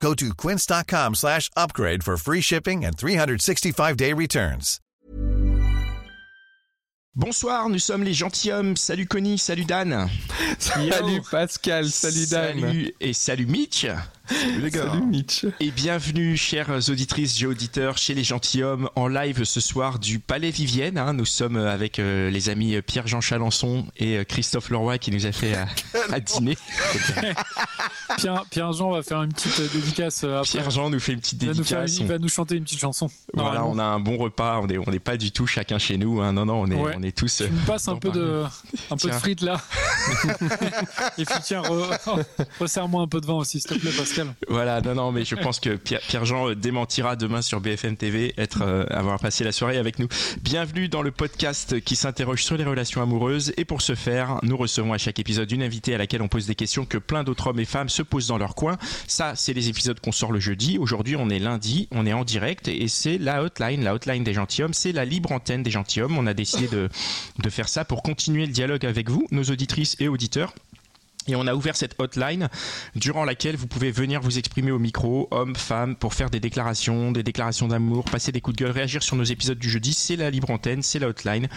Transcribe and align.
Go 0.00 0.14
to 0.14 0.34
quince.com 0.34 1.14
slash 1.14 1.50
upgrade 1.56 2.04
for 2.04 2.16
free 2.16 2.40
shipping 2.40 2.84
and 2.84 2.96
365-day 2.96 4.12
returns. 4.12 4.80
Bonsoir, 7.14 7.70
nous 7.70 7.78
sommes 7.78 8.04
les 8.04 8.12
gentilshommes. 8.12 8.76
Salut 8.76 9.06
Connie, 9.06 9.38
salut 9.38 9.64
Dan. 9.64 10.10
Salut 10.58 11.22
Pascal, 11.30 11.86
salut 11.86 12.26
Dan. 12.30 12.60
Salut 12.60 12.94
et 13.00 13.14
salut 13.14 13.46
Mitch. 13.46 13.86
Salut 14.28 14.60
les 14.60 14.70
gars. 14.70 14.86
Salut 14.90 15.06
Mitch. 15.06 15.46
Et 15.60 15.70
bienvenue, 15.70 16.36
chères 16.36 16.70
auditrices 16.88 17.40
et 17.40 17.46
auditeurs, 17.46 17.96
chez 17.98 18.14
les 18.14 18.24
gentilshommes 18.24 18.88
en 18.96 19.06
live 19.08 19.44
ce 19.44 19.60
soir 19.60 19.98
du 19.98 20.18
Palais 20.18 20.50
Vivienne. 20.50 20.98
hein. 20.98 21.12
Nous 21.12 21.24
sommes 21.24 21.56
avec 21.56 21.98
euh, 21.98 22.30
les 22.30 22.48
amis 22.48 22.80
Pierre-Jean 22.82 23.20
Chalençon 23.20 23.86
et 23.96 24.16
euh, 24.18 24.24
Christophe 24.24 24.70
Leroy 24.70 24.98
qui 24.98 25.10
nous 25.12 25.26
a 25.26 25.32
fait 25.32 25.54
à, 25.56 25.66
à 26.12 26.20
dîner. 26.20 26.56
Pierre, 28.18 28.44
Pierre-Jean 28.50 28.90
va 28.90 29.02
faire 29.02 29.22
une 29.22 29.32
petite 29.32 29.60
euh, 29.60 29.68
dédicace 29.72 30.22
euh, 30.24 30.38
après. 30.40 30.50
Pierre-Jean 30.52 30.90
nous 30.90 31.00
fait 31.00 31.12
une 31.12 31.20
petite 31.20 31.42
il 31.42 31.48
va, 31.48 31.54
nous 31.54 31.64
faire- 31.64 31.80
dédicace. 31.80 32.00
il 32.00 32.06
va 32.06 32.18
nous 32.18 32.28
chanter 32.28 32.56
une 32.56 32.64
petite 32.64 32.80
chanson. 32.80 33.08
Voilà, 33.34 33.64
on 33.64 33.78
a 33.78 33.84
un 33.84 34.00
bon 34.00 34.16
repas. 34.16 34.60
On 34.60 34.66
n'est 34.66 34.78
on 34.78 34.84
pas 34.98 35.16
du 35.16 35.30
tout 35.30 35.46
chacun 35.46 35.78
chez 35.78 35.98
nous. 35.98 36.20
hein. 36.20 36.32
Non, 36.32 36.46
non, 36.46 36.60
on 36.62 36.66
est, 36.70 36.74
Ouais. 36.76 36.94
on 36.96 37.02
est 37.02 37.16
tous. 37.16 37.40
euh, 37.42 37.46
Tu 37.46 37.52
me 37.52 37.66
passes 37.66 37.88
un 37.88 37.96
peu 37.96 38.10
de, 38.10 38.42
un 38.90 38.96
peu 38.96 39.08
de 39.08 39.12
Tiens. 39.12 39.18
frites 39.20 39.40
là. 39.42 39.60
Et 41.18 41.24
puis 41.24 41.34
tiens, 41.44 41.62
re- 41.62 42.24
resserre-moi 42.60 43.02
un 43.02 43.06
peu 43.08 43.20
de 43.20 43.26
vin 43.26 43.34
aussi, 43.34 43.60
s'il 43.60 43.70
te 43.70 43.74
plaît, 43.78 43.90
Voilà, 44.48 44.80
non, 44.80 44.94
non, 44.94 45.12
mais 45.12 45.24
je 45.24 45.34
pense 45.34 45.60
que 45.60 45.76
Pierre- 45.76 46.00
Pierre-Jean 46.00 46.50
euh, 46.50 46.54
démentira 46.54 47.16
demain 47.16 47.42
sur 47.42 47.60
BFM 47.60 47.96
TV 47.96 48.34
être, 48.38 48.62
euh, 48.62 48.84
avoir 48.90 49.18
passé 49.18 49.44
la 49.44 49.52
soirée 49.52 49.76
avec 49.78 49.98
nous. 49.98 50.08
Bienvenue 50.42 50.88
dans 50.88 51.02
le 51.02 51.10
podcast 51.10 51.80
qui 51.80 51.96
s'interroge 51.96 52.42
sur 52.44 52.56
les 52.56 52.64
relations 52.64 53.02
amoureuses. 53.02 53.52
Et 53.56 53.64
pour 53.64 53.82
ce 53.82 53.94
faire, 53.94 54.38
nous 54.42 54.56
recevons 54.56 54.92
à 54.92 54.98
chaque 54.98 55.18
épisode 55.18 55.50
une 55.52 55.62
invitée 55.62 55.94
à 55.94 55.98
laquelle 55.98 56.22
on 56.22 56.28
pose 56.28 56.46
des 56.46 56.54
questions 56.54 56.84
que 56.86 56.98
plein 56.98 57.24
d'autres 57.24 57.48
hommes 57.48 57.60
et 57.60 57.64
femmes 57.64 57.88
se 57.88 58.02
posent 58.02 58.28
dans 58.28 58.38
leur 58.38 58.54
coin. 58.54 58.76
Ça, 59.06 59.34
c'est 59.36 59.52
les 59.52 59.68
épisodes 59.68 60.00
qu'on 60.00 60.12
sort 60.12 60.32
le 60.32 60.40
jeudi. 60.40 60.78
Aujourd'hui, 60.78 61.16
on 61.16 61.28
est 61.30 61.38
lundi, 61.38 61.88
on 61.90 62.06
est 62.06 62.12
en 62.12 62.24
direct 62.24 62.68
et 62.68 62.88
c'est 62.88 63.18
la 63.18 63.42
hotline, 63.42 63.82
la 63.84 63.94
hotline 63.94 64.24
des 64.24 64.32
gentilshommes. 64.34 64.74
C'est 64.74 64.92
la 64.92 65.04
libre 65.04 65.32
antenne 65.32 65.62
des 65.62 65.70
gentilshommes. 65.70 66.16
On 66.18 66.26
a 66.26 66.34
décidé 66.34 66.68
de, 66.68 66.88
de 67.38 67.50
faire 67.50 67.68
ça 67.68 67.84
pour 67.84 68.02
continuer 68.02 68.46
le 68.46 68.52
dialogue 68.52 68.86
avec 68.86 69.10
vous, 69.10 69.26
nos 69.30 69.44
auditrices 69.44 69.96
et 70.00 70.08
auditeurs. 70.08 70.54
Et 71.28 71.34
on 71.36 71.46
a 71.46 71.54
ouvert 71.54 71.76
cette 71.76 71.94
hotline 71.98 72.48
durant 72.94 73.24
laquelle 73.24 73.56
vous 73.56 73.66
pouvez 73.66 73.90
venir 73.90 74.20
vous 74.20 74.38
exprimer 74.38 74.70
au 74.70 74.78
micro, 74.78 75.28
hommes, 75.30 75.56
femmes, 75.56 75.96
pour 75.96 76.14
faire 76.14 76.30
des 76.30 76.40
déclarations, 76.40 77.10
des 77.12 77.22
déclarations 77.22 77.68
d'amour, 77.68 78.04
passer 78.04 78.30
des 78.32 78.40
coups 78.40 78.56
de 78.56 78.64
gueule, 78.64 78.72
réagir 78.72 79.02
sur 79.02 79.16
nos 79.16 79.24
épisodes 79.24 79.58
du 79.58 79.68
jeudi. 79.68 79.92
C'est 79.92 80.16
la 80.16 80.30
libre 80.30 80.50
antenne, 80.50 80.82
c'est 80.82 80.98
la 80.98 81.08
hotline. 81.08 81.48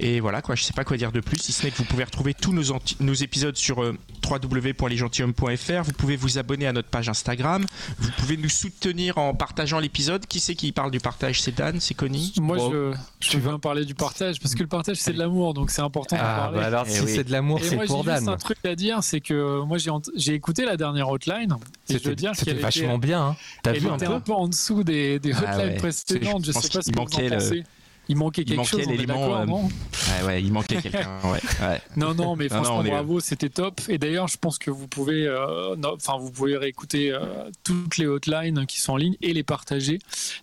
Et 0.00 0.20
voilà, 0.20 0.42
quoi, 0.42 0.54
je 0.54 0.62
sais 0.62 0.72
pas 0.74 0.84
quoi 0.84 0.96
dire 0.96 1.12
de 1.12 1.20
plus, 1.20 1.38
si 1.38 1.52
ce 1.52 1.64
n'est 1.64 1.70
que 1.70 1.76
vous 1.78 1.84
pouvez 1.84 2.04
retrouver 2.04 2.34
tous 2.34 2.52
nos, 2.52 3.14
épisodes 3.14 3.56
sur 3.56 3.82
euh, 3.82 3.96
www.lesgentilhommes.fr. 4.28 5.82
Vous 5.84 5.92
pouvez 5.92 6.16
vous 6.16 6.38
abonner 6.38 6.66
à 6.66 6.72
notre 6.72 6.88
page 6.88 7.08
Instagram. 7.08 7.64
Vous 7.98 8.10
pouvez 8.18 8.36
nous 8.36 8.48
soutenir 8.48 9.18
en 9.18 9.34
partageant 9.34 9.78
l'épisode. 9.78 10.26
Qui 10.26 10.40
c'est 10.40 10.54
qui 10.54 10.72
parle 10.72 10.90
du 10.90 11.00
partage? 11.00 11.40
C'est 11.40 11.54
Dan 11.56 11.80
C'est 11.80 11.94
Connie? 11.94 12.32
Moi, 12.40 12.56
Bon, 12.56 12.70
je, 12.72 12.94
je 13.20 13.38
veux 13.38 13.48
bien 13.50 13.58
parler 13.58 13.84
du 13.84 13.94
partage, 13.94 14.40
parce 14.40 14.54
que 14.54 14.62
le 14.62 14.68
partage, 14.68 14.96
c'est 14.96 15.12
de 15.12 15.18
l'amour, 15.18 15.54
donc 15.54 15.70
c'est 15.70 15.82
important 15.82 16.16
Ah 16.18 16.36
parler. 16.50 16.58
bah 16.58 16.66
alors 16.66 16.84
Eh 16.86 16.90
si 16.90 17.00
oui. 17.00 17.12
c'est 17.14 17.24
de 17.24 17.32
l'amour, 17.32 17.60
c'est 17.62 17.76
pour 17.86 18.04
Dan. 18.04 18.28
un 18.28 18.36
truc 18.36 18.58
à 18.64 18.74
dire, 18.74 19.02
c'est 19.06 19.20
que 19.20 19.62
moi, 19.62 19.78
j'ai 20.16 20.34
écouté 20.34 20.64
la 20.64 20.76
dernière 20.76 21.08
hotline, 21.08 21.52
et 21.88 21.92
je 21.94 21.98
C'était 21.98 22.08
veux 22.08 22.14
dire 22.16 22.32
c'était 22.34 22.52
qu'elle 22.52 22.60
vachement 22.60 22.96
était, 22.96 23.06
bien. 23.06 23.22
Hein. 23.28 23.36
T'as 23.62 23.72
elle 23.72 23.80
vu 23.80 23.88
un 23.88 23.96
était 23.96 24.06
peu 24.06 24.12
un 24.12 24.20
peu 24.20 24.32
en 24.32 24.48
dessous 24.48 24.84
des, 24.84 25.18
des 25.18 25.32
Ah 25.32 25.38
hotlines 25.54 25.68
ouais. 25.72 25.76
précédentes. 25.76 26.44
Je 26.44 26.48
Je 26.48 26.52
pense 26.52 26.62
sais 26.64 26.68
pas 26.78 26.82
ce 26.82 26.86
qu'il 26.90 26.94
que 26.94 27.00
vous 27.00 27.16
en 27.16 27.20
le- 27.22 27.30
pensez. 27.30 27.64
Il 28.08 28.16
manquait 28.16 28.42
Il 28.42 28.48
quelque 28.48 28.56
manquait 28.58 28.70
chose, 28.70 28.86
l'élément, 28.88 29.36
euh, 29.40 29.46
non 29.46 29.64
Ouais, 29.64 30.26
ouais, 30.26 30.42
il 30.42 30.52
manquait 30.52 30.80
quelqu'un. 30.80 31.08
Ouais, 31.24 31.40
ouais. 31.60 31.80
Non, 31.96 32.14
non, 32.14 32.36
mais 32.36 32.46
Non, 32.48 32.56
non, 32.56 32.62
franchement, 32.64 32.84
est- 32.84 32.90
bravo, 32.90 33.20
c'était 33.20 33.48
top. 33.48 33.80
Et 33.88 33.98
d'ailleurs, 33.98 34.28
je 34.28 34.36
pense 34.38 34.58
que 34.58 34.70
vous 34.70 34.86
pouvez, 34.86 35.26
euh, 35.26 35.74
enfin, 35.94 36.16
vous 36.18 36.30
pouvez 36.30 36.56
réécouter 36.56 37.10
euh, 37.12 37.50
toutes 37.64 37.96
les 37.98 38.06
hotlines 38.06 38.64
qui 38.66 38.80
sont 38.80 38.92
en 38.92 38.96
ligne 38.96 39.16
et 39.22 39.32
les 39.32 39.42
partager. 39.42 39.98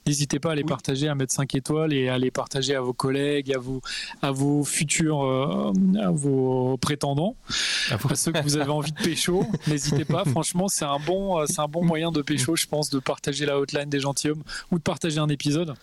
N'hésitez 0.05 0.39
pas 0.39 0.51
à 0.51 0.55
les 0.55 0.63
Oui. 0.63 0.67
partager, 0.67 1.07
à 1.07 1.15
mettre 1.15 1.33
5 1.33 1.55
étoiles 1.55 1.93
et 1.93 2.09
à 2.09 2.17
les 2.17 2.31
partager 2.31 2.75
à 2.75 2.81
vos 2.81 2.93
collègues, 2.93 3.53
à 3.53 3.59
vos, 3.59 3.81
à 4.21 4.31
vos 4.31 4.63
futurs, 4.65 5.23
euh, 5.23 5.71
à 6.01 6.11
vos 6.11 6.77
prétendants, 6.77 7.35
vous- 7.99 8.09
à 8.11 8.15
ceux 8.15 8.31
que 8.33 8.41
vous 8.43 8.57
avez 8.57 8.71
envie 8.71 8.91
de 8.91 9.01
pécho. 9.01 9.45
N'hésitez 9.67 10.05
pas. 10.05 10.25
Franchement, 10.25 10.67
c'est 10.67 10.85
un 10.85 10.99
bon, 10.99 11.45
c'est 11.47 11.59
un 11.61 11.67
bon 11.67 11.85
moyen 11.85 12.11
de 12.11 12.21
pécho, 12.21 12.55
je 12.57 12.65
pense, 12.65 12.89
de 12.89 12.99
partager 12.99 13.45
la 13.45 13.57
hotline 13.57 13.89
des 13.89 13.99
gentilshommes 14.01 14.43
ou 14.71 14.77
de 14.77 14.83
partager 14.83 15.19
un 15.19 15.29
épisode. 15.29 15.73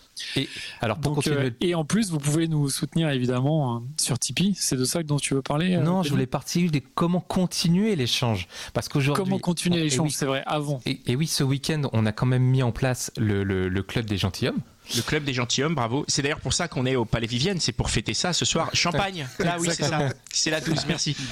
Alors 0.81 0.97
pour 0.97 1.13
Donc, 1.13 1.23
continuer. 1.23 1.45
euh, 1.47 1.49
et 1.71 1.75
en 1.75 1.83
plus, 1.85 2.11
vous 2.11 2.19
pouvez 2.19 2.47
nous 2.47 2.69
soutenir 2.69 3.09
évidemment 3.09 3.77
euh, 3.77 3.79
sur 3.99 4.19
Tipeee. 4.19 4.53
C'est 4.57 4.75
de 4.77 4.85
ça 4.85 5.01
dont 5.03 5.17
tu 5.17 5.33
veux 5.33 5.41
parler. 5.41 5.75
euh, 5.75 5.81
non, 5.81 6.03
je 6.03 6.09
voulais 6.09 6.25
partir 6.27 6.69
de 6.71 6.79
comment 6.95 7.19
continuer 7.21 7.95
l'échange. 7.95 8.47
Parce 8.73 8.87
qu'aujourd'hui. 8.89 9.23
Comment 9.23 9.39
continuer 9.39 9.79
Et 9.79 9.83
l'échange, 9.83 10.07
oui, 10.07 10.11
c'est 10.11 10.25
vrai, 10.25 10.43
avant. 10.45 10.79
Et, 10.85 10.99
et 11.07 11.15
oui, 11.15 11.27
ce 11.27 11.43
week-end, 11.43 11.83
on 11.93 12.05
a 12.05 12.11
quand 12.11 12.25
même 12.25 12.43
mis 12.43 12.63
en 12.63 12.71
place 12.71 13.11
le, 13.17 13.43
le- 13.43 13.69
le 13.69 13.83
club 13.83 14.05
des 14.05 14.17
gentilshommes. 14.17 14.59
Le 14.95 15.01
club 15.03 15.23
des 15.23 15.33
gentilshommes, 15.33 15.75
bravo. 15.75 16.03
C'est 16.07 16.21
d'ailleurs 16.21 16.39
pour 16.41 16.51
ça 16.53 16.67
qu'on 16.67 16.85
est 16.85 16.95
au 16.97 17.05
Palais 17.05 17.27
Vivienne, 17.27 17.59
c'est 17.61 17.71
pour 17.71 17.89
fêter 17.89 18.13
ça 18.13 18.33
ce 18.33 18.43
soir. 18.45 18.69
Champagne, 18.73 19.25
là 19.39 19.55
oui 19.59 19.69
c'est 19.71 19.83
ça. 19.85 20.09
C'est 20.33 20.49
la 20.49 20.59
12, 20.59 20.85
merci. 20.87 21.15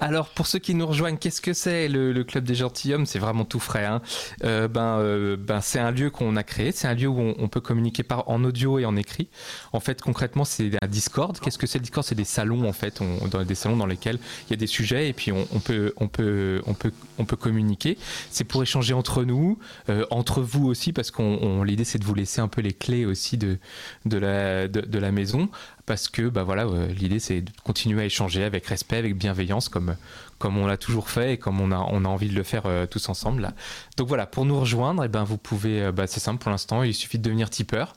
Alors, 0.00 0.28
pour 0.28 0.46
ceux 0.46 0.58
qui 0.58 0.74
nous 0.74 0.86
rejoignent, 0.86 1.16
qu'est-ce 1.16 1.40
que 1.40 1.52
c'est 1.52 1.88
le, 1.88 2.12
le 2.12 2.24
club 2.24 2.44
des 2.44 2.54
gentilshommes? 2.54 3.06
C'est 3.06 3.18
vraiment 3.18 3.44
tout 3.44 3.60
frais. 3.60 3.84
hein. 3.84 4.02
Euh, 4.44 4.68
ben, 4.68 4.98
euh, 4.98 5.36
ben, 5.36 5.60
c'est 5.60 5.78
un 5.78 5.90
lieu 5.90 6.10
qu'on 6.10 6.36
a 6.36 6.42
créé. 6.42 6.72
C'est 6.72 6.88
un 6.88 6.94
lieu 6.94 7.08
où 7.08 7.18
on, 7.20 7.34
on 7.38 7.48
peut 7.48 7.60
communiquer 7.60 8.02
par 8.02 8.28
en 8.28 8.44
audio 8.44 8.78
et 8.78 8.84
en 8.84 8.96
écrit. 8.96 9.28
En 9.72 9.80
fait, 9.80 10.00
concrètement, 10.02 10.44
c'est 10.44 10.70
un 10.82 10.86
Discord. 10.86 11.38
Qu'est-ce 11.40 11.58
que 11.58 11.66
c'est 11.66 11.78
le 11.78 11.82
Discord? 11.84 12.06
C'est 12.06 12.14
des 12.14 12.24
salons 12.24 12.68
en 12.68 12.72
fait, 12.72 13.00
on- 13.00 13.26
dans 13.28 13.42
des 13.42 13.54
salons 13.54 13.76
dans 13.76 13.86
lesquels 13.86 14.18
il 14.46 14.50
y 14.50 14.54
a 14.54 14.56
des 14.56 14.66
sujets 14.66 15.08
et 15.08 15.12
puis 15.12 15.32
on, 15.32 15.46
on 15.52 15.60
peut, 15.60 15.92
on 15.96 16.08
peut, 16.08 16.62
on 16.66 16.74
peut, 16.74 16.92
on 17.18 17.24
peut 17.24 17.36
communiquer. 17.36 17.98
C'est 18.30 18.44
pour 18.44 18.62
échanger 18.62 18.94
entre 18.94 19.24
nous, 19.24 19.58
euh, 19.88 20.04
entre 20.10 20.40
vous 20.42 20.66
aussi, 20.66 20.89
parce 20.92 21.10
qu'on 21.10 21.38
on- 21.42 21.62
l'idée 21.62 21.84
c'est 21.84 21.98
de 21.98 22.04
vous 22.04 22.14
laisser 22.14 22.40
un 22.40 22.48
peu 22.48 22.60
les 22.60 22.72
clés 22.72 23.04
aussi 23.06 23.36
de 23.38 23.58
de 24.04 24.16
la 24.18 24.68
de, 24.68 24.80
de 24.80 24.98
la 24.98 25.12
maison 25.12 25.48
parce 25.86 26.08
que 26.08 26.28
bah 26.28 26.42
voilà 26.42 26.64
euh, 26.64 26.86
l'idée 26.88 27.18
c'est 27.20 27.40
de 27.42 27.50
continuer 27.64 28.02
à 28.02 28.04
échanger 28.04 28.44
avec 28.44 28.66
respect 28.66 28.96
avec 28.96 29.16
bienveillance 29.16 29.68
comme 29.68 29.96
comme 30.38 30.56
on 30.58 30.66
l'a 30.66 30.76
toujours 30.76 31.10
fait 31.10 31.34
et 31.34 31.36
comme 31.38 31.60
on 31.60 31.72
a 31.72 31.78
on 31.78 32.04
a 32.04 32.08
envie 32.08 32.28
de 32.28 32.34
le 32.34 32.42
faire 32.42 32.62
euh, 32.66 32.86
tous 32.86 33.08
ensemble 33.08 33.42
là 33.42 33.52
donc 33.96 34.08
voilà 34.08 34.26
pour 34.26 34.44
nous 34.44 34.58
rejoindre 34.58 35.04
et 35.04 35.08
ben 35.08 35.24
vous 35.24 35.36
pouvez 35.38 35.82
euh, 35.82 35.92
bah, 35.92 36.06
c'est 36.06 36.20
simple 36.20 36.42
pour 36.42 36.50
l'instant 36.50 36.82
il 36.82 36.94
suffit 36.94 37.18
de 37.18 37.22
devenir 37.24 37.50
tipeur 37.50 37.94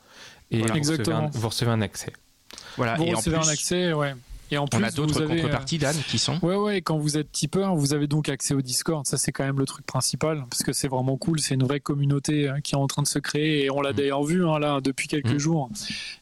et 0.51 0.59
Voilà. 0.59 0.73
vous, 0.73 0.79
recevez 0.91 1.11
un, 1.13 1.27
vous 1.33 1.47
recevez 1.49 1.71
un 1.71 1.81
accès 1.81 2.13
Voilà, 2.77 2.95
vous 2.95 3.03
et 3.05 3.13
en 3.13 3.17
recevez 3.17 3.37
plus, 3.37 3.47
un 3.47 3.51
accès, 3.51 3.93
ouais. 3.93 4.13
Et 4.53 4.57
en 4.59 4.67
plus, 4.67 4.79
on 4.79 4.83
a 4.83 4.91
d'autres 4.91 5.21
avez, 5.21 5.33
euh, 5.33 5.35
contreparties, 5.35 5.79
Dan, 5.79 5.95
qui 6.07 6.19
sont 6.19 6.37
Ouais, 6.43 6.55
ouais, 6.55 6.81
quand 6.81 6.97
vous 6.97 7.17
êtes 7.17 7.31
tipeur, 7.31 7.75
vous 7.75 7.93
avez 7.93 8.05
donc 8.05 8.29
accès 8.29 8.53
au 8.53 8.61
Discord. 8.61 9.05
Ça, 9.07 9.17
c'est 9.17 9.31
quand 9.31 9.43
même 9.43 9.57
le 9.57 9.65
truc 9.65 9.83
principal, 9.85 10.45
parce 10.49 10.61
que 10.61 10.73
c'est 10.73 10.87
vraiment 10.87 11.17
cool. 11.17 11.39
C'est 11.39 11.55
une 11.55 11.63
vraie 11.63 11.79
communauté 11.79 12.47
hein, 12.49 12.61
qui 12.61 12.75
est 12.75 12.77
en 12.77 12.85
train 12.87 13.01
de 13.01 13.07
se 13.07 13.17
créer. 13.19 13.65
Et 13.65 13.71
on 13.71 13.81
l'a 13.81 13.91
Mm. 13.91 13.95
d'ailleurs 13.95 14.23
vu, 14.23 14.47
hein, 14.47 14.59
là, 14.59 14.79
depuis 14.79 15.07
quelques 15.07 15.33
Mm. 15.33 15.39
jours. 15.39 15.69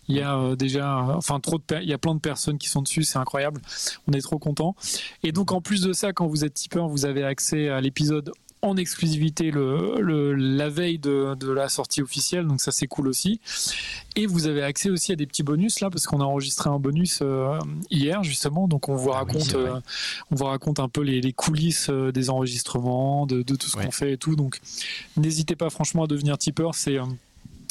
Il 0.08 0.16
y 0.16 0.22
a 0.22 0.38
euh, 0.38 0.56
déjà, 0.56 0.98
euh, 1.00 1.14
enfin, 1.16 1.40
trop 1.42 1.58
de, 1.58 1.64
il 1.82 1.90
y 1.90 1.94
a 1.94 1.98
plein 1.98 2.16
de 2.16 2.20
personnes 2.22 2.58
qui 2.58 2.70
sont 2.70 2.82
dessus. 2.82 3.04
C'est 3.04 3.20
incroyable. 3.20 3.62
On 4.08 4.14
est 4.14 4.22
trop 4.22 4.40
contents. 4.40 4.76
Et 5.24 5.32
donc, 5.34 5.52
en 5.52 5.60
plus 5.62 5.82
de 5.82 5.92
ça, 5.92 6.14
quand 6.14 6.28
vous 6.28 6.46
êtes 6.46 6.54
tipeur, 6.54 6.88
vous 6.88 7.06
avez 7.06 7.24
accès 7.24 7.68
à 7.70 7.82
l'épisode 7.82 8.32
en 8.64 8.78
exclusivité 8.78 9.50
le, 9.50 10.00
le- 10.02 10.34
la 10.36 10.70
veille 10.70 11.00
de, 11.00 11.34
de 11.36 11.52
la 11.52 11.68
sortie 11.68 12.02
officielle, 12.02 12.46
donc 12.46 12.62
ça 12.62 12.72
c'est 12.72 12.88
cool 12.88 13.08
aussi. 13.08 13.40
Et 14.16 14.26
vous 14.28 14.46
avez 14.48 14.62
accès 14.62 14.90
aussi 14.90 15.12
à 15.12 15.16
des 15.16 15.26
petits 15.26 15.42
bonus 15.44 15.80
là, 15.80 15.90
parce 15.90 16.06
qu'on 16.06 16.22
a 16.22 16.24
enregistré 16.26 16.70
un 16.70 16.78
bonus 16.78 17.20
euh, 17.22 17.58
hier 17.90 18.24
justement, 18.24 18.68
donc 18.68 18.88
on 18.90 18.96
vous 18.96 19.10
Ah 19.12 19.24
oui, 19.28 19.34
raconte, 19.34 19.56
euh, 19.56 19.80
on 20.30 20.36
vous 20.36 20.46
raconte 20.46 20.80
un 20.80 20.90
peu 20.90 21.02
les, 21.02 21.22
les 21.22 21.34
coulisses 21.34 21.88
euh, 21.90 22.12
des 22.12 22.30
enregistrements, 22.30 23.26
de, 23.26 23.42
de 23.42 23.56
tout 23.56 23.68
ce 23.68 23.78
Ouais. 23.78 23.86
qu'on 23.86 23.92
fait 23.92 24.14
et 24.14 24.18
tout. 24.18 24.36
Donc 24.36 24.60
n'hésitez 25.18 25.56
pas 25.56 25.70
franchement 25.70 26.04
à 26.04 26.08
devenir 26.08 26.38
tipeur, 26.38 26.76
c'est 26.76 26.98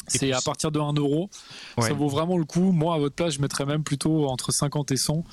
c'est 0.07 0.31
à 0.33 0.41
partir 0.41 0.71
de 0.71 0.79
1 0.79 0.93
euro. 0.93 1.29
Ouais. 1.77 1.87
Ça 1.87 1.93
vaut 1.93 2.09
vraiment 2.09 2.37
le 2.37 2.43
coup. 2.45 2.71
Moi, 2.71 2.95
à 2.95 2.97
votre 2.97 3.15
place, 3.15 3.33
je 3.35 3.41
mettrais 3.41 3.65
même 3.65 3.83
plutôt 3.83 4.27
entre 4.27 4.51
50 4.51 4.91
et 4.91 4.97
100. 4.97 5.23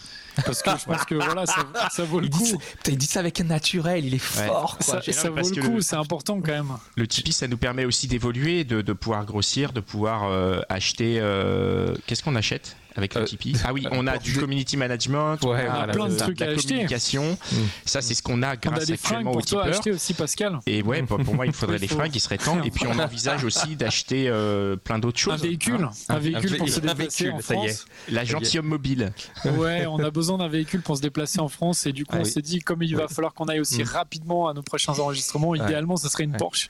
Parce 0.45 0.63
que 0.63 0.71
je 0.79 0.85
pense 0.85 1.05
que 1.05 1.15
voilà, 1.17 1.47
ça, 1.47 1.67
ça 1.91 2.05
vaut 2.05 2.21
le 2.21 2.27
il 2.27 2.31
dit, 2.31 2.47
ça, 2.47 2.57
coup. 2.57 2.63
il 2.89 2.97
dit 2.99 3.07
ça 3.07 3.21
avec 3.21 3.41
un 3.41 3.45
naturel 3.45 4.05
il 4.05 4.15
est 4.15 4.19
fort 4.19 4.79
quoi. 4.79 5.01
Ça, 5.03 5.31
vaut 5.31 5.37
le 5.37 5.63
coup, 5.63 5.81
c'est 5.81 5.97
important 5.97 6.41
quand 6.41 6.53
même. 6.53 6.73
Le 6.97 7.07
Tipeee, 7.07 7.33
ça 7.33 7.49
nous 7.49 7.57
permet 7.57 7.85
aussi 7.85 8.07
d'évoluer, 8.07 8.65
de, 8.65 8.81
de 8.83 8.93
pouvoir 8.93 9.25
grossir, 9.25 9.73
de 9.73 9.81
pouvoir 9.81 10.25
euh, 10.25 10.61
acheter. 10.69 11.19
euh, 11.21 11.95
Qu'est-ce 12.07 12.23
qu'on 12.23 12.37
achète? 12.37 12.77
Avec 12.99 13.15
le 13.15 13.25
Tipeee. 13.25 13.55
Ah 13.65 13.73
oui, 13.73 13.87
on 13.93 14.07
a 14.07 14.19
du 14.19 14.35
community 14.37 14.77
management, 14.77 15.39
Ouais, 15.43 15.49
on 15.49 15.53
a 15.73 15.77
voilà, 15.77 15.93
plein 15.95 16.07
de 16.09 16.13
la- 16.13 16.19
trucs 16.19 16.41
la 16.41 16.47
à 16.47 16.51
acheter. 16.51 16.69
communication. 16.69 17.39
Mm. 17.53 17.57
Ça, 17.87 18.03
c'est 18.03 18.15
ce 18.15 18.23
qu'on 18.23 18.43
a 18.43 18.49
On 18.49 18.51
a 18.51 18.57
grâce 18.57 18.87
des 18.87 18.93
actuellement 18.95 19.31
pour 19.33 19.41
au 19.41 19.45
toi 19.45 19.65
acheter 19.65 19.93
aussi, 19.93 20.13
Pascal. 20.15 20.59
Et 20.67 20.83
ouais, 20.83 21.03
pour 21.03 21.19
pour 21.19 21.35
moi, 21.35 21.47
il 21.47 21.53
faudrait 21.53 21.79
des 21.79 21.89
fringues, 21.89 22.15
il 22.15 22.21
serait 22.21 22.39
temps. 22.39 22.63
Et 22.63 22.71
puis, 22.71 22.85
on 22.87 22.99
envisage 22.99 23.45
aussi 23.45 23.77
d'acheter 23.77 24.29
euh, 24.29 24.77
plein 24.77 24.99
d'autres 24.99 25.19
Un 25.31 25.33
choses. 25.33 25.43
véhicule, 25.43 25.83
hein? 25.85 25.91
un 26.09 26.19
véhicule 26.19 26.57
pour 26.59 26.69
se 26.69 26.79
un 26.79 26.83
déplacer 26.83 27.25
véhicule, 27.25 27.33
en 27.33 27.41
ça 27.41 27.55
y 27.55 27.59
est. 27.67 27.69
France. 27.69 27.87
La 28.11 28.25
gentilhomme 28.25 28.67
mobile. 28.67 29.13
Ouais, 29.45 29.87
on 29.87 29.99
a 30.01 30.11
besoin 30.19 30.39
d'un 30.39 30.49
véhicule 30.49 30.83
pour 30.83 30.97
se 30.97 31.03
déplacer 31.03 31.41
en 31.41 31.49
France 31.49 31.87
et 31.87 31.93
du 31.93 32.05
coup 32.05 32.17
Ah 32.17 32.21
on 32.21 32.25
oui. 32.25 32.31
s'est 32.31 32.43
dit 32.43 32.59
comme 32.61 32.83
il 32.83 32.97
va 32.97 33.09
falloir 33.09 33.33
qu'on 33.35 33.47
aille 33.47 33.61
aussi 33.61 33.83
Mm. 33.83 33.87
rapidement 33.87 34.49
à 34.49 34.55
nos 34.55 34.63
prochains 34.63 34.99
enregistrements, 34.99 35.51
Ouais. 35.51 35.59
idéalement 35.59 35.97
ce 35.97 36.09
serait 36.09 36.25
une 36.25 36.33
Ouais. 36.33 36.39
Porsche. 36.39 36.69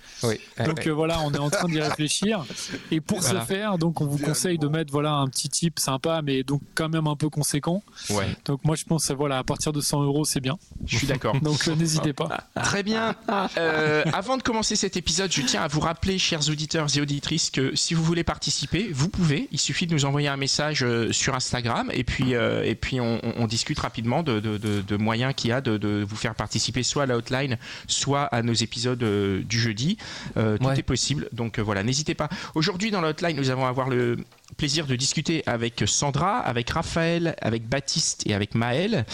Donc 0.64 0.86
euh, 0.86 0.90
voilà, 0.92 1.20
on 1.20 1.32
est 1.32 1.38
en 1.38 1.48
train 1.50 1.68
d'y 1.68 1.80
réfléchir. 1.80 2.44
Et 2.90 3.00
pour 3.00 3.20
Voilà. 3.20 3.40
ce 3.40 3.46
faire, 3.46 3.78
donc 3.78 4.00
on 4.00 4.06
vous 4.06 4.18
conseille 4.18 4.58
de 4.58 4.68
mettre 4.68 4.92
voilà 4.92 5.12
un 5.12 5.26
petit 5.28 5.48
type 5.48 5.78
sympa, 5.78 6.17
mais 6.22 6.42
donc 6.42 6.62
quand 6.74 6.88
même 6.88 7.06
un 7.06 7.16
peu 7.16 7.28
conséquent. 7.30 7.82
Ouais, 8.10 8.26
Donc 8.44 8.64
moi 8.64 8.76
je 8.76 8.84
pense 8.84 9.10
voilà 9.10 9.38
à 9.38 9.44
partir 9.44 9.72
de 9.72 9.80
100 9.80 10.02
euros 10.02 10.24
c'est 10.24 10.40
bien. 10.40 10.58
je 10.86 10.96
suis 10.98 11.06
d'accord. 11.06 11.38
Donc 11.42 11.66
euh, 11.68 11.74
n'hésitez 11.74 12.12
pas. 12.12 12.44
Très 12.62 12.82
bien. 12.82 13.14
Euh, 13.56 14.02
avant 14.12 14.36
de 14.36 14.42
commencer 14.42 14.76
cet 14.76 14.96
épisode, 14.96 15.32
je 15.32 15.42
tiens 15.42 15.62
à 15.62 15.68
vous 15.68 15.80
rappeler, 15.80 16.18
chers 16.18 16.48
auditeurs 16.48 16.86
et 16.96 17.00
auditrices, 17.00 17.50
que 17.50 17.74
si 17.76 17.94
vous 17.94 18.02
voulez 18.02 18.24
participer, 18.24 18.88
vous 18.92 19.08
pouvez. 19.08 19.48
Il 19.52 19.58
suffit 19.58 19.86
de 19.86 19.94
nous 19.94 20.04
envoyer 20.04 20.28
un 20.28 20.36
message 20.36 20.82
euh, 20.82 21.12
sur 21.12 21.34
Instagram 21.34 21.90
et 21.92 22.04
puis, 22.04 22.34
euh, 22.34 22.62
et 22.64 22.74
puis 22.74 23.00
on, 23.00 23.20
on- 23.24 23.32
on 23.38 23.46
discute 23.46 23.78
rapidement 23.78 24.22
de, 24.22 24.40
de- 24.40 24.58
de- 24.58 24.80
de 24.82 24.96
moyens 24.96 25.34
qu'il 25.34 25.50
y 25.50 25.52
a 25.52 25.60
de, 25.60 25.76
de 25.76 26.04
vous 26.08 26.16
faire 26.16 26.34
participer 26.34 26.82
soit 26.82 27.04
à 27.04 27.06
la 27.06 27.16
hotline, 27.16 27.56
soit 27.86 28.22
à 28.24 28.42
nos 28.42 28.52
épisodes 28.54 29.02
euh, 29.02 29.42
du 29.42 29.58
jeudi. 29.60 29.96
Euh, 30.36 30.56
tout 30.58 30.66
Ouais. 30.66 30.78
est 30.78 30.82
possible. 30.82 31.28
Donc 31.32 31.58
euh, 31.58 31.62
voilà, 31.62 31.82
n'hésitez 31.82 32.14
pas. 32.14 32.28
Aujourd'hui, 32.54 32.90
dans 32.90 33.00
la 33.00 33.08
hotline, 33.10 33.36
nous 33.36 33.50
allons 33.50 33.66
avoir 33.66 33.88
le 33.88 34.18
plaisir 34.58 34.86
de 34.86 34.96
discuter 34.96 35.42
avec 35.46 35.84
Sandra, 35.86 36.40
avec 36.40 36.68
Raphaël, 36.68 37.36
avec 37.40 37.66
Baptiste 37.66 38.26
et 38.26 38.34
avec 38.34 38.54
Maël. 38.54 39.06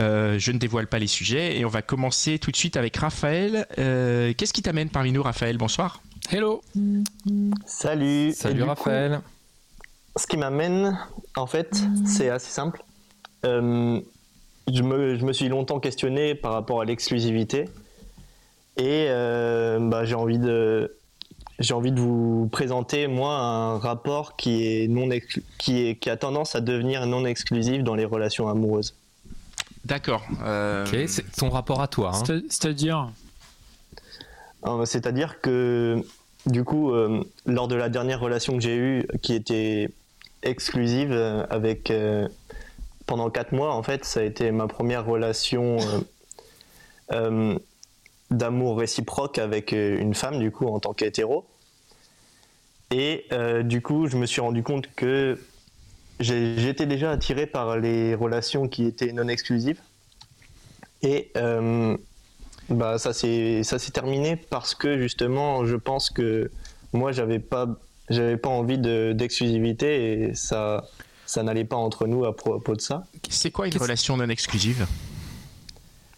Euh, 0.00 0.38
je 0.38 0.52
ne 0.52 0.58
dévoile 0.58 0.86
pas 0.86 0.98
les 1.00 1.08
sujets 1.08 1.58
et 1.58 1.64
on 1.66 1.68
va 1.68 1.82
commencer 1.82 2.38
tout 2.38 2.50
de 2.50 2.56
suite 2.56 2.76
avec 2.78 2.96
Raphaël. 2.96 3.66
Euh, 3.78 4.32
Qu'est-ce 4.38 4.52
qui 4.54 4.62
t'amène 4.62 4.88
parmi 4.88 5.12
nous, 5.12 5.22
Raphaël? 5.22 5.58
Bonsoir. 5.58 6.00
Hello. 6.30 6.62
Salut. 7.66 8.32
Salut 8.32 8.62
coup, 8.62 8.68
Raphaël. 8.68 9.20
ce 10.16 10.26
qui 10.26 10.36
m'amène, 10.36 10.96
en 11.36 11.46
fait, 11.46 11.76
c'est 12.06 12.30
assez 12.30 12.50
simple. 12.50 12.82
Euh, 13.44 14.00
je, 14.72 14.82
me, 14.82 15.16
je 15.18 15.24
me 15.24 15.32
suis 15.32 15.48
longtemps 15.48 15.80
questionné 15.80 16.36
par 16.36 16.52
rapport 16.52 16.80
à 16.80 16.84
l'exclusivité. 16.84 17.64
Et 18.76 19.06
euh, 19.08 19.78
bah, 19.80 20.04
j'ai 20.04 20.14
envie 20.14 20.38
de. 20.38 20.96
J'ai 21.62 21.74
envie 21.74 21.92
de 21.92 22.00
vous 22.00 22.48
présenter 22.50 23.06
moi 23.06 23.36
un 23.38 23.78
rapport 23.78 24.36
qui 24.36 24.66
est 24.66 24.88
non 24.88 25.08
qui 25.58 25.86
est 25.86 25.94
qui 25.96 26.10
a 26.10 26.16
tendance 26.16 26.54
à 26.56 26.60
devenir 26.60 27.06
non 27.06 27.24
exclusif 27.24 27.82
dans 27.84 27.94
les 27.94 28.04
relations 28.04 28.48
amoureuses. 28.48 28.94
D'accord. 29.84 30.22
Euh, 30.44 30.84
Ok, 30.86 30.96
c'est 31.08 31.30
ton 31.32 31.50
rapport 31.50 31.80
à 31.80 31.88
toi. 31.88 32.10
hein. 32.14 32.22
C'est- 32.26 32.42
C'est-à-dire 32.50 33.10
Euh, 34.66 34.84
C'est-à-dire 34.84 35.40
que, 35.40 36.02
du 36.46 36.62
coup, 36.64 36.92
euh, 36.92 37.24
lors 37.46 37.66
de 37.68 37.74
la 37.74 37.88
dernière 37.88 38.20
relation 38.20 38.54
que 38.54 38.60
j'ai 38.62 38.76
eue, 38.76 39.06
qui 39.22 39.34
était 39.34 39.88
exclusive 40.42 41.10
euh, 41.12 41.44
avec. 41.50 41.90
euh, 41.90 42.28
pendant 43.06 43.28
4 43.30 43.50
mois, 43.52 43.74
en 43.74 43.82
fait, 43.82 44.04
ça 44.04 44.20
a 44.20 44.22
été 44.22 44.52
ma 44.52 44.68
première 44.68 45.04
relation 45.04 45.78
euh, 45.80 46.00
euh, 47.12 47.58
d'amour 48.30 48.78
réciproque 48.78 49.38
avec 49.38 49.72
une 49.72 50.14
femme, 50.14 50.38
du 50.38 50.50
coup, 50.52 50.66
en 50.68 50.78
tant 50.78 50.92
qu'hétéro. 50.92 51.44
Et 52.92 53.24
euh, 53.32 53.62
du 53.62 53.80
coup, 53.82 54.06
je 54.06 54.16
me 54.16 54.26
suis 54.26 54.40
rendu 54.40 54.62
compte 54.62 54.86
que 54.94 55.40
j'étais 56.20 56.86
déjà 56.86 57.10
attiré 57.10 57.46
par 57.46 57.78
les 57.78 58.14
relations 58.14 58.68
qui 58.68 58.84
étaient 58.86 59.12
non 59.12 59.28
exclusives. 59.28 59.80
Et. 61.02 61.30
euh, 61.36 61.96
bah 62.68 62.96
ça 62.96 63.12
s'est 63.12 63.62
terminé 63.92 64.36
parce 64.36 64.74
que 64.76 64.96
justement 64.96 65.66
je 65.66 65.74
pense 65.74 66.10
que 66.10 66.50
moi 66.92 67.10
j'avais 67.10 67.40
pas 67.40 67.66
j'avais 68.08 68.36
pas 68.36 68.48
envie 68.48 68.78
de 68.78 69.12
d'exclusivité 69.12 70.12
et 70.28 70.34
ça 70.34 70.84
ça 71.26 71.42
n'allait 71.42 71.64
pas 71.64 71.76
entre 71.76 72.06
nous 72.06 72.24
à 72.24 72.34
propos 72.34 72.74
de 72.76 72.80
ça. 72.80 73.04
C'est 73.28 73.50
quoi 73.50 73.66
une 73.66 73.76
relation 73.76 74.16
non 74.16 74.28
exclusive 74.28 74.86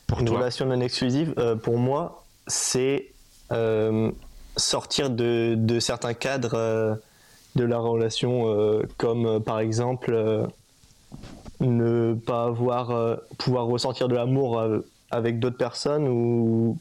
Pour 0.07 0.21
Une 0.21 0.27
toi? 0.27 0.37
relation 0.39 0.67
non 0.67 0.81
exclusive 0.81 1.35
euh, 1.39 1.57
pour 1.57 1.79
moi 1.79 2.25
c'est 2.47 3.11
euh, 3.51 4.13
sortir 4.57 5.11
de, 5.11 5.79
certains 5.81 6.15
cadres 6.15 6.55
euh, 6.55 6.95
de 7.57 7.65
la 7.65 7.79
relation 7.79 8.49
euh, 8.49 8.83
comme 8.97 9.27
euh, 9.27 9.41
par 9.41 9.61
exemple 9.61 10.49
ne 11.61 12.15
pas 12.15 12.45
avoir 12.45 13.19
pouvoir 13.39 13.67
ressentir 13.67 14.09
de 14.09 14.15
l'amour 14.15 14.63
avec 15.11 15.39
d'autres 15.39 15.57
personnes 15.57 16.09
ou, 16.09 16.79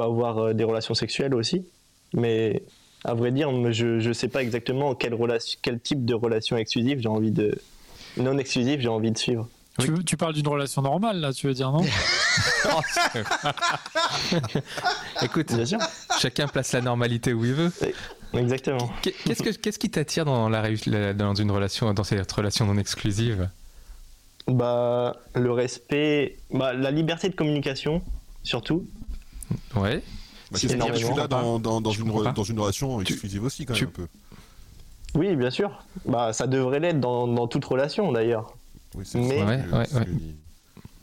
avoir 0.00 0.54
des 0.54 0.64
relations 0.64 0.94
sexuelles 0.94 1.34
aussi. 1.34 1.66
Mais 2.14 2.62
à 3.04 3.14
vrai 3.14 3.30
dire, 3.32 3.50
je 3.72 4.06
ne 4.06 4.12
sais 4.12 4.28
pas 4.28 4.42
exactement 4.42 4.94
relation, 5.14 5.58
quel 5.62 5.80
type 5.80 6.04
de 6.04 6.14
relation 6.14 6.56
exclusive 6.56 7.00
j'ai 7.00 7.08
envie 7.08 7.30
de. 7.30 7.58
Non 8.16 8.36
exclusive, 8.38 8.80
j'ai 8.80 8.88
envie 8.88 9.10
de 9.10 9.18
suivre. 9.18 9.48
Oui. 9.78 9.86
tu, 9.86 10.04
tu 10.04 10.16
parles 10.18 10.34
d'une 10.34 10.46
relation 10.48 10.82
normale 10.82 11.18
là, 11.20 11.32
tu 11.32 11.46
veux 11.46 11.54
dire 11.54 11.70
non 11.72 11.82
Écoute, 15.22 15.52
Bien 15.52 15.64
sûr. 15.64 15.78
chacun 16.20 16.46
place 16.46 16.72
la 16.72 16.80
normalité 16.80 17.32
où 17.32 17.44
il 17.44 17.54
veut. 17.54 17.72
Exactement. 18.34 18.90
Qu'est- 19.02 19.14
Qu'est-ce 19.24 19.42
que- 19.42 19.50
qu'est-ce 19.50 19.78
qui 19.78 19.90
t'attire 19.90 20.24
dans, 20.24 20.48
la, 20.48 20.62
dans 21.14 21.34
une 21.34 21.50
relation, 21.50 21.92
dans 21.94 22.04
cette 22.04 22.30
relation 22.32 22.66
non 22.66 22.76
exclusive? 22.78 23.48
Bah, 24.46 25.16
le 25.34 25.52
respect, 25.52 26.38
bah, 26.50 26.72
la 26.72 26.90
liberté 26.90 27.28
de 27.28 27.34
communication, 27.36 28.02
surtout. 28.42 28.86
Ouais. 29.76 30.02
Bah, 30.50 30.58
Si, 30.58 30.68
c'est 30.68 30.76
dans, 30.76 31.58
dans, 31.58 31.80
dans, 31.80 31.90
Je 31.92 32.00
une, 32.00 32.06
comprends 32.06 32.20
re- 32.22 32.24
pas. 32.24 32.32
dans 32.32 32.42
une 32.44 32.58
relation 32.58 32.98
Tu- 33.02 33.12
exclusive 33.12 33.44
aussi, 33.44 33.64
quand 33.66 33.74
tu- 33.74 33.84
même, 33.84 33.92
un 33.96 33.96
peu. 33.96 34.06
Oui, 35.14 35.36
bien 35.36 35.50
sûr. 35.50 35.84
Bah, 36.06 36.32
ça 36.32 36.46
devrait 36.46 36.80
l'être 36.80 37.00
dans, 37.00 37.26
dans 37.28 37.46
toute 37.46 37.64
relation 37.64 38.10
d'ailleurs. 38.12 38.54
Oui, 38.94 39.04
c'est 39.06 39.18
Mais- 39.18 39.42
Ouais, 39.42 39.64
que- 39.70 39.76
ouais, 39.76 39.84
c'est 39.86 39.98
ouais. 39.98 40.04
que 40.04 40.10
dit. 40.10 40.34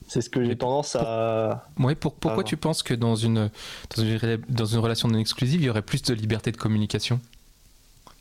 C'est 0.07 0.21
ce 0.21 0.29
que 0.29 0.43
j'ai 0.43 0.55
tendance 0.57 0.95
à. 0.95 1.67
Ouais, 1.77 1.93
pour, 1.93 2.13
pourquoi 2.15 2.41
Ah, 2.43 2.47
tu 2.47 2.57
penses 2.57 2.81
que 2.81 2.95
dans 2.95 3.15
une, 3.15 3.49
dans, 3.95 4.03
une, 4.03 4.15
rela- 4.17 4.39
dans 4.49 4.65
une 4.65 4.79
relation 4.79 5.07
non 5.07 5.19
exclusive, 5.19 5.61
il 5.61 5.65
y 5.65 5.69
aurait 5.69 5.83
plus 5.83 6.01
de 6.01 6.13
liberté 6.15 6.51
de 6.51 6.57
communication? 6.57 7.19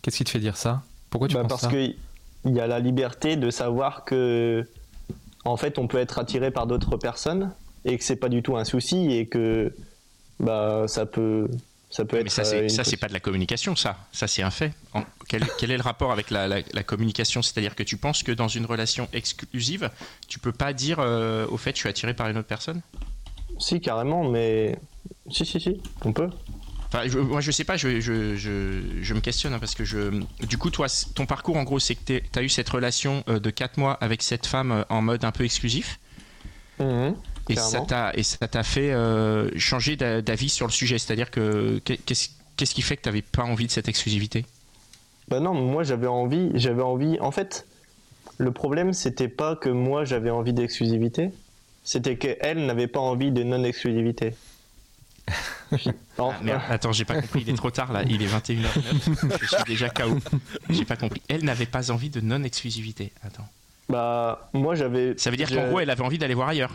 Qu'est-ce 0.03 0.19
qui 0.19 0.25
te 0.25 0.31
fait 0.31 0.38
dire 0.38 0.56
ça? 0.59 0.82
Pourquoi 1.09 1.29
tu 1.29 1.35
Bah, 1.35 1.43
penses 1.43 1.49
parce 1.49 1.62
ça? 1.62 1.69
qu'il 1.70 1.97
y 2.44 2.61
a 2.61 2.67
la 2.67 2.79
liberté 2.79 3.37
de 3.37 3.49
savoir 3.50 4.05
que, 4.05 4.69
en 5.47 5.56
fait, 5.56 5.79
on 5.79 5.87
peut 5.88 5.97
être 5.99 6.19
attiré 6.19 6.50
par 6.50 6.67
d'autres 6.67 6.99
personnes 6.99 7.53
et 7.87 7.97
que 7.97 8.05
c'est 8.05 8.17
pas 8.17 8.29
du 8.29 8.43
tout 8.43 8.56
un 8.59 8.64
souci 8.64 9.11
et 9.12 9.26
que 9.26 9.75
bah, 10.41 10.85
ça 10.88 11.06
peut, 11.06 11.49
ça 11.90 12.05
peut 12.05 12.17
être. 12.19 12.25
Mais 12.25 12.31
ça, 12.31 12.43
euh, 12.43 12.44
c'est 12.44 12.69
ça, 12.69 12.85
c'est 12.85 12.96
pas 12.96 13.08
de 13.08 13.12
la 13.12 13.20
communication, 13.20 13.75
ça. 13.76 13.96
Ça, 14.12 14.26
c'est 14.29 14.43
un 14.43 14.50
fait. 14.50 14.73
En- 14.94 15.05
quel, 15.29 15.43
quel 15.58 15.70
est 15.70 15.76
le 15.76 15.82
rapport 15.82 16.12
avec 16.12 16.31
la, 16.31 16.46
la- 16.49 16.62
la 16.73 16.82
communication? 16.82 17.43
C'est-à-dire 17.43 17.75
que 17.75 17.82
tu 17.82 17.96
penses 17.96 18.23
que 18.23 18.32
dans 18.32 18.49
une 18.49 18.66
relation 18.66 19.09
exclusive, 19.12 19.90
tu 20.28 20.38
peux 20.38 20.52
pas 20.52 20.73
dire 20.73 20.99
euh, 21.00 21.47
au 21.49 21.57
fait, 21.57 21.73
je 21.75 21.80
suis 21.80 21.88
attiré 21.88 22.14
par 22.14 22.28
une 22.28 22.38
autre 22.38 22.49
personne? 22.49 22.83
Si, 23.59 23.80
carrément, 23.80 24.28
mais. 24.28 24.78
Si, 25.30 25.45
si, 25.47 25.61
si, 25.61 25.80
on 26.04 26.12
peut. 26.12 26.28
Enfin, 26.90 27.02
je- 27.07 27.18
moi, 27.18 27.40
je 27.42 27.50
sais 27.50 27.64
pas, 27.64 27.76
je, 27.76 28.00
je, 28.00 28.35
je, 28.37 28.80
je 29.02 29.14
me 29.14 29.21
questionne 29.21 29.52
hein, 29.52 29.59
parce 29.59 29.75
que 29.75 29.85
je. 29.85 30.23
Du 30.47 30.57
coup, 30.59 30.71
toi, 30.71 30.87
ton 31.14 31.26
parcours, 31.26 31.57
en 31.57 31.64
gros, 31.64 31.78
c'est 31.78 31.95
que 31.95 32.18
tu 32.18 32.38
as 32.38 32.42
eu 32.42 32.49
cette 32.49 32.68
relation 32.68 33.25
euh, 33.28 33.38
de 33.40 33.50
4 33.50 33.76
mois 33.78 33.92
avec 34.00 34.23
cette 34.23 34.47
femme 34.47 34.73
euh, 34.73 34.85
en 34.88 35.02
mode 35.02 35.25
un 35.25 35.33
peu 35.33 35.45
exclusif? 35.45 35.99
Mhm, 36.80 37.14
Et 37.49 37.57
ça 37.57 37.81
t'a 37.81 38.12
et 38.14 38.23
ça 38.23 38.47
t'a 38.49 38.62
fait 38.62 38.93
euh, 38.93 39.50
changer 39.57 39.97
d'a- 39.97 40.21
d'avis 40.23 40.49
sur 40.49 40.67
le 40.67 40.73
sujet. 40.73 40.99
C'est-à-dire 40.99 41.31
que 41.31 41.81
qu'est- 41.85 41.97
qu'est-ce 41.99 42.28
qu'est-ce 42.57 42.75
qui 42.75 42.83
fait 42.83 42.97
que 42.97 43.02
tu 43.02 43.09
n'avais 43.09 43.23
pas 43.23 43.45
envie 43.45 43.67
de 43.67 43.71
cette 43.71 43.88
exclusivité? 43.88 44.45
Bah 45.28 45.40
non, 45.40 45.55
moi 45.55 45.83
j'avais 45.85 46.07
envie, 46.07 46.50
j'avais 46.55 46.83
envie. 46.83 47.19
En 47.21 47.31
fait, 47.31 47.67
le 48.38 48.50
problème 48.52 48.93
c'était 48.93 49.28
pas 49.28 49.57
que 49.57 49.69
moi 49.69 50.05
j'avais 50.05 50.31
envie 50.31 50.52
d'exclusivité, 50.52 51.31
c'était 51.85 52.17
qu'elle 52.17 52.67
n'avait 52.67 52.87
pas 52.88 53.00
envie 53.00 53.31
de 53.31 53.43
non-exclusivité. 53.43 54.35
Non, 56.19 56.31
Ah, 56.33 56.43
merde, 56.43 56.62
attends, 56.71 56.93
j'ai 56.93 57.05
pas 57.05 57.21
compris, 57.21 57.43
il 57.47 57.50
est 57.50 57.57
trop 57.57 57.71
tard 57.71 57.93
là, 57.93 58.02
il 58.09 58.23
est 58.23 58.26
21h09, 58.26 59.38
je 59.43 59.47
suis 59.47 59.64
déjà 59.67 59.90
KO. 59.90 60.19
J'ai 60.71 60.85
pas 60.87 60.97
compris. 60.97 61.21
Elle 61.28 61.45
n'avait 61.45 61.67
pas 61.67 61.90
envie 61.90 62.09
de 62.11 62.21
non-exclusivité. 62.21 63.12
Attends. 63.23 63.47
Bah 63.90 64.49
moi 64.55 64.75
j'avais. 64.75 65.14
Ça 65.19 65.31
veut 65.31 65.37
dire 65.37 65.49
qu'en 65.49 65.69
gros, 65.69 65.81
elle 65.81 65.90
avait 65.90 66.02
envie 66.02 66.19
d'aller 66.19 66.35
voir 66.35 66.49
ailleurs. 66.49 66.75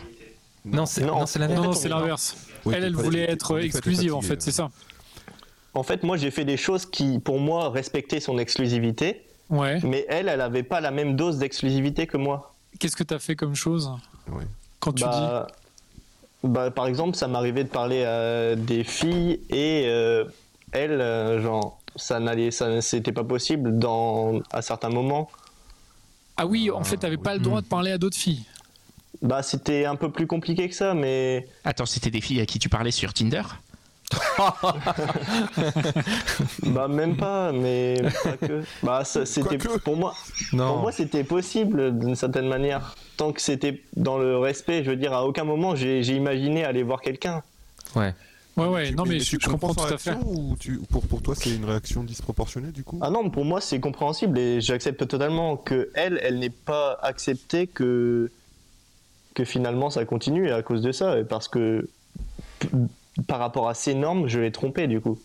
Non, 0.64 0.86
c'est 0.86 1.02
Non, 1.04 1.20
non, 1.20 1.26
c'est 1.26 1.38
en 1.38 1.42
l'inverse. 1.42 1.62
Non, 1.66 1.72
fait, 1.72 1.78
c'est 1.78 1.92
on- 1.92 1.98
l'inverse. 1.98 2.36
Oui, 2.64 2.74
elle, 2.76 2.84
elle 2.84 2.94
voulait 2.96 3.30
être 3.30 3.58
exclusive 3.58 4.14
en 4.14 4.22
fait, 4.22 4.40
c'est 4.42 4.50
ça. 4.52 4.70
En 5.74 5.82
fait, 5.82 6.02
moi 6.04 6.16
j'ai 6.16 6.30
fait 6.30 6.44
des 6.44 6.56
choses 6.56 6.86
qui, 6.86 7.18
pour 7.18 7.38
moi, 7.40 7.68
respectaient 7.70 8.20
son 8.20 8.38
exclusivité, 8.38 9.26
Ouais. 9.50 9.78
mais 9.82 10.06
elle, 10.08 10.28
elle 10.28 10.40
avait 10.40 10.62
pas 10.62 10.80
la 10.80 10.90
même 10.90 11.16
dose 11.16 11.38
d'exclusivité 11.38 12.06
que 12.06 12.16
moi. 12.16 12.54
Qu'est-ce 12.78 12.96
que 12.96 13.02
tu 13.02 13.12
as 13.14 13.18
fait 13.18 13.36
comme 13.36 13.54
chose 13.54 13.90
Ouais. 14.28 14.44
quand 14.80 14.92
tu 14.92 15.02
dis 15.04 15.10
Bah, 15.10 15.46
bah, 16.42 16.70
par 16.70 16.86
exemple, 16.86 17.16
ça 17.16 17.26
m'arrivait 17.28 17.64
de 17.64 17.68
parler 17.68 18.04
à 18.04 18.54
des 18.56 18.84
filles 18.84 19.40
et 19.50 19.84
euh, 19.86 20.24
elles, 20.72 21.00
euh, 21.00 21.42
genre, 21.42 21.78
ça 21.96 22.20
n'allait, 22.20 22.50
ça, 22.50 22.80
c'était 22.80 23.12
pas 23.12 23.24
possible 23.24 23.78
dans, 23.78 24.40
à 24.50 24.62
certains 24.62 24.90
moments 24.90 25.30
Ah 26.36 26.46
oui, 26.46 26.70
en 26.70 26.84
fait, 26.84 26.96
t'avais 26.98 27.16
pas 27.16 27.34
le 27.34 27.40
droit 27.40 27.60
de 27.60 27.66
parler 27.66 27.92
à 27.92 27.98
d'autres 27.98 28.16
filles. 28.16 28.44
Bah, 29.22 29.42
c'était 29.42 29.84
un 29.84 29.96
peu 29.96 30.10
plus 30.10 30.26
compliqué 30.26 30.68
que 30.68 30.74
ça, 30.74 30.94
mais 30.94 31.46
Attends, 31.64 31.86
c'était 31.86 32.10
des 32.10 32.20
filles 32.20 32.40
à 32.40 32.46
qui 32.46 32.58
tu 32.58 32.68
parlais 32.68 32.90
sur 32.90 33.12
Tinder? 33.14 33.42
Bah 36.62 36.88
même 36.88 37.16
pas, 37.16 37.52
mais 37.52 37.96
pas 38.22 38.36
que. 38.36 38.62
Bah, 38.82 39.02
c'était 39.04 39.58
pour 39.58 39.96
moi. 39.96 40.14
Non. 40.52 40.68
Pour 40.68 40.78
moi, 40.78 40.92
c'était 40.92 41.24
possible 41.24 41.98
d'une 41.98 42.14
certaine 42.14 42.48
manière, 42.48 42.94
tant 43.16 43.32
que 43.32 43.40
c'était 43.40 43.82
dans 43.96 44.18
le 44.18 44.38
respect. 44.38 44.84
Je 44.84 44.90
veux 44.90 44.96
dire, 44.96 45.12
à 45.12 45.26
aucun 45.26 45.44
moment 45.44 45.74
j'ai 45.74 46.00
imaginé 46.02 46.64
aller 46.64 46.82
voir 46.82 47.00
quelqu'un. 47.00 47.42
Ouais. 47.96 48.14
Ouais, 48.56 48.66
ouais, 48.68 48.88
Tu- 48.90 48.94
non, 48.94 49.04
mais 49.04 49.18
je, 49.18 49.30
tu 49.30 49.38
je 49.40 49.48
comprends 49.48 49.74
tout 49.74 49.82
à 49.82 49.98
fait. 49.98 50.10
réaction 50.10 50.30
Ou 50.30 50.56
tu, 50.60 50.78
pour, 50.88 51.04
pour 51.08 51.20
toi, 51.22 51.34
c'est 51.34 51.50
une 51.56 51.64
réaction 51.64 52.04
disproportionnée 52.04 52.70
du 52.70 52.84
coup? 52.84 53.00
Ah 53.02 53.10
non, 53.10 53.28
pour 53.28 53.44
moi, 53.44 53.60
c'est 53.60 53.80
compréhensible 53.80 54.38
et 54.38 54.60
j'accepte 54.60 55.08
totalement 55.08 55.56
que 55.56 55.90
elle, 55.94 56.20
elle 56.22 56.38
n'ait 56.38 56.50
pas 56.50 56.96
accepté 57.02 57.66
que 57.66 58.30
que 59.34 59.44
finalement 59.44 59.90
ça 59.90 60.04
continue 60.04 60.50
à 60.50 60.62
cause 60.62 60.80
de 60.82 60.92
ça, 60.92 61.18
et 61.18 61.24
parce 61.24 61.48
que 61.48 61.88
par 63.26 63.38
rapport 63.38 63.68
à 63.68 63.74
ses 63.74 63.94
normes, 63.94 64.26
je 64.28 64.40
l'ai 64.40 64.52
trompé 64.52 64.86
du 64.86 65.00
coup. 65.00 65.18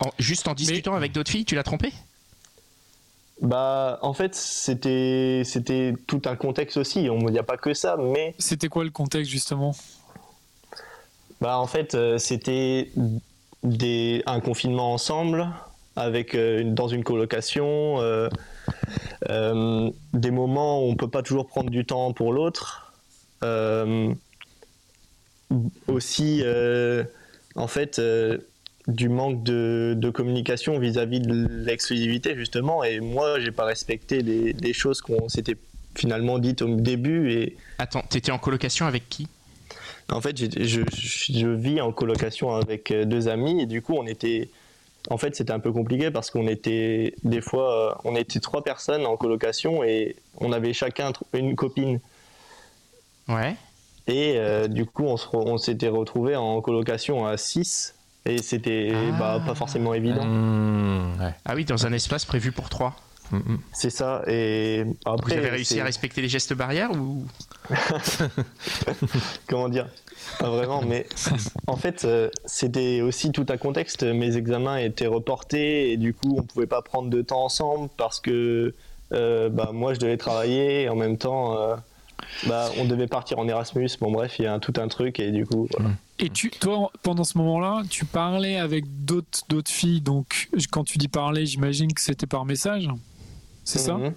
En- 0.00 0.10
Juste 0.18 0.48
en 0.48 0.54
discutant 0.54 0.94
avec 0.94 1.12
d'autres 1.12 1.30
filles, 1.30 1.44
tu 1.44 1.54
l'as 1.54 1.62
trompé? 1.62 1.92
Bah, 3.40 3.98
en 4.02 4.14
fait, 4.14 4.34
c'était 4.34 5.42
c'était 5.44 5.94
tout 6.06 6.22
un 6.26 6.36
contexte 6.36 6.76
aussi. 6.76 7.08
On 7.10 7.18
n'y 7.28 7.38
a 7.38 7.42
pas 7.42 7.56
que 7.56 7.74
ça, 7.74 7.96
mais 7.98 8.34
C'était 8.38 8.68
quoi 8.68 8.84
le 8.84 8.90
contexte, 8.90 9.30
justement? 9.30 9.74
Bah 11.40 11.58
en 11.58 11.66
fait, 11.66 11.94
euh, 11.96 12.18
c'était 12.18 12.92
des 13.64 14.22
un 14.26 14.38
confinement 14.40 14.92
ensemble 14.94 15.48
avec 15.96 16.34
euh, 16.34 16.60
une- 16.60 16.74
dans 16.74 16.88
une 16.88 17.04
colocation, 17.04 18.00
euh, 18.00 18.28
euh, 19.28 19.90
des 20.14 20.30
moments 20.30 20.82
où 20.84 20.90
on 20.90 20.96
peut 20.96 21.10
pas 21.10 21.22
toujours 21.22 21.46
prendre 21.46 21.70
du 21.70 21.84
temps 21.84 22.12
pour 22.12 22.32
l'autre. 22.32 22.92
Aussi, 25.88 26.42
en 27.56 27.66
fait, 27.66 28.00
du 28.88 29.08
manque 29.08 29.42
de, 29.42 29.94
de 29.96 30.10
communication 30.10 30.78
vis-à-vis 30.78 31.20
de 31.20 31.46
l'exclusivité 31.64 32.34
justement. 32.36 32.82
Et 32.84 33.00
moi, 33.00 33.38
j'ai 33.40 33.50
pas 33.52 33.64
respecté 33.64 34.22
des, 34.22 34.52
des 34.52 34.72
choses 34.72 35.00
qu'on 35.00 35.28
s'était 35.28 35.56
finalement 35.94 36.38
dites 36.38 36.62
au 36.62 36.74
début 36.76 37.32
et 37.32 37.56
Attends, 37.78 38.02
t'étais 38.08 38.32
en 38.32 38.38
colocation 38.38 38.86
avec 38.86 39.08
qui? 39.08 39.28
En 40.10 40.20
fait, 40.20 40.36
je, 40.38 40.64
je, 40.64 40.80
je 41.32 41.46
vis 41.48 41.80
en 41.80 41.92
colocation 41.92 42.54
avec 42.54 42.92
deux 42.92 43.28
amis 43.28 43.62
et 43.62 43.66
du 43.66 43.82
coup, 43.82 43.94
on 43.94 44.06
était. 44.06 44.48
En 45.10 45.18
fait, 45.18 45.34
c'était 45.34 45.52
un 45.52 45.58
peu 45.60 45.72
compliqué 45.72 46.10
parce 46.10 46.30
qu'on 46.30 46.46
était 46.46 47.14
des 47.24 47.40
fois, 47.40 47.90
euh, 47.90 47.94
on 48.04 48.14
était 48.16 48.38
trois 48.40 48.62
personnes 48.62 49.04
en 49.04 49.16
colocation 49.16 49.82
et 49.82 50.16
on 50.38 50.52
avait 50.52 50.72
chacun 50.72 51.12
une 51.32 51.56
copine. 51.56 51.98
Ouais. 53.28 53.56
Et 54.06 54.34
euh, 54.36 54.68
du 54.68 54.84
coup, 54.86 55.04
on 55.04 55.16
se 55.16 55.26
re- 55.28 55.42
on 55.48 55.58
s'était 55.58 55.88
retrouvés 55.88 56.36
en 56.36 56.60
colocation 56.60 57.26
à 57.26 57.36
six 57.36 57.94
et 58.26 58.38
c'était 58.38 58.92
Ah. 58.94 59.18
bah, 59.18 59.42
pas 59.46 59.54
forcément 59.54 59.94
évident. 59.94 60.24
Mmh, 60.24 61.20
ouais. 61.20 61.34
Ah 61.44 61.54
oui, 61.54 61.64
dans 61.64 61.86
un 61.86 61.92
espace 61.92 62.24
prévu 62.24 62.52
pour 62.52 62.68
trois. 62.68 62.94
Mmh. 63.32 63.56
C'est 63.72 63.90
ça. 63.90 64.22
Et 64.28 64.84
Vous 64.84 64.94
après, 65.06 65.36
avez 65.38 65.48
réussi 65.48 65.80
à 65.80 65.84
respecter 65.84 66.20
les 66.22 66.28
gestes 66.28 66.52
barrières 66.54 66.92
ou 66.92 67.24
comment 69.48 69.68
dire? 69.68 69.88
Pas 70.38 70.50
vraiment, 70.50 70.82
mais 70.82 71.06
en 71.66 71.76
fait, 71.76 72.04
euh, 72.04 72.30
c'était 72.44 73.00
aussi 73.00 73.32
tout 73.32 73.46
un 73.48 73.56
contexte. 73.56 74.02
Mes 74.04 74.36
examens 74.36 74.76
étaient 74.76 75.06
reportés 75.06 75.92
et 75.92 75.96
du 75.96 76.14
coup, 76.14 76.36
on 76.38 76.42
pouvait 76.42 76.66
pas 76.66 76.82
prendre 76.82 77.10
de 77.10 77.22
temps 77.22 77.44
ensemble 77.44 77.88
parce 77.96 78.20
que 78.20 78.74
euh, 79.12 79.48
bah, 79.48 79.70
moi, 79.72 79.94
je 79.94 79.98
devais 79.98 80.16
travailler 80.16 80.82
et 80.82 80.88
en 80.88 80.94
même 80.96 81.18
temps, 81.18 81.58
euh, 81.58 81.74
bah, 82.46 82.70
on 82.78 82.84
devait 82.84 83.08
partir 83.08 83.38
en 83.40 83.48
Erasmus. 83.48 83.90
Bon, 84.00 84.12
bref, 84.12 84.36
il 84.38 84.44
y 84.44 84.46
a 84.46 84.54
un- 84.54 84.58
tout 84.60 84.74
un 84.78 84.88
truc 84.88 85.18
et 85.20 85.32
du 85.32 85.44
coup, 85.44 85.68
voilà. 85.76 85.90
Et 86.18 86.30
tu, 86.30 86.50
toi, 86.50 86.90
pendant 87.02 87.24
ce 87.24 87.36
moment-là, 87.38 87.82
tu 87.90 88.04
parlais 88.04 88.56
avec 88.58 88.84
d'autres 89.04 89.40
d'autres 89.48 89.70
filles. 89.72 90.00
Donc, 90.02 90.48
quand 90.70 90.84
tu 90.84 90.98
dis 90.98 91.08
parler, 91.08 91.46
j'imagine 91.46 91.92
que 91.92 92.00
c'était 92.00 92.26
par 92.28 92.44
message? 92.44 92.88
C'est 93.64 93.78
ça 93.78 93.94
Mhm. 93.94 94.14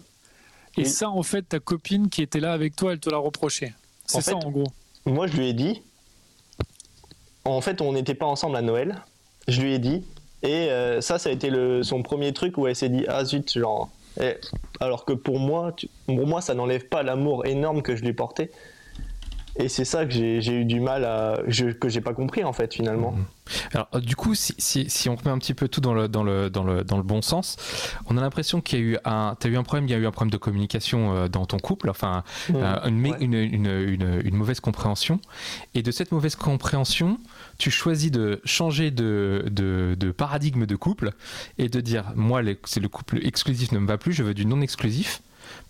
Et 0.77 0.81
Oui. 0.81 0.85
ça, 0.85 1.09
en 1.09 1.23
fait, 1.23 1.43
ta 1.43 1.59
copine 1.59 2.09
qui 2.09 2.21
était 2.21 2.39
là 2.41 2.51
avec 2.53 2.75
toi, 2.75 2.91
elle 2.93 2.99
te 2.99 3.09
l'a 3.09 3.17
reproché. 3.17 3.73
C'est 4.05 4.21
ça, 4.21 4.31
fait- 4.37 4.45
en 4.45 4.51
gros. 4.51 4.67
Moi, 5.05 5.27
je 5.27 5.37
lui 5.37 5.47
ai 5.49 5.53
dit. 5.53 5.81
En 7.45 7.61
fait, 7.61 7.81
on 7.81 7.93
n'était 7.93 8.15
pas 8.15 8.25
ensemble 8.25 8.55
à 8.55 8.61
Noël. 8.61 8.95
Je 9.47 9.61
lui 9.61 9.73
ai 9.73 9.79
dit. 9.79 10.03
Et 10.43 10.69
euh, 10.69 11.01
ça, 11.01 11.17
ça 11.19 11.29
a 11.29 11.31
été 11.31 11.49
le, 11.49 11.83
son 11.83 12.01
premier 12.03 12.33
truc 12.33 12.57
où 12.57 12.67
elle 12.67 12.75
s'est 12.75 12.89
dit 12.89 13.05
Ah 13.07 13.23
zut, 13.23 13.51
genre. 13.57 13.89
Et- 14.19 14.35
alors 14.79 15.05
que 15.05 15.13
pour 15.13 15.39
moi, 15.39 15.73
tu- 15.75 15.89
pour 16.07 16.25
moi, 16.27 16.41
ça 16.41 16.53
n'enlève 16.53 16.87
pas 16.87 17.03
l'amour 17.03 17.45
énorme 17.45 17.81
que 17.81 17.95
je 17.95 18.03
lui 18.03 18.13
portais. 18.13 18.51
Et 19.57 19.69
c'est 19.69 19.85
ça 19.85 20.05
que 20.05 20.11
j'ai 20.11 20.51
eu 20.53 20.65
du 20.65 20.79
mal 20.81 21.05
à. 21.05 21.39
je- 21.47 21.67
que 21.71 21.87
j'ai 21.87 22.01
pas 22.01 22.13
compris, 22.13 22.43
en 22.43 22.51
fait, 22.51 22.73
finalement. 22.73 23.15
Alors, 23.73 23.87
euh, 23.95 23.99
du 24.01 24.15
coup, 24.17 24.35
si, 24.35 24.53
si, 24.57 24.89
si 24.89 25.07
on 25.07 25.15
remet 25.15 25.29
un 25.31 25.37
petit 25.37 25.53
peu 25.53 25.67
tout 25.69 25.79
dans 25.79 25.93
le, 25.93 26.07
dans 26.09 26.23
le, 26.23 26.49
dans 26.49 26.63
le, 26.63 26.83
dans 26.83 26.97
le 26.97 27.03
bon 27.03 27.21
sens, 27.21 27.55
on 28.07 28.17
a 28.17 28.21
l'impression 28.21 28.59
qu'il 28.59 28.79
y 28.79 28.81
a 28.81 28.85
eu 28.85 28.97
un, 29.05 29.35
t'as 29.39 29.47
eu 29.47 29.55
un 29.55 29.63
problème, 29.63 29.85
il 29.87 29.91
y 29.91 29.93
a 29.93 29.97
eu 29.97 30.05
un 30.05 30.11
problème 30.11 30.31
de 30.31 30.37
communication 30.37 31.15
euh, 31.15 31.27
dans 31.29 31.45
ton 31.45 31.57
couple, 31.57 31.89
enfin, 31.89 32.23
Mhm. 32.49 32.55
euh, 32.57 32.87
une, 32.87 33.07
Ouais. 33.07 33.17
une, 33.21 33.33
une, 33.33 33.65
une, 33.67 34.21
une 34.25 34.35
mauvaise 34.35 34.59
compréhension. 34.59 35.19
Et 35.73 35.83
de 35.83 35.91
cette 35.91 36.11
mauvaise 36.11 36.35
compréhension, 36.35 37.17
tu 37.57 37.71
choisis 37.71 38.11
de 38.11 38.41
changer 38.43 38.91
de, 38.91 39.45
de, 39.51 39.95
de 39.97 40.11
paradigme 40.11 40.65
de 40.65 40.75
couple 40.75 41.11
et 41.59 41.69
de 41.69 41.79
dire, 41.79 42.11
moi, 42.15 42.41
c'est 42.65 42.81
le 42.81 42.89
couple 42.89 43.25
exclusif 43.25 43.71
ne 43.71 43.79
me 43.79 43.87
va 43.87 43.97
plus, 43.97 44.11
je 44.11 44.23
veux 44.23 44.33
du 44.33 44.45
non 44.45 44.59
exclusif, 44.61 45.21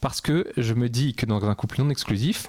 parce 0.02 0.22
que 0.22 0.48
je 0.58 0.74
me 0.74 0.88
dis 0.90 1.14
que 1.14 1.26
dans 1.26 1.44
un 1.46 1.54
couple 1.56 1.82
non 1.82 1.90
exclusif, 1.90 2.48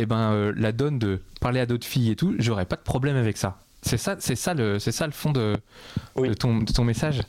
eh 0.00 0.06
ben, 0.06 0.32
euh, 0.32 0.52
la 0.56 0.72
donne 0.72 0.98
de 0.98 1.20
parler 1.40 1.60
à 1.60 1.66
d'autres 1.66 1.86
filles 1.86 2.10
et 2.10 2.16
tout, 2.16 2.34
j'aurais 2.38 2.64
pas 2.66 2.76
de 2.76 2.82
problème 2.82 3.16
avec 3.16 3.36
ça. 3.36 3.58
C'est 3.82 3.96
ça, 3.96 4.16
c'est 4.18 4.36
ça 4.36 4.52
le, 4.54 4.78
c'est 4.78 4.92
ça 4.92 5.06
le 5.06 5.12
fond 5.12 5.32
de, 5.32 5.56
Oui. 6.16 6.28
de 6.28 6.34
ton, 6.34 6.58
de 6.58 6.72
ton 6.72 6.84
message. 6.84 7.20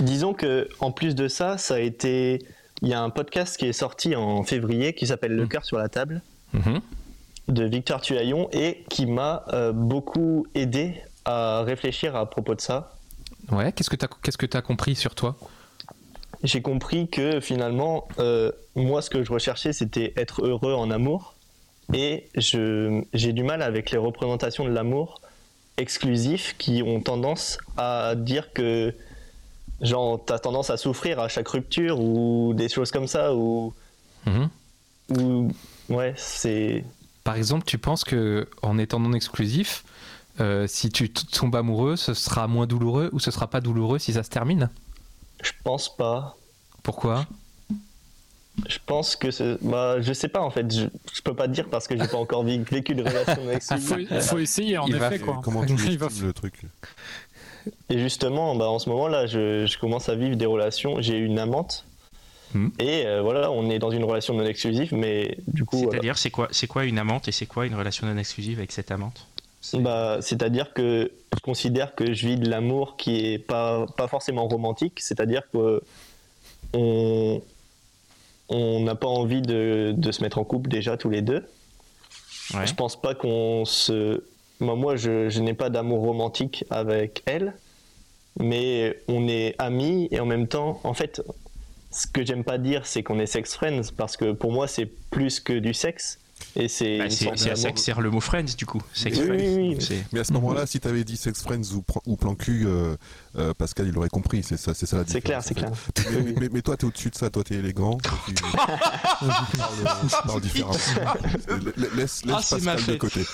Disons 0.00 0.34
que 0.34 0.68
en 0.80 0.90
plus 0.92 1.14
de 1.14 1.28
ça, 1.28 1.58
ça 1.58 1.74
a 1.74 1.78
été. 1.80 2.38
Il 2.82 2.88
y 2.88 2.94
a 2.94 3.02
un 3.02 3.10
podcast 3.10 3.56
qui 3.56 3.66
est 3.66 3.72
sorti 3.72 4.16
en 4.16 4.42
février 4.42 4.94
qui 4.94 5.06
s'appelle 5.06 5.32
Le 5.36 5.42
Mhm. 5.42 5.48
cœur 5.48 5.64
sur 5.64 5.78
la 5.78 5.88
table. 5.88 6.22
Mhm. 6.52 6.80
de 7.48 7.64
Victor 7.64 8.00
Tuaillon 8.00 8.48
et 8.52 8.84
qui 8.90 9.06
m'a 9.06 9.44
euh, 9.52 9.72
beaucoup 9.72 10.46
aidé 10.54 10.94
à 11.24 11.62
réfléchir 11.62 12.14
à 12.14 12.28
propos 12.30 12.54
de 12.54 12.60
ça. 12.60 12.94
Ouais. 13.50 13.72
Qu'est-ce 13.72 13.90
que 13.90 13.96
t'as, 13.96 14.06
qu'est-ce 14.22 14.38
que 14.38 14.46
t'as 14.46 14.62
compris 14.62 14.94
sur 14.94 15.16
toi? 15.16 15.36
J'ai 16.44 16.62
compris 16.62 17.08
que 17.08 17.40
finalement, 17.40 18.06
euh, 18.18 18.52
moi, 18.76 19.02
ce 19.02 19.10
que 19.10 19.22
je 19.24 19.32
recherchais, 19.32 19.72
c'était 19.72 20.12
être 20.16 20.44
heureux 20.46 20.74
en 20.74 20.90
amour. 20.92 21.34
Et 21.92 22.28
je, 22.36 23.02
j'ai 23.12 23.32
du 23.32 23.42
mal 23.42 23.62
avec 23.62 23.90
les 23.90 23.98
représentations 23.98 24.64
de 24.64 24.70
l'amour 24.70 25.20
exclusif 25.76 26.54
qui 26.58 26.82
ont 26.82 27.00
tendance 27.00 27.58
à 27.76 28.14
dire 28.14 28.52
que, 28.52 28.94
genre, 29.80 30.22
t'as 30.24 30.38
tendance 30.38 30.70
à 30.70 30.76
souffrir 30.76 31.18
à 31.20 31.28
chaque 31.28 31.48
rupture 31.48 31.98
ou 32.00 32.52
des 32.54 32.68
choses 32.68 32.90
comme 32.90 33.06
ça. 33.06 33.34
Ou, 33.34 33.72
Mhm. 34.26 34.50
ou 35.18 35.48
ouais, 35.88 36.14
c'est. 36.16 36.84
Par 37.24 37.36
exemple, 37.36 37.64
tu 37.64 37.78
penses 37.78 38.04
que 38.04 38.48
en 38.62 38.76
étant 38.78 39.00
non 39.00 39.12
exclusif, 39.12 39.84
euh, 40.40 40.66
si 40.66 40.90
tu 40.90 41.10
tombes 41.10 41.56
amoureux, 41.56 41.96
ce 41.96 42.14
sera 42.14 42.46
moins 42.46 42.66
douloureux 42.66 43.08
ou 43.12 43.18
ce 43.18 43.30
sera 43.30 43.48
pas 43.48 43.60
douloureux 43.60 43.98
si 43.98 44.12
ça 44.12 44.22
se 44.22 44.30
termine? 44.30 44.70
Je 45.42 45.52
pense 45.64 45.94
pas. 45.96 46.36
Pourquoi? 46.82 47.26
Je 48.68 48.78
pense 48.84 49.16
que 49.16 49.30
c'est. 49.30 49.56
Bah, 49.62 50.00
je 50.00 50.12
sais 50.12 50.28
pas 50.28 50.40
en 50.40 50.50
fait. 50.50 50.70
Je, 50.72 50.86
je 51.14 51.22
peux 51.22 51.34
pas 51.34 51.48
te 51.48 51.52
dire 51.52 51.68
parce 51.70 51.86
que 51.88 51.96
j'ai 51.96 52.06
pas 52.08 52.16
encore 52.18 52.44
vécu 52.44 52.94
de 52.94 53.02
relation 53.02 53.42
avec 53.48 53.62
Il 53.70 53.78
faut, 53.80 53.96
il 53.98 54.20
faut 54.20 54.38
essayer, 54.38 54.76
en 54.78 54.86
Il 54.86 54.96
va- 54.96 55.06
effet. 55.06 55.16
Et 55.16 55.18
Quoi. 55.20 55.40
Comment 55.42 55.64
tu 55.64 55.74
Il 55.88 55.98
va- 55.98 56.08
le 56.22 56.32
truc 56.32 56.54
Et 57.88 57.98
justement, 57.98 58.54
bah, 58.56 58.68
en 58.68 58.78
ce 58.78 58.88
moment-là, 58.90 59.26
je, 59.26 59.66
je 59.66 59.78
commence 59.78 60.08
à 60.08 60.14
vivre 60.14 60.36
des 60.36 60.46
relations. 60.46 61.00
J'ai 61.00 61.16
une 61.16 61.38
amante. 61.38 61.84
Mhm. 62.52 62.72
Et 62.80 63.06
euh, 63.06 63.22
voilà, 63.22 63.50
on 63.52 63.70
est 63.70 63.78
dans 63.78 63.92
une 63.92 64.02
relation 64.04 64.34
non 64.34 64.44
exclusive, 64.44 64.92
mais 64.94 65.38
du 65.46 65.64
coup. 65.64 65.76
voilà. 65.76 65.92
C'est-à-dire, 65.92 66.18
c'est 66.18 66.30
quoi, 66.30 66.48
c'est 66.50 66.66
quoi 66.66 66.84
une 66.84 66.98
amante 66.98 67.28
et 67.28 67.32
c'est 67.32 67.46
quoi 67.46 67.64
une 67.66 67.74
relation 67.76 68.06
non 68.08 68.18
exclusive 68.18 68.58
avec 68.58 68.72
cette 68.72 68.90
amante? 68.90 69.26
C'est- 69.60 69.78
Bah, 69.78 70.18
c'est-à-dire 70.20 70.72
que 70.72 71.12
je 71.34 71.40
considère 71.40 71.94
que 71.94 72.12
je 72.12 72.26
vis 72.26 72.36
de 72.36 72.50
l'amour 72.50 72.96
qui 72.96 73.24
est 73.32 73.38
pas, 73.38 73.86
pas 73.96 74.08
forcément 74.08 74.48
romantique, 74.48 74.98
c'est-à-dire 75.00 75.42
que 75.52 75.80
on 76.74 77.40
on 78.50 78.80
n'a 78.80 78.94
pas 78.94 79.08
envie 79.08 79.42
de, 79.42 79.94
de 79.96 80.12
se 80.12 80.22
mettre 80.22 80.38
en 80.38 80.44
couple 80.44 80.68
déjà 80.68 80.96
tous 80.96 81.10
les 81.10 81.22
deux. 81.22 81.46
Ouais. 82.54 82.66
Je 82.66 82.74
pense 82.74 83.00
pas 83.00 83.14
qu'on 83.14 83.64
se. 83.64 84.24
Moi, 84.58 84.74
moi 84.74 84.96
je, 84.96 85.28
je 85.28 85.40
n'ai 85.40 85.54
pas 85.54 85.70
d'amour 85.70 86.00
romantique 86.00 86.64
avec 86.68 87.22
elle, 87.26 87.54
mais 88.38 88.98
on 89.08 89.28
est 89.28 89.54
amis 89.58 90.08
et 90.10 90.20
en 90.20 90.26
même 90.26 90.48
temps, 90.48 90.80
en 90.84 90.94
fait, 90.94 91.22
ce 91.90 92.06
que 92.06 92.24
j'aime 92.24 92.44
pas 92.44 92.58
dire, 92.58 92.86
c'est 92.86 93.02
qu'on 93.02 93.18
est 93.18 93.26
sex 93.26 93.54
friends 93.54 93.92
parce 93.96 94.16
que 94.16 94.32
pour 94.32 94.52
moi, 94.52 94.66
c'est 94.66 94.86
plus 94.86 95.40
que 95.40 95.52
du 95.52 95.72
sexe. 95.72 96.18
Et 96.56 96.66
c'est 96.68 96.98
Bah, 96.98 97.04
c'est 97.10 97.50
à 97.50 97.56
ça 97.56 97.70
que 97.70 97.78
sert 97.78 98.00
le 98.00 98.10
mot 98.10 98.20
friends 98.20 98.54
du 98.58 98.66
coup. 98.66 98.82
Sex 98.92 99.18
Oui, 99.18 99.24
friends. 99.26 99.36
oui, 99.38 99.74
oui. 99.74 99.76
C'est- 99.80 100.04
Mais 100.12 100.20
à 100.20 100.24
ce 100.24 100.32
moment-là, 100.32 100.66
si 100.66 100.80
t'avais 100.80 101.04
dit 101.04 101.16
Sex 101.16 101.40
Friends 101.42 101.72
ou, 101.74 101.82
Plan- 101.82 102.02
ou 102.06 102.16
Plan 102.16 102.34
Cul, 102.34 102.64
euh, 102.66 102.96
euh, 103.38 103.54
Pascal, 103.54 103.86
il 103.86 103.96
aurait 103.96 104.08
compris. 104.08 104.42
C'est 104.42 104.56
ça, 104.56 104.74
c'est 104.74 104.86
ça 104.86 104.96
la 104.98 105.04
C'est 105.06 105.20
clair, 105.20 105.42
c'est 105.44 105.54
clair. 105.54 105.70
Mais, 106.10 106.34
mais- 106.40 106.48
mais 106.52 106.62
toi, 106.62 106.76
t'es 106.76 106.86
au-dessus 106.86 107.10
de 107.10 107.14
ça. 107.14 107.30
Toi, 107.30 107.44
t'es 107.44 107.54
élégant. 107.56 107.98
toi, 107.98 108.18
tu, 108.26 108.34
tu 108.34 108.42
parles, 110.26 110.34
tu 110.34 110.40
différemment. 110.40 110.76
La- 111.76 111.86
Laisse, 111.96 112.24
laisse 112.24 112.34
Ah, 112.36 112.42
Pascal 112.50 112.84
de 112.86 112.96
côté. 112.96 113.24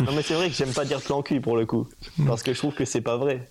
Non, 0.00 0.12
mais 0.14 0.22
c'est 0.22 0.34
vrai 0.34 0.48
que 0.48 0.54
j'aime 0.56 0.72
pas 0.72 0.84
dire 0.84 1.00
plan 1.00 1.22
cul 1.22 1.40
pour 1.40 1.56
le 1.56 1.66
coup. 1.66 1.86
Parce 2.26 2.42
que 2.42 2.52
je 2.52 2.58
trouve 2.58 2.74
que 2.74 2.84
c'est 2.84 3.00
pas 3.00 3.16
vrai. 3.16 3.48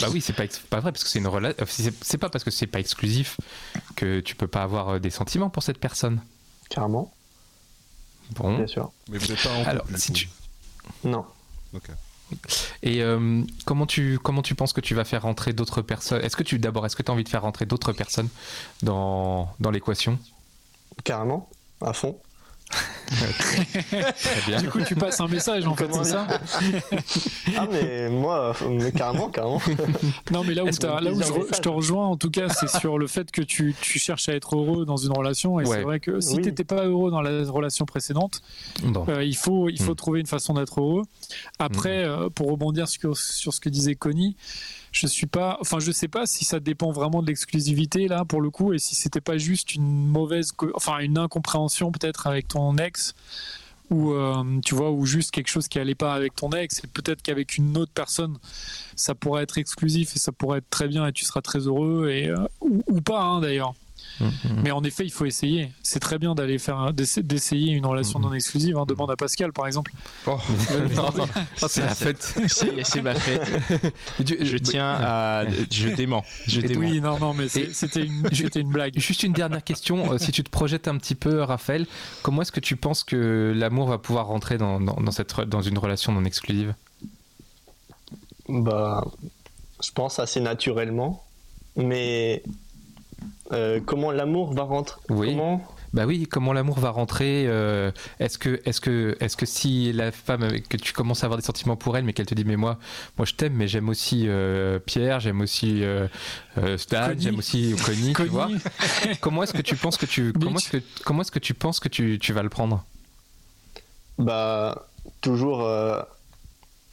Bah 0.00 0.06
oui, 0.12 0.20
c'est 0.20 0.32
pas, 0.32 0.44
pas 0.70 0.78
vrai 0.80 0.92
parce 0.92 1.02
que 1.02 1.10
c'est 1.10 1.18
une 1.18 1.26
relation. 1.26 1.64
C'est 1.68 1.92
c'est 2.00 2.18
pas 2.18 2.28
parce 2.30 2.44
que 2.44 2.50
c'est 2.52 2.68
pas 2.68 2.78
exclusif 2.78 3.36
que 3.96 4.20
tu 4.20 4.36
peux 4.36 4.46
pas 4.46 4.62
avoir 4.62 4.88
euh, 4.90 4.98
des 5.00 5.10
sentiments 5.10 5.50
pour 5.50 5.62
cette 5.64 5.78
personne. 5.78 6.20
Carrément, 6.68 7.12
Bon. 8.32 8.56
bien 8.56 8.66
sûr. 8.66 8.90
Mais 9.08 9.18
vous 9.18 9.26
n'êtes 9.28 9.42
pas 9.42 9.50
en 9.52 9.58
couple. 9.58 9.68
Alors, 9.70 9.86
si 9.96 10.12
tu- 10.12 10.28
Non. 11.04 11.24
Ok. 11.74 11.88
Et 12.82 13.02
euh, 13.02 13.42
comment 13.66 13.86
tu 13.86 14.18
comment 14.18 14.42
tu 14.42 14.56
penses 14.56 14.72
que 14.72 14.80
tu 14.80 14.94
vas 14.96 15.04
faire 15.04 15.22
rentrer 15.22 15.52
d'autres 15.52 15.80
personnes? 15.80 16.20
Est-ce 16.22 16.34
que 16.36 16.42
tu 16.42 16.58
d'abord 16.58 16.84
est-ce 16.84 16.96
que 16.96 17.02
tu 17.04 17.10
as 17.10 17.14
envie 17.14 17.22
de 17.22 17.28
faire 17.28 17.42
rentrer 17.42 17.66
d'autres 17.66 17.92
personnes 17.92 18.28
dans 18.82 19.54
dans 19.60 19.70
l'équation? 19.70 20.18
Carrément, 21.04 21.48
à 21.80 21.92
fond. 21.92 22.18
Très 23.06 24.40
bien. 24.46 24.60
Du 24.60 24.68
coup, 24.68 24.80
tu 24.82 24.94
passes 24.94 25.20
un 25.20 25.28
message 25.28 25.66
en 25.66 25.74
fait, 25.76 25.88
c'est 25.92 26.04
ça 26.04 26.26
Ah, 27.56 27.66
mais 27.70 28.08
moi, 28.08 28.52
mais 28.68 28.92
carrément, 28.92 29.28
carrément. 29.28 29.60
Non, 30.30 30.42
mais 30.44 30.54
là 30.54 30.62
où, 30.62 30.66
là 30.66 30.72
je, 30.72 30.78
dire 30.78 30.90
re- 31.34 31.54
je 31.56 31.60
te 31.60 31.68
rejoins, 31.68 32.06
en 32.06 32.16
tout 32.16 32.30
cas, 32.30 32.48
c'est 32.48 32.68
sur 32.68 32.98
le 32.98 33.06
fait 33.06 33.30
que 33.30 33.42
tu, 33.42 33.74
tu 33.80 33.98
cherches 33.98 34.28
à 34.28 34.34
être 34.34 34.56
heureux 34.56 34.84
dans 34.84 34.96
une 34.96 35.12
relation. 35.12 35.60
Et 35.60 35.64
Ouais. 35.66 35.76
c'est 35.76 35.82
vrai 35.82 36.00
que 36.00 36.20
si 36.20 36.36
Oui. 36.36 36.42
tu 36.42 36.48
n'étais 36.48 36.64
pas 36.64 36.84
heureux 36.84 37.10
dans 37.10 37.20
la 37.22 37.44
relation 37.50 37.84
précédente, 37.86 38.40
Bon. 38.84 39.04
euh, 39.08 39.24
il 39.24 39.36
faut, 39.36 39.68
il 39.68 39.80
faut 39.80 39.92
Mm. 39.92 39.96
trouver 39.96 40.20
une 40.20 40.26
façon 40.26 40.54
d'être 40.54 40.80
heureux. 40.80 41.02
Après, 41.58 42.04
euh, 42.04 42.28
pour 42.28 42.50
rebondir 42.50 42.88
sur, 42.88 43.16
sur 43.16 43.54
ce 43.54 43.60
que 43.60 43.68
disait 43.68 43.94
Connie, 43.94 44.36
je 44.96 45.06
suis 45.06 45.26
pas, 45.26 45.58
enfin, 45.60 45.78
je 45.78 45.92
sais 45.92 46.08
pas 46.08 46.24
si 46.24 46.46
ça 46.46 46.58
dépend 46.58 46.90
vraiment 46.90 47.20
de 47.20 47.26
l'exclusivité 47.26 48.08
là 48.08 48.24
pour 48.24 48.40
le 48.40 48.48
coup, 48.50 48.72
et 48.72 48.78
si 48.78 48.94
c'était 48.94 49.20
pas 49.20 49.36
juste 49.36 49.74
une 49.74 50.06
mauvaise, 50.06 50.52
enfin, 50.74 51.00
une 51.00 51.18
incompréhension 51.18 51.92
peut-être 51.92 52.26
avec 52.26 52.48
ton 52.48 52.78
ex, 52.78 53.14
ou 53.90 54.12
euh, 54.12 54.42
tu 54.64 54.74
vois, 54.74 54.90
ou 54.90 55.04
juste 55.04 55.32
quelque 55.32 55.48
chose 55.48 55.68
qui 55.68 55.78
allait 55.78 55.94
pas 55.94 56.14
avec 56.14 56.34
ton 56.34 56.50
ex, 56.50 56.82
et 56.82 56.86
peut-être 56.86 57.20
qu'avec 57.20 57.58
une 57.58 57.76
autre 57.76 57.92
personne, 57.92 58.38
ça 58.96 59.14
pourrait 59.14 59.42
être 59.42 59.58
exclusif 59.58 60.16
et 60.16 60.18
ça 60.18 60.32
pourrait 60.32 60.58
être 60.58 60.70
très 60.70 60.88
bien 60.88 61.06
et 61.06 61.12
tu 61.12 61.26
seras 61.26 61.42
très 61.42 61.60
heureux 61.60 62.08
et 62.08 62.28
euh, 62.28 62.36
ou, 62.62 62.82
ou 62.86 63.00
pas 63.02 63.22
hein, 63.22 63.40
d'ailleurs. 63.40 63.74
Mhm. 64.20 64.30
Mais 64.62 64.70
en 64.70 64.82
effet, 64.82 65.04
il 65.04 65.10
faut 65.12 65.24
essayer. 65.26 65.72
C'est 65.82 66.00
très 66.00 66.18
bien 66.18 66.34
d'aller 66.34 66.58
faire 66.58 66.92
d'essayer 66.92 67.72
une 67.72 67.86
relation 67.86 68.18
non 68.18 68.32
exclusive. 68.32 68.76
hein. 68.76 68.84
Demande 68.86 69.10
à 69.10 69.16
Pascal 69.16 69.52
par 69.52 69.66
exemple. 69.66 69.92
Oh, 70.26 70.38
c'est 71.68 71.82
la 71.82 71.94
fête. 71.94 72.34
C'est 72.46 73.02
ma 73.02 73.14
fête. 73.14 73.92
Je 74.24 74.56
tiens 74.58 74.88
à. 74.88 75.44
Je 75.70 75.88
dément. 75.88 76.24
Je 76.46 76.60
dément. 76.60 76.80
Oui, 76.80 77.00
non, 77.00 77.18
non, 77.18 77.34
mais 77.34 77.48
c'était 77.48 78.04
une, 78.04 78.70
blague. 78.70 78.98
Juste 78.98 79.22
une 79.22 79.32
dernière 79.32 79.62
question, 79.64 80.12
euh, 80.12 80.18
si 80.18 80.32
tu 80.32 80.42
te 80.42 80.50
projettes 80.50 80.88
un 80.88 80.96
petit 80.96 81.14
peu, 81.14 81.42
Raphaël, 81.42 81.86
comment 82.22 82.42
est-ce 82.42 82.52
que 82.52 82.60
tu 82.60 82.76
penses 82.76 83.04
que 83.04 83.52
l'amour 83.56 83.88
va 83.88 83.98
pouvoir 83.98 84.26
rentrer 84.26 84.58
dans, 84.58 84.80
dans, 84.80 84.94
dans 84.94 85.10
cette, 85.10 85.40
dans 85.40 85.62
une 85.62 85.78
relation 85.78 86.12
non 86.12 86.24
exclusive? 86.24 86.74
Bah, 88.48 89.04
je 89.84 89.90
pense 89.92 90.18
assez 90.18 90.40
naturellement. 90.40 91.24
Mais 91.76 92.42
euh, 93.52 93.80
comment 93.84 94.10
l'amour 94.10 94.52
va 94.52 94.62
rentrer 94.62 95.00
Oui. 95.08 95.28
Comment 95.30 95.66
Bah 95.92 96.04
oui, 96.06 96.26
comment 96.30 96.52
l'amour 96.52 96.78
va 96.78 96.90
rentrer 96.90 97.44
euh, 97.46 97.90
Est-ce 98.20 98.38
que, 98.38 98.60
est-ce 98.64 98.80
que, 98.80 99.16
est-ce 99.20 99.36
que 99.36 99.46
si 99.46 99.92
la 99.92 100.12
femme 100.12 100.48
que 100.68 100.76
tu 100.76 100.92
commences 100.92 101.22
à 101.22 101.26
avoir 101.26 101.38
des 101.38 101.44
sentiments 101.44 101.76
pour 101.76 101.96
elle, 101.96 102.04
mais 102.04 102.12
qu'elle 102.12 102.26
te 102.26 102.34
dit 102.34 102.44
mais 102.44 102.56
moi, 102.56 102.78
moi 103.16 103.24
je 103.24 103.34
t'aime, 103.34 103.54
mais 103.54 103.68
j'aime 103.68 103.88
aussi 103.88 104.24
euh, 104.26 104.78
Pierre, 104.78 105.20
j'aime 105.20 105.40
aussi 105.40 105.82
Stan, 106.76 107.10
j'aime 107.18 107.38
aussi 107.38 107.74
Connie, 107.84 108.12
tu 108.14 108.24
vois. 108.24 108.48
Comment 109.20 109.42
est-ce 109.42 109.52
que 109.52 109.62
tu 109.62 109.76
penses 109.76 109.96
que 109.96 110.06
tu, 110.06 110.32
comment 110.32 110.56
est-ce 110.56 110.70
que, 110.70 110.82
comment 111.04 111.22
est-ce 111.22 111.32
que 111.32 111.38
tu 111.38 111.54
penses 111.54 111.80
que 111.80 111.88
tu, 111.88 112.18
tu 112.18 112.32
vas 112.32 112.42
le 112.42 112.50
prendre? 112.50 112.84
Bah, 114.18 114.86
toujours 115.20 115.62
euh, 115.62 116.00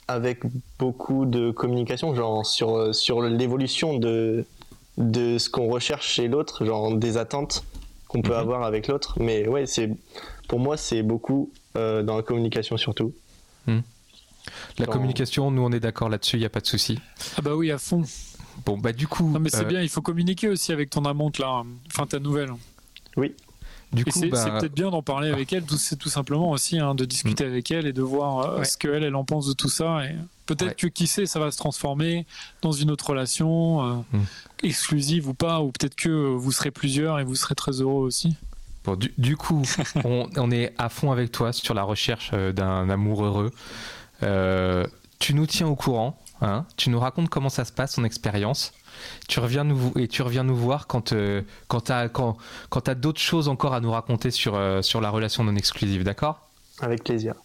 avec 0.07 0.41
beaucoup 0.79 1.25
de 1.25 1.51
communication, 1.51 2.13
genre 2.15 2.45
sur, 2.45 2.93
sur 2.93 3.21
l'évolution 3.21 3.97
de, 3.97 4.45
de 4.97 5.37
ce 5.37 5.49
qu'on 5.49 5.67
recherche 5.67 6.07
chez 6.07 6.27
l'autre, 6.27 6.65
genre 6.65 6.95
des 6.95 7.17
attentes 7.17 7.63
qu'on 8.07 8.21
peut 8.21 8.31
Mhm. 8.33 8.37
avoir 8.39 8.63
avec 8.63 8.87
l'autre. 8.87 9.15
Mais 9.19 9.47
ouais, 9.47 9.65
c'est 9.65 9.89
pour 10.47 10.59
moi, 10.59 10.77
c'est 10.77 11.01
beaucoup 11.03 11.51
euh, 11.75 12.03
dans 12.03 12.15
la 12.17 12.21
communication 12.23 12.77
surtout. 12.77 13.13
La 14.77 14.85
Dans- 14.85 14.91
communication, 14.91 15.49
nous 15.51 15.61
on 15.63 15.71
est 15.71 15.79
d'accord 15.79 16.09
là-dessus, 16.09 16.35
il 16.37 16.41
y 16.41 16.45
a 16.45 16.49
pas 16.49 16.59
de 16.59 16.67
souci. 16.67 16.99
ah 17.37 17.41
bah 17.41 17.55
oui, 17.55 17.71
à 17.71 17.77
fond. 17.77 18.03
Bon 18.65 18.77
bah 18.77 18.91
du 18.91 19.07
coup, 19.07 19.29
Non, 19.29 19.39
mais 19.39 19.49
c'est 19.49 19.61
euh, 19.61 19.63
bien. 19.63 19.81
Il 19.81 19.89
faut 19.89 20.01
communiquer 20.01 20.49
aussi 20.49 20.71
avec 20.71 20.89
ton 20.89 21.05
amante 21.05 21.39
là. 21.39 21.63
Enfin, 21.87 22.05
ta 22.05 22.19
nouvelle. 22.19 22.51
Du 23.93 24.01
Et 24.01 24.05
coup, 24.05 24.19
c'est 24.19 24.27
bah, 24.29 24.41
c'est 24.43 24.51
peut-être 24.51 24.73
bien 24.75 24.89
d'en 24.89 25.01
parler 25.01 25.29
avec 25.31 25.53
elle, 25.53 25.63
tout, 25.63 25.77
c'est 25.77 25.95
tout 25.95 26.09
simplement 26.09 26.49
aussi, 26.51 26.79
hein, 26.79 26.95
de 26.95 27.05
discuter 27.05 27.45
avec 27.45 27.69
elle 27.71 27.85
et 27.87 27.93
de 27.93 28.01
voir 28.01 28.39
euh, 28.39 28.59
Ouais. 28.59 28.65
ce 28.65 28.77
qu'elle, 28.77 29.03
elle 29.03 29.15
en 29.15 29.23
pense 29.23 29.47
de 29.47 29.53
tout 29.53 29.69
ça. 29.69 30.05
Et 30.05 30.15
peut-être 30.45 30.69
Ouais. 30.69 30.75
que 30.75 30.87
qui 30.87 31.07
sait, 31.07 31.25
ça 31.25 31.39
va 31.39 31.51
se 31.51 31.57
transformer 31.57 32.25
dans 32.61 32.71
une 32.71 32.91
autre 32.91 33.09
relation, 33.11 33.85
euh, 33.85 33.93
Mm. 34.13 34.21
exclusive 34.63 35.27
ou 35.29 35.33
pas, 35.33 35.61
ou 35.61 35.71
peut-être 35.71 35.95
que 35.95 36.09
vous 36.09 36.51
serez 36.51 36.71
plusieurs 36.71 37.19
et 37.19 37.23
vous 37.23 37.35
serez 37.35 37.55
très 37.55 37.71
heureux 37.81 38.03
aussi. 38.05 38.35
Bon, 38.85 38.95
du, 38.95 39.13
du 39.17 39.37
coup, 39.37 39.61
on, 40.03 40.27
on 40.35 40.51
est 40.51 40.73
à 40.77 40.89
fond 40.89 41.11
avec 41.11 41.31
toi 41.31 41.53
sur 41.53 41.73
la 41.73 41.83
recherche 41.83 42.31
euh, 42.33 42.51
d'un 42.51 42.89
amour 42.89 43.23
heureux. 43.25 43.51
Euh, 44.23 44.85
tu 45.19 45.33
nous 45.33 45.45
tiens 45.47 45.67
au 45.67 45.75
courant, 45.75 46.17
hein, 46.41 46.65
tu 46.77 46.89
nous 46.89 46.99
racontes 46.99 47.29
comment 47.29 47.49
ça 47.49 47.63
se 47.65 47.71
passe, 47.71 47.93
ton 47.93 48.03
expérience. 48.03 48.73
Tu 49.27 49.39
reviens 49.39 49.63
nous 49.63 49.91
et 49.97 50.07
tu 50.07 50.21
reviens 50.21 50.43
nous 50.43 50.55
voir 50.55 50.87
quand 50.87 51.13
euh, 51.13 51.41
quand 51.67 51.81
t'as 51.81 52.09
quand 52.09 52.37
quand 52.69 52.81
t'as 52.81 52.95
d'autres 52.95 53.21
choses 53.21 53.47
encore 53.47 53.73
à 53.73 53.79
nous 53.81 53.91
raconter 53.91 54.31
sur 54.31 54.55
euh, 54.55 54.81
sur 54.81 55.01
la 55.01 55.09
relation 55.09 55.43
non 55.43 55.55
exclusive, 55.55 56.03
d'accord? 56.03 56.49
Avec 56.81 57.03
plaisir. 57.03 57.35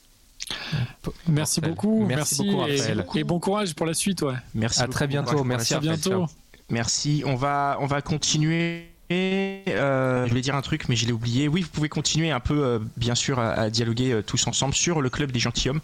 Merci 1.27 1.61
Raphaël. 1.61 1.75
beaucoup, 1.75 2.05
Merci 2.07 2.43
merci, 2.43 2.51
beaucoup, 2.57 2.67
et- 2.69 2.77
Raphaël. 2.81 3.07
et, 3.17 3.25
bon 3.25 3.39
courage 3.39 3.75
pour 3.75 3.87
la 3.87 3.95
suite, 3.95 4.23
ouais. 4.23 4.35
Merci. 4.55 4.81
À 4.81 4.87
beaucoup. 4.87 4.95
très 4.95 5.07
bientôt, 5.07 5.45
merci, 5.45 5.75
à 5.75 5.81
bientôt. 5.81 6.27
Merci. 6.71 7.23
On 7.27 7.35
va, 7.35 7.77
on 7.81 7.87
va 7.87 8.01
continuer. 8.03 8.88
Euh, 9.11 10.25
je 10.25 10.29
voulais 10.29 10.43
dire 10.43 10.55
un 10.55 10.61
truc, 10.61 10.89
mais 10.89 10.97
je 10.97 11.07
l'ai 11.07 11.13
oublié. 11.13 11.49
Oui, 11.49 11.63
vous 11.63 11.69
pouvez 11.69 11.89
continuer 11.89 12.31
un 12.31 12.41
peu, 12.41 12.63
euh, 12.63 12.79
bien 12.97 13.15
sûr, 13.15 13.39
à, 13.39 13.53
à 13.53 13.71
dialoguer 13.71 14.13
euh, 14.13 14.23
tous 14.23 14.47
ensemble 14.47 14.75
sur 14.75 15.01
le 15.01 15.09
club 15.09 15.33
des 15.33 15.39
gentilshommes. 15.39 15.81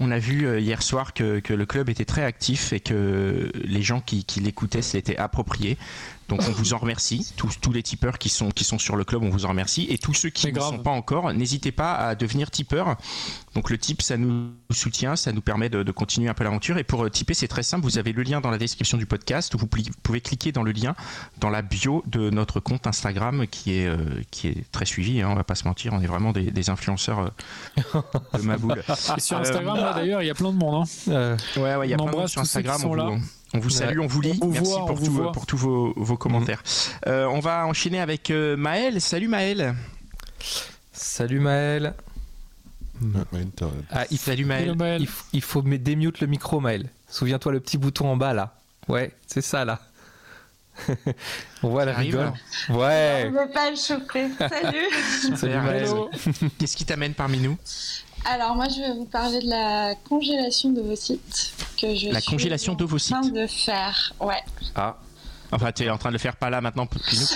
On 0.00 0.10
a 0.10 0.18
vu 0.18 0.46
euh, 0.46 0.58
hier 0.58 0.82
soir 0.82 1.12
que, 1.12 1.40
que 1.40 1.52
le 1.52 1.66
club 1.66 1.90
était 1.90 2.06
très 2.06 2.24
actif 2.24 2.72
et 2.72 2.80
que 2.80 3.52
les 3.62 3.82
gens 3.82 4.00
qui, 4.00 4.24
qui 4.24 4.40
l'écoutaient 4.40 4.82
se 4.82 4.96
l'étaient 4.96 5.18
approprié. 5.18 5.76
Donc 6.28 6.40
on 6.48 6.52
vous 6.52 6.72
en 6.72 6.78
remercie. 6.78 7.32
Tous, 7.36 7.58
tous 7.60 7.72
les 7.72 7.82
tipeurs 7.82 8.18
qui 8.18 8.28
sont, 8.28 8.50
qui 8.50 8.64
sont 8.64 8.78
sur 8.78 8.96
le 8.96 9.04
club, 9.04 9.22
on 9.22 9.30
vous 9.30 9.44
en 9.44 9.48
remercie. 9.50 9.86
Et 9.90 9.98
tous 9.98 10.14
ceux 10.14 10.30
qui 10.30 10.52
ne 10.52 10.60
sont 10.60 10.78
pas 10.78 10.90
encore, 10.90 11.32
n'hésitez 11.32 11.72
pas 11.72 11.94
à 11.94 12.14
devenir 12.14 12.50
tipeur. 12.50 12.96
Donc 13.54 13.68
le 13.68 13.76
tip, 13.78 14.00
ça 14.02 14.16
nous 14.16 14.50
soutient, 14.70 15.14
ça 15.16 15.32
nous 15.32 15.42
permet 15.42 15.68
de, 15.68 15.82
de 15.82 15.92
continuer 15.92 16.28
un 16.28 16.34
peu 16.34 16.44
l'aventure. 16.44 16.78
Et 16.78 16.84
pour 16.84 17.04
euh, 17.04 17.10
tiper, 17.10 17.34
c'est 17.34 17.48
très 17.48 17.62
simple. 17.62 17.84
Vous 17.84 17.98
avez 17.98 18.12
le 18.12 18.22
lien 18.22 18.40
dans 18.40 18.50
la 18.50 18.58
description 18.58 18.96
du 18.96 19.04
podcast. 19.06 19.54
Vous 19.56 19.66
pouvez 19.66 20.20
cliquer 20.20 20.52
dans 20.52 20.62
le 20.62 20.72
lien 20.72 20.94
dans 21.38 21.50
la 21.50 21.60
bio 21.62 22.02
de 22.06 22.30
notre 22.30 22.60
compte 22.60 22.86
Instagram 22.86 23.46
qui 23.46 23.74
est, 23.74 23.86
euh, 23.86 23.96
qui 24.30 24.48
est 24.48 24.70
très 24.72 24.86
suivi. 24.86 25.20
Hein, 25.20 25.28
on 25.30 25.34
va 25.34 25.44
pas 25.44 25.54
se 25.54 25.64
mentir, 25.64 25.92
on 25.92 26.00
est 26.00 26.06
vraiment 26.06 26.32
des, 26.32 26.50
des 26.50 26.70
influenceurs 26.70 27.30
euh, 27.94 28.00
de 28.38 28.42
ma 28.42 28.56
boule. 28.56 28.82
Et 29.16 29.20
sur 29.20 29.38
Instagram, 29.38 29.78
d'ailleurs, 29.94 30.22
il 30.22 30.26
y 30.26 30.30
a 30.30 30.34
plein 30.34 30.52
de 30.52 30.56
monde. 30.56 30.86
hein. 31.08 31.36
Ouais, 31.56 31.76
ouais, 31.76 31.86
il 31.88 31.90
y 31.90 31.94
a 31.94 31.96
plein 31.96 32.06
de 32.06 32.16
monde 32.16 32.28
sur 32.28 32.40
Instagram. 32.40 32.80
sont 32.80 32.88
on, 32.88 32.94
là. 32.94 33.04
vous, 33.04 33.10
on 33.12 33.20
vous 33.58 33.70
salue, 33.70 34.00
on 34.00 34.06
vous 34.06 34.20
lit. 34.20 34.38
On 34.40 34.46
vous 34.46 34.52
Merci 34.52 34.70
voit, 34.70 34.80
pour, 34.80 34.90
on 34.90 34.94
vous 34.94 35.06
tout, 35.06 35.12
voit. 35.12 35.32
pour 35.32 35.46
tous 35.46 35.56
vos, 35.56 35.92
vos 35.96 36.16
commentaires. 36.16 36.62
Euh, 37.06 37.26
on 37.26 37.40
va 37.40 37.66
enchaîner 37.66 38.00
avec 38.00 38.30
euh, 38.30 38.56
Maël. 38.56 39.00
Salut 39.00 39.28
Maël. 39.28 39.74
salut 40.92 41.40
Maël. 41.40 41.94
Ah, 43.90 44.04
il, 44.10 44.18
Salut 44.18 44.44
Maël. 44.44 44.74
Maël. 44.76 45.06
il, 45.32 45.42
faut 45.42 45.62
démute 45.62 46.20
le 46.20 46.26
micro 46.26 46.60
Maël. 46.60 46.88
Souviens-toi 47.08 47.52
le 47.52 47.60
petit 47.60 47.78
bouton 47.78 48.08
en 48.08 48.16
bas 48.16 48.32
là. 48.32 48.54
Ouais, 48.88 49.12
c'est 49.26 49.40
ça 49.40 49.64
là. 49.64 49.80
on 51.62 51.68
voit 51.68 51.84
la 51.84 51.94
rigole. 51.94 52.32
Ouais. 52.70 53.28
Je 53.28 53.38
vais 53.38 53.52
pas 53.52 53.70
le 53.70 53.76
choper. 53.76 54.28
Salut 54.38 55.36
Salut. 55.36 55.56
Maël. 55.56 55.88
Qu'est-ce 56.58 56.76
qui 56.76 56.84
t'amène 56.84 57.14
parmi 57.14 57.38
nous? 57.38 57.58
Alors 58.24 58.54
moi 58.54 58.68
je 58.68 58.80
vais 58.80 58.94
vous 58.94 59.04
parler 59.04 59.40
de 59.40 59.48
la 59.48 59.94
congélation 60.08 60.70
d'ovocytes 60.70 61.52
que 61.82 61.94
je 61.94 62.08
La 62.08 62.20
suis 62.20 62.30
congélation 62.30 62.72
en 62.72 62.76
d'ovocytes. 62.76 63.10
train 63.20 63.28
de 63.28 63.46
faire. 63.46 64.12
Ouais. 64.20 64.42
Ah, 64.74 64.96
Enfin, 65.54 65.70
tu 65.70 65.84
es 65.84 65.90
en 65.90 65.98
train 65.98 66.08
de 66.08 66.14
le 66.14 66.18
faire 66.18 66.36
pas 66.36 66.48
là 66.48 66.62
maintenant. 66.62 66.88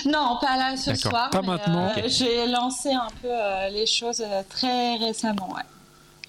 Non, 0.07 0.39
pas 0.41 0.57
là 0.57 0.75
ce 0.75 0.95
soir. 0.95 1.29
Pas 1.29 1.41
mais, 1.41 1.49
maintenant. 1.49 1.91
euh. 1.95 2.01
J'ai 2.07 2.47
lancé 2.47 2.91
un 2.91 3.09
peu 3.21 3.27
euh, 3.29 3.69
les 3.69 3.85
choses 3.85 4.23
euh, 4.25 4.41
très 4.49 4.95
récemment. 4.95 5.49
Ouais. 5.53 5.61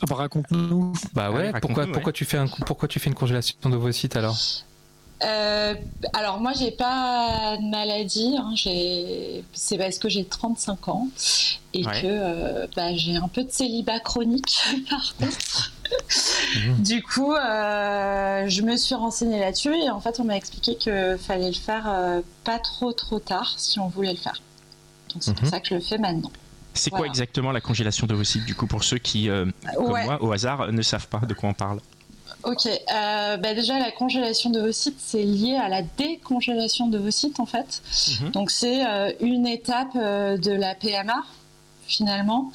Ah 0.03 0.05
bah, 0.07 0.17
raconte-nous. 0.17 0.93
bah 1.15 1.31
ouais. 1.31 1.49
Allez, 1.49 1.61
pourquoi, 1.61 1.87
pourquoi 1.91 2.13
tu 2.13 2.27
fais 2.27 2.37
un, 2.37 2.47
pourquoi 2.47 2.89
tu 2.89 3.01
fais 3.01 3.09
une 3.09 3.15
congélation 3.17 3.57
d'ovocytes 3.65 4.17
alors? 4.17 4.37
Euh, 5.25 5.75
alors 6.13 6.39
moi 6.41 6.53
j'ai 6.57 6.71
pas 6.71 7.57
de 7.57 7.69
maladie, 7.69 8.37
hein, 8.39 8.53
j'ai- 8.55 9.43
c'est 9.53 9.77
parce 9.77 9.99
que 9.99 10.09
j'ai 10.09 10.25
35 10.25 10.87
ans 10.87 11.09
et 11.75 11.85
Ouais. 11.85 12.03
que 12.03 12.07
euh, 12.07 12.67
bah, 12.77 12.95
j'ai 12.95 13.17
un 13.17 13.27
peu 13.27 13.43
de 13.43 13.51
célibat 13.51 13.99
chronique 13.99 14.57
par 14.91 15.17
contre. 15.17 15.73
Mhm. 16.57 16.83
Du 16.83 17.03
coup, 17.03 17.35
euh, 17.35 18.45
je 18.49 18.63
me 18.63 18.77
suis 18.77 18.95
renseignée 18.95 19.39
là-dessus 19.41 19.75
et 19.75 19.91
en 19.91 20.01
fait 20.01 20.19
on 20.21 20.25
m'a 20.25 20.37
expliqué 20.37 20.77
que 20.77 21.17
fallait 21.17 21.49
le 21.49 21.55
faire 21.55 21.85
euh, 21.89 22.21
pas 22.45 22.59
trop 22.59 22.93
trop 22.93 23.19
tard 23.19 23.55
si 23.59 23.79
on 23.79 23.89
voulait 23.89 24.13
le 24.13 24.19
faire. 24.19 24.41
Donc 25.13 25.23
c'est 25.23 25.31
Mhm. 25.33 25.37
pour 25.37 25.49
ça 25.49 25.61
que 25.61 25.69
je 25.69 25.75
le 25.75 25.81
fais 25.81 25.99
maintenant. 25.99 26.31
C'est 26.75 26.91
quoi 26.91 27.07
exactement 27.07 27.51
la 27.53 27.61
congélation 27.61 28.07
d'ovocytes 28.07 28.45
du 28.45 28.55
coup 28.55 28.67
pour 28.67 28.85
ceux 28.85 28.99
qui, 28.99 29.29
euh, 29.29 29.47
comme 29.75 29.91
Ouais. 29.93 30.05
moi, 30.05 30.23
au 30.23 30.31
hasard, 30.33 30.71
ne 30.73 30.83
savent 30.83 31.09
pas 31.09 31.19
de 31.19 31.35
quoi 31.35 31.49
on 31.49 31.55
parle? 31.55 31.81
Ok, 32.45 32.69
bah 32.89 33.55
déjà 33.55 33.79
la 33.81 33.91
congélation 33.91 34.51
d'ovocytes, 34.51 34.99
c'est 34.99 35.25
lié 35.25 35.57
à 35.57 35.69
la 35.69 35.83
décongélation 35.83 36.87
d'ovocytes 36.87 37.41
en 37.41 37.47
fait. 37.47 37.83
Mhm. 38.23 38.31
Donc 38.31 38.51
c'est 38.53 38.81
une 39.21 39.47
étape 39.47 39.95
de 39.97 40.53
la 40.53 40.75
PMA 40.77 41.25
finalement. 41.89 42.53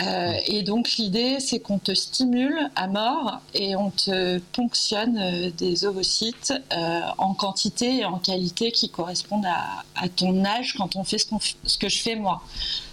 Euh, 0.00 0.32
et 0.46 0.62
donc 0.62 0.92
l'idée, 0.98 1.38
c'est 1.38 1.60
qu'on 1.60 1.78
te 1.78 1.92
stimule 1.94 2.58
à 2.74 2.88
mort 2.88 3.40
et 3.54 3.76
on 3.76 3.90
te 3.90 4.38
ponctionne 4.52 5.18
euh, 5.18 5.50
des 5.56 5.84
ovocytes 5.84 6.52
euh, 6.72 7.00
en 7.18 7.34
quantité 7.34 7.98
et 7.98 8.04
en 8.04 8.18
qualité 8.18 8.72
qui 8.72 8.88
correspondent 8.90 9.46
à, 9.46 9.84
à 9.94 10.08
ton 10.08 10.44
âge 10.44 10.74
quand 10.76 10.96
on 10.96 11.04
fait 11.04 11.18
ce, 11.18 11.78
que 11.78 11.88
je 11.88 11.98
fais 12.00 12.16
moi. 12.16 12.42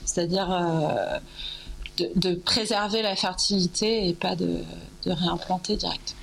C'est-à-dire 0.05 0.51
euh, 0.51 1.17
de, 1.97 2.11
de 2.15 2.35
préserver 2.35 3.01
la 3.01 3.15
fertilité 3.15 4.07
et 4.07 4.13
pas 4.13 4.35
de, 4.35 4.61
de 5.05 5.11
réimplanter 5.11 5.77
direct. 5.77 6.15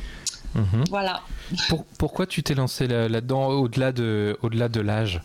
Mhm. 0.55 0.85
Voilà. 0.91 1.23
Pour- 1.69 1.85
pourquoi 1.99 2.27
tu 2.27 2.43
t'es 2.43 2.55
lancé 2.55 2.87
là- 2.87 3.09
là-dedans 3.09 3.49
au-delà 3.49 3.93
de, 3.93 4.39
au-delà 4.43 4.69
de 4.69 4.81
l'âge? 4.81 5.21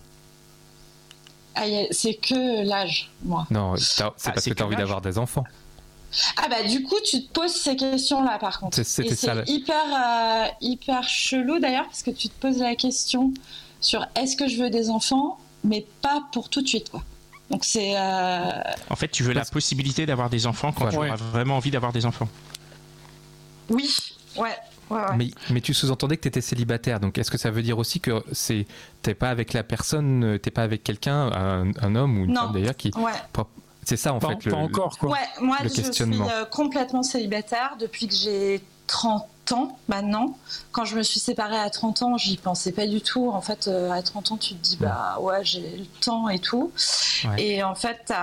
Ah, 1.55 1.63
c'est 1.91 2.13
que 2.15 2.63
l'âge, 2.65 3.09
moi. 3.23 3.45
Non, 3.51 3.75
c'est 3.77 4.03
Ah, 4.03 4.11
parce 4.25 4.45
que 4.45 4.53
tu 4.53 4.63
as 4.63 4.65
envie 4.65 4.75
d'avoir 4.75 5.01
des 5.01 5.17
enfants. 5.17 5.43
Ah 6.35 6.49
bah 6.49 6.63
du 6.63 6.83
coup 6.83 6.97
tu 7.05 7.25
te 7.25 7.31
poses 7.31 7.53
ces 7.53 7.77
questions-là 7.77 8.37
par 8.37 8.59
contre. 8.59 8.75
C'est- 8.75 8.83
c'était 8.83 9.15
ça, 9.15 9.33
c'est 9.45 9.49
hyper, 9.49 9.75
euh, 9.85 10.45
hyper 10.59 11.07
chelou 11.07 11.57
d'ailleurs 11.59 11.85
parce 11.85 12.03
que 12.03 12.11
tu 12.11 12.27
te 12.27 12.33
poses 12.41 12.57
la 12.57 12.75
question 12.75 13.33
sur 13.79 14.05
est-ce 14.15 14.35
que 14.35 14.49
je 14.49 14.57
veux 14.61 14.69
des 14.69 14.89
enfants, 14.89 15.37
mais 15.63 15.85
pas 16.01 16.21
pour 16.33 16.49
tout 16.49 16.61
de 16.61 16.67
suite 16.67 16.89
quoi. 16.89 17.01
Donc 17.49 17.63
c'est... 17.63 17.93
euh, 17.95 18.49
En 18.89 18.97
fait, 18.97 19.07
tu 19.07 19.23
veux 19.23 19.31
la 19.31 19.45
possibilité 19.45 20.05
d'avoir 20.05 20.29
des 20.29 20.47
enfants 20.47 20.73
quand 20.73 20.83
Ouais. 20.85 20.91
tu 20.91 20.97
auras 20.97 21.15
vraiment 21.15 21.55
envie 21.55 21.71
d'avoir 21.71 21.93
des 21.93 22.05
enfants. 22.05 22.27
Oui, 23.69 23.89
ouais, 24.35 24.55
ouais, 24.91 24.99
ouais. 24.99 25.15
Mais, 25.17 25.27
mais 25.49 25.61
tu 25.61 25.73
sous-entendais 25.73 26.17
que 26.17 26.21
tu 26.23 26.27
étais 26.27 26.41
célibataire, 26.41 26.99
donc 26.99 27.17
est-ce 27.17 27.31
que 27.31 27.37
ça 27.37 27.51
veut 27.51 27.61
dire 27.63 27.77
aussi 27.77 27.99
que 27.99 28.23
c'est 28.31 28.65
t'es 29.01 29.13
pas 29.13 29.29
avec 29.29 29.53
la 29.53 29.63
personne, 29.63 30.23
euh, 30.23 30.37
t'es 30.37 30.51
pas 30.51 30.63
avec 30.63 30.83
quelqu'un, 30.83 31.31
un, 31.31 31.71
un 31.81 31.95
homme 31.95 32.19
ou 32.19 32.25
une 32.25 32.33
Non. 32.33 32.41
femme 32.41 32.53
d'ailleurs 32.53 32.75
qui. 32.77 32.91
Ouais. 32.97 33.11
C'est 33.83 33.97
ça 33.97 34.13
en 34.13 34.19
Pas, 34.19 34.29
fait. 34.39 34.49
pas 34.51 34.57
le- 34.57 34.63
encore, 34.63 34.97
quoi. 34.99 35.09
Ouais, 35.11 35.17
moi 35.41 35.57
le 35.63 35.69
je 35.69 35.81
suis 35.91 36.03
euh, 36.03 36.45
complètement 36.45 37.01
célibataire 37.01 37.77
depuis 37.79 38.07
que 38.07 38.13
j'ai 38.13 38.61
30 38.85 39.25
ans 39.53 39.77
maintenant. 39.87 40.37
Quand 40.71 40.85
je 40.85 40.95
me 40.95 41.03
suis 41.03 41.19
séparée 41.19 41.59
à 41.59 41.69
30 41.69 42.01
ans, 42.01 42.17
j'y 42.17 42.37
pensais 42.37 42.71
pas 42.71 42.87
du 42.87 43.01
tout. 43.01 43.29
En 43.29 43.41
fait, 43.41 43.67
euh, 43.67 43.91
à 43.91 44.01
30 44.01 44.31
ans, 44.31 44.37
tu 44.37 44.55
te 44.55 44.63
dis, 44.63 44.77
bah 44.77 45.17
ouais, 45.19 45.43
j'ai 45.43 45.77
le 45.77 45.85
temps 46.01 46.29
et 46.29 46.39
tout. 46.39 46.71
Ouais. 47.25 47.43
Et 47.43 47.63
en 47.63 47.75
fait, 47.75 48.13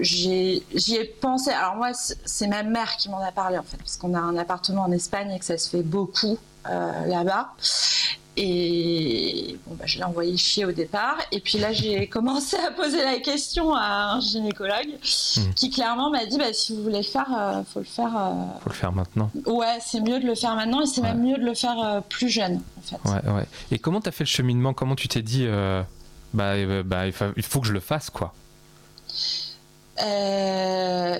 j'y 0.00 0.62
ai 0.94 1.04
pensé. 1.04 1.50
Alors 1.50 1.76
moi, 1.76 1.92
c'est 1.92 2.40
c'est 2.40 2.46
ma 2.46 2.62
mère 2.62 2.96
qui 2.96 3.10
m'en 3.10 3.20
a 3.20 3.32
parlé 3.32 3.58
en 3.58 3.62
fait, 3.62 3.76
parce 3.76 3.98
qu'on 3.98 4.14
a 4.14 4.18
un 4.18 4.36
appartement 4.38 4.82
en 4.82 4.92
Espagne 4.92 5.30
et 5.30 5.38
que 5.38 5.44
ça 5.44 5.58
se 5.58 5.68
fait 5.68 5.82
beaucoup 5.82 6.38
euh, 6.68 7.06
là-bas. 7.06 7.52
Et 8.36 9.56
bon, 9.66 9.74
bah, 9.74 9.84
je 9.86 9.98
l'ai 9.98 10.04
envoyé 10.04 10.36
chier 10.36 10.64
au 10.64 10.72
départ. 10.72 11.16
Et 11.32 11.40
puis 11.40 11.58
là, 11.58 11.72
j'ai 11.72 12.06
commencé 12.08 12.56
à 12.56 12.70
poser 12.70 13.04
la 13.04 13.18
question 13.18 13.74
à 13.74 14.12
un 14.14 14.20
gynécologue 14.20 14.88
Mhm. 15.36 15.54
qui 15.54 15.70
clairement 15.70 16.10
m'a 16.10 16.24
dit 16.26 16.38
bah, 16.38 16.52
si 16.52 16.74
vous 16.74 16.82
voulez 16.82 16.98
le 16.98 17.02
faire, 17.02 17.26
euh, 17.36 17.62
faut 17.72 17.80
le 17.80 17.84
faire. 17.84 18.16
euh, 18.16 18.32
Faut 18.62 18.70
le 18.70 18.74
faire 18.74 18.92
maintenant. 18.92 19.30
Ouais, 19.46 19.78
c'est 19.84 20.00
mieux 20.00 20.20
de 20.20 20.26
le 20.26 20.34
faire 20.34 20.54
maintenant 20.54 20.80
et 20.80 20.86
c'est 20.86 21.00
même 21.02 21.20
mieux 21.22 21.36
de 21.38 21.44
le 21.44 21.54
faire 21.54 21.78
euh, 21.84 22.00
plus 22.00 22.28
jeune 22.28 22.60
en 22.78 22.82
fait. 22.82 23.10
Ouais, 23.10 23.32
ouais. 23.32 23.46
Et 23.72 23.78
comment 23.78 24.00
t'as 24.00 24.10
fait 24.12 24.24
le 24.24 24.28
cheminement? 24.28 24.72
Comment 24.74 24.94
tu 24.94 25.08
t'es 25.08 25.22
dit, 25.22 25.44
euh, 25.46 25.82
bah, 26.32 26.54
bah, 26.84 27.06
il, 27.06 27.12
fa- 27.12 27.32
il 27.36 27.42
faut 27.42 27.60
que 27.60 27.66
je 27.66 27.72
le 27.72 27.80
fasse 27.80 28.10
quoi? 28.10 28.32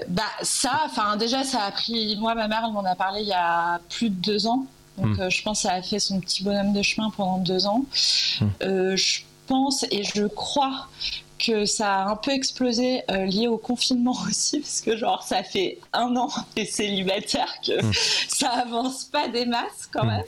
Bah 0.09 0.23
ça, 0.43 0.81
enfin 0.87 1.17
déjà 1.17 1.45
ça 1.45 1.63
a 1.65 1.71
pris. 1.71 2.17
Moi, 2.19 2.35
ma 2.35 2.49
mère, 2.49 2.63
elle 2.67 2.73
m'en 2.73 2.85
a 2.85 2.95
parlé 2.95 3.21
il 3.23 3.29
y 3.29 3.33
a 3.33 3.79
plus 3.91 4.09
de 4.11 4.15
deux 4.15 4.47
ans. 4.47 4.65
Donc 5.01 5.17
Mm. 5.17 5.21
euh, 5.23 5.31
je 5.31 5.43
pense 5.43 5.63
que 5.63 5.69
ça 5.69 5.75
a 5.75 5.83
fait 5.83 5.99
son 5.99 6.21
petit 6.21 6.43
bonhomme 6.45 6.73
de 6.73 6.83
chemin 6.83 7.11
pendant 7.11 7.39
deux 7.39 7.67
ans. 7.67 7.85
Mm. 8.41 8.45
Euh, 8.63 8.97
je 8.97 9.21
pense 9.47 9.85
et 9.91 10.05
je 10.05 10.27
crois 10.27 10.87
que 11.39 11.65
ça 11.65 12.03
a 12.03 12.09
un 12.11 12.17
peu 12.17 12.33
explosé 12.33 13.03
euh, 13.11 13.25
lié 13.25 13.49
au 13.49 13.57
confinement 13.57 14.15
aussi 14.29 14.61
parce 14.61 14.81
que 14.83 14.97
genre 14.97 15.23
ça 15.23 15.43
fait 15.43 15.79
un 15.95 16.15
an 16.17 16.29
et 16.57 16.67
célibataire 16.67 17.53
que 17.67 17.83
Mm. 17.83 17.93
ça 18.29 18.51
avance 18.51 19.05
pas 19.05 19.29
des 19.29 19.47
masses 19.47 19.89
quand 19.93 20.05
Mm. 20.05 20.09
même. 20.09 20.25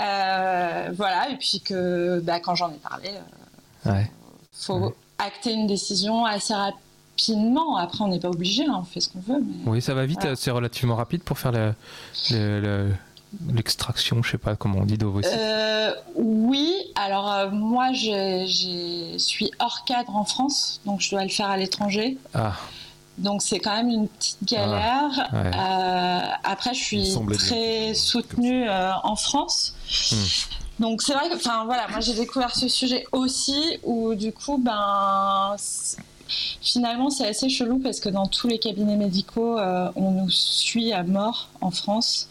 Euh, 0.00 0.90
voilà 0.96 1.30
et 1.30 1.36
puis 1.36 1.60
que 1.64 2.20
bah, 2.20 2.40
quand 2.40 2.54
j'en 2.54 2.70
ai 2.70 2.78
parlé. 2.78 3.08
euh, 3.10 3.90
Ouais. 3.92 4.10
faut 4.52 4.78
Ouais. 4.78 4.94
acter 5.18 5.52
une 5.52 5.66
décision 5.66 6.24
assez 6.24 6.54
rapidement. 6.54 7.76
Après, 7.76 8.02
on 8.02 8.08
n'est 8.08 8.18
pas 8.18 8.30
obligé, 8.30 8.64
hein, 8.64 8.78
on 8.80 8.84
fait 8.84 9.00
ce 9.00 9.10
qu'on 9.10 9.20
veut. 9.20 9.40
Mais... 9.40 9.70
Oui, 9.70 9.82
ça 9.82 9.92
va 9.94 10.06
vite. 10.06 10.20
Voilà. 10.22 10.36
C'est 10.36 10.50
relativement 10.50 10.96
rapide 10.96 11.22
pour 11.22 11.38
faire 11.38 11.52
le- 11.52 11.74
le- 12.30 12.60
le- 12.60 12.90
l'extraction, 13.52 14.22
je 14.22 14.32
sais 14.32 14.38
pas 14.38 14.56
comment 14.56 14.80
on 14.80 14.84
dit 14.84 14.98
d'ovocytes. 14.98 15.32
Euh, 15.32 15.92
oui, 16.14 16.72
alors 16.94 17.30
euh, 17.32 17.50
moi, 17.50 17.92
je 17.92 18.44
je 18.46 19.18
suis 19.18 19.50
hors 19.58 19.84
cadre 19.84 20.16
en 20.16 20.24
France, 20.24 20.80
donc 20.84 21.00
je 21.00 21.10
dois 21.10 21.22
le 21.22 21.30
faire 21.30 21.50
à 21.50 21.56
l'étranger. 21.56 22.16
Ah, 22.34 22.54
Donc 23.18 23.42
c'est 23.42 23.58
quand 23.58 23.74
même 23.76 23.88
une 23.90 24.08
petite 24.08 24.44
galère. 24.44 25.10
ouais. 25.32 25.50
Euh, 25.54 26.18
après, 26.44 26.74
je 26.74 26.82
suis 26.82 27.16
bien. 27.16 27.36
très 27.36 27.94
soutenue 27.94 28.68
euh, 28.68 28.90
en 29.02 29.16
France. 29.16 29.74
Hmm. 30.10 30.16
Donc 30.80 31.02
c'est 31.02 31.12
vrai 31.14 31.28
que, 31.28 31.36
enfin 31.36 31.64
voilà, 31.66 31.86
moi 31.88 32.00
j'ai 32.00 32.14
découvert 32.14 32.54
ce 32.54 32.66
sujet 32.68 33.04
aussi 33.12 33.78
où 33.84 34.14
du 34.16 34.32
coup, 34.32 34.58
ben 34.58 35.54
finalement 36.26 37.10
c'est 37.10 37.28
assez 37.28 37.48
chelou 37.48 37.78
parce 37.78 38.00
que 38.00 38.08
dans 38.08 38.26
tous 38.26 38.48
les 38.48 38.58
cabinets 38.58 38.96
médicaux, 38.96 39.58
euh, 39.58 39.90
on 39.94 40.10
nous 40.10 40.30
suit 40.30 40.92
à 40.92 41.04
mort 41.04 41.48
en 41.60 41.70
France, 41.70 42.28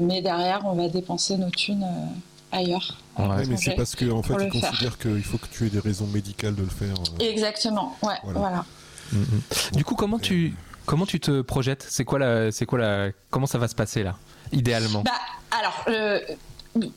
mais 0.00 0.22
derrière 0.22 0.60
on 0.64 0.74
va 0.74 0.88
dépenser 0.88 1.36
nos 1.36 1.50
thunes 1.50 1.84
euh, 1.84 2.56
ailleurs. 2.56 2.96
Ouais. 3.18 3.44
Mais 3.46 3.56
c'est 3.56 3.72
parce 3.74 3.94
qu'en 3.94 4.18
en 4.18 4.22
fait, 4.22 4.34
ils 4.44 4.48
considèrent 4.50 4.98
qu'il 4.98 5.22
faut 5.22 5.38
que 5.38 5.46
tu 5.52 5.66
aies 5.66 5.70
des 5.70 5.78
raisons 5.80 6.06
médicales 6.06 6.54
de 6.54 6.62
le 6.62 6.68
faire. 6.68 6.94
euh. 7.20 7.24
Exactement, 7.24 7.96
ouais, 8.02 8.14
Voilà. 8.24 8.38
voilà. 8.40 8.64
Mhm. 9.12 9.40
Du 9.74 9.84
coup, 9.84 9.94
comment 9.94 10.18
tu 10.18 10.54
comment 10.86 11.06
tu 11.06 11.20
te 11.20 11.40
projettes? 11.42 11.84
C'est 11.88 12.04
quoi 12.04 12.18
la 12.18 12.50
c'est 12.52 12.64
quoi 12.66 12.78
la 12.78 13.08
comment 13.30 13.46
ça 13.46 13.58
va 13.58 13.68
se 13.68 13.74
passer 13.74 14.02
là 14.02 14.16
Idéalement? 14.52 15.02
Bah, 15.02 15.10
alors, 15.58 15.84
euh, 15.88 16.18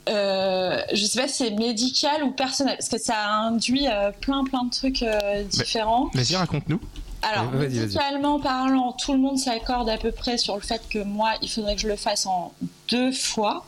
euh, 0.10 0.82
je 0.94 1.06
sais 1.06 1.22
pas 1.22 1.28
si 1.28 1.44
c'est 1.44 1.52
médical 1.52 2.24
ou 2.24 2.32
personnel, 2.32 2.76
parce 2.78 2.90
que 2.90 3.00
ça 3.00 3.28
induit 3.30 3.88
euh, 3.88 4.12
plein 4.22 4.44
plein 4.44 4.64
de 4.66 4.70
trucs 4.72 5.02
euh, 5.04 5.44
différents. 5.44 6.10
Vas-y, 6.14 6.36
raconte-nous. 6.36 6.80
Alors, 7.24 7.52
médicalement 7.52 8.40
parlant, 8.40 8.92
tout 8.92 9.14
le 9.14 9.20
monde 9.20 9.38
s'accorde 9.38 9.90
à 9.90 9.98
peu 9.98 10.12
près 10.12 10.38
sur 10.38 10.56
le 10.56 10.62
fait 10.62 10.82
que 10.90 11.00
moi, 11.00 11.32
il 11.42 11.50
faudrait 11.50 11.76
que 11.76 11.82
je 11.82 11.88
le 11.88 11.96
fasse 11.96 12.26
en 12.26 12.54
deux 12.90 13.12
fois. 13.12 13.66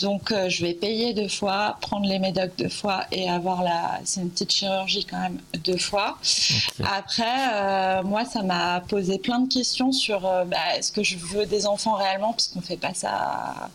Donc, 0.00 0.32
euh, 0.32 0.48
je 0.48 0.64
vais 0.64 0.74
payer 0.74 1.14
deux 1.14 1.28
fois, 1.28 1.76
prendre 1.80 2.06
les 2.06 2.18
médocs 2.18 2.52
deux 2.58 2.68
fois 2.68 3.04
et 3.12 3.28
avoir 3.28 3.62
la. 3.62 4.00
C'est 4.04 4.20
une 4.20 4.30
petite 4.30 4.52
chirurgie 4.52 5.04
quand 5.04 5.18
même 5.18 5.38
deux 5.64 5.76
fois. 5.76 6.18
Après, 6.84 7.24
euh, 7.54 8.02
moi, 8.02 8.24
ça 8.24 8.42
m'a 8.42 8.80
posé 8.80 9.18
plein 9.18 9.40
de 9.40 9.52
questions 9.52 9.92
sur 9.92 10.26
euh, 10.26 10.44
bah, 10.44 10.56
est-ce 10.76 10.92
que 10.92 11.02
je 11.02 11.16
veux 11.16 11.46
des 11.46 11.66
enfants 11.66 11.94
réellement, 11.94 12.32
parce 12.32 12.48
qu'on 12.48 12.60
fait 12.60 12.76
pas 12.76 12.94
ça 12.94 13.70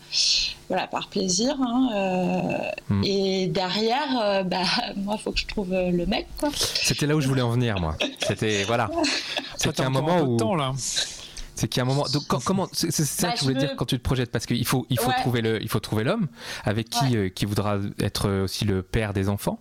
voilà, 0.68 0.88
par 0.88 1.08
plaisir. 1.10 1.56
hein, 1.62 1.90
euh, 1.94 2.72
Hmm. 2.88 3.04
Et 3.04 3.48
derrière, 3.48 4.20
euh, 4.22 4.44
bah, 4.54 4.64
moi, 4.96 5.16
il 5.18 5.22
faut 5.22 5.32
que 5.32 5.40
je 5.40 5.48
trouve 5.48 5.70
le 5.72 6.06
mec. 6.06 6.28
C'était 6.54 7.08
là 7.08 7.16
où 7.16 7.22
je 7.22 7.28
voulais 7.28 7.42
en 7.42 7.52
venir, 7.52 7.80
moi. 7.80 7.96
C'était 8.20 8.64
voilà. 8.64 8.90
T'as 9.76 9.86
un 9.86 9.90
moment 9.90 10.22
où 10.22 10.38
temps, 10.38 10.56
là. 10.56 10.74
C'est 11.56 11.68
qu'il 11.68 11.80
y 11.80 11.82
a 11.82 11.84
un 11.84 11.88
moment. 11.88 12.06
Donc 12.13 12.24
quand- 12.28 12.44
comment 12.44 12.68
c'est 12.74 12.91
ça 12.91 13.28
Bah, 13.28 13.34
que 13.34 13.39
tu 13.39 13.44
voulais 13.46 13.60
je 13.60 13.65
dire 13.65 13.76
quand 13.76 13.86
tu 13.86 13.98
te 13.98 14.04
projettes 14.04 14.32
parce 14.32 14.46
qu'il 14.46 14.65
faut 14.65 14.86
il 14.89 15.00
faut 15.00 15.10
Ouais. 15.10 15.20
trouver 15.20 15.41
le 15.41 15.62
il 15.62 15.70
faut 15.70 15.80
trouver 15.80 16.04
l'homme 16.04 16.28
avec 16.63 16.89
qui 16.89 17.15
euh, 17.18 17.30
qui 17.30 17.46
voudra 17.46 17.78
être 18.00 18.30
aussi 18.44 18.65
le 18.65 18.82
père 18.82 19.13
des 19.13 19.30
enfants. 19.30 19.60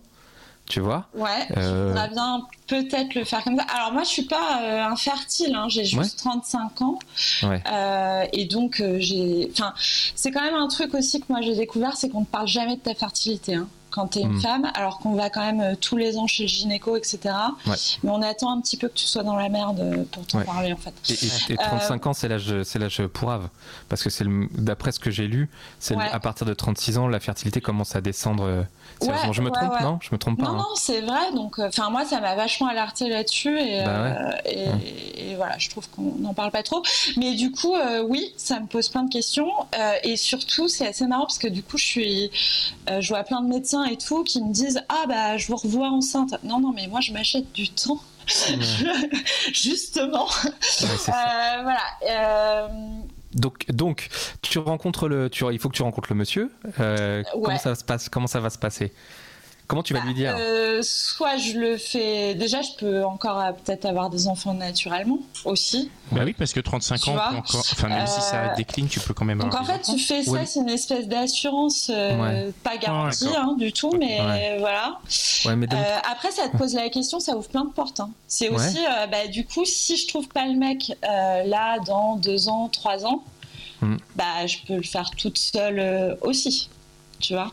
Tu 0.67 0.79
vois? 0.79 1.09
Ouais, 1.13 1.29
Euh, 1.57 1.91
on 1.91 1.93
va 1.93 2.07
bien 2.07 2.41
peut-être 2.65 3.13
le 3.13 3.23
faire 3.23 3.43
comme 3.43 3.55
ça. 3.55 3.65
Alors 3.75 3.93
moi, 3.93 4.01
je 4.01 4.09
suis 4.09 4.23
pas 4.25 4.63
euh, 4.63 4.83
infertile, 4.83 5.53
hein, 5.53 5.67
j'ai 5.69 5.85
juste 5.85 5.99
Ouais. 6.01 6.31
35 6.31 6.81
ans. 6.81 6.97
Ouais. 7.43 7.61
Euh, 7.71 8.25
et 8.33 8.45
donc, 8.45 8.81
j'ai... 8.97 9.47
Enfin, 9.51 9.75
c'est 10.15 10.31
quand 10.31 10.41
même 10.41 10.55
un 10.55 10.67
truc 10.67 10.95
aussi 10.95 11.19
que 11.19 11.25
moi 11.29 11.41
j'ai 11.43 11.53
découvert, 11.55 11.95
c'est 11.95 12.09
qu'on 12.09 12.21
ne 12.21 12.25
parle 12.25 12.47
jamais 12.47 12.77
de 12.77 12.81
ta 12.81 12.95
fertilité. 12.95 13.53
hein. 13.53 13.67
Quand 13.95 14.09
tu 14.09 14.19
es 14.19 14.21
une 14.23 14.33
Mm. 14.35 14.41
femme, 14.41 14.71
alors 14.75 14.99
qu'on 14.99 15.13
va 15.15 15.29
quand 15.29 15.39
même 15.41 15.61
euh, 15.61 15.75
tous 15.79 15.95
les 15.95 16.17
ans 16.17 16.27
chez 16.27 16.43
le 16.43 16.49
gynéco, 16.49 16.97
etc. 16.97 17.17
Ouais. 17.65 17.75
Mais 18.03 18.09
on 18.11 18.21
attend 18.21 18.51
un 18.51 18.59
petit 18.59 18.75
peu 18.75 18.89
que 18.89 18.93
tu 18.93 19.05
sois 19.05 19.23
dans 19.23 19.37
la 19.37 19.47
merde 19.47 19.79
euh, 19.79 20.03
pour 20.11 20.25
t'en 20.27 20.39
Ouais. 20.39 20.43
parler, 20.43 20.73
en 20.73 20.77
fait. 20.77 20.93
Et, 21.09 21.13
et- 21.13 21.53
et 21.53 21.57
35 21.57 22.05
ans, 22.07 22.13
c'est 22.13 22.27
l'âge, 22.27 22.53
c'est 22.63 22.77
l'âge 22.77 23.01
pourrave. 23.07 23.47
Parce 23.87 24.03
que 24.03 24.09
d'après 24.61 24.91
ce 24.91 24.99
que 24.99 25.09
j'ai 25.11 25.27
lu, 25.27 25.49
c'est 25.79 25.95
à 25.97 26.19
partir 26.19 26.45
de 26.45 26.53
36 26.53 26.97
ans, 26.97 27.07
la 27.07 27.19
fertilité 27.21 27.61
commence 27.61 27.95
à 27.95 28.01
descendre. 28.01 28.65
Ouais, 29.01 29.33
je 29.33 29.41
me 29.41 29.49
trompe, 29.49 29.73
ouais. 29.73 29.81
non? 29.81 29.99
Je 30.01 30.09
me 30.11 30.17
trompe 30.17 30.39
pas. 30.39 30.45
Non, 30.45 30.51
hein. 30.51 30.57
non, 30.57 30.75
c'est 30.75 31.01
vrai. 31.01 31.31
Donc, 31.33 31.59
euh, 31.59 31.67
enfin, 31.67 31.89
moi, 31.89 32.05
ça 32.05 32.19
m'a 32.21 32.35
vachement 32.35 32.67
alerté 32.67 33.09
là-dessus 33.09 33.59
et, 33.59 33.83
Bah 33.83 33.91
euh, 33.91 34.31
et, 34.45 35.31
et 35.31 35.35
voilà, 35.35 35.57
je 35.57 35.69
trouve 35.69 35.89
qu'on 35.89 36.15
n'en 36.19 36.33
parle 36.33 36.51
pas 36.51 36.63
trop. 36.63 36.81
Mais 37.17 37.33
du 37.33 37.51
coup, 37.51 37.75
euh, 37.75 38.03
oui, 38.07 38.33
ça 38.37 38.59
me 38.59 38.67
pose 38.67 38.89
plein 38.89 39.03
de 39.03 39.11
questions 39.11 39.49
et 40.03 40.17
surtout, 40.17 40.67
c'est 40.67 40.87
assez 40.87 41.05
marrant 41.07 41.25
parce 41.25 41.39
que 41.39 41.47
du 41.47 41.63
coup, 41.63 41.77
je 41.77 41.85
suis, 41.85 42.31
je 42.87 43.07
vois 43.07 43.23
plein 43.23 43.41
de 43.41 43.47
médecins 43.47 43.83
et 43.85 43.97
tout 43.97 44.23
qui 44.23 44.41
me 44.41 44.51
disent 44.53 44.81
ah 44.89 45.05
bah 45.07 45.37
je 45.37 45.47
vous 45.47 45.55
revois 45.55 45.89
enceinte. 45.89 46.35
Non, 46.43 46.59
non, 46.59 46.71
mais 46.73 46.87
moi, 46.87 47.01
je 47.01 47.11
m'achète 47.11 47.51
du 47.51 47.69
temps. 47.69 47.99
Justement. 49.53 50.27
Voilà. 51.07 52.67
Donc, 53.35 53.65
donc, 53.67 54.07
tu 54.41 54.59
rencontres 54.59 55.07
le, 55.07 55.29
tu, 55.29 55.45
il 55.51 55.59
faut 55.59 55.69
que 55.69 55.75
tu 55.75 55.83
rencontres 55.83 56.11
le 56.11 56.15
monsieur. 56.17 56.49
Euh, 56.79 57.23
Comment 57.31 57.57
ça 57.57 57.75
se 57.75 57.83
passe 57.83 58.09
Comment 58.09 58.27
ça 58.27 58.39
va 58.39 58.49
se 58.49 58.57
passer? 58.57 58.93
Comment 59.67 59.81
tu 59.83 59.93
vas 59.93 60.01
lui 60.01 60.13
dire 60.13 60.35
Euh, 60.39 60.81
soit 60.83 61.37
je 61.37 61.57
le 61.57 61.77
fais. 61.77 62.35
Déjà, 62.35 62.61
je 62.61 62.69
peux 62.77 63.03
encore 63.03 63.39
euh, 63.39 63.51
peut-être 63.51 63.85
avoir 63.85 64.09
des 64.09 64.27
enfants 64.27 64.53
naturellement 64.53 65.17
aussi. 65.43 65.89
Bah 66.11 66.21
oui, 66.23 66.33
parce 66.37 66.53
que 66.53 66.59
35 66.59 67.01
Tu 67.01 67.09
ans, 67.09 67.13
vois, 67.13 67.27
on 67.29 67.31
peut 67.31 67.37
encore... 67.37 67.65
enfin, 67.71 67.87
même 67.89 68.05
si 68.05 68.21
ça 68.21 68.43
euh, 68.51 68.55
décline, 68.55 68.87
tu 68.87 68.99
peux 68.99 69.13
quand 69.13 69.25
même 69.25 69.39
Donc 69.39 69.55
avoir 69.55 69.63
en 69.63 69.65
fait, 69.65 69.81
tu 69.91 69.97
fais 69.99 70.23
ça, 70.23 70.45
c'est 70.45 70.59
une 70.59 70.69
espèce 70.69 71.07
d'assurance, 71.07 71.89
euh, 71.93 72.45
Ouais. 72.45 72.51
pas 72.63 72.77
garantie 72.77 73.25
d'accord. 73.25 73.39
hein, 73.39 73.55
du 73.57 73.73
tout, 73.73 73.91
mais 73.97 74.21
Ouais. 74.21 74.57
voilà. 74.59 74.99
Ouais, 75.45 75.55
mais 75.55 75.67
Euh, 75.73 75.97
après, 76.11 76.31
ça 76.31 76.47
te 76.47 76.57
pose 76.57 76.75
la 76.75 76.89
question, 76.89 77.19
ça 77.19 77.35
ouvre 77.35 77.47
plein 77.49 77.65
de 77.65 77.71
portes. 77.71 77.99
hein. 77.99 78.11
C'est 78.27 78.49
Ouais. 78.49 78.55
aussi, 78.57 78.77
euh, 78.85 79.07
bah, 79.07 79.27
du 79.27 79.45
coup, 79.45 79.65
si 79.65 79.97
je 79.97 80.07
trouve 80.07 80.27
pas 80.27 80.45
le 80.45 80.53
mec 80.53 80.91
euh, 81.03 81.43
là 81.43 81.79
dans 81.79 82.17
deux 82.17 82.49
ans, 82.49 82.69
trois 82.69 83.05
ans, 83.05 83.23
Mm. 83.81 83.97
bah, 84.15 84.47
je 84.47 84.57
peux 84.65 84.75
le 84.77 84.83
faire 84.83 85.09
toute 85.11 85.37
seule 85.37 85.79
euh, 85.79 86.15
aussi, 86.21 86.69
tu 87.19 87.33
vois. 87.33 87.51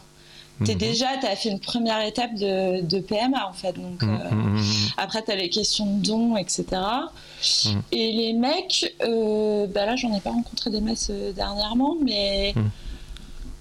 T'es 0.65 0.73
Mhm. 0.75 0.79
déjà, 0.79 1.07
t'as 1.21 1.35
fait 1.35 1.49
une 1.49 1.59
première 1.59 2.01
étape 2.07 2.35
de, 2.35 2.83
de 2.83 3.01
PMA 3.01 3.49
en 3.49 3.53
fait, 3.53 3.73
donc. 3.73 4.03
Mhm, 4.03 4.21
euh, 4.21 4.31
mhm, 4.35 4.57
mhm. 4.59 4.63
après, 4.97 5.23
tu 5.25 5.31
as 5.33 5.37
les 5.37 5.49
questions 5.51 5.87
de 5.97 6.03
dons, 6.07 6.37
etc. 6.37 6.65
Mm. 7.67 7.69
Et 7.91 8.13
les 8.13 8.33
mecs, 8.33 8.95
euh, 9.03 9.67
bah 9.67 9.87
là, 9.87 9.97
j'en 9.97 10.15
ai 10.15 10.21
pas 10.21 10.31
rencontré 10.31 10.71
des 10.71 10.81
masses 10.81 11.09
euh, 11.11 11.33
dernièrement, 11.33 11.97
mais 12.05 12.55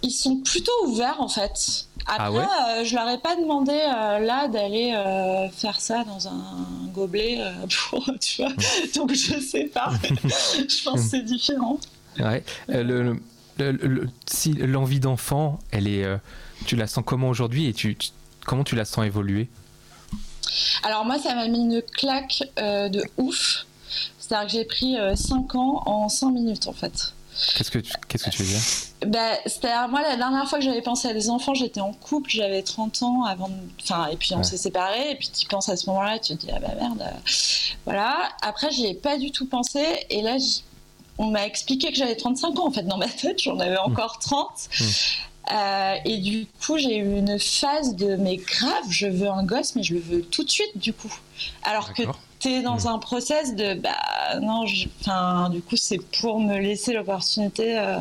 ils 0.03 0.11
sont 0.11 0.37
plutôt 0.37 0.71
ouverts 0.85 1.21
en 1.21 1.27
fait. 1.29 1.85
Après, 2.07 2.17
Ah 2.19 2.31
ouais? 2.31 2.39
euh, 2.79 2.83
je 2.85 2.95
leur 2.95 3.07
ai 3.09 3.19
pas 3.19 3.35
demandé 3.35 3.71
euh, 3.73 4.19
là 4.19 4.47
d'aller 4.47 4.93
euh, 4.95 5.47
faire 5.49 5.79
ça 5.79 6.03
dans 6.03 6.27
un 6.27 6.65
gobelet 6.93 7.39
pour, 7.89 8.03
tu 8.19 8.41
vois. 8.43 8.51
Donc 8.95 9.13
je 9.13 9.39
sais 9.39 9.65
pas. 9.65 9.91
je 10.03 10.83
pense 10.83 11.01
que 11.01 11.07
c'est 11.09 11.23
différent. 11.23 11.79
Ouais. 12.19 12.43
Le, 12.67 12.83
le- 12.83 13.19
le- 13.59 13.71
le- 13.71 14.09
si 14.25 14.53
l'envie 14.53 14.99
d'enfant, 14.99 15.59
elle 15.71 15.87
est, 15.87 16.05
tu 16.65 16.75
la 16.75 16.87
sens 16.87 17.03
comment 17.05 17.29
aujourd'hui 17.29 17.67
et 17.67 17.73
tu, 17.73 17.95
tu- 17.95 18.09
comment 18.45 18.63
tu 18.63 18.75
la 18.75 18.85
sens 18.85 19.05
évoluer? 19.05 19.49
Alors 20.83 21.05
moi, 21.05 21.19
ça 21.19 21.35
m'a 21.35 21.47
mis 21.47 21.59
une 21.59 21.81
claque 21.81 22.43
euh, 22.59 22.89
de 22.89 23.03
ouf. 23.17 23.65
C'est-à-dire 24.19 24.47
que 24.47 24.53
j'ai 24.53 24.65
pris 24.65 24.95
5 25.15 25.55
ans 25.55 25.83
en 25.85 26.07
5 26.09 26.29
minutes 26.31 26.67
en 26.67 26.73
fait. 26.73 27.13
Qu'est-ce 27.55 27.71
que 27.71 27.79
tu, 27.79 27.91
qu'est-ce 28.07 28.25
que 28.25 28.29
tu 28.29 28.43
veux 28.43 28.49
dire? 28.49 28.61
Bah, 29.07 29.35
c'est-à-dire, 29.45 29.87
moi, 29.89 30.01
la 30.01 30.15
dernière 30.17 30.47
fois 30.47 30.59
que 30.59 30.65
j'avais 30.65 30.81
pensé 30.81 31.07
à 31.07 31.13
des 31.13 31.29
enfants, 31.29 31.53
j'étais 31.53 31.79
en 31.79 31.93
couple, 31.93 32.29
j'avais 32.29 32.61
30 32.61 33.01
ans 33.03 33.23
avant. 33.23 33.47
de- 33.47 33.53
Enfin, 33.81 34.07
et 34.07 34.17
puis 34.17 34.33
on 34.33 34.37
Ouais. 34.39 34.43
s'est 34.43 34.57
séparés, 34.57 35.11
et 35.11 35.15
puis 35.15 35.29
tu 35.29 35.47
penses 35.47 35.69
à 35.69 35.75
ce 35.77 35.87
moment-là, 35.87 36.19
tu 36.19 36.35
te 36.35 36.45
dis, 36.45 36.51
ah 36.53 36.59
bah 36.59 36.73
merde. 36.79 37.01
euh, 37.01 37.19
Voilà. 37.85 38.29
Après, 38.41 38.69
j'y 38.71 38.85
ai 38.87 38.93
pas 38.93 39.17
du 39.17 39.31
tout 39.31 39.47
pensé, 39.47 39.83
et 40.09 40.21
là, 40.21 40.35
on 41.17 41.27
m'a 41.27 41.45
expliqué 41.45 41.89
que 41.89 41.95
j'avais 41.97 42.15
35 42.15 42.59
ans, 42.59 42.67
en 42.67 42.71
fait, 42.71 42.83
dans 42.83 42.97
ma 42.97 43.07
tête, 43.07 43.41
j'en 43.41 43.57
avais 43.59 43.77
encore 43.77 44.19
30. 44.19 44.49
Mm. 44.79 44.83
Euh, 45.51 45.95
et 46.05 46.17
du 46.19 46.45
coup, 46.65 46.77
j'ai 46.77 46.97
eu 46.97 47.17
une 47.17 47.39
phase 47.39 47.95
de, 47.95 48.15
mais 48.15 48.37
grave, 48.37 48.83
je 48.89 49.07
veux 49.07 49.27
un 49.29 49.43
gosse, 49.43 49.75
mais 49.75 49.83
je 49.83 49.95
le 49.95 49.99
veux 49.99 50.21
tout 50.21 50.43
de 50.43 50.49
suite, 50.49 50.77
du 50.77 50.93
coup. 50.93 51.13
Alors 51.63 51.93
que 51.93 52.03
t'es 52.39 52.61
dans 52.61 52.75
Mm. 52.77 52.87
un 52.87 52.99
process 52.99 53.55
de, 53.55 53.73
bah 53.73 54.39
non, 54.39 54.65
enfin, 55.01 55.49
du 55.49 55.61
coup, 55.61 55.75
c'est 55.75 55.99
pour 56.21 56.39
me 56.39 56.57
laisser 56.59 56.93
l'opportunité. 56.93 57.77
euh, 57.79 57.97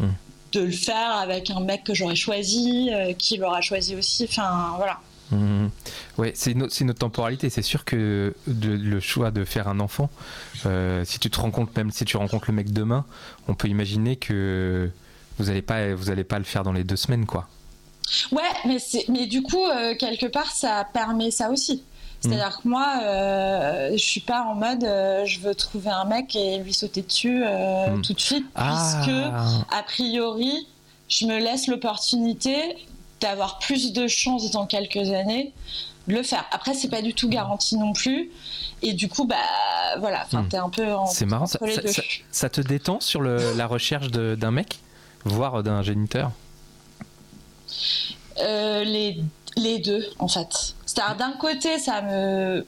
Mm. 0.00 0.06
de 0.52 0.60
le 0.60 0.70
faire 0.72 1.12
avec 1.18 1.48
un 1.50 1.60
mec 1.60 1.84
que 1.84 1.94
j'aurais 1.94 2.16
choisi, 2.16 2.90
euh, 2.92 3.12
qui 3.14 3.36
l'aura 3.38 3.60
choisi 3.60 3.94
aussi. 3.96 4.26
Enfin, 4.28 4.72
voilà. 4.76 4.98
Mhm. 5.30 5.70
Ouais, 6.18 6.32
c'est 6.34 6.50
autre 6.60 6.98
temporalité. 6.98 7.48
C'est 7.48 7.62
sûr 7.62 7.84
que 7.86 8.34
de- 8.46 8.68
le 8.68 9.00
choix 9.00 9.30
de 9.30 9.44
faire 9.46 9.66
un 9.68 9.80
enfant, 9.80 10.10
si 11.04 11.18
tu 11.18 11.30
te 11.30 11.40
rends 11.40 11.50
compte, 11.50 11.74
même 11.76 11.90
si 11.90 12.04
tu 12.04 12.16
rencontres 12.18 12.46
le 12.50 12.54
mec 12.54 12.70
demain, 12.72 13.04
on 13.48 13.54
peut 13.54 13.68
imaginer 13.68 14.16
que 14.16 14.90
vous 15.38 15.50
allez 15.50 15.62
pas, 15.62 15.94
vous 15.94 16.10
allez 16.10 16.24
pas 16.24 16.38
le 16.38 16.44
faire 16.44 16.62
dans 16.62 16.72
les 16.72 16.84
deux 16.84 16.96
semaines, 16.96 17.26
quoi. 17.26 17.48
Ouais, 18.32 18.42
mais, 18.66 18.78
c'est- 18.78 19.06
mais 19.08 19.26
du 19.26 19.42
coup, 19.42 19.64
euh, 19.64 19.94
quelque 19.96 20.26
part, 20.26 20.50
ça 20.52 20.86
permet 20.92 21.30
ça 21.30 21.50
aussi. 21.50 21.82
C'est-à-dire 22.20 22.60
que 22.62 22.68
moi, 22.68 22.86
euh, 23.02 23.90
je 23.92 23.96
suis 24.02 24.20
pas 24.20 24.42
en 24.42 24.54
mode 24.54 24.84
euh, 24.84 25.24
je 25.26 25.40
veux 25.40 25.56
trouver 25.56 25.90
un 25.90 26.04
mec 26.04 26.36
et 26.36 26.58
lui 26.58 26.72
sauter 26.72 27.02
dessus 27.02 27.42
euh, 27.44 27.88
Mm. 27.88 28.02
tout 28.02 28.12
de 28.12 28.20
suite, 28.20 28.46
puisque 28.54 29.10
Ah, 29.10 29.44
a 29.76 29.82
priori, 29.82 30.68
je 31.08 31.26
me 31.26 31.38
laisse 31.38 31.66
l'opportunité 31.66 32.76
d'avoir 33.20 33.58
plus 33.58 33.92
de 33.92 34.06
chances 34.06 34.50
dans 34.52 34.66
quelques 34.66 35.10
années 35.12 35.52
de 36.06 36.14
le 36.14 36.22
faire. 36.22 36.44
Après, 36.52 36.74
c'est 36.74 36.88
pas 36.88 37.02
du 37.02 37.12
tout 37.14 37.28
garanti 37.28 37.76
non 37.76 37.92
plus. 37.92 38.30
Et 38.82 38.92
du 38.92 39.08
coup, 39.08 39.24
bah 39.26 39.36
voilà, 39.98 40.22
enfin, 40.24 40.42
Hmm. 40.42 40.48
t'es 40.48 40.56
un 40.58 40.68
peu 40.70 40.92
en, 40.92 41.06
c'est 41.06 41.26
marrant. 41.26 41.46
Ça, 41.46 41.58
ça- 41.60 41.82
deux. 41.82 41.88
ça- 41.88 42.02
ça 42.30 42.48
te 42.50 42.60
détend 42.60 43.00
sur 43.00 43.20
le- 43.20 43.54
la 43.56 43.66
recherche 43.66 44.10
d'un 44.10 44.50
mec, 44.52 44.78
voire 45.24 45.62
d'un 45.62 45.82
géniteur. 45.82 46.30
Euh, 48.38 48.84
les, 48.84 49.18
les 49.56 49.78
deux, 49.78 50.04
en 50.18 50.28
fait. 50.28 50.74
C'est-à-dire, 50.86 51.16
d'un 51.16 51.32
côté, 51.32 51.78
ça 51.78 52.02
me. 52.02 52.66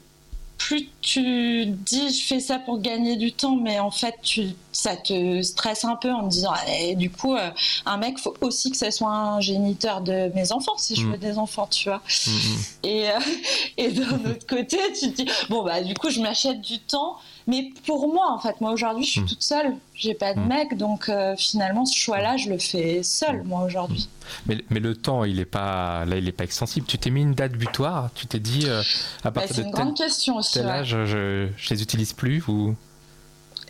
Plus 0.57 0.89
tu 1.01 1.65
dis 1.65 2.11
je 2.17 2.25
fais 2.25 2.39
ça 2.39 2.57
pour 2.59 2.79
gagner 2.79 3.17
du 3.17 3.33
temps, 3.33 3.57
mais 3.57 3.77
en 3.79 3.91
fait, 3.91 4.15
tu, 4.23 4.47
ça 4.71 4.95
te 4.95 5.41
stresse 5.43 5.83
un 5.83 5.95
peu 5.97 6.09
en 6.11 6.23
te 6.23 6.29
disant 6.29 6.53
Eh, 6.79 6.95
du 6.95 7.11
coup, 7.11 7.35
euh, 7.35 7.49
un 7.85 7.97
mec, 7.97 8.17
faut 8.17 8.33
aussi 8.41 8.71
que 8.71 8.77
ça 8.77 8.89
soit 8.89 9.11
un 9.11 9.41
géniteur 9.41 9.99
de 10.01 10.31
mes 10.33 10.53
enfants 10.53 10.77
si 10.77 10.95
je 10.95 11.05
Mm. 11.05 11.11
veux 11.11 11.17
des 11.17 11.37
enfants, 11.37 11.67
tu 11.67 11.89
vois. 11.89 12.01
Mhm. 12.25 12.57
Et, 12.83 13.09
euh, 13.09 13.19
et 13.77 13.91
d'un 13.91 14.15
autre 14.31 14.47
côté, 14.47 14.77
tu 14.97 15.11
te 15.11 15.23
dis, 15.23 15.29
bon, 15.49 15.61
bah, 15.63 15.81
du 15.81 15.93
coup, 15.93 16.09
je 16.09 16.21
m'achète 16.21 16.61
du 16.61 16.79
temps. 16.79 17.17
Mais 17.47 17.71
pour 17.85 18.11
moi, 18.11 18.31
en 18.31 18.39
fait, 18.39 18.59
moi, 18.59 18.71
aujourd'hui, 18.71 19.03
je 19.05 19.11
suis 19.11 19.21
Mm. 19.21 19.25
toute 19.27 19.43
seule. 19.43 19.75
J'ai 19.93 20.15
pas 20.15 20.33
de 20.33 20.39
Mm. 20.39 20.47
mec. 20.47 20.77
Donc, 20.77 21.09
euh, 21.09 21.35
finalement, 21.37 21.85
ce 21.85 21.95
choix-là, 21.95 22.37
je 22.37 22.49
le 22.49 22.57
fais 22.57 23.03
seule, 23.03 23.43
moi, 23.43 23.61
aujourd'hui. 23.63 24.09
Mais, 24.47 24.57
mais 24.71 24.79
le 24.79 24.95
temps, 24.95 25.23
il 25.25 25.39
est 25.39 25.45
pas, 25.45 26.05
là, 26.05 26.17
il 26.17 26.27
est 26.27 26.31
pas 26.31 26.43
extensible. 26.43 26.87
Tu 26.87 26.97
t'es 26.97 27.11
mis 27.11 27.21
une 27.21 27.35
date 27.35 27.51
butoir. 27.53 28.09
Tu 28.15 28.25
t'es 28.25 28.39
dit 28.39 28.63
euh, 28.65 28.81
à 29.23 29.29
Bah, 29.29 29.41
partir 29.41 29.55
c'est 29.55 29.61
de 29.61 29.67
une 29.67 29.73
tel, 29.73 29.81
grande 29.83 29.95
question 29.97 30.37
aussi. 30.37 30.53
tel 30.53 30.65
ouais. 30.65 30.71
âge, 30.71 30.89
je, 31.05 31.47
je 31.55 31.69
les 31.69 31.81
utilise 31.83 32.13
plus 32.13 32.43
ou? 32.47 32.75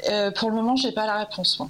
Euh, 0.10 0.32
pour 0.32 0.50
le 0.50 0.56
moment, 0.56 0.76
j'ai 0.78 0.92
pas 0.94 1.06
la 1.06 1.18
réponse, 1.20 1.60
moi. 1.60 1.70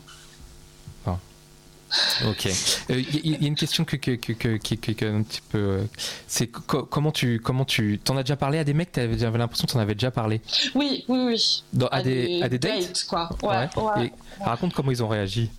Ok. 2.27 2.47
Il 2.89 3.25
y, 3.25 3.31
y 3.41 3.45
a 3.45 3.47
une 3.47 3.55
question 3.55 3.85
que, 3.85 3.95
que, 3.95 4.11
que, 4.11 4.33
que- 4.33 4.57
qui- 4.57 4.77
qui- 4.77 4.95
qui 4.95 5.03
est 5.03 5.07
un 5.07 5.23
petit 5.23 5.41
peu. 5.49 5.57
euh, 5.57 5.83
C'est 6.27 6.47
co- 6.47 6.83
comment 6.83 7.11
tu 7.11 7.39
comment 7.39 7.65
tu 7.65 7.99
t'en 8.03 8.17
as 8.17 8.23
déjà 8.23 8.35
parlé 8.35 8.57
à 8.59 8.63
des 8.63 8.73
mecs? 8.73 8.91
T'avais- 8.91 9.17
J'avais 9.17 9.37
l'impression 9.37 9.65
que 9.67 9.73
t'en 9.73 9.79
avais 9.79 9.93
déjà 9.95 10.11
parlé. 10.11 10.41
Oui, 10.75 11.05
oui, 11.07 11.19
oui. 11.25 11.63
Dans- 11.73 11.87
à, 11.87 12.01
des, 12.01 12.41
à 12.41 12.49
des 12.49 12.59
dates? 12.59 13.05
quoi. 13.09 13.29
Ouais, 13.43 13.67
ouais. 13.75 14.05
Et 14.39 14.43
raconte 14.43 14.73
comment 14.73 14.91
ils 14.91 15.03
ont 15.03 15.07
réagi. 15.07 15.49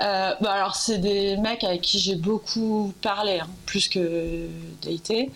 Euh, 0.00 0.32
bah 0.40 0.52
alors, 0.52 0.76
c'est 0.76 0.98
des 0.98 1.36
mecs 1.36 1.62
avec 1.62 1.82
qui 1.82 1.98
j'ai 1.98 2.14
beaucoup 2.14 2.94
parlé, 3.02 3.40
hein, 3.40 3.48
plus 3.66 3.88
que 3.88 4.46
daté. 4.82 5.30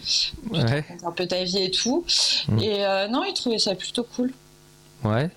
Ouais. 0.51 0.85
Un 1.05 1.11
peu 1.13 1.27
ta 1.27 1.45
vie 1.45 1.65
et 1.65 1.71
tout. 1.71 2.05
Mm. 2.49 2.59
Et 2.61 2.85
euh, 2.87 3.07
non, 3.09 3.25
ils 3.25 3.35
trouvaient 3.35 3.59
ça 3.59 3.75
plutôt 3.75 4.05
cool. 4.17 4.33
Ouais. 5.03 5.29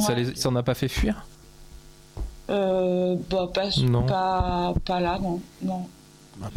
Ça 0.00 0.08
Ouais. 0.12 0.24
les 0.24 0.34
ça 0.34 0.50
en 0.50 0.56
a 0.56 0.62
pas 0.62 0.74
fait 0.74 0.88
fuir? 0.88 1.24
Euh, 2.50 3.16
bah, 3.30 3.48
pas, 3.52 3.68
pas, 4.06 4.74
pas 4.84 5.00
là, 5.00 5.18
non. 5.22 5.40
non. 5.62 5.86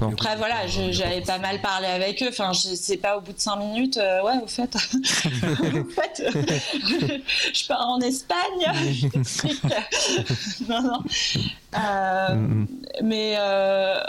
Non. 0.02 0.10
Après, 0.12 0.36
voilà, 0.38 0.65
je- 0.65 0.91
j'avais 0.91 1.21
pas 1.21 1.38
mal 1.38 1.62
parlé 1.62 1.86
avec 1.86 2.21
eux. 2.23 2.30
Enfin, 2.30 2.52
je 2.52 2.73
sais 2.76 2.97
pas, 2.97 3.15
au 3.15 3.21
bout 3.21 3.32
de 3.32 3.39
cinq 3.39 3.58
minutes, 3.58 3.97
euh, 3.97 4.23
ouais, 4.23 4.34
au 4.43 4.47
fait, 4.47 4.76
au 4.95 5.89
fait 5.91 6.23
euh, 6.26 6.32
je 7.54 7.67
pars 7.67 7.88
en 7.88 8.00
Espagne. 8.02 8.65
non, 10.67 10.82
non. 10.82 11.00
Euh, 11.78 12.65
mais 13.04 13.36
euh, 13.38 14.00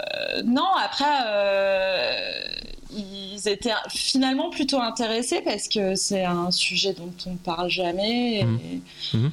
non, 0.43 0.65
après, 0.83 1.05
euh, 1.27 2.41
ils 2.91 3.47
étaient 3.47 3.69
finalement 3.89 4.49
plutôt 4.49 4.81
intéressés 4.81 5.41
parce 5.45 5.67
que 5.67 5.93
c'est 5.95 6.25
un 6.25 6.49
sujet 6.49 6.93
dont 6.93 7.13
on 7.27 7.35
parle 7.35 7.69
jamais. 7.69 8.39
Et, 8.39 8.43
Mhm. 8.43 8.81
Mhm. 9.13 9.31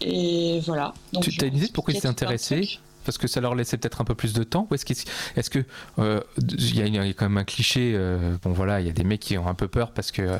Et 0.00 0.60
voilà. 0.66 0.94
Donc, 1.12 1.24
Tu- 1.24 1.36
t'as 1.36 1.46
une 1.46 1.56
idée 1.56 1.68
de 1.68 1.72
pourquoi 1.72 1.94
ils 1.94 1.98
étaient 1.98 2.08
intéressés 2.08 2.80
parce 3.04 3.18
que 3.18 3.28
ça 3.28 3.40
leur 3.40 3.54
laissait 3.54 3.78
peut-être 3.78 4.00
un 4.00 4.04
peu 4.04 4.16
plus 4.16 4.32
de 4.32 4.42
temps 4.42 4.66
Ou 4.70 4.74
est-ce 4.74 4.84
qu'il 4.84 4.96
est 5.36 5.48
que 5.48 5.64
euh, 6.00 6.20
y, 6.60 6.98
a 6.98 7.04
quand 7.12 7.26
même 7.26 7.38
un 7.38 7.44
cliché 7.44 7.92
euh, 7.94 8.36
Bon 8.42 8.50
voilà, 8.50 8.80
il 8.80 8.86
y 8.86 8.90
a 8.90 8.92
des 8.92 9.04
mecs 9.04 9.20
qui 9.20 9.38
ont 9.38 9.46
un 9.46 9.54
peu 9.54 9.68
peur 9.68 9.92
parce 9.92 10.10
que 10.10 10.22
euh, 10.22 10.38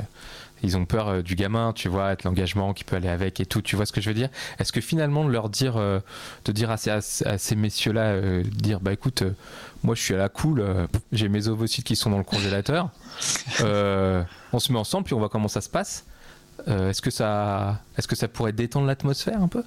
ils 0.65 0.77
ont 0.77 0.85
peur 0.85 1.23
du 1.23 1.37
gamin, 1.37 1.73
tu 1.73 1.89
vois, 1.89 2.07
avec 2.07 2.25
l'engagement 2.25 2.75
qui 2.75 2.83
peut 2.83 2.97
aller 2.97 3.09
avec 3.09 3.39
et 3.39 3.47
tout. 3.47 3.63
Tu 3.63 3.77
vois 3.77 3.87
ce 3.87 3.93
que 3.93 4.01
je 4.01 4.09
veux 4.09 4.15
dire? 4.15 4.31
Est-ce 4.59 4.73
que 4.73 4.81
finalement 4.81 5.25
de 5.25 5.31
leur 5.31 5.49
dire, 5.49 5.77
de 5.77 6.53
dire 6.53 6.71
à 6.71 6.79
ces, 6.79 6.99
ces 7.37 7.57
messieurs-là, 7.57 8.43
dire 8.43 8.81
bah 8.81 8.93
écoute, 8.93 9.23
moi 9.85 9.95
je 9.95 10.01
suis 10.01 10.15
à 10.15 10.17
la 10.17 10.31
cool, 10.31 10.65
j'ai 11.13 11.29
mes 11.29 11.47
ovocytes 11.47 11.85
qui 11.85 11.95
sont 11.95 12.09
dans 12.09 12.19
le 12.19 12.25
congélateur, 12.25 12.89
on 13.61 14.59
se 14.59 14.73
met 14.73 14.79
ensemble 14.79 15.05
puis 15.05 15.15
on 15.15 15.19
voit 15.19 15.29
comment 15.29 15.47
ça 15.47 15.61
se 15.61 15.69
passe? 15.69 16.07
Est-ce 16.67 17.03
que 17.03 17.11
ça, 17.11 17.81
est-ce 17.97 18.09
que 18.09 18.17
ça 18.17 18.29
pourrait 18.29 18.53
détendre 18.53 18.87
l'atmosphère 18.87 19.43
un 19.43 19.49
peu? 19.49 19.63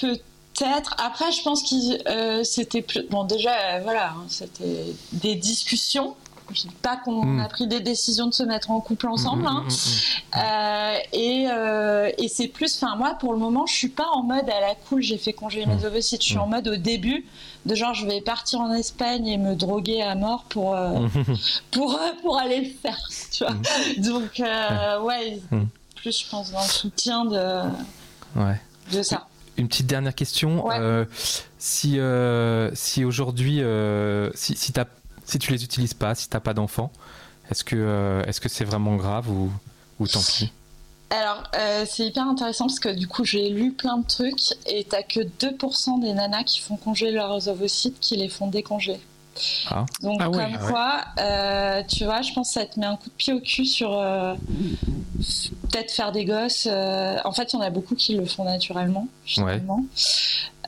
Peut-être. 0.00 0.94
Après, 1.04 1.32
je 1.32 1.42
pense 1.42 1.62
que 1.62 2.08
euh, 2.08 2.44
c'était 2.44 2.82
plus. 2.82 3.04
Bon, 3.10 3.24
déjà, 3.24 3.50
euh, 3.50 3.80
voilà, 3.82 4.10
hein, 4.10 4.24
c'était 4.28 4.94
des 5.12 5.34
discussions. 5.34 6.14
Je 6.52 6.62
dis 6.62 6.74
pas 6.82 6.96
qu'on 6.98 7.24
hmm. 7.24 7.40
a 7.40 7.48
pris 7.48 7.66
des 7.66 7.80
décisions 7.80 8.26
de 8.26 8.34
se 8.34 8.42
mettre 8.42 8.70
en 8.70 8.80
couple 8.80 9.08
ensemble. 9.08 9.44
Hmm, 9.44 9.46
hein. 9.46 9.66
euh, 10.36 10.98
et, 11.12 12.22
et 12.22 12.28
c'est 12.28 12.48
plus. 12.48 12.76
Enfin, 12.76 12.96
moi, 12.96 13.14
pour 13.18 13.32
le 13.32 13.38
moment, 13.38 13.66
je 13.66 13.74
suis 13.74 13.88
pas 13.88 14.08
en 14.12 14.22
mode 14.22 14.48
à 14.48 14.60
la 14.60 14.74
cool. 14.74 15.02
J'ai 15.02 15.18
fait 15.18 15.32
congeler 15.32 15.66
mes 15.66 15.76
hmm. 15.76 15.86
ovocytes. 15.86 16.22
Je 16.22 16.28
suis 16.28 16.38
en 16.38 16.46
mode 16.46 16.68
au 16.68 16.76
début 16.76 17.26
de 17.66 17.74
genre, 17.74 17.94
je 17.94 18.06
vais 18.06 18.20
partir 18.20 18.60
en 18.60 18.72
Espagne 18.72 19.26
et 19.26 19.38
me 19.38 19.54
droguer 19.54 20.02
à 20.02 20.14
mort 20.14 20.44
pour 20.48 20.76
pour 21.70 21.98
pour 22.22 22.38
aller 22.38 22.60
le 22.60 22.70
faire. 22.70 22.98
Tu 23.32 23.44
vois. 23.44 23.54
Donc, 23.98 24.42
ouais, 25.06 25.40
plus 25.96 26.20
je 26.20 26.30
pense 26.30 26.52
dans 26.52 26.62
le 26.62 26.68
soutien 26.68 27.24
de. 27.24 27.62
Ouais. 28.36 28.60
De 28.92 29.02
ça 29.02 29.26
une 29.56 29.68
petite 29.68 29.86
dernière 29.86 30.14
question. 30.14 30.70
Euh, 30.70 31.04
si 31.58 31.98
euh, 31.98 32.70
si 32.74 33.04
aujourd'hui, 33.04 33.62
euh, 33.62 34.30
si, 34.34 34.56
si, 34.56 34.72
si 35.24 35.38
tu 35.38 35.52
les 35.52 35.64
utilises 35.64 35.94
pas, 35.94 36.14
si 36.14 36.28
tu 36.28 36.36
n'as 36.36 36.40
pas 36.40 36.54
d'enfant, 36.54 36.92
est-ce 37.50 37.64
que 37.64 38.22
est-ce 38.26 38.40
que 38.40 38.48
c'est 38.48 38.64
vraiment 38.64 38.96
grave 38.96 39.30
ou, 39.30 39.50
ou 40.00 40.08
tant 40.08 40.20
pis? 40.20 40.52
Alors, 41.10 41.42
c'est 41.86 42.06
hyper 42.06 42.26
intéressant 42.26 42.66
parce 42.66 42.80
que 42.80 42.88
du 42.88 43.06
coup, 43.06 43.24
j'ai 43.24 43.48
lu 43.50 43.72
plein 43.72 43.98
de 43.98 44.06
trucs 44.06 44.52
et 44.66 44.84
t'as 44.84 45.02
que 45.02 45.20
2% 45.20 46.00
des 46.00 46.12
nanas 46.12 46.42
qui 46.44 46.60
font 46.60 46.76
congeler 46.76 47.12
leurs 47.12 47.48
ovocytes 47.48 48.00
qui 48.00 48.16
les 48.16 48.28
font 48.28 48.48
décongeler. 48.48 49.00
Ah. 49.70 49.84
Donc, 50.02 50.18
ah 50.20 50.28
comme 50.30 50.58
quoi, 50.68 51.04
euh, 51.18 51.82
tu 51.88 52.04
vois, 52.04 52.22
je 52.22 52.32
pense 52.32 52.48
que 52.48 52.54
ça 52.54 52.66
te 52.66 52.78
met 52.78 52.86
un 52.86 52.96
coup 52.96 53.08
de 53.08 53.14
pied 53.14 53.32
au 53.32 53.40
cul 53.40 53.64
sur 53.64 53.98
euh, 53.98 54.34
peut-être 55.70 55.92
faire 55.92 56.12
des 56.12 56.24
gosses. 56.24 56.68
Euh, 56.70 57.18
en 57.24 57.32
fait, 57.32 57.52
il 57.52 57.56
y 57.56 57.58
en 57.58 57.62
a 57.62 57.70
beaucoup 57.70 57.94
qui 57.94 58.14
le 58.14 58.26
font 58.26 58.44
naturellement, 58.44 59.08
finalement. 59.24 59.84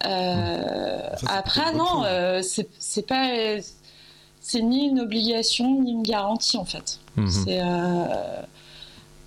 après, 0.00 1.72
non, 1.74 2.04
c'est 2.42 3.06
pas. 3.06 3.30
C'est 4.40 4.62
ni 4.62 4.86
une 4.86 5.00
obligation 5.00 5.82
ni 5.82 5.90
une 5.90 6.04
garantie, 6.04 6.56
en 6.56 6.64
fait. 6.64 7.00
Mhm. 7.16 7.46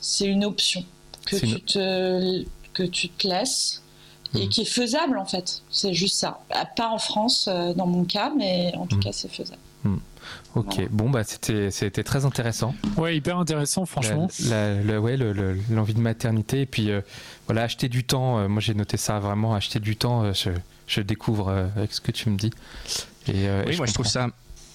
C'est 0.02 0.26
une 0.26 0.46
option 0.46 0.86
que 1.30 1.36
tu, 1.38 1.62
te, 1.62 2.46
que 2.74 2.84
tu 2.84 3.10
te 3.10 3.28
laisses 3.28 3.84
et 4.36 4.46
hmm. 4.46 4.50
qui 4.50 4.62
est 4.62 4.66
faisable 4.66 5.18
en 5.18 5.26
fait. 5.26 5.64
C'est 5.70 5.94
juste 5.94 6.16
ça. 6.16 6.40
Ah, 6.52 6.66
pas 6.66 6.90
en 6.90 7.00
France 7.00 7.48
euh, 7.48 7.74
dans 7.74 7.88
mon 7.88 8.06
cas, 8.06 8.32
mais 8.36 8.74
en 8.76 8.86
tout 8.86 8.98
hmm. 8.98 9.04
cas 9.04 9.12
c'est 9.12 9.32
faisable. 9.32 9.62
Hmm. 9.84 9.98
Ok, 10.56 10.90
bon 10.90 11.10
bah 11.10 11.24
c'était 11.24 11.72
c'était 11.72 12.04
très 12.04 12.26
intéressant. 12.26 12.76
Ouais, 12.98 13.16
hyper 13.16 13.38
intéressant 13.38 13.86
franchement. 13.86 14.28
La, 14.46 15.00
ouais, 15.00 15.18
l'envie 15.18 15.94
de 15.94 16.02
maternité 16.02 16.62
et 16.62 16.66
puis 16.66 16.92
euh, 16.92 17.02
voilà 17.48 17.64
acheter 17.64 17.88
du 17.88 18.04
temps. 18.04 18.40
Euh, 18.40 18.48
moi 18.48 18.62
j'ai 18.62 18.74
noté 18.74 18.98
ça 18.98 19.20
vraiment 19.20 19.56
acheter 19.56 19.80
du 19.80 19.96
temps. 19.96 20.34
je, 20.34 20.50
je 20.88 21.02
découvre 21.02 21.70
avec 21.76 21.94
ce 21.94 22.02
que 22.02 22.12
tu 22.12 22.30
me 22.30 22.38
dis. 22.38 22.52
Et, 23.28 23.48
oui, 23.68 23.78
moi 23.78 23.86
je 23.86 23.94
trouve 23.94 24.08
ça. 24.08 24.28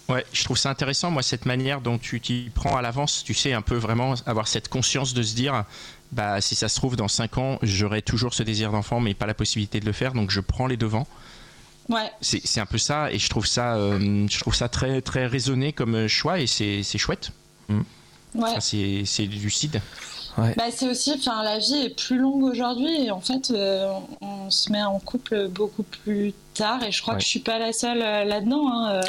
Ouais, 0.09 0.25
je 0.35 0.45
trouve 0.45 0.59
ça 0.59 0.69
intéressant, 0.69 1.11
moi, 1.11 1.23
cette 1.23 1.47
manière 1.47 1.81
dont 1.81 1.97
tu 1.97 2.21
t'y 2.21 2.51
prends 2.55 2.77
à 2.77 2.83
l'avance, 2.83 3.25
tu 3.25 3.33
sais, 3.33 3.55
un 3.55 3.63
peu 3.63 3.77
vraiment 3.77 4.15
avoir 4.27 4.49
cette 4.49 4.69
conscience 4.69 5.15
de 5.15 5.23
se 5.23 5.35
dire, 5.35 5.65
bah, 6.15 6.41
si 6.41 6.55
ça 6.55 6.69
se 6.69 6.77
trouve, 6.77 6.97
dans 6.97 7.09
5 7.09 7.39
ans, 7.39 7.59
j'aurai 7.63 8.01
toujours 8.01 8.35
ce 8.35 8.43
désir 8.43 8.71
d'enfant, 8.71 9.01
mais 9.01 9.15
pas 9.15 9.27
la 9.27 9.35
possibilité 9.35 9.81
de 9.81 9.87
le 9.87 9.93
faire, 9.93 10.13
donc 10.13 10.31
je 10.31 10.41
prends 10.41 10.67
les 10.67 10.77
devants. 10.77 11.07
Ouais. 11.89 12.11
C'est 12.21 12.61
un 12.61 12.67
peu 12.67 12.79
ça, 12.79 13.11
et 13.13 13.19
je 13.19 13.29
trouve 13.29 13.47
ça, 13.47 13.75
euh, 13.75 14.27
je 14.31 14.39
trouve 14.39 14.55
ça 14.55 14.69
très, 14.69 15.03
très 15.03 15.27
raisonné 15.27 15.73
comme 15.73 16.07
choix, 16.07 16.39
et 16.39 16.47
c'est 16.47 16.83
chouette. 16.99 17.33
Mm. 17.69 17.81
Ouais. 18.37 18.61
C'est 18.61 19.27
lucide. 19.27 19.81
Ouais. 20.39 20.55
Bah, 20.57 20.65
c'est 20.71 20.89
aussi, 20.89 21.13
enfin, 21.17 21.43
la 21.45 21.59
vie 21.59 21.83
est 21.85 21.97
plus 21.97 22.19
longue 22.19 22.45
aujourd'hui, 22.45 23.07
et 23.07 23.11
en 23.11 23.21
fait, 23.21 23.51
euh, 23.51 23.93
on 24.21 24.51
se 24.51 24.71
met 24.73 24.83
en 24.83 24.99
couple 24.99 25.49
beaucoup 25.49 25.83
plus 25.83 26.33
tard, 26.55 26.83
et 26.85 26.93
je 26.93 27.03
crois 27.03 27.15
que 27.15 27.23
je 27.23 27.29
suis 27.29 27.41
pas 27.41 27.59
la 27.59 27.73
seule 27.73 28.03
euh, 28.03 28.25
là-dedans. 28.25 28.69
Hein. 28.73 29.01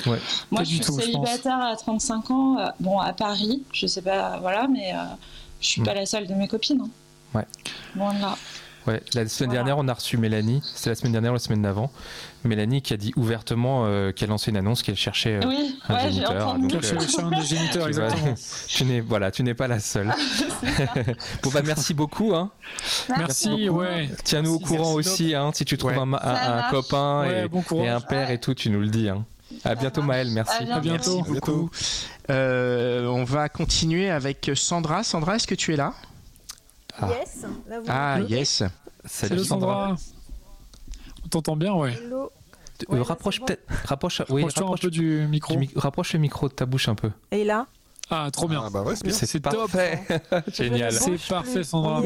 Moi, 0.52 0.64
je 0.64 0.76
suis 0.76 0.84
célibataire 0.84 1.60
à 1.60 1.76
35 1.76 2.32
ans, 2.32 2.74
bon, 2.80 3.00
à 3.00 3.14
Paris, 3.14 3.64
je 3.72 3.86
sais 3.86 4.02
pas, 4.02 4.38
voilà, 4.40 4.68
mais 4.68 4.94
je 5.66 5.72
suis 5.72 5.82
pas 5.82 5.94
mm. 5.94 5.98
la 5.98 6.06
seule 6.06 6.28
de 6.28 6.34
mes 6.34 6.48
copines. 6.48 6.82
Hein. 6.82 6.90
Ouais. 7.34 7.46
Bon, 7.96 8.10
là. 8.10 8.38
Ouais, 8.88 9.02
la 9.16 9.28
semaine 9.28 9.50
dernière, 9.52 9.80
on 9.80 9.88
a 9.88 9.94
reçu 9.94 10.18
Mélanie. 10.18 10.62
C'est 10.64 10.92
la 10.92 10.96
semaine 10.96 11.12
dernière 11.12 11.32
ou 11.32 11.36
la 11.36 11.40
semaine 11.40 11.64
d'avant. 11.64 11.92
Mélanie 12.44 12.84
qui 12.84 12.94
a 12.94 12.98
dit 12.98 13.12
ouvertement 13.16 13.86
euh, 13.88 14.12
qu'elle 14.12 14.30
lançait 14.30 14.52
une 14.52 14.58
annonce 14.58 14.84
qu'elle 14.84 14.96
cherchait 14.96 15.38
euh, 15.44 15.48
oui, 15.48 15.80
un 15.90 15.96
ouais, 15.96 16.12
géniteur. 16.12 16.54
Donc, 16.60 16.72
euh, 16.72 17.32
un 17.32 17.42
géniteur, 17.42 17.88
exactement. 17.88 18.36
tu 18.68 18.86
n'es 18.86 19.00
voilà, 19.00 19.32
tu 19.32 19.42
n'es 19.42 19.56
pas 19.56 19.68
la 19.68 19.80
seule. 19.80 20.14
bon 21.44 21.50
bah 21.50 21.62
merci 21.66 21.96
beaucoup. 21.96 22.36
Hein. 22.36 22.52
Merci, 23.18 23.70
ouais. 23.70 24.08
Tiens-nous 24.24 24.54
au 24.54 24.60
courant 24.60 24.94
aussi, 24.94 25.34
hein, 25.34 25.50
si 25.56 25.66
tu 25.66 25.80
trouves 25.80 25.98
un, 25.98 26.14
un, 26.14 26.70
copain 26.70 27.26
et, 27.26 27.48
et, 27.78 27.90
un 27.90 28.02
père 28.02 28.30
et 28.30 28.40
tout, 28.40 28.54
tu 28.54 28.70
nous 28.70 28.82
le 28.82 28.90
dis. 28.90 29.10
Hein. 29.10 29.26
À 29.64 29.76
bientôt 29.76 30.02
Maël, 30.02 30.30
merci. 30.32 30.64
À 30.72 30.80
bientôt. 30.80 31.18
Merci 31.18 31.32
beaucoup. 31.32 31.70
Euh, 32.30 33.06
on 33.08 33.24
va 33.24 33.50
continuer 33.50 34.10
avec 34.10 34.52
Sandra. 34.56 35.04
Sandra, 35.04 35.36
est-ce 35.36 35.48
que 35.48 35.56
tu 35.56 35.74
es 35.74 35.78
là? 35.78 35.94
Ah. 36.98 37.10
Yes. 37.10 37.46
ah, 37.88 38.20
yes. 38.22 38.64
Salut, 39.06 39.44
Sandra. 39.44 39.96
On 41.24 41.28
t'entend 41.28 41.56
bien, 41.56 41.74
ouais. 41.74 41.94
Hello. 41.94 42.32
Euh, 42.92 43.04
rapproche 43.04 43.40
peut-être, 43.40 43.64
rapproche, 43.86 44.22
oui, 44.30 44.44
rapproche 44.44 44.80
un 44.80 44.82
peu 44.82 44.92
du 44.92 45.26
micro. 45.30 45.56
rapproche 45.78 46.12
le 46.12 46.20
micro 46.20 46.50
de 46.50 46.54
ta 46.54 46.66
bouche 46.66 46.90
un 46.90 46.96
peu. 46.96 47.10
Et 47.32 47.46
là? 47.46 47.68
Ah, 48.10 48.30
trop 48.32 48.48
bien. 48.48 48.64
Ah 48.66 48.70
bah 48.70 48.84
ouais, 48.84 48.96
c'est, 48.96 49.26
c'est 49.26 49.40
parfait. 49.40 50.02
Génial. 50.54 50.92
C'est 50.92 51.18
parfait, 51.28 51.64
Sandra. 51.64 52.02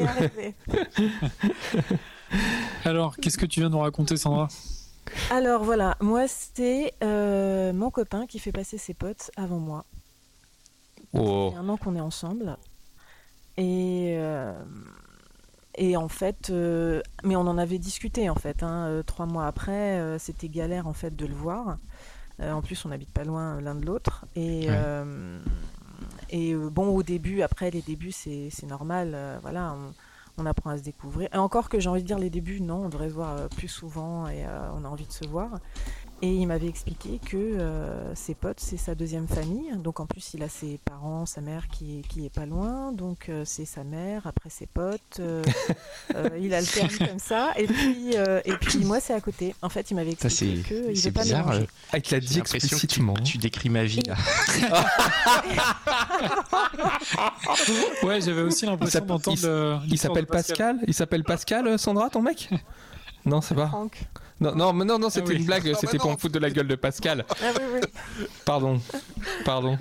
Alors, 2.85 3.17
qu'est-ce 3.17 3.37
que 3.37 3.45
tu 3.45 3.59
viens 3.59 3.69
de 3.69 3.73
nous 3.73 3.81
raconter, 3.81 4.15
Sandra? 4.15 4.47
Alors 5.31 5.63
voilà, 5.63 5.95
moi 6.01 6.27
c'est 6.27 6.93
euh, 7.03 7.73
mon 7.73 7.91
copain 7.91 8.25
qui 8.27 8.39
fait 8.39 8.51
passer 8.51 8.77
ses 8.77 8.93
potes 8.93 9.31
avant 9.35 9.59
moi. 9.59 9.85
Oh. 11.13 11.53
un 11.57 11.67
an 11.69 11.77
qu'on 11.77 11.95
est 11.95 12.01
ensemble. 12.01 12.57
Et, 13.57 14.15
euh, 14.17 14.53
et 15.75 15.97
en 15.97 16.07
fait, 16.07 16.49
euh, 16.49 17.01
mais 17.23 17.35
on 17.35 17.41
en 17.41 17.57
avait 17.57 17.79
discuté 17.79 18.29
en 18.29 18.35
fait. 18.35 18.63
Hein, 18.63 19.01
trois 19.05 19.25
mois 19.25 19.47
après, 19.47 20.17
c'était 20.19 20.49
galère 20.49 20.87
en 20.87 20.93
fait 20.93 21.15
de 21.15 21.25
le 21.25 21.33
voir. 21.33 21.77
en 22.41 22.61
plus, 22.61 22.85
on 22.85 22.89
n'habite 22.89 23.11
pas 23.11 23.23
loin 23.23 23.59
l'un 23.61 23.75
de 23.75 23.85
l'autre. 23.85 24.25
Et, 24.35 24.67
et 26.29 26.53
bon, 26.53 26.89
au 26.89 27.03
début, 27.03 27.41
après 27.41 27.71
les 27.71 27.81
débuts, 27.81 28.11
c'est 28.11 28.67
normal. 28.67 29.39
voilà, 29.41 29.75
on, 29.75 29.93
apprend 30.45 30.71
à 30.71 30.77
se 30.77 30.83
découvrir. 30.83 31.29
Et 31.33 31.37
encore 31.37 31.69
que 31.69 31.79
j'ai 31.79 31.89
envie 31.89 32.01
de 32.01 32.07
dire 32.07 32.19
les 32.19 32.29
débuts, 32.29 32.61
non, 32.61 32.85
on 32.85 32.89
devrait 32.89 33.09
se 33.09 33.13
voir 33.13 33.49
plus 33.49 33.67
souvent 33.67 34.27
et 34.27 34.45
on 34.75 34.85
a 34.85 34.87
envie 34.87 35.07
de 35.07 35.11
se 35.11 35.27
voir. 35.27 35.59
Et 36.21 36.33
il 36.33 36.47
m'avait 36.47 36.67
expliqué 36.67 37.17
que 37.25 37.37
euh, 37.37 38.13
ses 38.13 38.35
potes, 38.35 38.59
c'est 38.59 38.75
sa 38.75 38.93
deuxième 38.93 39.27
famille. 39.27 39.71
Donc 39.77 40.01
en 40.01 40.05
plus, 40.05 40.33
il 40.33 40.43
a 40.43 40.49
ses 40.49 40.77
parents, 40.83 41.25
sa 41.25 41.39
mère 41.39 41.69
qui 41.69 41.99
est, 41.99 42.01
qui 42.07 42.25
est 42.25 42.33
pas 42.33 42.45
loin. 42.45 42.91
Donc 42.91 43.29
euh, 43.29 43.43
c'est 43.45 43.63
sa 43.63 43.85
mère, 43.85 44.27
après 44.27 44.49
ses 44.49 44.65
potes. 44.65 45.19
Euh, 45.21 45.41
il 46.41 46.53
alterne 46.53 46.89
comme 46.97 47.19
ça. 47.19 47.53
Et 47.57 47.67
puis, 47.67 48.15
et 48.15 48.53
puis 48.59 48.83
moi, 48.83 48.99
c'est 48.99 49.13
à 49.13 49.21
côté. 49.21 49.55
En 49.61 49.69
fait, 49.69 49.91
il 49.91 49.95
m'avait 49.95 50.11
expliqué 50.11 50.91
qu'il 50.93 51.13
pas 51.13 51.23
bizarre, 51.23 51.47
mélanger. 51.47 51.67
Ah, 51.93 51.99
il 51.99 52.11
l'a 52.11 52.19
dit 52.19 52.39
explicitement. 52.39 53.13
Tu, 53.13 53.23
tu, 53.23 53.37
décris 53.37 53.69
ma 53.69 53.85
vie 53.85 54.01
là. 54.01 54.15
ouais, 58.03 58.19
j'avais 58.19 58.41
aussi 58.41 58.65
l'impression 58.65 59.05
d'entendre. 59.05 59.83
Il 59.87 59.97
s'appelle 59.97 60.27
Pascal. 60.27 60.79
Il 60.85 60.93
s'appelle 60.93 61.23
Pascal, 61.23 61.79
Sandra, 61.79 62.09
ton 62.09 62.21
mec? 62.21 62.49
Non, 63.25 63.39
c'est 63.39 63.55
pas. 63.55 63.67
Franck. 63.67 64.05
Non, 64.39 64.55
non, 64.55 64.73
mais 64.73 64.85
non, 64.85 64.99
non 64.99 65.09
c'était 65.09 65.33
ah 65.33 65.37
une 65.37 65.45
blague, 65.45 65.69
ah 65.73 65.77
c'était 65.79 65.97
bah 65.97 66.03
pour 66.03 66.11
me 66.11 66.17
foutre 66.17 66.33
de 66.33 66.39
la 66.39 66.49
gueule 66.49 66.67
de 66.67 66.75
Pascal. 66.75 67.25
Ah 67.29 67.51
oui, 67.57 67.63
oui. 67.73 68.25
Pardon, 68.45 68.79
pardon. 69.45 69.77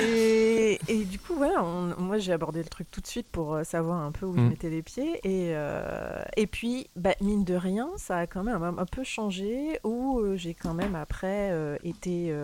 Et, 0.00 0.78
et, 0.88 1.04
du 1.04 1.18
coup, 1.18 1.34
voilà, 1.34 1.62
moi 1.98 2.18
j'ai 2.18 2.32
abordé 2.32 2.62
le 2.62 2.68
truc 2.68 2.90
tout 2.90 3.00
de 3.00 3.06
suite 3.06 3.26
pour 3.30 3.54
euh, 3.54 3.64
savoir 3.64 4.00
un 4.00 4.12
peu 4.12 4.26
où 4.26 4.34
je 4.34 4.40
mm. 4.40 4.48
mettais 4.48 4.70
les 4.70 4.82
pieds. 4.82 5.20
Et, 5.24 5.54
euh, 5.54 6.22
et 6.36 6.46
puis, 6.46 6.88
bah, 6.96 7.14
mine 7.20 7.44
de 7.44 7.54
rien, 7.54 7.90
ça 7.96 8.18
a 8.18 8.26
quand 8.26 8.42
même 8.42 8.62
un, 8.62 8.86
peu 8.86 9.04
changé, 9.04 9.78
où 9.84 10.18
euh, 10.18 10.36
j'ai 10.36 10.54
quand 10.54 10.74
même 10.74 10.94
après 10.94 11.24
été 11.82 12.34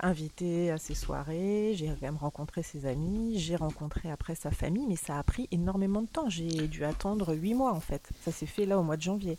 invitée 0.00 0.70
à 0.70 0.78
ses 0.78 0.94
soirées, 0.94 1.72
j'ai 1.74 1.86
quand 1.86 2.02
même 2.02 2.16
rencontré 2.16 2.62
ses 2.62 2.86
amis, 2.86 3.38
j'ai 3.38 3.56
rencontré 3.56 4.10
après 4.10 4.34
sa 4.34 4.50
famille, 4.50 4.86
mais 4.88 4.96
ça 4.96 5.18
a 5.18 5.22
pris 5.22 5.48
énormément 5.50 6.02
de 6.02 6.08
temps. 6.08 6.28
J'ai 6.28 6.68
dû 6.68 6.84
attendre 6.84 7.34
huit 7.34 7.54
mois 7.54 7.72
en 7.72 7.80
fait. 7.80 8.10
Ça 8.24 8.32
s'est 8.32 8.46
fait 8.46 8.66
là 8.66 8.78
au 8.78 8.82
mois 8.82 8.96
de 8.96 9.02
janvier. 9.02 9.38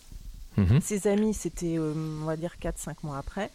Mhm. 0.58 0.82
Ses 0.82 1.08
amis, 1.08 1.34
c'était, 1.34 1.78
euh, 1.78 1.94
on 2.22 2.26
va 2.26 2.38
dire, 2.38 2.56
4-5 2.60 2.98
mois 3.04 3.18
après. 3.18 3.50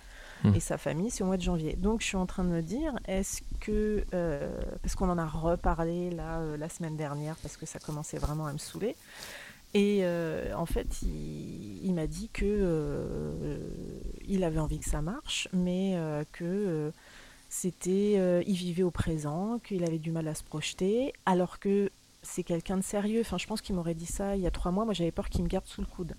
Mhm. 0.44 0.54
Et 0.54 0.60
sa 0.60 0.78
famille, 0.78 1.10
c'est 1.10 1.22
au 1.22 1.26
mois 1.26 1.36
de 1.36 1.42
janvier. 1.42 1.74
Donc, 1.76 2.00
je 2.00 2.06
suis 2.06 2.16
en 2.16 2.26
train 2.26 2.44
de 2.44 2.48
me 2.48 2.62
dire, 2.62 2.92
est-ce 3.06 3.40
que. 3.60 4.04
euh, 4.14 4.48
parce 4.82 4.94
qu'on 4.94 5.08
en 5.10 5.18
a 5.18 5.26
reparlé 5.26 6.10
là, 6.10 6.38
euh, 6.38 6.56
la 6.56 6.68
semaine 6.68 6.96
dernière, 6.96 7.36
parce 7.36 7.56
que 7.56 7.66
ça 7.66 7.78
commençait 7.78 8.18
vraiment 8.18 8.46
à 8.46 8.52
me 8.52 8.58
saouler. 8.58 8.94
Et 9.74 10.02
en 10.56 10.64
fait, 10.64 11.02
il, 11.02 11.84
il 11.84 11.92
m'a 11.92 12.06
dit 12.06 12.30
que 12.32 13.58
il 14.26 14.42
avait 14.42 14.58
envie 14.60 14.78
que 14.78 14.88
ça 14.88 15.02
marche, 15.02 15.46
mais 15.52 15.94
que 16.32 16.90
c'était, 17.50 18.42
il 18.46 18.54
vivait 18.56 18.82
au 18.82 18.90
présent, 18.90 19.58
qu'il 19.58 19.84
avait 19.84 19.98
du 19.98 20.10
mal 20.10 20.26
à 20.26 20.34
se 20.34 20.42
projeter, 20.42 21.12
alors 21.26 21.58
que 21.58 21.90
c'est 22.22 22.44
quelqu'un 22.44 22.78
de 22.78 22.82
sérieux. 22.82 23.20
Enfin, 23.20 23.36
je 23.36 23.46
pense 23.46 23.60
qu'il 23.60 23.74
m'aurait 23.74 23.94
dit 23.94 24.06
ça 24.06 24.36
il 24.36 24.42
y 24.42 24.46
a 24.46 24.50
trois 24.50 24.70
mois. 24.72 24.86
Moi, 24.86 24.94
j'avais 24.94 25.12
peur 25.12 25.28
qu'il 25.28 25.42
me 25.42 25.48
garde 25.48 25.66
sous 25.66 25.82
le 25.82 25.86
coude. 25.86 26.14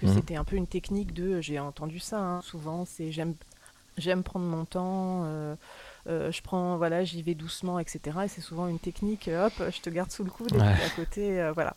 Que 0.00 0.06
Mhm. 0.06 0.14
C'était 0.14 0.36
un 0.36 0.44
peu 0.44 0.56
une 0.56 0.66
technique 0.66 1.12
de, 1.12 1.40
j'ai 1.40 1.58
entendu 1.58 1.98
ça 1.98 2.18
hein, 2.20 2.40
souvent. 2.42 2.84
C'est 2.86 3.12
j'aime, 3.12 3.34
j'aime 3.98 4.22
prendre 4.22 4.46
mon 4.46 4.64
temps. 4.64 5.24
euh, 5.26 5.54
euh, 6.06 6.32
je 6.32 6.40
prends, 6.40 6.78
voilà, 6.78 7.04
j'y 7.04 7.20
vais 7.22 7.34
doucement, 7.34 7.78
etc. 7.78 8.24
Et 8.24 8.28
c'est 8.28 8.40
souvent 8.40 8.66
une 8.68 8.78
technique. 8.78 9.28
euh, 9.28 9.46
Hop, 9.48 9.52
je 9.70 9.80
te 9.82 9.90
garde 9.90 10.10
sous 10.10 10.24
le 10.24 10.30
coude. 10.30 10.54
Et 10.54 10.58
Ouais. 10.58 10.74
puis 10.74 10.82
à 10.82 10.88
côté, 10.90 11.40
euh, 11.40 11.52
voilà. 11.52 11.76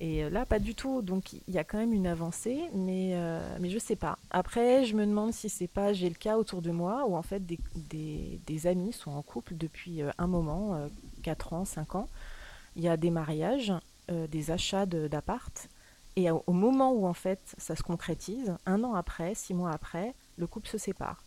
Et 0.00 0.28
là, 0.30 0.44
pas 0.44 0.58
du 0.58 0.74
tout. 0.74 1.00
Donc, 1.00 1.32
il 1.32 1.54
y 1.54 1.58
a 1.58 1.62
quand 1.64 1.78
même 1.78 1.92
une 1.92 2.08
avancée, 2.08 2.60
mais, 2.74 3.14
mais 3.60 3.70
je 3.70 3.78
sais 3.78 3.94
pas. 3.94 4.18
Après, 4.32 4.84
je 4.84 4.96
me 4.96 5.06
demande 5.06 5.32
si 5.32 5.48
c'est 5.48 5.68
pas, 5.68 5.92
j'ai 5.92 6.08
le 6.08 6.16
cas 6.16 6.36
autour 6.38 6.60
de 6.60 6.72
moi 6.72 7.04
où 7.06 7.14
en 7.14 7.22
fait 7.22 7.46
des, 7.46 7.60
des, 7.88 8.40
des 8.44 8.66
amis 8.66 8.92
sont 8.92 9.12
en 9.12 9.22
couple 9.22 9.54
depuis 9.56 10.02
un 10.18 10.26
moment, 10.26 10.74
euh, 10.74 10.88
4 11.22 11.52
ans, 11.52 11.64
5 11.64 11.94
ans. 11.94 12.08
Il 12.74 12.82
y 12.82 12.88
a 12.88 12.96
des 12.96 13.10
mariages, 13.10 13.72
des 14.08 14.50
achats 14.50 14.86
de- 14.86 15.06
d'appart. 15.06 15.68
Et 16.16 16.30
au, 16.30 16.42
au 16.46 16.52
moment 16.52 16.92
où 16.92 17.06
en 17.06 17.14
fait 17.14 17.40
ça 17.58 17.74
se 17.76 17.82
concrétise, 17.82 18.54
un 18.66 18.84
an 18.84 18.94
après, 18.94 19.34
six 19.34 19.54
mois 19.54 19.70
après, 19.70 20.14
le 20.36 20.46
couple 20.46 20.68
se 20.68 20.78
sépare. 20.78 21.22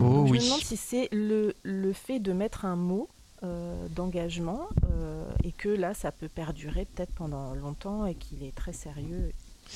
Oh 0.00 0.02
Donc, 0.04 0.26
je 0.28 0.32
oui. 0.32 0.38
me 0.38 0.44
demande 0.44 0.60
si 0.60 0.76
c'est 0.76 1.08
le, 1.12 1.54
le 1.62 1.92
fait 1.92 2.18
de 2.18 2.32
mettre 2.32 2.64
un 2.64 2.76
mot 2.76 3.08
euh, 3.42 3.86
d'engagement 3.90 4.68
euh, 4.90 5.24
et 5.44 5.52
que 5.52 5.68
là, 5.68 5.94
ça 5.94 6.10
peut 6.12 6.28
perdurer 6.28 6.84
peut-être 6.86 7.12
pendant 7.14 7.54
longtemps 7.54 8.04
et 8.06 8.14
qu'il 8.14 8.42
est 8.42 8.54
très 8.54 8.72
sérieux 8.72 9.32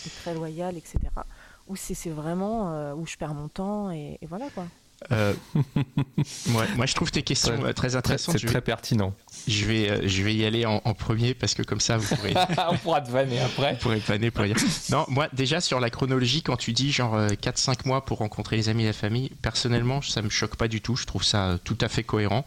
et 0.06 0.10
très 0.22 0.34
loyal, 0.34 0.76
etc. 0.76 0.98
Ou 1.68 1.76
si 1.76 1.94
c'est 1.94 2.10
vraiment 2.10 2.72
euh, 2.72 2.94
où 2.94 3.06
je 3.06 3.16
perds 3.16 3.34
mon 3.34 3.48
temps 3.48 3.90
et, 3.90 4.18
et 4.20 4.26
voilà 4.26 4.50
quoi. 4.50 4.66
Euh, 5.10 5.32
ouais, 5.56 6.66
moi, 6.76 6.86
je 6.86 6.94
trouve 6.94 7.10
tes 7.10 7.22
questions 7.22 7.54
Ouais. 7.60 7.70
euh, 7.70 7.72
très 7.72 7.96
intéressantes. 7.96 8.34
C'est 8.34 8.40
Je 8.42 8.46
vais, 8.46 8.52
très 8.52 8.60
pertinent. 8.60 9.14
je 9.48 9.64
vais, 9.64 9.90
euh, 9.90 10.00
je 10.06 10.22
vais 10.22 10.34
y 10.34 10.44
aller 10.44 10.64
en, 10.66 10.80
en 10.84 10.94
premier 10.94 11.34
parce 11.34 11.54
que 11.54 11.62
comme 11.62 11.80
ça, 11.80 11.96
vous 11.96 12.14
pourrez, 12.14 12.34
On 12.70 12.76
pourra 12.78 13.00
te 13.00 13.10
vanner 13.10 13.40
après. 13.40 13.72
vous 13.74 13.78
pourrez 13.78 13.98
planer 14.00 14.30
pour 14.30 14.44
dire. 14.44 14.56
Non, 14.90 15.04
moi, 15.08 15.28
déjà, 15.32 15.60
sur 15.60 15.80
la 15.80 15.90
chronologie, 15.90 16.42
quand 16.42 16.56
tu 16.56 16.72
dis 16.72 16.92
genre 16.92 17.14
euh, 17.14 17.28
4-5 17.30 17.86
mois 17.86 18.04
pour 18.04 18.18
rencontrer 18.18 18.56
les 18.56 18.68
amis 18.68 18.84
et 18.84 18.86
la 18.86 18.92
famille, 18.92 19.30
personnellement, 19.42 20.02
ça 20.02 20.22
me 20.22 20.30
choque 20.30 20.56
pas 20.56 20.68
du 20.68 20.80
tout. 20.80 20.96
Je 20.96 21.06
trouve 21.06 21.24
ça 21.24 21.58
tout 21.64 21.78
à 21.80 21.88
fait 21.88 22.02
cohérent. 22.04 22.44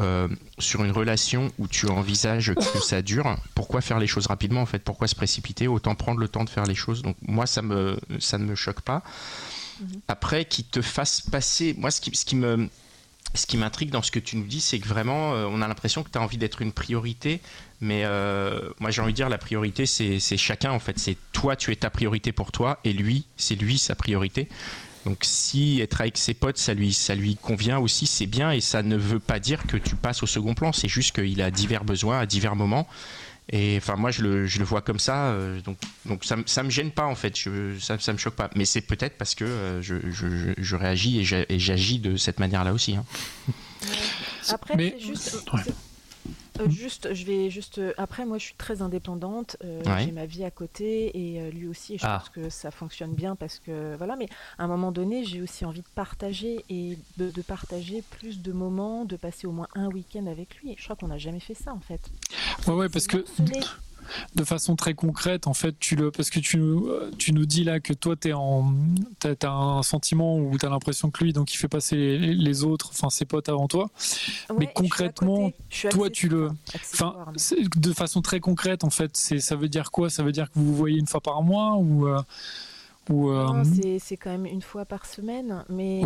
Euh, 0.00 0.26
sur 0.58 0.82
une 0.82 0.90
relation 0.90 1.52
où 1.60 1.68
tu 1.68 1.88
envisages 1.88 2.52
que 2.54 2.80
ça 2.80 3.00
dure, 3.00 3.36
pourquoi 3.54 3.80
faire 3.80 4.00
les 4.00 4.08
choses 4.08 4.26
rapidement 4.26 4.60
en 4.62 4.66
fait? 4.66 4.80
Pourquoi 4.80 5.06
se 5.06 5.14
précipiter? 5.14 5.68
Autant 5.68 5.94
prendre 5.94 6.18
le 6.18 6.26
temps 6.26 6.42
de 6.42 6.50
faire 6.50 6.64
les 6.66 6.74
choses. 6.74 7.02
Donc 7.02 7.14
moi, 7.22 7.46
ça, 7.46 7.62
me, 7.62 7.96
ça 8.18 8.36
ne 8.38 8.44
me 8.44 8.56
choque 8.56 8.80
pas. 8.80 9.02
Après, 10.08 10.44
qu'il 10.44 10.64
te 10.64 10.82
fasse 10.82 11.20
passer. 11.20 11.74
Moi, 11.78 11.90
ce 11.90 12.00
qui, 12.00 12.14
ce 12.14 12.24
qui 12.24 12.36
me. 12.36 12.68
Ce 13.36 13.46
qui 13.46 13.56
m'intrigue 13.56 13.90
dans 13.90 14.02
ce 14.02 14.12
que 14.12 14.20
tu 14.20 14.36
nous 14.36 14.44
dis, 14.44 14.60
c'est 14.60 14.78
que 14.78 14.86
vraiment, 14.86 15.34
euh, 15.34 15.46
on 15.50 15.60
a 15.60 15.66
l'impression 15.66 16.04
que 16.04 16.10
tu 16.10 16.16
as 16.16 16.20
envie 16.20 16.36
d'être 16.36 16.62
une 16.62 16.70
priorité, 16.70 17.40
mais 17.80 18.02
euh, 18.04 18.70
moi 18.78 18.92
j'ai 18.92 19.02
envie 19.02 19.12
de 19.12 19.16
dire 19.16 19.28
la 19.28 19.38
priorité, 19.38 19.86
c'est 19.86 20.20
c'est 20.20 20.36
chacun 20.36 20.70
en 20.70 20.78
fait. 20.78 21.00
C'est 21.00 21.16
toi, 21.32 21.56
tu 21.56 21.72
es 21.72 21.74
ta 21.74 21.90
priorité 21.90 22.30
pour 22.30 22.52
toi, 22.52 22.78
et 22.84 22.92
lui, 22.92 23.24
c'est 23.36 23.56
lui 23.56 23.76
sa 23.78 23.96
priorité. 23.96 24.48
Donc 25.04 25.18
si 25.22 25.80
être 25.80 26.00
avec 26.00 26.16
ses 26.16 26.34
potes, 26.34 26.58
ça 26.58 26.74
lui, 26.74 26.92
ça 26.92 27.16
lui 27.16 27.34
convient 27.34 27.78
aussi, 27.78 28.06
c'est 28.06 28.26
bien, 28.26 28.52
et 28.52 28.60
ça 28.60 28.84
ne 28.84 28.96
veut 28.96 29.18
pas 29.18 29.40
dire 29.40 29.66
que 29.66 29.76
tu 29.76 29.96
passes 29.96 30.22
au 30.22 30.26
second 30.26 30.54
plan, 30.54 30.72
c'est 30.72 30.88
juste 30.88 31.14
qu'il 31.14 31.42
a 31.42 31.50
divers 31.50 31.84
besoins 31.84 32.20
à 32.20 32.26
divers 32.26 32.54
moments. 32.54 32.86
Et 33.50 33.76
enfin, 33.76 33.96
moi, 33.96 34.10
je 34.10 34.22
le, 34.22 34.46
je 34.46 34.58
le 34.58 34.64
vois 34.64 34.80
comme 34.80 34.98
ça, 34.98 35.26
euh, 35.26 35.60
donc, 35.60 35.76
donc 36.06 36.24
ça, 36.24 36.36
me- 36.36 36.44
ça 36.46 36.62
me 36.62 36.70
gêne 36.70 36.90
pas 36.90 37.04
en 37.04 37.14
fait, 37.14 37.38
je, 37.38 37.78
ça, 37.78 37.98
ça 37.98 38.12
me 38.14 38.18
choque 38.18 38.34
pas. 38.36 38.48
Mais 38.56 38.64
c'est 38.64 38.80
peut-être 38.80 39.18
parce 39.18 39.34
que 39.34 39.44
euh, 39.44 39.82
je, 39.82 39.96
je, 40.56 40.76
réagis 40.76 41.20
et 41.20 41.24
j'a- 41.24 41.44
et 41.50 41.58
j'agis 41.58 41.98
de 41.98 42.16
cette 42.16 42.40
manière-là 42.40 42.72
aussi. 42.72 42.96
hein. 42.96 43.04
Après, 44.48 44.76
Mais- 44.76 44.94
c'est 44.98 45.06
juste. 45.06 45.46
Ouais. 45.52 45.60
Euh, 46.60 46.68
juste, 46.70 47.12
je 47.14 47.24
vais 47.24 47.50
juste. 47.50 47.78
euh, 47.78 47.92
après, 47.96 48.24
moi, 48.26 48.38
je 48.38 48.44
suis 48.44 48.54
très 48.54 48.82
indépendante. 48.82 49.56
euh, 49.64 49.82
Ouais. 49.84 50.04
J'ai 50.04 50.12
ma 50.12 50.26
vie 50.26 50.44
à 50.44 50.50
côté 50.50 51.10
et 51.16 51.40
euh, 51.40 51.50
lui 51.50 51.66
aussi. 51.66 51.94
Et 51.94 51.98
je 51.98 52.04
Ah. 52.06 52.18
pense 52.18 52.28
que 52.30 52.48
ça 52.50 52.70
fonctionne 52.70 53.12
bien 53.14 53.36
parce 53.36 53.58
que 53.58 53.96
voilà. 53.96 54.16
Mais 54.16 54.28
à 54.58 54.64
un 54.64 54.66
moment 54.68 54.92
donné, 54.92 55.24
j'ai 55.24 55.42
aussi 55.42 55.64
envie 55.64 55.80
de 55.82 55.88
partager 55.94 56.64
et 56.70 56.98
de, 57.16 57.30
de 57.30 57.42
partager 57.42 58.02
plus 58.02 58.40
de 58.40 58.52
moments, 58.52 59.04
de 59.04 59.16
passer 59.16 59.46
au 59.46 59.52
moins 59.52 59.68
un 59.74 59.88
week-end 59.88 60.26
avec 60.26 60.56
lui. 60.62 60.72
Et 60.72 60.76
je 60.78 60.84
crois 60.84 60.96
qu'on 60.96 61.08
n'a 61.08 61.18
jamais 61.18 61.40
fait 61.40 61.54
ça 61.54 61.72
en 61.72 61.80
fait. 61.80 62.00
Ouais, 62.66 62.74
ouais, 62.74 62.88
parce 62.88 63.06
que. 63.06 63.24
De 64.34 64.44
façon 64.44 64.76
très 64.76 64.94
concrète, 64.94 65.46
en 65.46 65.54
fait, 65.54 65.76
tu 65.78 65.96
le, 65.96 66.10
parce 66.10 66.30
que 66.30 66.40
tu, 66.40 66.56
nous- 66.58 66.88
tu 67.18 67.32
nous 67.32 67.46
dis 67.46 67.64
là 67.64 67.80
que 67.80 67.92
toi, 67.92 68.16
tu 68.16 68.32
t'as 69.38 69.50
un 69.50 69.82
sentiment 69.82 70.36
où 70.38 70.56
tu 70.58 70.66
as 70.66 70.68
l'impression 70.70 71.10
que 71.10 71.24
lui, 71.24 71.32
donc 71.32 71.52
il 71.54 71.56
fait 71.56 71.68
passer 71.68 71.96
les, 71.96 72.34
les 72.34 72.64
autres, 72.64 72.90
enfin 72.92 73.10
ses 73.10 73.24
potes 73.24 73.48
avant 73.48 73.68
toi. 73.68 73.90
Ouais, 74.50 74.56
mais 74.58 74.72
concrètement, 74.74 75.50
toi, 75.90 76.10
tu 76.10 76.28
le- 76.28 76.50
Enfin, 76.94 77.14
de 77.76 77.92
façon 77.92 78.22
très 78.22 78.40
concrète, 78.40 78.84
en 78.84 78.90
fait, 78.90 79.16
ça 79.16 79.56
veut 79.56 79.68
dire 79.68 79.90
quoi? 79.90 80.10
Ça 80.10 80.22
veut 80.22 80.32
dire 80.32 80.50
que 80.50 80.58
vous 80.58 80.64
vous 80.66 80.74
voyez 80.76 80.98
une 80.98 81.06
fois 81.06 81.20
par 81.20 81.42
mois 81.42 81.74
ou, 81.76 82.06
euh, 82.08 82.20
ou 83.10 83.28
euh, 83.30 83.44
Non, 83.46 83.62
c'est- 84.00 84.16
quand 84.16 84.30
même 84.30 84.46
une 84.46 84.62
fois 84.62 84.84
par 84.84 85.04
semaine, 85.06 85.64
mais 85.68 86.02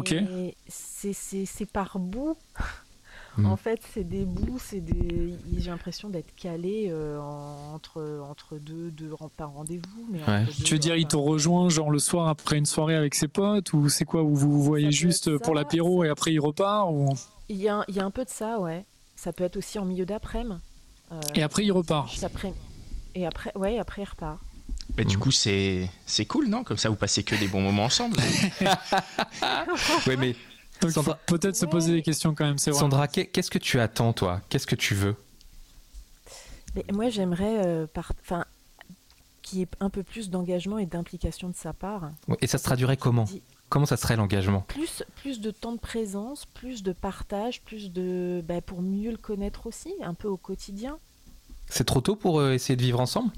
c'est 0.68 1.70
par 1.70 1.98
bout. 1.98 2.36
Mm. 3.39 3.47
En 3.47 3.57
fait, 3.57 3.80
c'est 3.95 4.05
des 4.05 4.24
bouts, 4.24 4.59
c'est 4.59 4.80
des. 4.80 5.34
J'ai 5.57 5.70
l'impression 5.70 6.09
d'être 6.11 6.34
calé 6.36 6.89
euh, 6.91 7.18
en- 7.20 7.74
entre 7.74 8.20
entre 8.28 8.57
deux, 8.59 8.91
deux 8.91 9.11
pas 9.36 9.47
rendez-vous, 9.47 10.07
mais 10.11 10.18
Ouais. 10.26 10.45
tu 10.64 10.74
veux 10.74 10.78
dire, 10.78 10.97
il 10.97 11.07
te 11.07 11.16
rejoint 11.16 11.68
genre 11.68 11.91
le 11.91 11.99
soir 12.01 12.28
après 12.28 12.59
une 12.59 12.66
soirée 12.66 12.97
avec 12.97 13.14
ses 13.14 13.28
potes 13.28 13.72
ou 13.72 13.89
c'est 13.89 14.05
quoi 14.05 14.22
Ou 14.22 14.34
vous 14.34 14.51
vous 14.51 14.62
voyez 14.62 14.91
juste 14.91 15.39
pour 15.39 15.55
l'apéro 15.55 16.03
et 16.05 16.09
après 16.09 16.32
il 16.32 16.41
repart 16.41 16.89
ou... 16.91 17.09
Il 17.49 17.57
y 17.57 17.68
a, 17.68 17.84
y 17.89 18.01
a 18.01 18.05
un 18.05 18.11
peu 18.11 18.24
de 18.24 18.30
ça, 18.30 18.59
ouais. 18.59 18.84
Ça 19.16 19.32
peut 19.32 19.45
être 19.45 19.57
aussi 19.57 19.78
en 19.78 19.84
milieu 19.84 20.05
d'après-midi. 20.05 20.57
Euh, 21.12 21.20
Et 21.34 21.43
après 21.43 21.64
il 21.64 21.72
repart. 21.72 22.11
après- 22.22 22.53
Et 23.14 23.24
après, 23.26 23.53
ouais, 23.57 23.78
après 23.78 24.03
il 24.03 24.09
repart. 24.09 24.39
Mais 24.97 25.05
du 25.05 25.16
Mhm. 25.16 25.22
coup, 25.22 25.30
c'est 25.30 25.89
c'est 26.07 26.24
cool, 26.26 26.49
non? 26.49 26.64
Comme 26.64 26.76
ça, 26.76 26.89
vous 26.89 26.97
passez 26.97 27.22
que 27.22 27.34
des 27.36 27.47
bons 27.47 27.61
moments 27.62 27.84
ensemble. 27.84 28.16
Oui, 30.07 30.16
mais 30.18 30.34
Donc, 30.81 30.91
Sandra- 30.93 31.18
faut 31.29 31.37
peut-être 31.37 31.57
se 31.57 31.66
poser 31.66 31.93
des 31.93 32.03
questions 32.03 32.35
quand 32.35 32.45
même, 32.45 32.59
c'est 32.59 32.70
vrai. 32.70 32.81
Sandra, 32.81 33.09
qu'est- 33.09 33.26
qu'est-ce 33.26 33.51
que 33.51 33.59
tu 33.59 33.81
attends, 33.81 34.12
toi? 34.12 34.41
Qu'est-ce 34.49 34.66
que 34.66 34.76
tu 34.76 34.95
veux? 34.95 35.16
Mais 36.74 36.85
moi, 36.93 37.09
j'aimerais, 37.11 37.66
euh, 37.66 37.87
par... 37.87 38.12
enfin, 38.20 38.45
qu'il 39.43 39.59
y 39.61 39.62
ait 39.62 39.68
un 39.81 39.91
peu 39.91 40.03
plus 40.03 40.31
d'engagement 40.31 40.79
et 40.79 40.87
d'implication 40.87 41.49
de 41.49 41.57
sa 41.57 41.72
part. 41.72 42.11
Et 42.43 42.47
ça 42.47 42.59
se 42.59 42.64
traduirait 42.64 42.97
comment? 42.97 43.24
Comment 43.70 43.87
ça 43.87 43.97
serait 43.97 44.16
l'engagement? 44.16 44.61
Plus, 44.68 45.03
plus 45.16 45.41
de 45.41 45.51
temps 45.51 45.72
de 45.72 45.79
présence, 45.79 46.47
plus 46.47 46.83
de 46.83 46.93
partage, 46.93 47.61
plus 47.62 47.93
de. 47.93 48.43
bah, 48.47 48.61
pour 48.62 48.81
mieux 48.83 49.11
le 49.11 49.16
connaître 49.18 49.66
aussi, 49.66 49.93
un 50.03 50.14
peu 50.14 50.29
au 50.29 50.37
quotidien. 50.39 50.99
C'est 51.68 51.85
trop 51.85 52.01
tôt 52.01 52.16
pour 52.16 52.41
euh, 52.41 52.53
essayer 52.53 52.76
de 52.76 52.83
vivre 52.83 53.01
ensemble? 53.01 53.31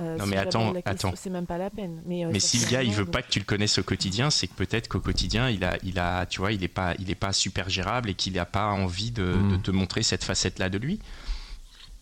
Euh, 0.00 0.16
Non, 0.16 0.24
si 0.24 0.30
mais 0.30 0.36
attends, 0.38 0.72
attends. 0.84 1.12
C'est 1.16 1.28
même 1.30 1.46
pas 1.46 1.58
la 1.58 1.68
peine. 1.70 2.00
Mais, 2.06 2.24
euh, 2.24 2.30
Mais 2.32 2.40
si 2.40 2.58
le 2.58 2.70
gars 2.70 2.82
il 2.82 2.92
veut 2.92 3.04
pas 3.04 3.20
que 3.22 3.30
tu 3.30 3.38
le 3.38 3.44
connaisses 3.44 3.76
au 3.78 3.82
quotidien, 3.82 4.30
c'est 4.30 4.46
que 4.46 4.54
peut-être 4.54 4.88
qu'au 4.88 5.00
quotidien 5.00 5.50
il 5.50 5.62
a, 5.62 5.76
il 5.82 5.98
a, 5.98 6.24
tu 6.26 6.40
vois, 6.40 6.52
il 6.52 6.64
est 6.64 6.68
pas, 6.68 6.94
il 6.98 7.10
est 7.10 7.14
pas 7.14 7.32
super 7.32 7.68
gérable 7.68 8.08
et 8.10 8.14
qu'il 8.14 8.32
n'a 8.32 8.46
pas 8.46 8.68
envie 8.68 9.10
de, 9.10 9.24
Mm. 9.34 9.50
de 9.52 9.56
te 9.62 9.70
montrer 9.70 10.02
cette 10.02 10.24
facette-là 10.24 10.68
de 10.70 10.78
lui. 10.78 11.00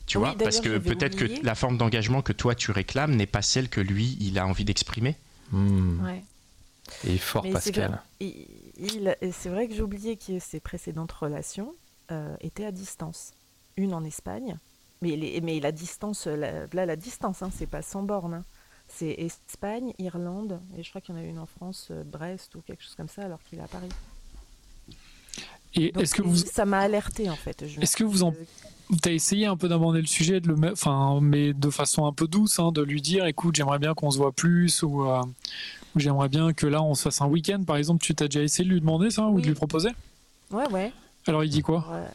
Tu 0.07 0.17
Oui, 0.17 0.25
vois, 0.25 0.35
parce 0.39 0.61
que 0.61 0.79
peut-être 0.79 1.17
que 1.17 1.45
la 1.45 1.55
forme 1.55 1.77
d'engagement 1.77 2.23
que 2.23 2.33
toi 2.33 2.55
tu 2.55 2.71
réclames 2.71 3.15
n'est 3.17 3.27
pas 3.27 3.43
celle 3.43 3.69
que 3.69 3.81
lui 3.81 4.17
il 4.21 4.39
a 4.39 4.47
envie 4.47 4.65
d'exprimer. 4.65 5.17
Hmm. 5.51 6.03
Ouais. 6.05 6.23
Et 7.07 7.19
fort, 7.19 7.43
Mais 7.45 7.51
c'est 7.61 7.73
Pascal. 7.73 8.01
c'est 8.21 9.49
vrai 9.49 9.69
que 9.69 9.75
j'ai 9.75 9.83
oublié 9.83 10.17
que 10.17 10.39
ses 10.39 10.61
précédentes 10.61 11.13
relations 11.13 11.75
euh, 12.11 12.35
étaient 12.41 12.65
à 12.65 12.73
distance. 12.73 13.33
Une 13.77 13.93
en 13.93 14.03
Espagne, 14.05 14.57
mais, 15.03 15.17
les- 15.17 15.41
mais 15.41 15.61
la 15.61 15.73
distance, 15.73 16.27
la- 16.27 16.67
là 16.73 16.87
la 16.87 16.97
distance, 16.97 17.43
hein, 17.43 17.51
c'est 17.57 17.67
pas 17.67 17.83
sans 17.83 18.03
borne. 18.03 18.35
hein. 18.35 18.45
C'est 18.91 19.11
Espagne, 19.19 19.93
Irlande, 19.99 20.61
et 20.77 20.83
je 20.83 20.89
crois 20.89 21.01
qu'il 21.03 21.15
y 21.15 21.19
en 21.19 21.21
a 21.21 21.25
une 21.25 21.39
en 21.39 21.45
France, 21.47 21.89
euh, 21.91 22.05
Brest 22.05 22.55
ou 22.55 22.63
quelque 22.63 22.83
chose 22.83 22.95
comme 22.95 23.09
ça, 23.09 23.23
alors 23.23 23.39
qu'il 23.43 23.59
est 23.59 23.63
à 23.63 23.69
Paris. 23.69 23.91
Et 25.75 25.93
Donc, 25.93 26.03
est-ce 26.03 26.15
que 26.15 26.23
et 26.23 26.27
vous, 26.27 26.37
ça 26.37 26.65
m'a 26.65 26.81
alerté 26.81 27.29
en 27.29 27.37
fait. 27.37 27.63
Est-ce 27.63 27.97
que 27.97 28.05
vous 28.05 28.23
en 28.23 28.35
T'as 29.03 29.13
essayé 29.13 29.45
un 29.45 29.59
peu 29.59 29.69
d'aborder 29.69 30.01
le 30.01 30.07
sujet, 30.07 30.41
de 30.41 30.49
le 30.49 30.57
me- 30.57 30.73
enfin, 30.73 31.19
mais 31.21 31.53
de 31.53 31.69
façon 31.69 32.07
un 32.07 32.13
peu 32.15 32.27
douce, 32.27 32.59
hein, 32.59 32.73
de 32.73 32.81
lui 32.81 33.03
dire, 33.03 33.27
écoute, 33.27 33.55
j'aimerais 33.55 33.79
bien 33.79 33.93
qu'on 33.93 34.11
se 34.11 34.17
voit 34.17 34.33
plus, 34.33 34.83
ou, 34.83 35.03
euh, 35.05 35.21
ou 35.95 35.99
j'aimerais 36.01 36.31
bien 36.31 36.55
que 36.55 36.67
là 36.67 36.83
on 36.83 36.95
se 36.95 37.03
fasse 37.03 37.21
un 37.21 37.27
week-end, 37.27 37.63
par 37.65 37.77
exemple. 37.77 38.03
Tu 38.03 38.15
t'as 38.15 38.29
déjà 38.29 38.41
essayé 38.43 38.67
de 38.67 38.73
lui 38.73 38.81
demander 38.81 39.11
ça 39.11 39.27
ou 39.27 39.39
de 39.39 39.47
lui 39.47 39.55
proposer? 39.55 39.91
Ouais, 40.51 40.67
ouais. 40.71 40.91
Alors 41.27 41.45
il 41.45 41.51
dit 41.51 41.61
quoi? 41.61 41.85
Ouais. 41.93 42.09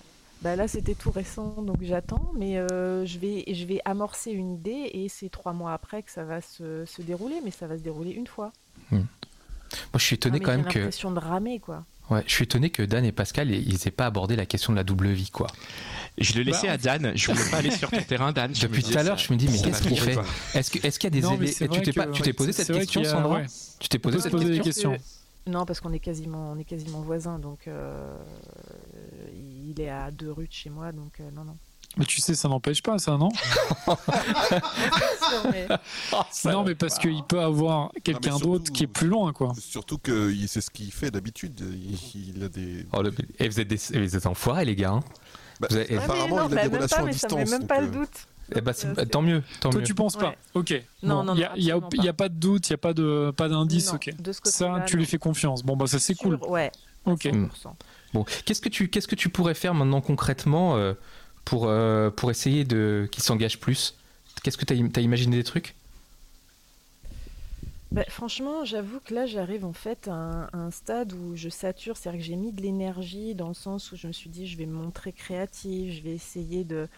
Bah 0.43 0.55
là, 0.57 0.67
c'était 0.67 0.93
tout 0.93 1.09
récent, 1.11 1.55
donc 1.61 1.77
j'attends, 1.81 2.31
mais 2.35 2.57
euh, 2.57 3.05
je, 3.05 3.17
vais, 3.17 3.45
je 3.51 3.65
vais 3.65 3.79
amorcer 3.85 4.31
une 4.31 4.55
idée 4.55 4.89
et 4.93 5.07
c'est 5.07 5.29
trois 5.29 5.53
mois 5.53 5.71
après 5.73 6.03
que 6.03 6.11
ça 6.11 6.25
va 6.25 6.41
se, 6.41 6.83
se 6.85 7.01
dérouler, 7.01 7.35
mais 7.45 7.51
ça 7.51 7.65
va 7.65 7.77
se 7.77 7.81
dérouler 7.83 8.11
une 8.11 8.27
fois. 8.27 8.51
Moi, 8.91 9.01
je 9.95 9.99
suis 10.03 10.15
étonné 10.15 10.39
Ah, 10.41 10.45
quand 10.45 10.51
j'ai 10.51 10.57
même 10.57 10.65
que. 10.67 10.79
l'impression 10.79 11.11
de 11.11 11.19
ramer, 11.19 11.59
quoi. 11.59 11.85
Ouais, 12.09 12.21
je 12.27 12.33
suis 12.33 12.43
étonné 12.43 12.69
que 12.69 12.83
Dan 12.83 13.05
et 13.05 13.13
Pascal, 13.13 13.49
ils 13.51 13.77
n'aient 13.85 13.91
pas 13.91 14.05
abordé 14.05 14.35
la 14.35 14.45
question 14.45 14.73
de 14.73 14.77
la 14.77 14.83
double 14.83 15.07
vie, 15.11 15.29
quoi. 15.31 15.47
Je 16.17 16.33
le 16.33 16.43
laissais 16.43 16.67
Bah, 16.67 16.73
à 16.73 16.77
Dan. 16.77 17.13
Je 17.15 17.31
voulais 17.31 17.49
pas 17.49 17.57
aller 17.57 17.71
sur 17.71 17.89
ton 17.89 18.01
terrain, 18.01 18.33
Dan. 18.33 18.51
Depuis 18.51 18.83
tout 18.83 18.97
à 18.97 19.03
l'heure, 19.03 19.17
je 19.17 19.31
me 19.31 19.37
dis, 19.37 19.47
mais 19.47 19.57
qu'est-ce 19.61 19.81
qu'il 19.81 19.97
fait. 19.99 20.17
Est-ce 20.53 20.69
que- 20.71 20.85
est-ce 20.85 20.99
qu'il 20.99 21.07
y 21.07 21.17
a 21.17 21.21
des 21.21 21.25
Non, 21.25 21.37
Tu 21.37 21.81
t'es 21.81 21.93
pas- 21.93 22.07
ouais, 22.07 22.33
posé 22.33 22.51
cette 22.51 22.67
question, 22.73 23.01
qu'il 23.01 23.09
a- 23.09 23.11
Sandra 23.13 23.35
ouais. 23.39 23.45
Tu 23.79 23.87
t'es 23.87 23.97
posé 23.99 24.19
cette 24.19 24.61
question. 24.61 24.97
Non, 25.47 25.65
parce 25.65 25.81
qu'on 25.81 25.91
est 25.91 25.99
quasiment, 25.99 26.51
on 26.55 26.59
est 26.59 26.63
quasiment 26.63 27.01
voisins, 27.01 27.37
donc 27.37 27.67
euh, 27.67 28.15
il 29.75 29.81
est 29.81 29.89
à 29.89 30.11
deux 30.11 30.31
rues 30.31 30.47
de 30.47 30.53
chez 30.53 30.69
moi, 30.69 30.91
donc 30.91 31.19
euh, 31.19 31.29
non, 31.35 31.43
non. 31.43 31.57
Mais 31.97 32.05
tu 32.05 32.21
sais, 32.21 32.33
ça 32.33 32.47
n'empêche 32.49 32.81
pas, 32.81 32.97
ça, 32.97 33.17
non 33.17 33.29
Non, 36.45 36.63
mais 36.63 36.75
parce 36.79 36.97
qu'il 36.97 37.23
peut 37.23 37.39
avoir 37.41 37.91
quelqu'un 38.03 38.37
d'autre 38.37 38.71
qui 38.71 38.83
est 38.83 38.87
plus 38.87 39.07
loin, 39.07 39.31
quoi. 39.33 39.53
Surtout 39.59 39.97
que 39.97 40.33
c'est 40.47 40.61
ce 40.61 40.69
qu'il 40.69 40.91
fait 40.91 41.11
d'habitude. 41.11 41.59
Il, 41.61 42.35
il 42.35 42.43
a 42.43 42.49
des. 42.49 42.85
Oh, 42.93 43.01
le- 43.01 43.13
Et 43.39 43.47
vous 43.47 43.59
êtes 43.59 43.67
des, 43.67 43.77
vous 43.99 44.15
êtes 44.15 44.25
enfoirés, 44.25 44.65
les 44.65 44.75
gars. 44.75 44.91
hein. 44.91 44.99
Bah, 45.59 45.67
Vous 45.69 45.77
avez- 45.77 45.87
mais 45.91 45.97
apparemment, 45.97 46.35
non, 46.37 46.47
il 46.49 46.53
a 46.53 46.55
bah, 46.55 46.61
des 46.63 46.69
même 46.69 46.75
relations 46.77 46.97
pas, 46.97 47.03
à 47.03 47.05
mais 47.05 47.13
ça 47.13 47.27
distance. 47.27 47.49
même 47.51 47.67
pas 47.67 47.79
le 47.81 47.87
euh, 47.87 47.91
doute. 47.91 48.27
Eh 48.55 48.61
ben, 48.61 48.73
c'est- 48.73 48.87
Euh, 48.99 49.05
tant 49.05 49.21
mieux, 49.21 49.43
tant 49.61 49.69
Toi, 49.69 49.81
mieux. 49.81 49.85
tu 49.87 49.93
penses 49.95 50.15
pas 50.17 50.29
Ouais. 50.29 50.37
Ok. 50.55 50.83
Non, 51.03 51.23
non, 51.23 51.33
il 51.35 51.39
y 51.39 51.43
a, 51.71 52.13
pas. 52.13 52.29
de 52.29 52.33
doute, 52.35 52.67
il 52.67 52.71
n'y 52.71 52.75
a 52.75 52.77
pas 52.77 52.93
de 52.93 53.31
pas 53.35 53.47
d'indice, 53.49 53.93
ok. 53.93 54.09
de 54.19 54.31
ce 54.31 54.39
Ça, 54.45 54.83
tu 54.87 54.97
lui 54.97 55.05
fais 55.05 55.17
confiance. 55.17 55.63
Bon, 55.63 55.77
bah 55.77 55.87
ça 55.87 55.99
c'est 55.99 56.15
cool. 56.15 56.35
Ouais, 56.47 56.71
Ok. 57.05 57.25
100%. 57.25 57.49
Bon, 58.13 58.25
qu'est-ce 58.45 58.61
que 58.61 58.69
tu 58.69 58.89
qu'est-ce 58.89 59.07
que 59.07 59.15
tu 59.15 59.29
pourrais 59.29 59.53
faire 59.53 59.73
maintenant 59.73 60.01
concrètement 60.01 60.77
euh, 60.77 60.93
pour 61.45 61.67
euh, 61.67 62.09
pour 62.09 62.31
essayer 62.31 62.63
de 62.63 63.07
qu'il 63.11 63.23
s'engage 63.23 63.59
plus? 63.59 63.95
Qu'est-ce 64.43 64.57
que 64.57 64.65
tu 64.65 64.73
as, 64.73 65.01
imaginé 65.01 65.37
des 65.37 65.43
trucs? 65.43 65.75
Bah, 67.91 68.03
franchement, 68.09 68.65
j'avoue 68.65 68.99
que 68.99 69.13
là, 69.13 69.27
j'arrive 69.27 69.63
en 69.65 69.73
fait 69.73 70.07
à 70.07 70.13
un, 70.13 70.41
à 70.45 70.57
un 70.57 70.71
stade 70.71 71.13
où 71.13 71.35
je 71.35 71.47
sature, 71.47 71.95
c'est-à-dire 71.95 72.21
que 72.21 72.25
j'ai 72.25 72.35
mis 72.35 72.51
de 72.51 72.61
l'énergie 72.61 73.35
dans 73.35 73.47
le 73.47 73.53
sens 73.53 73.91
où 73.91 73.95
je 73.95 74.07
me 74.07 74.11
suis 74.11 74.31
dit, 74.31 74.47
je 74.47 74.57
vais 74.57 74.65
me 74.65 74.73
montrer 74.73 75.13
créative, 75.13 75.93
je 75.93 76.01
vais 76.01 76.15
essayer 76.15 76.63
de, 76.63 76.89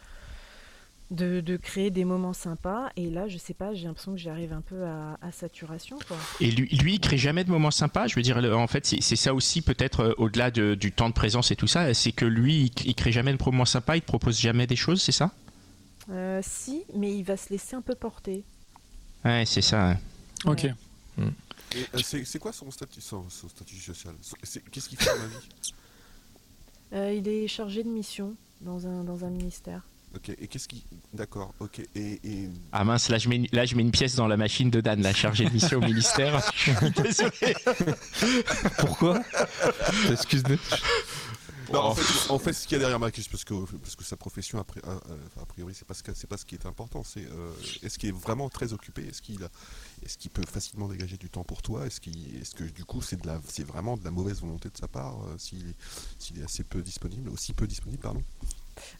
de, 1.11 1.39
de 1.39 1.57
créer 1.57 1.91
des 1.91 2.03
moments 2.05 2.33
sympas. 2.33 2.89
Et 2.95 3.09
là, 3.09 3.27
je 3.27 3.37
sais 3.37 3.53
pas, 3.53 3.73
j'ai 3.73 3.85
l'impression 3.85 4.13
que 4.13 4.17
j'arrive 4.19 4.53
un 4.53 4.61
peu 4.61 4.85
à, 4.85 5.17
à 5.21 5.31
saturation, 5.31 5.97
quoi. 6.07 6.17
Et 6.41 6.49
lui, 6.51 6.67
lui, 6.69 6.95
il 6.95 6.99
crée 6.99 7.17
jamais 7.17 7.43
de 7.43 7.49
moments 7.51 7.71
sympas? 7.71 8.07
Je 8.07 8.15
veux 8.15 8.21
dire, 8.21 8.37
en 8.37 8.67
fait, 8.67 8.85
c'est 8.85 9.15
ça 9.15 9.33
aussi, 9.33 9.61
peut-être 9.61 9.99
euh, 10.01 10.13
au-delà 10.17 10.49
de- 10.51 10.75
du 10.75 10.91
temps 10.91 11.09
de 11.09 11.13
présence 11.13 11.51
et 11.51 11.55
tout 11.55 11.67
ça, 11.67 11.93
c'est 11.93 12.11
que 12.11 12.25
lui, 12.25 12.71
il, 12.75 12.87
il 12.87 12.95
crée 12.95 13.11
jamais 13.11 13.31
de 13.35 13.43
moments 13.43 13.65
sympas. 13.65 13.95
Il 13.97 14.01
te 14.01 14.07
propose 14.07 14.39
jamais 14.39 14.67
des 14.67 14.75
choses, 14.75 15.01
c'est 15.01 15.11
ça? 15.11 15.31
Euh, 16.09 16.39
si, 16.43 16.83
mais 16.95 17.15
il 17.15 17.23
va 17.23 17.37
se 17.37 17.49
laisser 17.49 17.75
un 17.75 17.81
peu 17.81 17.95
porter. 17.95 18.43
Ouais, 19.23 19.43
c'est 19.45 19.61
ça. 19.61 19.91
hein. 19.91 19.97
Ok. 20.45 20.65
et, 20.65 20.71
euh, 21.19 21.99
C'est 22.03 22.39
quoi 22.39 22.51
son 22.53 22.69
statut, 22.71 23.01
son, 23.01 23.27
son 23.29 23.49
statut 23.49 23.75
social? 23.77 24.13
Qu'est-ce 24.71 24.89
qu'il 24.89 24.97
fait 24.99 25.05
dans 25.15 25.21
la 25.21 25.27
vie 25.27 25.73
Euh, 26.93 27.13
il 27.13 27.27
est 27.27 27.47
chargé 27.47 27.83
de 27.83 27.89
mission 27.89 28.35
dans 28.61 28.85
un, 28.87 29.03
dans 29.03 29.25
un 29.25 29.29
ministère. 29.29 29.81
Ok. 30.15 30.29
Et 30.29 30.47
qu'est-ce 30.47 30.67
qui 30.67 30.85
D'accord. 31.13 31.53
Ok. 31.59 31.79
Et, 31.95 32.19
et 32.23 32.49
Ah 32.71 32.83
mince, 32.83 33.09
là 33.09 33.17
je, 33.17 33.27
mets, 33.29 33.35
une- 33.35 33.47
là 33.51 33.65
je 33.65 33.75
mets 33.75 33.81
une 33.83 33.91
pièce 33.91 34.15
dans 34.15 34.27
la 34.27 34.37
machine 34.37 34.69
de 34.69 34.79
Dan, 34.81 35.01
la 35.01 35.13
chargée 35.13 35.45
de 35.45 35.51
mission 35.51 35.77
au 35.79 35.81
ministère. 35.81 36.41
Je 36.55 36.71
suis 36.71 36.91
désolé. 36.91 37.55
Pourquoi 38.79 39.21
Excuse-moi. 40.11 40.57
Non, 41.73 41.79
en, 41.81 41.95
fait, 41.95 42.29
en 42.31 42.37
fait, 42.37 42.53
ce 42.53 42.67
qu'il 42.67 42.73
y 42.73 42.75
a 42.75 42.79
derrière 42.79 42.99
ma 42.99 43.09
question, 43.09 43.31
parce 43.31 43.43
que, 43.43 43.75
parce 43.77 43.95
que 43.95 44.03
sa 44.03 44.15
profession, 44.15 44.59
a, 44.59 44.61
pri- 44.63 44.83
a- 44.85 44.91
a- 44.91 45.41
a 45.41 45.45
priori, 45.47 45.73
c'est 45.73 45.83
pas, 45.87 45.95
ce 45.95 46.03
que- 46.03 46.13
c'est 46.13 46.27
pas 46.27 46.37
ce 46.37 46.45
qui 46.45 46.53
est 46.53 46.65
important, 46.67 47.03
c'est 47.03 47.25
euh, 47.25 47.51
est-ce 47.81 47.97
qu'il 47.97 48.09
est 48.09 48.11
vraiment 48.11 48.49
très 48.49 48.71
occupé? 48.71 49.01
Est-ce 49.07 49.19
qu'il 49.23 49.43
a- 49.43 49.49
est-ce 50.05 50.15
qu'il 50.19 50.29
peut 50.29 50.43
facilement 50.47 50.87
dégager 50.87 51.17
du 51.17 51.27
temps 51.27 51.43
pour 51.43 51.63
toi? 51.63 51.87
Est-ce 51.87 51.99
qu'il, 51.99 52.37
est-ce 52.39 52.53
que 52.53 52.63
du 52.65 52.85
coup, 52.85 53.01
c'est, 53.01 53.19
de 53.19 53.25
la, 53.25 53.41
c'est 53.47 53.63
vraiment 53.65 53.97
de 53.97 54.03
la 54.05 54.11
mauvaise 54.11 54.41
volonté 54.41 54.69
de 54.69 54.77
sa 54.77 54.87
part 54.87 55.15
euh, 55.25 55.35
s'il, 55.39 55.67
est, 55.69 55.75
s'il 56.19 56.39
est 56.39 56.43
assez 56.43 56.63
peu 56.63 56.83
disponible, 56.83 57.29
aussi 57.29 57.51
peu 57.53 57.65
disponible, 57.65 58.01
pardon? 58.03 58.21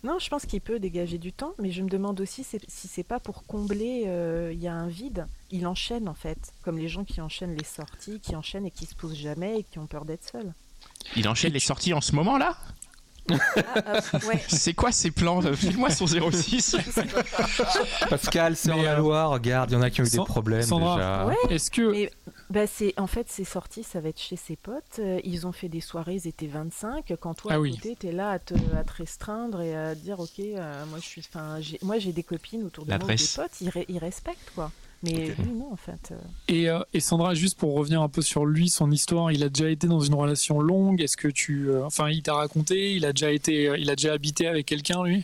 Non, 0.04 0.20
je 0.20 0.30
pense 0.30 0.46
qu'il 0.46 0.62
peut 0.62 0.80
dégager 0.80 1.18
du 1.18 1.34
temps, 1.34 1.54
mais 1.60 1.72
je 1.72 1.82
me 1.82 1.90
demande 1.90 2.20
aussi 2.22 2.44
si 2.44 2.88
c'est 2.88 3.04
pas 3.04 3.20
pour 3.20 3.46
combler, 3.46 4.04
euh, 4.08 4.52
il 4.54 4.60
y 4.60 4.68
a 4.68 4.74
un 4.74 4.88
vide. 4.88 5.28
Il 5.52 5.68
enchaîne 5.68 6.08
en 6.08 6.14
fait, 6.14 6.54
comme 6.64 6.78
les 6.78 6.88
gens 6.88 7.04
qui 7.04 7.22
enchaînent 7.22 7.56
les 7.56 7.66
sorties, 7.66 8.20
qui 8.20 8.36
enchaînent 8.36 8.66
et 8.66 8.72
qui 8.72 8.86
se 8.86 8.96
posent 8.96 9.18
jamais 9.18 9.60
et 9.60 9.64
qui 9.64 9.80
ont 9.80 9.88
peur 9.88 10.06
d'être 10.06 10.30
seuls. 10.30 10.54
Il 11.16 11.28
enchaîne 11.28 11.54
les 11.54 11.60
sorties 11.60 11.94
en 11.94 12.02
ce 12.02 12.14
moment 12.16 12.38
là 12.38 12.58
Ah, 13.32 13.36
ah, 13.56 14.18
ouais. 14.28 14.42
C'est 14.48 14.74
quoi 14.74 14.92
ces 14.92 15.12
plans? 15.12 15.42
File-moi 15.42 15.90
son 15.90 16.08
06. 16.08 16.78
Pascal, 18.10 18.56
c'est 18.56 18.72
en 18.72 18.82
la 18.82 18.94
euh, 18.94 18.98
Loire. 18.98 19.32
Regarde, 19.32 19.72
il 19.72 19.74
y 19.74 19.78
en 19.78 19.82
a 19.82 19.90
qui 19.90 20.02
ont 20.02 20.06
eu 20.06 20.10
des 20.10 20.18
problèmes 20.18 20.62
déjà. 20.62 21.26
Ouais. 21.26 21.36
Est-ce 21.50 21.72
que 21.72 21.92
Mais 21.92 22.12
bah, 22.50 22.68
c'est 22.68 22.94
en 23.00 23.08
fait 23.08 23.30
ces 23.30 23.44
sorties, 23.44 23.84
ça 23.84 24.00
va 24.02 24.10
être 24.10 24.20
chez 24.20 24.36
ses 24.36 24.56
potes. 24.56 25.00
Euh, 25.00 25.20
Ils 25.24 25.48
ont 25.48 25.52
fait 25.52 25.70
des 25.70 25.82
soirées, 25.82 26.16
ils 26.16 26.28
étaient 26.28 26.48
25. 26.48 27.14
Quand 27.20 27.34
toi 27.34 27.52
Ah 27.54 27.56
à 27.56 27.60
oui. 27.60 27.72
côté, 27.72 27.96
t'es 27.98 28.12
là 28.12 28.30
à 28.32 28.40
te, 28.40 28.54
à 28.76 28.84
te 28.84 28.94
restreindre 28.94 29.62
et 29.62 29.76
à 29.76 29.96
dire 29.96 30.20
ok, 30.20 30.40
euh, 30.40 30.86
moi 30.88 31.00
je 31.00 31.06
suis, 31.06 31.22
enfin, 31.28 31.60
j'ai- 31.60 31.80
moi 31.82 31.98
j'ai 32.00 32.12
des 32.14 32.24
copines 32.24 32.64
autour 32.64 32.86
de 32.86 32.90
moi, 32.92 33.00
des 33.16 33.24
potes, 33.36 33.62
ils, 33.90 33.98
respectent 33.98 34.52
quoi. 34.54 34.72
Mais 35.04 35.36
non 35.46 35.72
en 35.72 35.76
fait. 35.76 36.12
euh. 36.14 36.18
et, 36.48 36.70
euh, 36.70 36.80
et 36.94 37.00
Sandra, 37.00 37.34
juste 37.36 37.60
pour 37.60 37.76
revenir 37.76 38.02
un 38.02 38.10
peu 38.10 38.22
sur 38.22 38.46
lui, 38.46 38.70
son 38.70 38.90
histoire, 38.92 39.32
il 39.32 39.44
a 39.44 39.50
déjà 39.50 39.70
été 39.70 39.88
dans 39.88 40.00
une 40.00 40.14
relation 40.16 40.60
longue. 40.62 41.02
Est-ce 41.02 41.18
que 41.18 41.28
tu, 41.28 41.70
euh, 41.70 41.84
enfin, 41.86 42.10
il 42.10 42.24
t'a 42.24 42.34
raconté, 42.34 42.94
il 42.94 43.06
a 43.06 43.12
déjà 43.14 43.32
été, 43.32 43.72
il 43.78 43.90
a 43.90 43.96
déjà 43.96 44.14
habité 44.14 44.48
avec 44.48 44.66
quelqu'un, 44.66 45.04
lui? 45.04 45.24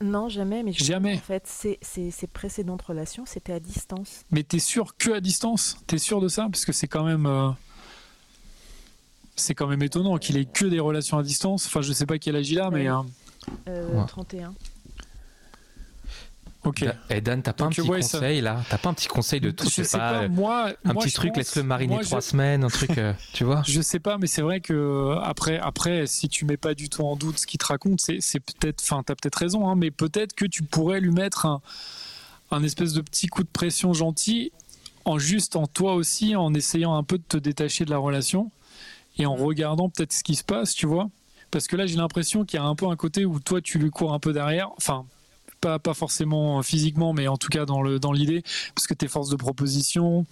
Non 0.00 0.28
jamais, 0.28 0.62
mais 0.62 0.72
Jamais. 0.72 1.16
En 1.16 1.18
fait, 1.20 1.44
ces, 1.46 1.78
ces- 1.82 2.10
ces 2.12 2.26
précédentes 2.28 2.82
relations, 2.82 3.24
c'était 3.26 3.52
à 3.52 3.60
distance. 3.60 4.22
Mais 4.30 4.42
t'es 4.44 4.60
sûr 4.60 4.96
que 4.96 5.10
à 5.10 5.20
distance? 5.20 5.76
T'es 5.86 5.98
sûr 5.98 6.20
de 6.20 6.28
ça? 6.28 6.46
Parce 6.50 6.64
que 6.64 6.72
c'est 6.72 6.86
quand 6.86 7.04
même. 7.04 7.26
euh, 7.26 7.50
C'est 9.36 9.54
quand 9.54 9.66
même 9.68 9.82
étonnant 9.82 10.18
qu'il 10.18 10.36
ait 10.36 10.44
que 10.46 10.64
des 10.66 10.80
relations 10.80 11.18
à 11.18 11.22
distance. 11.22 11.66
Enfin, 11.66 11.80
je 11.80 11.92
sais 11.92 12.06
pas 12.06 12.18
quel 12.18 12.36
âge 12.36 12.50
il 12.50 12.60
a, 12.60 12.70
mais. 12.70 12.88
Euh, 12.88 12.96
Euh, 13.68 13.88
Ouais. 14.00 14.06
31. 14.06 14.52
Ok. 16.64 16.84
Et 17.10 17.20
Dan, 17.20 17.42
t'as 17.42 17.52
pas 17.52 17.64
un 17.64 17.68
petit 17.70 17.80
ouais, 17.82 18.02
ça- 18.02 18.18
conseil 18.18 18.40
là? 18.40 18.62
T'as 18.68 18.78
pas 18.78 18.90
un 18.90 18.94
petit 18.94 19.08
conseil 19.08 19.40
de 19.40 19.50
tout, 19.50 19.64
je 19.68 19.82
sais 19.82 19.98
pas, 19.98 20.12
pas, 20.12 20.22
euh, 20.24 20.28
moi. 20.28 20.72
un 20.84 20.92
moi, 20.92 21.04
petit 21.04 21.12
truc, 21.12 21.30
pense- 21.30 21.36
laisse-le 21.38 21.62
mariner 21.62 21.94
moi, 21.94 22.02
trois 22.04 22.20
je- 22.20 22.26
semaines, 22.26 22.64
un 22.64 22.68
truc, 22.68 22.98
euh, 22.98 23.12
tu 23.32 23.44
vois? 23.44 23.62
Je 23.66 23.80
sais 23.80 24.00
pas, 24.00 24.18
mais 24.18 24.26
c'est 24.26 24.42
vrai 24.42 24.60
que 24.60 24.72
euh, 24.72 25.20
après, 25.20 25.58
après, 25.58 26.06
si 26.06 26.28
tu 26.28 26.44
mets 26.44 26.56
pas 26.56 26.74
du 26.74 26.88
tout 26.88 27.02
en 27.02 27.16
doute 27.16 27.38
ce 27.38 27.46
qu'il 27.46 27.58
te 27.58 27.66
raconte, 27.66 28.00
c'est, 28.00 28.18
c'est 28.20 28.40
peut-être, 28.40 28.82
enfin, 28.82 29.02
t'as 29.04 29.14
peut-être 29.14 29.36
raison, 29.36 29.68
hein, 29.68 29.74
mais 29.76 29.90
peut-être 29.90 30.34
que 30.34 30.44
tu 30.44 30.62
pourrais 30.62 31.00
lui 31.00 31.10
mettre 31.12 31.46
un, 31.46 31.60
un 32.50 32.62
espèce 32.62 32.92
de 32.92 33.00
petit 33.00 33.26
coup 33.28 33.42
de 33.42 33.48
pression 33.48 33.92
gentil, 33.92 34.52
en 35.04 35.18
juste 35.18 35.56
en 35.56 35.66
toi 35.66 35.94
aussi, 35.94 36.36
en 36.36 36.52
essayant 36.54 36.94
un 36.96 37.02
peu 37.02 37.18
de 37.18 37.24
te 37.26 37.36
détacher 37.38 37.84
de 37.84 37.90
la 37.90 37.98
relation 37.98 38.50
et 39.16 39.26
en 39.26 39.34
regardant 39.36 39.88
peut-être 39.88 40.12
ce 40.12 40.22
qui 40.22 40.34
se 40.34 40.44
passe, 40.44 40.74
tu 40.74 40.86
vois? 40.86 41.08
Parce 41.50 41.66
que 41.66 41.76
là, 41.76 41.86
j'ai 41.86 41.96
l'impression 41.96 42.44
qu'il 42.44 42.58
y 42.58 42.62
a 42.62 42.66
un 42.66 42.74
peu 42.74 42.86
un 42.88 42.96
côté 42.96 43.24
où 43.24 43.40
toi, 43.40 43.60
tu 43.62 43.78
lui 43.78 43.90
cours 43.90 44.12
un 44.12 44.18
peu 44.18 44.32
derrière, 44.32 44.70
enfin. 44.76 45.06
Pas, 45.60 45.78
pas 45.78 45.94
forcément 45.94 46.62
physiquement, 46.62 47.12
mais 47.12 47.26
en 47.26 47.36
tout 47.36 47.48
cas 47.48 47.64
dans 47.64 47.82
le 47.82 47.98
dans 47.98 48.12
l'idée, 48.12 48.42
parce 48.74 48.86
que 48.86 48.94
tes 48.94 49.08
forces 49.08 49.28
de 49.28 49.36
proposition, 49.36 50.24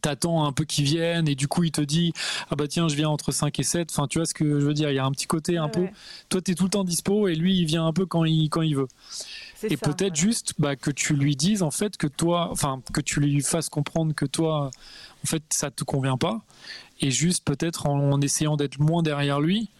t'attends 0.00 0.44
un 0.44 0.52
peu 0.52 0.64
qu'il 0.64 0.84
vienne 0.84 1.28
et 1.28 1.34
du 1.34 1.48
coup 1.48 1.64
il 1.64 1.70
te 1.70 1.80
dit 1.80 2.12
ah 2.50 2.56
bah 2.56 2.66
tiens 2.66 2.88
je 2.88 2.96
viens 2.96 3.08
entre 3.08 3.32
5 3.32 3.58
et 3.58 3.62
7 3.62 3.90
enfin 3.90 4.08
tu 4.08 4.18
vois 4.18 4.26
ce 4.26 4.34
que 4.34 4.60
je 4.60 4.66
veux 4.66 4.74
dire 4.74 4.90
il 4.90 4.96
y 4.96 4.98
a 4.98 5.04
un 5.04 5.10
petit 5.12 5.26
côté 5.26 5.56
un 5.56 5.66
Ouais, 5.66 5.70
peu 5.70 5.86
toi 6.28 6.42
t'es 6.42 6.54
tout 6.54 6.64
le 6.64 6.70
temps 6.70 6.84
dispo 6.84 7.28
et 7.28 7.34
lui 7.34 7.56
il 7.58 7.64
vient 7.64 7.86
un 7.86 7.92
peu 7.92 8.04
quand 8.06 8.24
il 8.24 8.48
quand 8.48 8.62
il 8.62 8.76
veut. 8.76 8.88
Et 9.62 9.76
peut-être 9.76 10.16
juste 10.16 10.54
bah, 10.58 10.76
que 10.76 10.90
tu 10.90 11.14
lui 11.14 11.36
dises 11.36 11.62
en 11.62 11.70
fait 11.70 11.96
que 11.96 12.06
toi 12.06 12.48
enfin 12.50 12.82
que 12.92 13.00
tu 13.00 13.20
lui 13.20 13.40
fasses 13.40 13.68
comprendre 13.68 14.14
que 14.14 14.26
toi 14.26 14.70
en 15.22 15.26
fait 15.26 15.42
ça 15.50 15.70
te 15.70 15.84
convient 15.84 16.18
pas 16.18 16.42
et 17.00 17.10
juste 17.10 17.44
peut-être 17.44 17.86
en, 17.86 18.12
en 18.12 18.20
essayant 18.20 18.56
d'être 18.56 18.78
moins 18.78 19.02
derrière 19.02 19.40
lui 19.40 19.70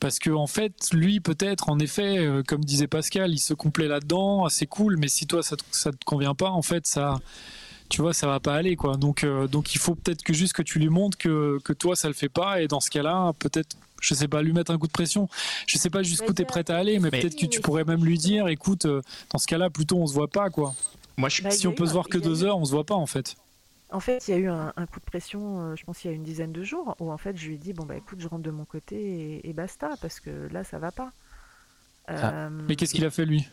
parce 0.00 0.18
que 0.18 0.30
en 0.30 0.46
fait 0.46 0.72
lui 0.92 1.20
peut-être 1.20 1.68
en 1.68 1.78
effet 1.78 2.18
euh, 2.18 2.42
comme 2.42 2.64
disait 2.64 2.86
Pascal 2.88 3.30
il 3.32 3.38
se 3.38 3.54
complaît 3.54 3.86
là-dedans 3.88 4.48
c'est 4.48 4.66
cool 4.66 4.96
mais 4.96 5.08
si 5.08 5.26
toi 5.26 5.42
ça 5.42 5.56
te, 5.56 5.62
ça 5.70 5.92
te 5.92 6.04
convient 6.04 6.34
pas 6.34 6.50
en 6.50 6.62
fait 6.62 6.86
ça 6.86 7.20
tu 7.90 8.00
vois 8.02 8.14
ça 8.14 8.26
va 8.26 8.40
pas 8.40 8.54
aller 8.54 8.76
quoi. 8.76 8.96
Donc 8.96 9.24
euh, 9.24 9.46
donc 9.46 9.74
il 9.74 9.78
faut 9.78 9.94
peut-être 9.94 10.22
que 10.22 10.32
juste 10.32 10.52
que 10.54 10.62
tu 10.62 10.78
lui 10.78 10.88
montres 10.88 11.18
que, 11.18 11.58
que 11.64 11.72
toi 11.72 11.96
ça 11.96 12.08
le 12.08 12.14
fait 12.14 12.28
pas 12.28 12.60
et 12.62 12.68
dans 12.68 12.80
ce 12.80 12.88
cas-là 12.90 13.32
peut-être 13.38 13.76
je 14.00 14.14
sais 14.14 14.28
pas 14.28 14.40
lui 14.42 14.52
mettre 14.54 14.70
un 14.70 14.78
coup 14.78 14.86
de 14.86 14.92
pression. 14.92 15.28
Je 15.66 15.76
sais 15.76 15.90
pas 15.90 16.02
jusqu'où 16.02 16.28
Bah, 16.28 16.32
tu 16.34 16.42
es 16.42 16.44
a- 16.46 16.48
prête 16.48 16.70
à 16.70 16.78
aller 16.78 16.98
mais, 16.98 17.10
Mais- 17.12 17.20
peut-être 17.20 17.36
que 17.36 17.44
tu 17.46 17.60
pourrais 17.60 17.84
même 17.84 18.02
lui 18.04 18.16
dire 18.16 18.48
écoute 18.48 18.86
euh, 18.86 19.02
dans 19.32 19.38
ce 19.38 19.46
cas-là 19.46 19.68
plutôt 19.70 19.98
on 19.98 20.06
se 20.06 20.14
voit 20.14 20.28
pas 20.28 20.48
quoi. 20.50 20.74
Moi, 21.18 21.28
je, 21.28 21.42
Bah, 21.42 21.50
si 21.50 21.66
on 21.66 21.72
peut 21.72 21.84
eu 21.84 21.88
se 21.88 21.92
voir 21.92 22.08
que 22.08 22.16
deux 22.16 22.42
eu- 22.42 22.46
heures 22.46 22.56
on 22.58 22.64
se 22.64 22.70
voit 22.70 22.84
pas 22.84 22.94
en 22.94 23.04
fait 23.06 23.34
En 23.92 24.00
fait, 24.00 24.28
il 24.28 24.30
y 24.32 24.34
a 24.34 24.38
eu 24.38 24.48
un, 24.48 24.72
un 24.76 24.86
coup 24.86 25.00
de 25.00 25.04
pression, 25.04 25.72
euh, 25.72 25.76
je 25.76 25.84
pense, 25.84 26.04
il 26.04 26.08
y 26.08 26.10
a 26.10 26.14
une 26.14 26.22
dizaine 26.22 26.52
de 26.52 26.62
jours, 26.62 26.96
où 27.00 27.10
en 27.12 27.18
fait, 27.18 27.36
je 27.36 27.48
lui 27.48 27.54
ai 27.56 27.58
dit 27.58 27.72
bon 27.72 27.84
bah 27.86 27.96
écoute, 27.96 28.20
je 28.20 28.28
rentre 28.28 28.42
de 28.42 28.50
mon 28.50 28.64
côté 28.64 28.96
et, 28.96 29.48
et 29.48 29.52
basta, 29.52 29.96
parce 30.00 30.20
que 30.20 30.30
là, 30.52 30.64
ça 30.64 30.78
va 30.78 30.92
pas. 30.92 31.12
Ah. 32.06 32.46
Euh, 32.46 32.50
mais 32.50 32.76
qu'est-ce 32.76 32.94
qu'il 32.94 33.04
a 33.04 33.10
fait 33.10 33.24
lui? 33.24 33.48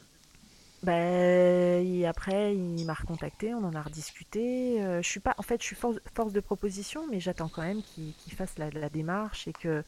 Ben, 0.84 1.84
et 1.86 2.06
après, 2.06 2.56
il 2.56 2.86
m'a 2.86 2.94
recontacté, 2.94 3.54
on 3.56 3.64
en 3.64 3.74
a 3.74 3.82
rediscuté. 3.82 4.82
Euh, 4.84 5.02
je 5.02 5.08
suis 5.10 5.20
pas, 5.20 5.34
en 5.38 5.42
fait, 5.42 5.60
je 5.60 5.66
suis 5.66 5.76
force, 5.76 5.98
force 6.14 6.34
de 6.34 6.40
proposition, 6.40 7.08
mais 7.10 7.20
j'attends 7.20 7.50
quand 7.50 7.64
même 7.64 7.82
qu'il 7.84 8.14
fasse 8.36 8.58
la, 8.60 8.70
la 8.70 8.90
démarche 8.90 9.48
et 9.48 9.54
que 9.54 9.84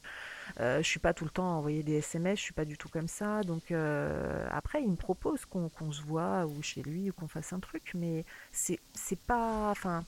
euh, 0.59 0.77
je 0.81 0.87
suis 0.87 0.99
pas 0.99 1.13
tout 1.13 1.25
le 1.25 1.29
temps 1.31 1.47
à 1.47 1.53
envoyer 1.57 1.83
des 1.83 1.95
SMS, 1.99 2.39
je 2.39 2.43
suis 2.45 2.53
pas 2.53 2.65
du 2.65 2.77
tout 2.77 2.89
comme 2.89 3.07
ça. 3.07 3.43
Donc 3.43 3.71
euh, 3.71 4.47
après, 4.51 4.81
il 4.83 4.89
me 4.89 4.95
propose 4.95 5.45
qu'on 5.45 5.69
qu'on 5.69 5.91
se 5.91 6.01
voit 6.01 6.45
ou 6.47 6.61
chez 6.63 6.81
lui 6.81 7.09
ou 7.11 7.13
qu'on 7.13 7.27
fasse 7.27 7.53
un 7.53 7.59
truc, 7.59 7.91
mais 7.95 8.25
c'est 8.51 8.79
c'est 8.93 9.19
pas, 9.19 9.69
enfin, 9.71 10.05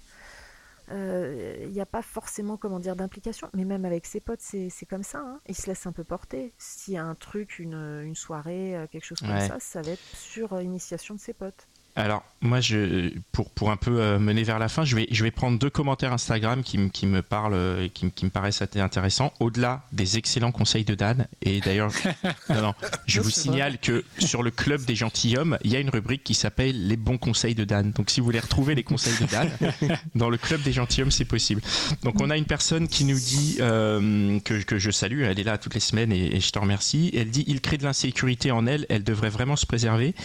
euh, 0.91 1.57
il 1.63 1.71
n'y 1.71 1.81
a 1.81 1.85
pas 1.85 2.01
forcément 2.01 2.57
comment 2.57 2.79
dire 2.79 2.95
d'implication. 2.95 3.49
Mais 3.53 3.65
même 3.65 3.85
avec 3.85 4.05
ses 4.05 4.19
potes, 4.19 4.41
c'est 4.41 4.69
c'est 4.69 4.85
comme 4.85 5.03
ça. 5.03 5.19
hein. 5.19 5.39
Il 5.47 5.55
se 5.55 5.67
laisse 5.67 5.85
un 5.87 5.91
peu 5.91 6.03
porter. 6.03 6.53
S'il 6.57 6.93
y 6.93 6.97
a 6.97 7.03
un 7.05 7.15
truc, 7.15 7.59
une, 7.59 7.73
une 8.03 8.15
soirée, 8.15 8.75
euh, 8.75 8.87
quelque 8.87 9.05
chose 9.05 9.19
comme 9.19 9.31
Ouais. 9.31 9.47
ça, 9.47 9.57
ça 9.59 9.81
va 9.81 9.91
être 9.91 10.15
sur 10.15 10.53
euh, 10.53 10.63
initiation 10.63 11.15
de 11.15 11.19
ses 11.19 11.33
potes. 11.33 11.67
Alors, 11.95 12.23
moi, 12.39 12.61
je, 12.61 13.11
pour, 13.33 13.49
pour 13.51 13.69
un 13.69 13.75
peu 13.75 13.99
euh, 13.99 14.17
mener 14.17 14.43
vers 14.43 14.59
la 14.59 14.69
fin, 14.69 14.85
je 14.85 14.95
vais, 14.95 15.07
je 15.11 15.23
vais 15.23 15.29
prendre 15.29 15.59
deux 15.59 15.69
commentaires 15.69 16.13
Instagram 16.13 16.63
qui, 16.63 16.77
me- 16.77 16.87
qui 16.89 17.05
me 17.05 17.21
parlent 17.21 17.53
euh, 17.53 17.83
et 17.85 17.89
qui, 17.89 18.05
me- 18.05 18.11
qui 18.11 18.23
me 18.23 18.29
paraissent 18.31 18.61
assez 18.61 18.79
intéressants, 18.79 19.33
au-delà 19.41 19.83
des 19.91 20.17
excellents 20.17 20.53
conseils 20.53 20.85
de 20.85 20.95
Dan. 20.95 21.27
Et 21.41 21.59
d'ailleurs, 21.59 21.91
non, 22.49 22.61
non, 22.61 22.73
je 23.05 23.19
vous 23.19 23.29
signale 23.29 23.77
que 23.77 24.05
sur 24.19 24.41
le 24.41 24.51
club 24.51 24.85
des 24.85 24.95
gentilshommes, 24.95 25.57
il 25.65 25.71
y 25.71 25.75
a 25.75 25.79
une 25.79 25.89
rubrique 25.89 26.23
qui 26.23 26.33
s'appelle 26.33 26.87
Les 26.87 26.95
bons 26.97 27.17
conseils 27.17 27.55
de 27.55 27.65
Dan. 27.65 27.91
Donc, 27.91 28.09
si 28.09 28.21
vous 28.21 28.25
voulez 28.25 28.39
retrouver 28.39 28.73
les 28.73 28.83
conseils 28.83 29.17
de 29.19 29.25
Dan, 29.29 29.49
dans 30.15 30.29
le 30.29 30.37
club 30.37 30.61
des 30.61 30.71
gentilshommes, 30.71 31.11
c'est 31.11 31.25
possible. 31.25 31.61
Donc, 32.03 32.21
on 32.21 32.29
a 32.29 32.37
une 32.37 32.45
personne 32.45 32.87
qui 32.87 33.03
nous 33.03 33.19
dit, 33.19 33.57
euh, 33.59 34.39
que, 34.39 34.61
que 34.63 34.79
je 34.79 34.91
salue, 34.91 35.23
elle 35.23 35.39
est 35.39 35.43
là 35.43 35.57
toutes 35.57 35.73
les 35.73 35.79
semaines 35.81 36.13
et, 36.13 36.37
et 36.37 36.39
je 36.39 36.51
te 36.51 36.57
remercie. 36.57 37.11
Elle 37.13 37.29
dit 37.29 37.43
Il 37.47 37.59
crée 37.59 37.77
de 37.77 37.83
l'insécurité 37.83 38.49
en 38.51 38.65
elle, 38.65 38.85
elle 38.89 39.03
devrait 39.03 39.29
vraiment 39.29 39.57
se 39.57 39.65
préserver. 39.65 40.15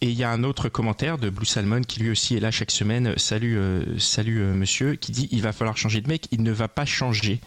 Et 0.00 0.06
il 0.10 0.16
y 0.16 0.22
a 0.22 0.30
un 0.30 0.44
autre 0.44 0.68
commentaire 0.68 1.18
de 1.18 1.28
Blue 1.28 1.44
Salmon 1.46 1.80
qui 1.82 2.00
lui 2.00 2.10
aussi 2.10 2.36
est 2.36 2.40
là 2.40 2.52
chaque 2.52 2.70
semaine. 2.70 3.14
Salut, 3.16 3.58
euh, 3.58 3.98
salut 3.98 4.40
euh, 4.40 4.54
monsieur, 4.54 4.94
qui 4.94 5.10
dit 5.10 5.28
il 5.32 5.42
va 5.42 5.52
falloir 5.52 5.76
changer 5.76 6.00
de 6.00 6.08
mec, 6.08 6.26
il 6.30 6.42
ne 6.44 6.52
va 6.52 6.68
pas 6.68 6.84
changer. 6.84 7.40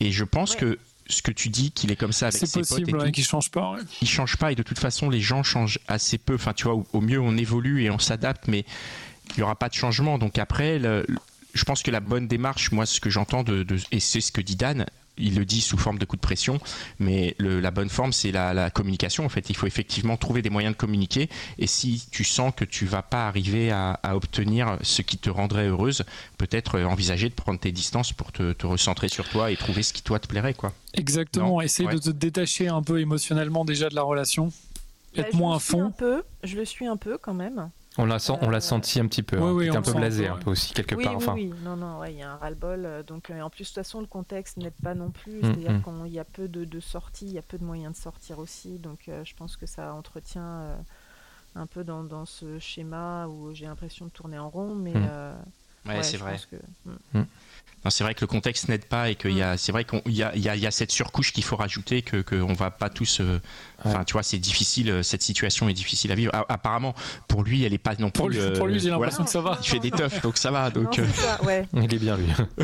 Et 0.00 0.10
je 0.10 0.24
pense 0.24 0.52
Ouais. 0.52 0.60
que 0.60 0.78
ce 1.08 1.20
que 1.20 1.30
tu 1.32 1.50
dis, 1.50 1.70
qu'il 1.70 1.92
est 1.92 1.96
comme 1.96 2.12
ça 2.12 2.28
avec 2.28 2.38
C'est 2.40 2.46
ses 2.46 2.60
potes 2.60 2.66
et 2.66 2.68
possible 2.70 2.92
tout, 2.98 3.04
ouais, 3.04 3.12
qu'il 3.12 3.24
change 3.24 3.50
pas. 3.50 3.72
ouais. 3.72 3.80
il 4.00 4.08
change 4.08 4.36
pas 4.38 4.52
et 4.52 4.54
de 4.54 4.62
toute 4.62 4.78
façon 4.78 5.10
les 5.10 5.20
gens 5.20 5.42
changent 5.42 5.80
assez 5.86 6.16
peu. 6.16 6.34
Enfin 6.36 6.54
tu 6.54 6.64
vois, 6.64 6.74
au, 6.74 6.86
au 6.94 7.00
mieux 7.02 7.20
on 7.20 7.36
évolue 7.36 7.82
et 7.82 7.90
on 7.90 7.98
s'adapte, 7.98 8.48
mais 8.48 8.64
il 9.30 9.36
n'y 9.36 9.42
aura 9.42 9.56
pas 9.56 9.68
de 9.68 9.74
changement. 9.74 10.16
Donc 10.16 10.38
après, 10.38 10.78
le- 10.78 11.04
le- 11.06 11.18
je 11.52 11.64
pense 11.64 11.82
que 11.82 11.90
la 11.90 12.00
bonne 12.00 12.26
démarche, 12.26 12.72
moi 12.72 12.86
ce 12.86 13.00
que 13.00 13.10
j'entends 13.10 13.42
de, 13.42 13.64
de- 13.64 13.76
et 13.90 14.00
c'est 14.00 14.22
ce 14.22 14.32
que 14.32 14.40
dit 14.40 14.56
Dan. 14.56 14.86
Il 15.22 15.36
le 15.36 15.44
dit 15.44 15.60
sous 15.60 15.78
forme 15.78 15.98
de 15.98 16.04
coup 16.04 16.16
de 16.16 16.20
pression, 16.20 16.60
mais 16.98 17.34
le- 17.38 17.60
la 17.60 17.70
bonne 17.70 17.88
forme, 17.88 18.12
c'est 18.12 18.32
la, 18.32 18.52
la 18.52 18.70
communication. 18.70 19.24
En 19.24 19.28
fait, 19.28 19.48
il 19.50 19.56
faut 19.56 19.66
effectivement 19.66 20.16
trouver 20.16 20.42
des 20.42 20.50
moyens 20.50 20.74
de 20.74 20.78
communiquer. 20.78 21.28
Et 21.58 21.66
si 21.66 22.06
tu 22.10 22.24
sens 22.24 22.52
que 22.56 22.64
tu 22.64 22.86
vas 22.86 23.02
pas 23.02 23.26
arriver 23.28 23.70
à, 23.70 23.92
à 24.02 24.16
obtenir 24.16 24.78
ce 24.82 25.02
qui 25.02 25.18
te 25.18 25.30
rendrait 25.30 25.68
heureuse, 25.68 26.04
peut-être 26.38 26.78
euh, 26.78 26.84
envisager 26.84 27.28
de 27.28 27.34
prendre 27.34 27.58
tes 27.60 27.72
distances 27.72 28.12
pour 28.12 28.32
te, 28.32 28.52
te 28.52 28.66
recentrer 28.66 29.08
sur 29.08 29.28
toi 29.28 29.50
et 29.50 29.56
trouver 29.56 29.82
ce 29.82 29.92
qui 29.92 30.02
toi 30.02 30.18
te 30.18 30.26
plairait, 30.26 30.54
quoi. 30.54 30.72
Exactement. 30.94 31.48
Non, 31.48 31.60
Essaye 31.60 31.86
ouais. 31.86 31.94
de 31.94 31.98
te 32.00 32.10
détacher 32.10 32.68
un 32.68 32.82
peu 32.82 33.00
émotionnellement 33.00 33.64
déjà 33.64 33.88
de 33.88 33.94
la 33.94 34.02
relation. 34.02 34.46
Bah, 35.16 35.22
Être 35.22 35.32
je 35.32 35.36
moins 35.36 35.50
le 35.52 35.56
à 35.56 35.60
suis 35.60 35.74
un 35.78 35.84
fond. 35.84 35.90
peu, 35.96 36.22
je 36.42 36.56
le 36.56 36.64
suis 36.64 36.86
un 36.86 36.96
peu 36.96 37.18
quand 37.18 37.34
même. 37.34 37.70
On 37.98 38.06
l'a 38.06 38.18
sen- 38.18 38.38
on 38.40 38.48
l'a 38.48 38.60
senti 38.62 38.98
un 39.00 39.06
petit 39.06 39.22
peu. 39.22 39.36
Hein. 39.38 39.52
oui, 39.52 39.70
on 39.70 39.74
un 39.76 39.82
peu 39.82 39.90
sent 39.92 39.98
blasé 39.98 40.26
un 40.28 40.34
ouais. 40.34 40.40
peu 40.40 40.50
aussi 40.50 40.72
quelque 40.72 40.94
oui, 40.94 41.04
part. 41.04 41.12
oui, 41.12 41.16
Enfin, 41.22 41.34
oui, 41.34 41.52
non, 41.62 41.76
non, 41.76 41.98
ouais, 41.98 42.12
il 42.14 42.18
y 42.18 42.22
a 42.22 42.32
un 42.32 42.36
ras-le-bol. 42.36 42.86
euh, 42.86 43.02
Donc, 43.02 43.28
euh, 43.30 43.40
en 43.42 43.50
plus, 43.50 43.64
de 43.64 43.68
toute 43.68 43.74
façon, 43.74 44.00
le 44.00 44.06
contexte 44.06 44.56
n'aide 44.56 44.72
pas 44.82 44.94
non 44.94 45.10
plus. 45.10 45.34
Mm, 45.36 45.40
C'est-à-dire 45.42 45.72
mm. 45.72 45.82
qu'il 46.04 46.12
y 46.14 46.18
a 46.18 46.24
peu 46.24 46.48
de, 46.48 46.64
de 46.64 46.80
sorties, 46.80 47.26
il 47.26 47.32
y 47.32 47.38
a 47.38 47.42
peu 47.42 47.58
de 47.58 47.64
moyens 47.64 47.92
de 47.96 48.00
sortir 48.02 48.38
aussi. 48.38 48.78
Donc, 48.78 49.08
euh, 49.08 49.22
je 49.24 49.34
pense 49.34 49.56
que 49.56 49.66
ça 49.66 49.92
entretient 49.94 50.42
euh, 50.42 50.76
un 51.54 51.66
peu 51.66 51.84
dans, 51.84 52.02
dans 52.02 52.24
ce 52.24 52.58
schéma 52.58 53.26
où 53.26 53.52
j'ai 53.52 53.66
l'impression 53.66 54.06
de 54.06 54.10
tourner 54.10 54.38
en 54.38 54.48
rond. 54.48 54.74
Mais 54.74 54.94
Mm. 54.94 55.06
euh, 55.10 55.34
Ouais, 55.84 55.96
ouais, 55.96 56.02
c'est 56.04 56.16
vrai. 56.16 56.32
pense 56.32 56.46
que- 56.46 56.56
mm. 57.18 57.24
Non, 57.84 57.90
c'est 57.90 58.04
vrai 58.04 58.14
que 58.14 58.20
le 58.20 58.26
contexte 58.28 58.68
n'aide 58.68 58.84
pas 58.84 59.10
et 59.10 59.16
qu'il 59.16 59.32
y 59.36 59.42
a, 59.42 59.56
c'est 59.56 59.72
vrai 59.72 59.84
qu'il 59.84 60.00
y 60.14 60.22
a, 60.22 60.32
il 60.36 60.40
y, 60.42 60.48
a, 60.48 60.54
il 60.54 60.62
y 60.62 60.66
a 60.68 60.70
cette 60.70 60.92
surcouche 60.92 61.32
qu'il 61.32 61.42
faut 61.42 61.56
rajouter 61.56 62.02
que 62.02 62.18
qu'on 62.22 62.52
va 62.52 62.70
pas 62.70 62.88
tous. 62.88 63.20
euh, 63.20 63.40
Enfin, 63.84 63.98
Ouais. 63.98 64.04
tu 64.04 64.12
vois, 64.12 64.22
c'est 64.22 64.38
difficile. 64.38 64.88
euh, 64.90 65.02
Cette 65.02 65.22
situation 65.22 65.68
est 65.68 65.72
difficile 65.72 66.12
à 66.12 66.14
vivre. 66.14 66.32
A- 66.32 66.46
apparemment, 66.48 66.94
pour 67.26 67.42
lui, 67.42 67.64
elle 67.64 67.74
est 67.74 67.78
pas 67.78 67.94
non 67.98 68.10
plus. 68.10 68.20
Pour 68.20 68.28
lui, 68.28 68.38
euh, 68.38 68.56
pour 68.56 68.68
lui, 68.68 68.74
j'ai 68.78 68.90
voilà. 68.90 69.06
l'impression 69.10 69.24
que 69.24 69.30
ça 69.30 69.40
va. 69.40 69.58
Il 69.60 69.66
fait 69.68 69.80
des 69.80 69.90
teufs, 69.90 70.22
donc 70.22 70.38
ça 70.38 70.52
va. 70.52 70.70
Non, 70.70 70.82
Donc, 70.82 71.00
euh, 71.00 71.06
ça, 71.14 71.42
ouais. 71.42 71.66
il 71.74 71.92
est 71.92 71.98
bien 71.98 72.16
lui. 72.16 72.26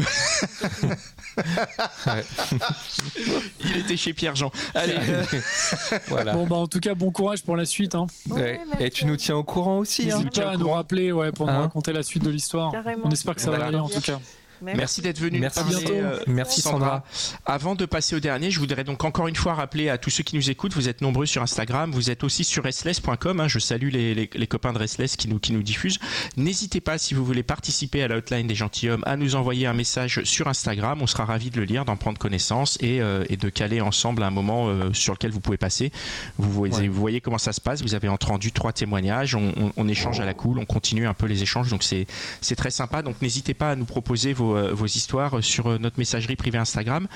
Il 3.65 3.77
était 3.79 3.97
chez 3.97 4.13
Pierre 4.13 4.37
Jean. 4.37 4.51
Allez, 4.75 4.95
euh, 5.09 5.25
voilà. 6.09 6.33
Bon, 6.35 6.47
bah, 6.47 6.57
en 6.57 6.67
tout 6.67 6.81
cas, 6.81 6.95
bon 6.95 7.11
courage 7.11 7.43
pour 7.43 7.57
la 7.57 7.65
suite. 7.65 7.95
Hein. 7.95 8.07
Ouais, 8.31 8.61
Et 8.81 8.91
tu 8.91 9.05
nous 9.07 9.17
tiens 9.17 9.37
au 9.37 9.45
courant 9.45 9.79
aussi. 9.79 10.11
hein. 10.11 10.17
N'hésite 10.19 10.41
pas 10.41 10.51
à 10.51 10.57
nous 10.57 10.71
rappeler 10.71 11.13
ouais, 11.13 11.33
pour 11.33 11.47
nous 11.47 11.53
Hein 11.53 11.63
raconter 11.63 11.93
la 11.93 12.03
suite 12.03 12.23
de 12.25 12.31
l'histoire. 12.31 12.73
Carrément. 12.73 13.03
On 13.05 13.11
espère 13.11 13.35
que 13.35 13.41
ça 13.41 13.51
va 13.51 13.57
Voilà. 13.57 13.69
aller 13.69 13.79
en 13.79 13.89
tout 13.89 14.01
cas. 14.01 14.21
Merci 14.63 15.01
d'être 15.01 15.19
venu. 15.19 15.39
Merci. 15.39 15.61
parler, 15.61 15.87
euh, 15.91 16.19
Merci 16.27 16.61
Sandra. 16.61 17.05
Avant 17.47 17.75
de 17.75 17.85
passer 17.87 18.17
au 18.17 18.21
dernier, 18.21 18.51
je 18.51 18.59
voudrais 18.59 18.85
donc 18.85 19.05
encore 19.05 19.29
une 19.29 19.37
fois 19.37 19.55
rappeler 19.55 19.89
à 19.89 19.99
tous 19.99 20.11
ceux 20.11 20.23
qui 20.23 20.37
nous 20.37 20.51
écoutent, 20.51 20.75
vous 20.75 20.89
êtes 20.89 21.01
nombreux 21.01 21.27
sur 21.27 21.43
Instagram, 21.43 21.91
vous 21.93 22.11
êtes 22.11 22.25
aussi 22.25 22.45
sur 22.45 22.65
restless.com, 22.65 23.41
hein, 23.41 23.49
je 23.49 23.59
salue 23.59 23.91
les, 23.91 24.15
les- 24.15 24.31
les 24.33 24.47
copains 24.47 24.73
de 24.73 24.79
Restless 24.79 25.17
qui 25.17 25.29
nous, 25.29 25.39
qui 25.39 25.53
nous 25.53 25.63
diffusent. 25.63 25.99
N'hésitez 26.37 26.81
pas, 26.81 26.99
si 26.99 27.15
vous 27.15 27.25
voulez 27.25 27.43
participer 27.43 28.03
à 28.03 28.09
la 28.09 28.17
hotline 28.17 28.47
des 28.47 28.55
gentilshommes, 28.55 29.03
à 29.07 29.17
nous 29.17 29.35
envoyer 29.37 29.67
un 29.67 29.75
message 29.75 30.23
sur 30.25 30.49
Instagram, 30.49 30.99
on 31.03 31.07
sera 31.07 31.25
ravis 31.25 31.51
de 31.51 31.59
le 31.59 31.65
lire, 31.65 31.85
d'en 31.85 31.97
prendre 31.97 32.19
connaissance 32.19 32.79
et, 32.81 33.01
euh, 33.01 33.25
et 33.29 33.37
de 33.37 33.49
caler 33.49 33.81
ensemble 33.81 34.23
un 34.23 34.31
moment 34.31 34.69
euh, 34.69 34.93
sur 34.93 35.13
lequel 35.15 35.31
vous 35.31 35.41
pouvez 35.41 35.57
passer. 35.59 35.93
Vous 36.39 36.51
voyez, 36.51 36.75
Ouais. 36.75 36.89
vous 36.89 37.01
voyez 37.01 37.21
comment 37.21 37.39
ça 37.39 37.53
se 37.53 37.61
passe, 37.61 37.83
vous 37.83 37.95
avez 37.95 38.09
entendu 38.09 38.53
trois 38.53 38.73
témoignages, 38.73 39.35
on, 39.35 39.53
on- 39.57 39.73
on 39.77 39.89
échange 39.89 40.21
à 40.21 40.25
la 40.25 40.35
cool, 40.35 40.59
on 40.59 40.65
continue 40.67 41.07
un 41.07 41.15
peu 41.15 41.27
les 41.27 41.43
échanges, 41.43 41.71
donc 41.71 41.83
c'est 41.83 42.07
c'est 42.41 42.57
très 42.57 42.71
sympa. 42.71 43.03
Donc 43.03 43.21
n'hésitez 43.23 43.55
pas 43.55 43.71
à 43.71 43.77
nous 43.77 43.85
proposer 43.85 44.33
vos, 44.33 44.48
euh, 44.57 44.73
vos 44.73 44.87
histoires 44.87 45.43
sur 45.43 45.67
euh, 45.69 45.79
notre 45.79 45.99
messagerie 45.99 46.37
privée 46.37 46.59
Instagram. 46.59 47.09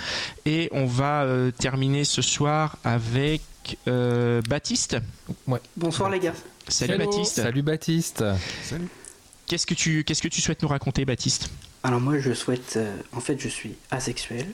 Et 0.46 0.68
on 0.72 0.86
va 0.86 1.22
euh, 1.22 1.50
terminer 1.50 2.04
ce 2.04 2.22
soir 2.22 2.76
avec 2.84 3.42
euh, 3.88 4.40
Baptiste. 4.48 4.96
Bonsoir 5.76 6.10
les 6.10 6.20
gars. 6.20 6.34
Salut 6.68 6.94
Hello. 6.94 7.04
Baptiste. 7.04 7.36
Salut 7.36 7.62
Baptiste. 7.62 8.24
Salut. 8.62 8.88
Qu'est-ce 9.46 9.66
que 9.66 9.74
tu 9.74 10.04
qu'est-ce 10.04 10.22
que 10.22 10.28
tu 10.28 10.40
souhaites 10.40 10.62
nous 10.62 10.68
raconter 10.68 11.04
Baptiste? 11.04 11.50
Alors 11.82 12.00
moi 12.00 12.18
je 12.18 12.32
souhaite, 12.32 12.74
euh, 12.76 12.96
en 13.12 13.20
fait 13.20 13.40
je 13.40 13.48
suis 13.48 13.74
asexuel, 13.90 14.46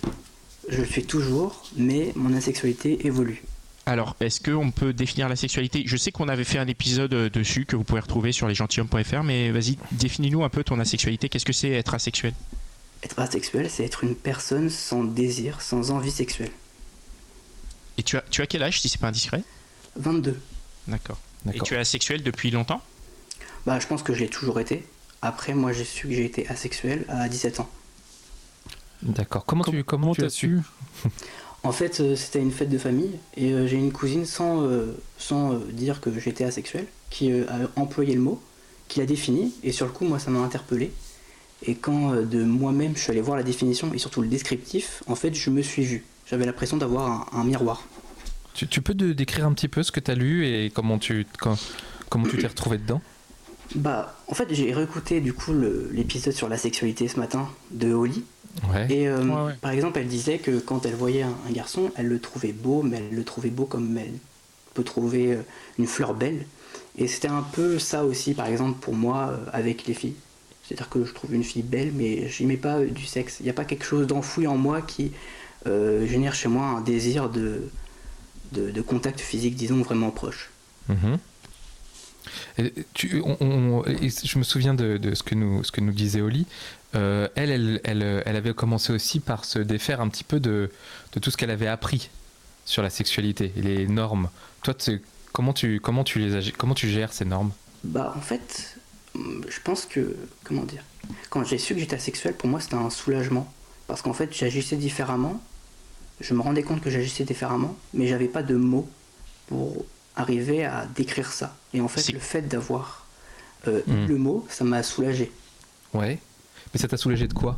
je 0.68 0.78
le 0.80 0.86
suis 0.86 1.04
toujours, 1.04 1.68
mais 1.76 2.12
mon 2.16 2.34
asexualité 2.34 3.06
évolue. 3.06 3.42
Alors, 3.86 4.16
est-ce 4.20 4.40
qu'on 4.42 4.70
peut 4.70 4.92
définir 4.92 5.30
la 5.30 5.36
sexualité? 5.36 5.82
Je 5.86 5.96
sais 5.96 6.12
qu'on 6.12 6.28
avait 6.28 6.44
fait 6.44 6.58
un 6.58 6.66
épisode 6.66 7.10
dessus 7.10 7.64
que 7.64 7.74
vous 7.74 7.84
pouvez 7.84 8.00
retrouver 8.00 8.32
sur 8.32 8.46
lesgentilhommes.fr, 8.46 9.22
mais 9.22 9.50
vas-y, 9.50 9.78
définis-nous 9.92 10.44
un 10.44 10.50
peu 10.50 10.62
ton 10.62 10.78
asexualité. 10.78 11.30
Qu'est-ce 11.30 11.46
que 11.46 11.54
c'est 11.54 11.70
être 11.70 11.94
asexuel? 11.94 12.34
Être 13.02 13.18
asexuel, 13.18 13.70
c'est 13.70 13.84
être 13.84 14.02
une 14.04 14.16
personne 14.16 14.70
sans 14.70 15.04
désir, 15.04 15.60
sans 15.60 15.90
envie 15.90 16.10
sexuelle. 16.10 16.50
Et 17.96 18.02
tu 18.02 18.16
as, 18.16 18.22
tu 18.30 18.42
as 18.42 18.46
quel 18.46 18.62
âge 18.62 18.80
si 18.80 18.88
c'est 18.88 19.00
pas 19.00 19.08
indiscret? 19.08 19.42
22. 19.96 20.38
D'accord. 20.86 21.18
Et 21.52 21.60
tu 21.60 21.74
es 21.74 21.78
asexuel 21.78 22.22
depuis 22.22 22.50
longtemps? 22.50 22.80
Bah 23.66 23.78
je 23.80 23.86
pense 23.86 24.02
que 24.02 24.14
je 24.14 24.20
l'ai 24.20 24.28
toujours 24.28 24.60
été. 24.60 24.84
Après 25.22 25.54
moi 25.54 25.72
j'ai 25.72 25.84
su 25.84 26.08
que 26.08 26.14
j'ai 26.14 26.24
été 26.24 26.48
asexuel 26.48 27.04
à 27.08 27.28
17 27.28 27.60
ans. 27.60 27.68
D'accord. 29.02 29.44
Comment 29.44 29.64
tu 29.64 29.84
comment 29.84 30.14
tu 30.14 30.20
t'as 30.20 30.26
as 30.26 30.30
su? 30.30 30.60
En 31.64 31.72
fait 31.72 31.98
euh, 31.98 32.14
c'était 32.14 32.38
une 32.38 32.52
fête 32.52 32.70
de 32.70 32.78
famille 32.78 33.18
et 33.36 33.52
euh, 33.52 33.66
j'ai 33.66 33.76
une 33.76 33.90
cousine 33.90 34.24
sans, 34.24 34.62
euh, 34.62 34.96
sans 35.18 35.54
dire 35.54 36.00
que 36.00 36.16
j'étais 36.18 36.44
asexuel 36.44 36.86
qui 37.10 37.32
a 37.32 37.58
employé 37.74 38.14
le 38.14 38.20
mot, 38.20 38.40
qui 38.86 39.00
l'a 39.00 39.06
défini 39.06 39.52
et 39.64 39.72
sur 39.72 39.86
le 39.86 39.92
coup 39.92 40.04
moi 40.04 40.20
ça 40.20 40.30
m'a 40.30 40.38
interpellé. 40.38 40.92
Et 41.66 41.74
quand 41.74 42.12
euh, 42.14 42.22
de 42.24 42.42
moi-même 42.44 42.94
je 42.96 43.00
suis 43.02 43.10
allé 43.10 43.20
voir 43.20 43.36
la 43.36 43.42
définition 43.42 43.92
et 43.92 43.98
surtout 43.98 44.22
le 44.22 44.28
descriptif, 44.28 45.02
en 45.06 45.14
fait 45.14 45.34
je 45.34 45.50
me 45.50 45.62
suis 45.62 45.82
vu. 45.84 46.04
J'avais 46.30 46.46
l'impression 46.46 46.76
d'avoir 46.76 47.28
un, 47.32 47.40
un 47.40 47.44
miroir. 47.44 47.82
tu, 48.54 48.66
tu 48.68 48.80
peux 48.82 48.94
de- 48.94 49.12
décrire 49.12 49.46
un 49.46 49.52
petit 49.52 49.68
peu 49.68 49.82
ce 49.82 49.90
que 49.92 50.00
tu 50.00 50.10
as 50.10 50.14
lu 50.14 50.46
et 50.46 50.70
comment 50.70 50.98
tu 50.98 51.26
com- 51.40 51.56
comment 52.10 52.26
tu 52.26 52.38
t'es 52.38 52.46
retrouvé 52.46 52.78
dedans? 52.78 53.00
Bah 53.74 54.16
en 54.28 54.34
fait 54.34 54.46
j'ai 54.54 54.72
réécouté 54.72 55.20
du 55.20 55.32
coup 55.34 55.52
l'épisode 55.92 56.32
sur 56.32 56.48
la 56.48 56.56
sexualité 56.56 57.06
ce 57.08 57.18
matin 57.18 57.48
de 57.70 57.92
Holly. 57.92 58.24
Ouais. 58.72 58.86
Et 58.90 59.06
euh, 59.08 59.22
Ouais, 59.24 59.46
ouais. 59.46 59.54
par 59.60 59.70
exemple, 59.72 59.98
elle 60.00 60.08
disait 60.08 60.38
que 60.38 60.58
quand 60.58 60.84
elle 60.86 60.94
voyait 60.94 61.22
un, 61.22 61.34
un 61.48 61.52
garçon, 61.52 61.92
elle 61.96 62.06
le 62.08 62.18
trouvait 62.18 62.52
beau, 62.52 62.82
mais 62.82 62.96
elle 62.96 63.14
le 63.14 63.22
trouvait 63.22 63.50
beau 63.50 63.66
comme 63.66 63.96
elle 63.98 64.14
peut 64.74 64.82
trouver 64.82 65.34
euh, 65.34 65.42
une 65.78 65.86
fleur 65.86 66.14
belle. 66.14 66.44
Et 66.96 67.06
c'était 67.06 67.28
un 67.28 67.42
peu 67.42 67.78
ça 67.78 68.04
aussi, 68.04 68.34
par 68.34 68.46
exemple, 68.46 68.78
pour 68.80 68.94
moi, 68.94 69.28
euh, 69.28 69.36
avec 69.52 69.86
les 69.86 69.94
filles. 69.94 70.14
C'est-à-dire 70.68 70.90
que 70.90 71.02
je 71.04 71.12
trouve 71.14 71.34
une 71.34 71.44
fille 71.44 71.62
belle, 71.62 71.92
mais 71.94 72.28
j'aimais 72.28 72.58
pas 72.58 72.78
euh, 72.80 72.86
du 72.90 73.06
sexe. 73.06 73.38
Il 73.40 73.44
n'y 73.44 73.50
a 73.50 73.54
pas 73.54 73.64
quelque 73.64 73.84
chose 73.84 74.06
d'enfoui 74.06 74.46
en 74.46 74.58
moi 74.58 74.82
qui 74.82 75.12
euh, 75.66 76.06
génère 76.06 76.34
chez 76.34 76.48
moi 76.48 76.66
un 76.66 76.80
désir 76.82 77.30
de, 77.30 77.70
de, 78.52 78.70
de 78.70 78.82
contact 78.82 79.18
physique, 79.20 79.54
disons, 79.56 79.80
vraiment 79.82 80.10
proche. 80.10 80.50
Et 82.58 82.72
tu- 82.92 83.22
on- 83.24 83.36
on- 83.40 83.84
et 83.84 84.10
je 84.10 84.38
me 84.38 84.44
souviens 84.44 84.74
de, 84.74 84.98
de 84.98 85.14
ce, 85.14 85.22
que 85.22 85.34
nous, 85.34 85.64
ce 85.64 85.72
que 85.72 85.80
nous 85.80 85.92
disait 85.92 86.20
Oli. 86.20 86.46
Euh, 86.94 87.28
elle, 87.34 87.50
elle, 87.50 87.80
elle, 87.84 88.22
elle 88.26 88.36
avait 88.36 88.52
commencé 88.54 88.92
aussi 88.92 89.20
par 89.20 89.44
se 89.44 89.58
défaire 89.58 90.00
un 90.00 90.08
petit 90.08 90.24
peu 90.24 90.40
de, 90.40 90.70
de 91.12 91.20
tout 91.20 91.30
ce 91.30 91.36
qu'elle 91.36 91.50
avait 91.50 91.66
appris 91.68 92.10
sur 92.64 92.82
la 92.82 92.90
sexualité 92.90 93.52
et 93.56 93.62
les 93.62 93.86
normes. 93.86 94.28
Toi, 94.62 94.74
comment 95.32 95.52
tu, 95.52 95.80
comment 95.80 96.04
tu 96.04 96.18
les 96.18 96.52
comment 96.52 96.74
tu 96.74 96.88
gères 96.88 97.12
ces 97.12 97.24
normes? 97.24 97.52
Bah 97.84 98.12
en 98.16 98.20
fait, 98.20 98.77
je 99.48 99.60
pense 99.64 99.84
que 99.86 100.16
comment 100.44 100.62
dire, 100.64 100.82
quand 101.30 101.44
j'ai 101.44 101.58
su 101.58 101.74
que 101.74 101.80
j'étais 101.80 101.96
asexuel, 101.96 102.34
pour 102.34 102.48
moi 102.48 102.60
c'était 102.60 102.74
un 102.76 102.90
soulagement 102.90 103.52
parce 103.86 104.02
qu'en 104.02 104.12
fait 104.12 104.32
j'agissais 104.34 104.76
différemment. 104.76 105.40
Je 106.20 106.34
me 106.34 106.40
rendais 106.40 106.62
compte 106.64 106.80
que 106.80 106.90
j'agissais 106.90 107.24
différemment, 107.24 107.76
mais 107.94 108.08
j'avais 108.08 108.26
pas 108.26 108.42
de 108.42 108.56
mots 108.56 108.88
pour 109.46 109.84
arriver 110.16 110.64
à 110.64 110.84
décrire 110.86 111.30
ça. 111.32 111.56
Et 111.74 111.80
en 111.80 111.86
fait, 111.86 112.12
le 112.12 112.18
fait 112.18 112.42
d'avoir 112.42 113.06
euh, 113.68 113.82
Hmm. 113.86 114.06
le 114.06 114.16
mot, 114.16 114.44
ça 114.50 114.64
m'a 114.64 114.82
soulagé. 114.82 115.30
Ouais. 115.94 116.18
Mais 116.74 116.80
ça 116.80 116.88
t'a 116.88 116.96
soulagé 116.96 117.28
de 117.28 117.34
quoi? 117.34 117.56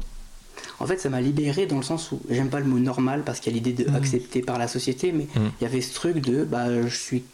En 0.78 0.86
fait, 0.86 0.98
ça 0.98 1.08
m'a 1.08 1.22
libéré 1.22 1.64
dans 1.66 1.76
le 1.78 1.82
sens 1.82 2.12
où 2.12 2.20
j'aime 2.28 2.50
pas 2.50 2.60
le 2.60 2.66
mot 2.66 2.78
normal 2.78 3.22
parce 3.24 3.40
qu'il 3.40 3.52
y 3.52 3.58
a 3.58 3.62
l'idée 3.62 3.84
de 3.84 3.90
accepté 3.94 4.42
par 4.42 4.58
la 4.58 4.68
société, 4.68 5.10
mais 5.12 5.26
il 5.36 5.40
Mhm. 5.40 5.50
y 5.62 5.64
avait 5.64 5.80
ce 5.80 5.94
truc 5.94 6.18
de 6.20 6.44
bah 6.44 6.86
je 6.86 6.94
suis 6.94 7.24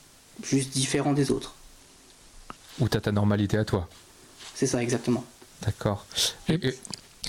juste 0.44 0.70
différent 0.74 1.12
des 1.12 1.32
autres. 1.32 1.54
Ou 2.78 2.88
t'as 2.88 3.00
ta 3.00 3.10
normalité 3.10 3.56
à 3.58 3.64
toi 3.64 3.88
C'est 4.56 4.66
ça 4.66 4.82
exactement. 4.82 5.24
D'accord. 5.64 6.04
Et- 6.48 6.58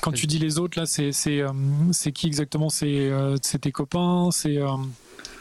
Quand 0.02 0.12
tu 0.12 0.28
dis 0.28 0.40
les 0.40 0.58
autres, 0.60 0.80
là, 0.80 0.86
c'est 0.86 1.12
c'est 1.12 1.42
euh, 1.42 1.52
c'est 1.92 2.12
qui 2.12 2.28
exactement? 2.28 2.70
C'est 2.70 3.10
euh, 3.12 3.36
c'est 3.42 3.60
tes 3.62 3.72
copains? 3.72 4.30
C'est 4.32 4.58
euh, 4.58 4.70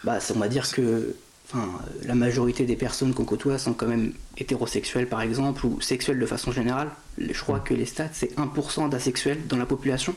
Bah, 0.02 0.18
on 0.34 0.38
va 0.38 0.48
dire 0.48 0.68
que 0.70 1.14
enfin, 1.46 1.68
la 2.04 2.14
majorité 2.14 2.64
des 2.66 2.74
personnes 2.76 3.12
qu'on 3.14 3.24
côtoie 3.26 3.58
sont 3.58 3.74
quand 3.74 3.86
même 3.86 4.12
hétérosexuelles 4.38 5.08
par 5.08 5.20
exemple 5.20 5.64
ou 5.66 5.80
sexuelles 5.80 6.18
de 6.18 6.26
façon 6.26 6.50
générale. 6.52 6.90
Je 7.18 7.40
crois 7.40 7.60
que 7.60 7.74
les 7.74 7.86
stats 7.86 8.08
c'est 8.12 8.34
1% 8.38 8.88
d'asexuels 8.88 9.46
dans 9.46 9.58
la 9.58 9.66
population. 9.66 10.14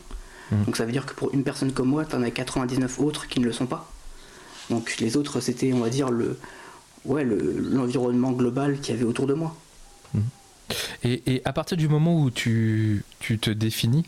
Mhm. 0.51 0.63
Donc 0.65 0.77
ça 0.77 0.85
veut 0.85 0.91
dire 0.93 1.05
que 1.05 1.13
pour 1.13 1.33
une 1.33 1.43
personne 1.43 1.71
comme 1.73 1.89
moi, 1.89 2.05
t'en 2.05 2.23
as 2.23 2.31
99 2.31 2.99
autres 2.99 3.27
qui 3.27 3.39
ne 3.41 3.45
le 3.45 3.51
sont 3.53 3.67
pas. 3.67 3.91
Donc 4.71 4.97
les 4.99 5.17
autres 5.17 5.41
c'était 5.41 5.73
on 5.73 5.79
va 5.81 5.89
dire 5.89 6.09
le 6.11 6.39
ouais 7.05 7.23
le- 7.25 7.57
l'environnement 7.59 8.31
global 8.31 8.79
qu'il 8.79 8.95
y 8.95 8.97
avait 8.97 9.05
autour 9.05 9.27
de 9.27 9.33
moi. 9.33 9.53
Et, 11.03 11.41
à 11.45 11.53
partir 11.53 11.77
du 11.77 11.87
moment 11.87 12.19
où 12.19 12.31
tu, 12.31 13.03
tu 13.19 13.39
te 13.39 13.49
définis 13.49 14.05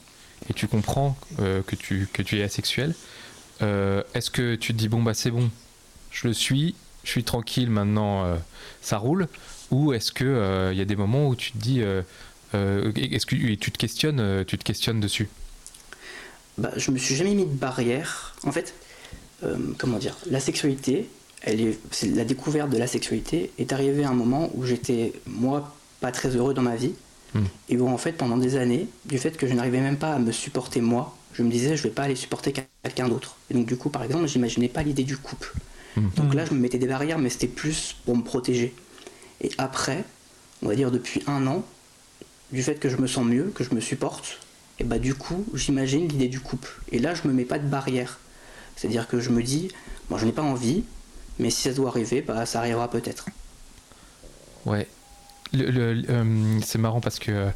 et 0.50 0.54
tu 0.54 0.68
comprends 0.68 1.18
euh, 1.40 1.62
que, 1.64 1.76
tu, 1.76 2.08
que 2.12 2.22
tu 2.22 2.40
es 2.40 2.44
asexuel, 2.44 2.96
euh, 3.62 4.04
est-ce 4.14 4.32
que 4.32 4.56
tu 4.56 4.74
te 4.74 4.78
dis 4.78 4.90
bon 4.90 5.04
bah 5.04 5.14
c'est 5.14 5.32
bon, 5.32 5.50
je 6.10 6.28
le 6.28 6.34
suis, 6.34 6.76
je 7.04 7.10
suis 7.10 7.24
tranquille 7.24 7.70
maintenant, 7.70 8.26
euh, 8.26 8.36
ça 8.82 8.98
roule? 8.98 9.28
Ou 9.70 9.94
est-ce 9.94 10.12
que 10.12 10.70
il 10.74 10.78
y 10.78 10.82
a 10.82 10.86
des 10.86 10.98
moments 10.98 11.28
où 11.28 11.36
tu 11.36 11.54
te 11.54 11.58
dis 11.58 11.80
est-ce 11.80 13.26
que 13.26 13.36
et 13.36 13.56
tu 13.56 13.72
te 13.72 13.78
questionnes, 13.78 14.44
tu 14.46 14.58
te 14.58 14.64
questionnes 14.66 15.00
dessus? 15.00 15.30
Bah, 16.58 16.72
je 16.76 16.92
me 16.92 16.98
suis 16.98 17.16
jamais 17.16 17.34
mis 17.34 17.46
de 17.46 17.54
barrière. 17.54 18.36
En 18.44 18.52
fait, 18.52 18.74
comment 19.78 19.98
dire, 19.98 20.18
la 20.30 20.42
sexualité, 20.42 21.08
elle 21.42 21.62
est, 21.62 21.80
la 22.04 22.26
découverte 22.26 22.70
de 22.70 22.78
la 22.78 22.88
sexualité 22.88 23.52
est 23.58 23.72
arrivée 23.72 24.04
à 24.04 24.10
un 24.10 24.14
moment 24.14 24.52
où 24.56 24.66
j'étais 24.66 25.14
moi 25.26 25.74
pas 26.02 26.12
très 26.12 26.30
heureux 26.36 26.54
dans 26.54 26.64
ma 26.64 26.76
vie 26.76 26.94
Hmm. 27.34 27.46
et 27.70 27.78
où 27.78 27.88
en 27.88 27.98
fait 27.98 28.12
pendant 28.12 28.36
des 28.36 28.58
années, 28.58 28.90
du 29.06 29.18
fait 29.18 29.38
que 29.38 29.48
je 29.48 29.54
n'arrivais 29.54 29.80
même 29.80 29.96
pas 29.98 30.14
à 30.16 30.20
me 30.20 30.34
supporter 30.34 30.82
moi, 30.82 31.16
je 31.32 31.44
me 31.44 31.50
disais 31.50 31.78
je 31.78 31.84
vais 31.84 31.90
pas 31.90 32.04
aller 32.04 32.18
supporter 32.18 32.52
quelqu'un 32.84 33.08
d'autre. 33.08 33.38
Et 33.50 33.54
donc 33.54 33.66
du 33.68 33.78
coup 33.78 33.90
par 33.90 34.04
exemple, 34.04 34.28
j'imaginais 34.28 34.68
pas 34.68 34.84
l'idée 34.84 35.06
du 35.06 35.16
couple. 35.16 35.54
Hmm. 35.96 36.10
Donc 36.18 36.34
Hmm. 36.34 36.38
là, 36.38 36.44
je 36.46 36.54
me 36.54 36.60
mettais 36.60 36.78
des 36.78 36.88
barrières, 36.88 37.20
mais 37.20 37.30
c'était 37.30 37.48
plus 37.48 37.96
pour 38.06 38.18
me 38.18 38.24
protéger. 38.24 38.74
Et 39.42 39.50
après, 39.58 40.04
on 40.62 40.68
va 40.68 40.76
dire 40.76 40.92
depuis 40.92 41.24
un 41.28 41.48
an, 41.48 41.64
du 42.52 42.64
fait 42.64 42.76
que 42.76 42.90
je 42.90 42.98
me 42.98 43.08
sens 43.08 43.26
mieux, 43.26 43.52
que 43.56 43.64
je 43.64 43.74
me 43.74 43.80
supporte, 43.82 44.40
et 44.80 44.84
bah 44.84 45.00
du 45.00 45.16
coup, 45.16 45.46
j'imagine 45.54 46.08
l'idée 46.10 46.28
du 46.28 46.42
couple. 46.42 46.82
Et 46.92 47.00
là, 47.00 47.14
je 47.16 47.28
me 47.28 47.34
mets 47.34 47.46
pas 47.46 47.60
de 47.60 47.68
barrière. 47.68 48.20
C'est-à-dire 48.76 49.08
que 49.08 49.22
je 49.22 49.30
me 49.30 49.42
dis, 49.44 49.70
moi, 50.10 50.20
je 50.20 50.26
n'ai 50.26 50.34
pas 50.34 50.44
envie, 50.44 50.84
mais 51.40 51.50
si 51.50 51.62
ça 51.64 51.74
doit 51.74 51.90
arriver, 51.90 52.22
bah 52.22 52.46
ça 52.46 52.60
arrivera 52.60 52.90
peut-être. 52.90 53.32
Ouais. 54.66 54.88
Le- 55.54 55.70
le- 55.70 56.04
euh, 56.10 56.60
c'est 56.66 56.78
marrant 56.78 57.02
parce 57.02 57.20
que 57.20 57.48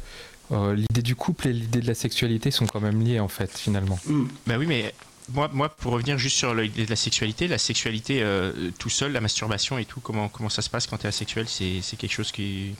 euh, 0.52 0.74
l'idée 0.74 1.02
du 1.02 1.14
couple 1.16 1.48
et 1.48 1.52
l'idée 1.52 1.80
de 1.80 1.86
la 1.86 1.94
sexualité 1.94 2.50
sont 2.50 2.66
quand 2.66 2.80
même 2.80 3.02
liées 3.02 3.20
en 3.20 3.28
fait 3.28 3.50
finalement. 3.56 3.98
Bah 4.46 4.56
oui, 4.58 4.66
mais 4.66 4.94
moi, 5.32 5.48
moi 5.52 5.68
pour 5.70 5.92
revenir 5.92 6.18
juste 6.18 6.36
sur 6.36 6.54
l'idée 6.54 6.84
de 6.84 6.90
la 6.90 6.96
sexualité, 6.96 7.48
la 7.48 7.58
sexualité 7.58 8.20
euh, 8.22 8.52
tout 8.78 8.90
seul, 8.90 9.12
la 9.12 9.20
masturbation 9.20 9.78
et 9.78 9.84
tout, 9.84 10.00
comment, 10.00 10.28
comment 10.28 10.48
ça 10.50 10.62
se 10.62 10.70
passe 10.70 10.86
quand 10.86 10.98
tu 10.98 11.04
es 11.04 11.08
asexuel 11.08 11.46
C'est 11.48 11.80
c'est 11.82 11.96
quelque 11.96 12.12
chose 12.12 12.32
qui. 12.32 12.74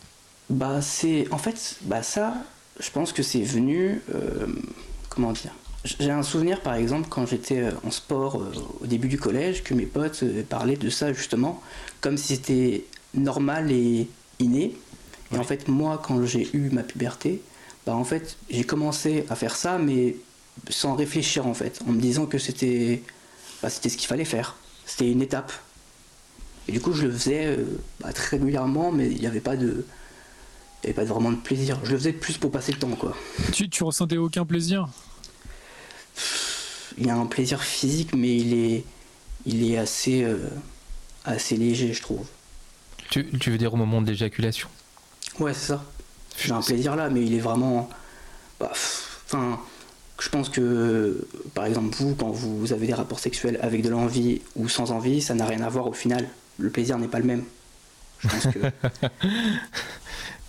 Bah 0.49 0.81
c'est, 0.81 1.27
en 1.33 1.39
fait, 1.39 1.77
bah 1.83 2.03
ça, 2.05 2.35
je 2.79 2.89
pense 2.91 3.13
que 3.13 3.23
c'est 3.25 3.43
venu, 3.43 4.01
euh, 4.15 4.47
comment 5.09 5.33
dire. 5.33 5.53
J'ai 6.01 6.11
un 6.11 6.23
souvenir 6.23 6.61
par 6.63 6.75
exemple 6.75 7.07
quand 7.09 7.27
j'étais 7.27 7.69
en 7.85 7.91
sport 7.91 8.41
euh, 8.43 8.53
au 8.81 8.87
début 8.87 9.09
du 9.09 9.19
collège 9.19 9.63
que 9.65 9.73
mes 9.75 9.87
potes 9.87 10.21
euh, 10.25 10.43
parlaient 10.49 10.77
de 10.77 10.91
ça 10.91 11.13
justement 11.13 11.63
comme 12.01 12.17
si 12.17 12.35
c'était 12.37 12.85
normal 13.15 13.71
et 13.73 14.09
inné. 14.41 14.77
Et 15.33 15.35
Ouais. 15.35 15.41
en 15.41 15.45
fait 15.45 15.69
moi 15.69 16.01
quand 16.03 16.25
j'ai 16.25 16.49
eu 16.57 16.71
ma 16.71 16.83
puberté, 16.83 17.43
bah 17.87 17.95
en 17.95 18.05
fait 18.05 18.37
j'ai 18.51 18.65
commencé 18.65 19.25
à 19.29 19.37
faire 19.37 19.57
ça 19.57 19.79
mais 19.79 20.17
sans 20.71 20.95
réfléchir 20.95 21.47
en 21.47 21.55
fait, 21.55 21.81
en 21.87 21.93
me 21.93 22.01
disant 22.01 22.27
que 22.27 22.39
c'était 22.39 23.03
bah, 23.63 23.71
c'était 23.71 23.89
ce 23.89 23.97
qu'il 23.97 24.09
fallait 24.09 24.25
faire. 24.25 24.57
C'était 24.87 25.11
une 25.11 25.23
étape. 25.23 25.53
Et 26.69 26.73
du 26.73 26.81
coup 26.81 26.93
je 26.93 27.07
le 27.07 27.13
faisais 27.13 27.47
euh, 27.47 27.65
bah, 28.01 28.13
très 28.13 28.37
régulièrement 28.37 28.93
mais 28.93 29.07
il 29.11 29.19
n'y 29.21 29.27
avait 29.27 29.41
pas 29.41 29.57
de 29.57 29.85
il 30.85 30.91
n'y 30.91 30.95
avait 30.97 31.07
pas 31.07 31.13
vraiment 31.13 31.33
de 31.33 31.37
plaisir. 31.37 31.79
Je 31.85 31.93
le 31.93 31.99
faisais 31.99 32.13
plus 32.13 32.39
pour 32.39 32.51
passer 32.51 32.71
le 32.73 32.79
temps 32.79 32.95
quoi. 32.97 33.17
tu, 33.53 33.69
tu 33.69 33.83
ressentais 33.83 34.17
aucun 34.19 34.45
plaisir? 34.45 34.89
Il 36.99 37.07
y 37.07 37.11
a 37.11 37.17
un 37.17 37.27
plaisir 37.27 37.63
physique, 37.63 38.15
mais 38.15 38.35
il 38.37 38.55
est, 38.55 38.85
il 39.45 39.71
est 39.71 39.77
assez, 39.77 40.23
euh, 40.23 40.39
assez 41.25 41.57
léger, 41.57 41.93
je 41.93 42.01
trouve. 42.01 42.27
Tu, 43.11 43.29
tu 43.39 43.51
veux 43.51 43.59
dire 43.59 43.75
au 43.75 43.77
moment 43.77 44.01
de 44.01 44.09
l'éjaculation? 44.09 44.69
Ouais, 45.39 45.53
c'est 45.55 45.67
ça. 45.69 45.85
J'ai 46.39 46.53
un 46.53 46.61
plaisir 46.63 46.97
là, 46.97 47.09
mais 47.09 47.23
il 47.25 47.35
est 47.35 47.41
vraiment. 47.41 47.89
bah, 48.61 48.71
Enfin, 48.73 49.59
je 50.21 50.29
pense 50.29 50.49
que, 50.49 51.27
par 51.55 51.65
exemple, 51.67 51.95
vous, 51.99 52.15
quand 52.15 52.31
vous 52.31 52.73
avez 52.73 52.87
des 52.87 52.95
rapports 52.95 53.19
sexuels 53.19 53.59
avec 53.63 53.83
de 53.83 53.89
l'envie 53.89 54.41
ou 54.55 54.69
sans 54.69 54.93
envie, 54.93 55.21
ça 55.21 55.35
n'a 55.35 55.47
rien 55.47 55.63
à 55.63 55.69
voir 55.69 55.87
au 55.89 55.93
final. 55.93 56.29
Le 56.59 56.71
plaisir 56.71 56.99
n'est 56.99 57.09
pas 57.09 57.19
le 57.19 57.25
même. 57.25 57.45
Je 58.21 58.29
pense 58.29 58.47
que. 58.47 58.59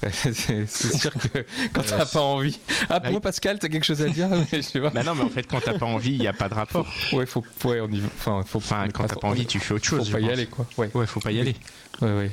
c'est 0.12 0.66
sûr 0.68 1.12
que 1.14 1.44
quand 1.74 1.82
t'as 1.84 2.06
pas 2.06 2.22
envie. 2.22 2.60
Ah, 2.90 3.02
oui. 3.04 3.12
moi, 3.12 3.20
Pascal, 3.22 3.60
t'as 3.60 3.68
quelque 3.68 3.84
chose 3.84 4.02
à 4.02 4.10
dire? 4.10 4.30
Mais 4.30 4.46
je 4.54 4.62
sais 4.62 4.80
pas. 4.80 4.90
Bah 4.92 5.04
non, 5.04 5.16
mais 5.16 5.24
en 5.24 5.30
fait, 5.30 5.44
quand 5.44 5.60
t'as 5.60 5.78
pas 5.78 5.86
envie, 5.86 6.12
il 6.14 6.20
n'y 6.20 6.28
a 6.28 6.34
pas 6.34 6.50
de 6.50 6.54
rapport. 6.54 6.88
Ouais, 7.14 7.26
faut, 7.26 7.44
ouais, 7.66 7.82
on 7.82 7.90
y 7.90 8.00
va. 8.00 8.08
Enfin, 8.18 8.44
faut 8.46 8.60
Enfin, 8.60 8.88
quand 8.94 9.06
t'as 9.06 9.16
pas 9.16 9.28
envie, 9.28 9.46
tu 9.46 9.60
fais 9.60 9.74
autre 9.74 9.86
chose. 9.86 10.06
Faut 10.08 10.14
pas 10.14 10.20
y 10.20 10.24
pense. 10.26 10.32
aller, 10.34 10.46
quoi. 10.46 10.66
Ouais, 10.78 10.90
Ouais, 10.94 11.08
faut 11.08 11.20
pas 11.20 11.32
y 11.32 11.40
aller. 11.40 11.56
ouais, 12.02 12.16
ouais. 12.16 12.32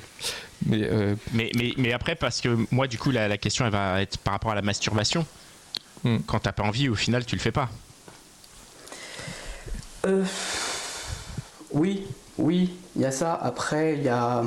Mais 0.66 0.82
euh, 0.82 1.14
Mais, 1.32 1.50
mais, 1.56 1.72
mais 1.76 1.92
après, 1.92 2.14
parce 2.14 2.40
que 2.40 2.56
moi, 2.70 2.86
du 2.86 2.98
coup, 2.98 3.10
la, 3.10 3.28
la 3.28 3.38
question, 3.38 3.64
elle 3.66 3.72
va 3.72 4.00
être 4.02 4.18
par 4.18 4.32
rapport 4.34 4.50
à 4.52 4.54
la 4.54 4.62
masturbation. 4.62 5.26
Hmm. 6.04 6.18
Quand 6.26 6.38
t'as 6.40 6.52
pas 6.52 6.62
envie, 6.62 6.88
au 6.88 6.94
final, 6.94 7.24
tu 7.24 7.34
le 7.36 7.40
fais 7.40 7.52
pas. 7.52 7.68
Euh, 10.06 10.24
oui, 11.70 12.06
oui, 12.38 12.74
il 12.96 13.02
y 13.02 13.04
a 13.06 13.10
ça. 13.10 13.34
Après, 13.34 13.94
il 13.94 14.02
y 14.02 14.08
a. 14.08 14.42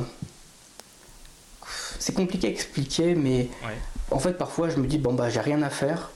C'est 1.99 2.13
compliqué 2.13 2.47
à 2.47 2.51
expliquer, 2.51 3.15
mais 3.15 3.49
Ouais. 3.65 3.77
en 4.11 4.19
fait, 4.19 4.33
parfois, 4.33 4.69
je 4.69 4.77
me 4.77 4.87
dis, 4.87 4.97
bon, 4.97 5.13
bah, 5.13 5.29
j'ai 5.29 5.39
rien 5.41 5.61
à 5.63 5.69
faire. 5.69 6.11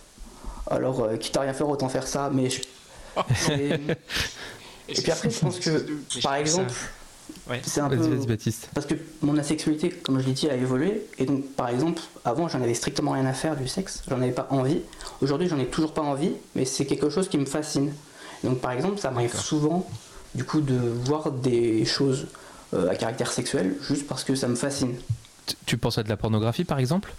Alors, 0.70 1.02
euh, 1.04 1.18
quitte 1.18 1.36
à 1.38 1.42
rien 1.42 1.54
faire, 1.54 1.68
autant 1.70 1.90
faire 1.90 2.08
ça. 2.08 2.30
Mais. 2.34 2.50
je- 2.50 2.62
Et, 3.52 3.74
et 4.88 5.02
puis 5.02 5.12
après, 5.12 5.30
je 5.30 5.40
pense 5.40 5.60
que, 5.60 5.86
par 6.22 6.36
exemple, 6.36 6.74
Ouais. 7.50 7.62
c'est 7.66 7.82
un 7.82 7.90
peu. 7.90 7.96
vas-y, 7.96 8.10
vas-y, 8.16 8.28
Baptiste. 8.28 8.70
Parce 8.74 8.86
que 8.86 8.94
mon 9.22 9.38
asexualité, 9.38 9.90
comme 9.90 10.20
je 10.20 10.26
l'ai 10.28 10.34
dit, 10.34 10.50
a 10.50 10.56
évolué. 10.56 11.02
Et 11.18 11.26
donc, 11.26 11.46
par 11.54 11.70
exemple, 11.70 12.02
avant, 12.24 12.48
j'en 12.48 12.62
avais 12.62 12.74
strictement 12.74 13.12
rien 13.12 13.26
à 13.26 13.34
faire 13.34 13.56
du 13.56 13.68
sexe. 13.68 14.04
J'en 14.10 14.22
avais 14.22 14.32
pas 14.32 14.48
envie. 14.52 14.82
Aujourd'hui, 15.22 15.48
j'en 15.48 15.60
ai 15.60 15.66
toujours 15.66 15.94
pas 15.94 16.02
envie, 16.04 16.34
mais 16.56 16.66
c'est 16.66 16.86
quelque 16.86 17.10
chose 17.10 17.28
qui 17.30 17.38
me 17.38 17.46
fascine. 17.46 17.94
Donc, 18.44 18.60
par 18.60 18.72
exemple, 18.72 19.00
ça 19.00 19.12
m'arrive 19.12 19.36
souvent, 19.36 19.90
du 20.36 20.44
coup, 20.44 20.62
de 20.62 20.76
voir 20.76 21.32
des 21.32 21.84
choses 21.86 22.28
euh, 22.74 22.90
à 22.90 22.96
caractère 22.96 23.32
sexuel 23.32 23.76
juste 23.82 24.08
parce 24.08 24.24
que 24.24 24.36
ça 24.36 24.48
me 24.48 24.56
fascine. 24.56 24.96
Tu- 25.46 25.56
Tu 25.66 25.78
penses 25.78 25.98
à 25.98 26.04
de 26.04 26.10
la 26.10 26.18
pornographie, 26.18 26.64
par 26.64 26.80
exemple? 26.80 27.12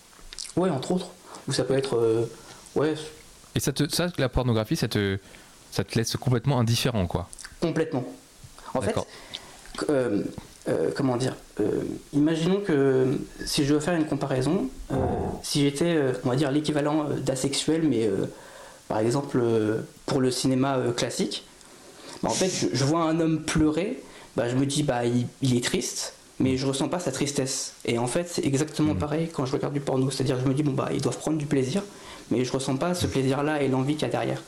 Ouais, 0.57 0.71
entre 0.71 0.93
autres. 0.93 1.09
Ou 1.49 1.53
ça 1.53 1.65
peut 1.65 1.75
être. 1.77 1.97
euh, 1.97 2.25
ouais, 2.77 2.95
Et 3.57 3.61
ça, 3.61 3.73
te, 3.73 3.93
ça, 3.93 4.09
la 4.19 4.29
pornographie, 4.29 4.77
ça 4.77 4.87
te, 4.89 5.19
ça 5.73 5.83
te 5.85 5.99
laisse 5.99 6.17
complètement 6.17 6.59
indifférent, 6.61 7.07
quoi? 7.07 7.29
complètement. 7.61 8.05
En 8.75 8.81
fait, 8.81 8.87
D'accord. 8.87 9.07
Euh, 9.89 10.23
euh, 10.69 10.91
comment 10.95 11.17
dire 11.17 11.35
euh, 11.61 11.83
Imaginons 12.13 12.61
que 12.61 13.19
si 13.45 13.65
je 13.65 13.75
veux 13.75 13.81
faire 13.81 13.95
une 13.95 14.07
comparaison, 14.07 14.69
si 15.43 15.63
j'étais, 15.63 15.99
on 16.25 16.31
va 16.31 16.37
dire, 16.37 16.51
l'équivalent 16.51 17.07
d'asexuel, 17.25 17.83
mais 17.89 18.09
par 18.89 18.99
exemple 18.99 19.41
pour 20.07 20.21
le 20.21 20.31
cinéma 20.31 20.79
classique, 20.97 21.45
bah, 22.23 22.29
en 22.31 22.35
fait, 22.35 22.49
je, 22.49 22.69
je 22.73 22.85
vois 22.85 23.03
un 23.03 23.19
homme 23.19 23.43
pleurer, 23.43 24.01
bah, 24.37 24.49
je 24.49 24.55
me 24.55 24.67
dis, 24.67 24.85
bah, 24.85 25.05
il, 25.05 25.27
il 25.41 25.57
est 25.57 25.65
triste, 25.65 26.15
mais 26.39 26.57
je 26.57 26.67
ressens 26.67 26.89
pas 26.89 27.01
sa 27.01 27.11
tristesse. 27.11 27.75
Et 27.85 27.99
en 27.99 28.07
fait, 28.07 28.29
c'est 28.29 28.45
exactement 28.45 28.95
pareil 28.95 29.29
quand 29.33 29.45
je 29.45 29.53
regarde 29.53 29.75
du 29.75 29.81
porno, 29.81 30.11
c'est-à-dire 30.11 30.39
je 30.41 30.47
me 30.47 30.55
dis, 30.55 30.63
bon, 30.63 30.73
bah, 30.73 30.91
ils 30.93 31.01
doivent 31.01 31.19
prendre 31.19 31.39
du 31.39 31.47
plaisir, 31.47 31.83
mais 32.31 32.45
je 32.45 32.53
ressens 32.53 32.77
pas 32.77 32.95
ce 32.95 33.07
plaisir-là 33.07 33.63
et 33.63 33.69
l'envie 33.69 33.95
qu'il 33.95 34.03
y 34.03 34.07
a 34.07 34.11
derrière. 34.11 34.43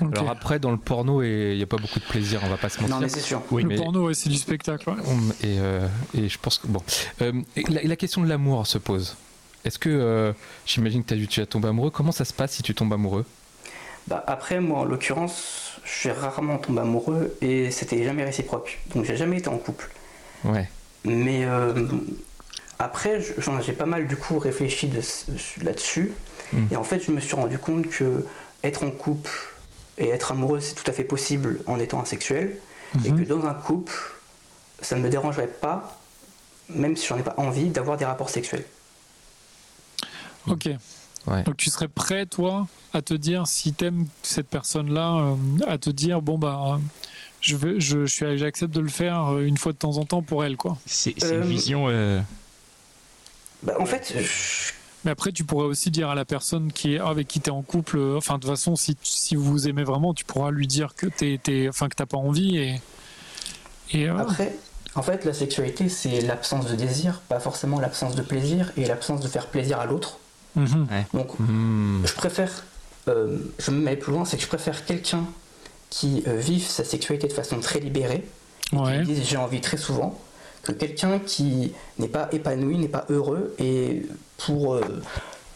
Alors 0.00 0.30
après, 0.30 0.58
dans 0.58 0.70
le 0.70 0.76
porno, 0.76 1.22
il 1.22 1.56
n'y 1.56 1.62
a 1.62 1.66
pas 1.66 1.76
beaucoup 1.76 1.98
de 1.98 2.04
plaisir, 2.04 2.40
on 2.44 2.48
va 2.48 2.56
pas 2.56 2.68
se 2.68 2.80
mentir. 2.80 2.96
Non, 2.96 3.00
mais 3.02 3.08
c'est 3.08 3.20
sûr. 3.20 3.42
Oui, 3.50 3.62
le 3.62 3.68
mais- 3.68 3.76
porno, 3.76 4.06
ouais, 4.06 4.14
c'est 4.14 4.28
du 4.30 4.36
spectacle. 4.36 4.88
ouais. 4.88 4.96
Et, 5.42 5.58
euh, 5.58 5.86
et 6.16 6.28
je 6.28 6.38
pense 6.38 6.58
que 6.58 6.66
bon. 6.66 6.82
Euh, 7.22 7.32
et 7.56 7.62
la, 7.86 7.96
question 7.96 8.22
de 8.22 8.28
l'amour 8.28 8.66
se 8.66 8.78
pose. 8.78 9.16
Est-ce 9.64 9.78
que 9.78 9.88
euh, 9.90 10.32
j'imagine 10.66 11.04
que 11.04 11.14
dû- 11.14 11.26
tu 11.28 11.40
as 11.40 11.46
tombé 11.46 11.68
amoureux 11.68 11.90
Comment 11.90 12.12
ça 12.12 12.24
se 12.24 12.32
passe 12.32 12.52
si 12.52 12.62
tu 12.62 12.74
tombes 12.74 12.92
amoureux? 12.92 13.24
Bah, 14.08 14.22
après, 14.26 14.60
moi, 14.60 14.80
en 14.80 14.84
l'occurrence, 14.84 15.78
je 15.84 15.90
suis 15.92 16.10
rarement 16.10 16.58
tombé 16.58 16.80
amoureux 16.80 17.34
et 17.40 17.70
c'était 17.70 18.04
jamais 18.04 18.24
réciproque. 18.24 18.78
Donc, 18.94 19.04
j'ai 19.04 19.16
jamais 19.16 19.38
été 19.38 19.48
en 19.48 19.56
couple. 19.56 19.90
Ouais. 20.44 20.68
Mais 21.04 21.44
euh, 21.46 21.72
après, 22.78 23.20
j'ai 23.64 23.72
pas 23.72 23.86
mal 23.86 24.06
du 24.06 24.16
coup 24.16 24.38
réfléchi 24.38 24.88
de- 24.88 25.00
là-dessus. 25.62 26.12
Mm. 26.52 26.58
Et 26.72 26.76
en 26.76 26.84
fait, 26.84 27.00
je 27.04 27.10
me 27.12 27.20
suis 27.20 27.34
rendu 27.34 27.58
compte 27.58 27.88
que 27.88 28.26
être 28.64 28.82
en 28.82 28.90
couple 28.90 29.30
et 29.98 30.08
être 30.08 30.32
amoureux, 30.32 30.60
c'est 30.60 30.74
tout 30.74 30.88
à 30.90 30.92
fait 30.92 31.04
possible 31.04 31.60
en 31.66 31.78
étant 31.78 32.00
asexuel. 32.00 32.56
Et 33.04 33.10
Mhm. 33.10 33.24
que 33.24 33.28
dans 33.28 33.44
un 33.46 33.54
couple, 33.54 33.92
ça 34.80 34.96
ne 34.96 35.02
me 35.02 35.08
dérangerait 35.08 35.46
pas, 35.48 35.98
même 36.68 36.96
si 36.96 37.06
j'en 37.06 37.18
ai 37.18 37.22
pas 37.22 37.34
envie, 37.36 37.68
d'avoir 37.68 37.96
des 37.96 38.04
rapports 38.04 38.30
sexuels. 38.30 38.64
Ok. 40.46 40.68
Ouais. 41.26 41.42
Donc 41.44 41.56
tu 41.56 41.70
serais 41.70 41.88
prêt, 41.88 42.26
toi, 42.26 42.66
à 42.92 43.00
te 43.02 43.14
dire, 43.14 43.46
si 43.46 43.72
t'aimes 43.72 44.06
cette 44.22 44.48
personne-là, 44.48 45.14
euh, 45.14 45.36
à 45.66 45.78
te 45.78 45.88
dire, 45.90 46.20
bon 46.20 46.36
bah, 46.38 46.60
euh, 46.74 46.78
je 47.40 47.56
veux, 47.56 47.80
je, 47.80 48.04
je 48.04 48.14
suis, 48.14 48.38
j'accepte 48.38 48.74
de 48.74 48.80
le 48.80 48.88
faire 48.90 49.32
euh, 49.34 49.44
une 49.46 49.56
fois 49.56 49.72
de 49.72 49.78
temps 49.78 49.96
en 49.96 50.04
temps 50.04 50.20
pour 50.22 50.44
elle, 50.44 50.56
quoi. 50.58 50.76
C'est 50.86 51.14
c'est 51.18 51.32
Euh, 51.32 51.42
une 51.42 51.48
vision. 51.48 51.86
euh, 51.88 52.20
Bah, 53.62 53.74
en 53.80 53.86
fait, 53.86 54.12
je- 54.14 54.72
Mais 55.04 55.10
après, 55.10 55.32
tu 55.32 55.44
pourrais 55.44 55.66
aussi 55.66 55.90
dire 55.90 56.08
à 56.08 56.14
la 56.14 56.24
personne 56.24 56.72
qui 56.72 56.94
est 56.94 56.98
avec 56.98 57.28
qui 57.28 57.40
t'es 57.40 57.50
en 57.50 57.62
couple, 57.62 57.98
euh, 57.98 58.16
enfin 58.16 58.36
de 58.36 58.40
toute 58.40 58.50
façon, 58.50 58.74
si, 58.76 58.96
si 59.02 59.36
vous 59.36 59.44
vous 59.44 59.68
aimez 59.68 59.84
vraiment, 59.84 60.14
tu 60.14 60.24
pourras 60.24 60.50
lui 60.50 60.66
dire 60.66 60.94
que 60.94 61.06
t'es, 61.06 61.38
t'es- 61.42 61.68
enfin 61.68 61.88
que 61.88 61.94
t'as 61.94 62.06
pas 62.06 62.16
envie 62.16 62.56
et. 62.56 62.80
Et 63.92 64.08
euh, 64.08 64.16
Après, 64.18 64.56
en 64.94 65.02
fait, 65.02 65.24
la 65.26 65.34
sexualité, 65.34 65.88
c'est 65.90 66.20
l'absence 66.22 66.66
de 66.66 66.74
désir, 66.74 67.20
pas 67.28 67.38
forcément 67.40 67.78
l'absence 67.80 68.14
de 68.14 68.22
plaisir 68.22 68.72
et 68.78 68.86
l'absence 68.86 69.20
de 69.20 69.28
faire 69.28 69.46
plaisir 69.48 69.78
à 69.78 69.86
l'autre. 69.86 70.18
mhm. 70.56 70.86
Donc, 71.12 71.38
Hmm. 71.38 72.02
je 72.06 72.12
préfère, 72.14 72.64
euh, 73.08 73.38
je 73.58 73.70
me 73.70 73.80
mets 73.80 73.96
plus 73.96 74.12
loin, 74.12 74.24
c'est 74.24 74.36
que 74.38 74.42
je 74.42 74.48
préfère 74.48 74.84
quelqu'un 74.86 75.24
qui 75.90 76.24
euh, 76.26 76.36
vive 76.36 76.66
sa 76.66 76.82
sexualité 76.82 77.28
de 77.28 77.32
façon 77.34 77.60
très 77.60 77.78
libérée, 77.80 78.24
et 78.72 78.76
Ouais. 78.76 79.02
qui 79.04 79.12
dise 79.12 79.24
j'ai 79.28 79.36
envie 79.36 79.60
très 79.60 79.76
souvent, 79.76 80.18
que 80.64 80.72
quelqu'un 80.72 81.18
qui 81.18 81.72
n'est 81.98 82.08
pas 82.08 82.28
épanoui, 82.32 82.78
n'est 82.78 82.88
pas 82.88 83.04
heureux, 83.10 83.54
et 83.58 84.06
pour, 84.38 84.74
euh, 84.74 84.82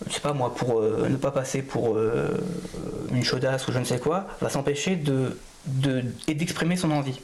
je 0.06 0.12
sais 0.14 0.20
pas 0.20 0.32
moi, 0.32 0.54
pour 0.54 0.80
euh, 0.80 1.09
ne 1.09 1.16
pas 1.16 1.30
passer 1.30 1.62
pour 1.62 1.96
euh, 1.96 2.28
une 3.12 3.24
chaudasse 3.24 3.66
ou 3.68 3.72
je 3.72 3.78
ne 3.78 3.84
sais 3.84 3.98
quoi, 3.98 4.26
va 4.40 4.48
s'empêcher 4.50 4.96
de, 4.96 5.36
de, 5.66 6.04
et 6.28 6.34
d'exprimer 6.34 6.76
son 6.76 6.90
envie. 6.90 7.20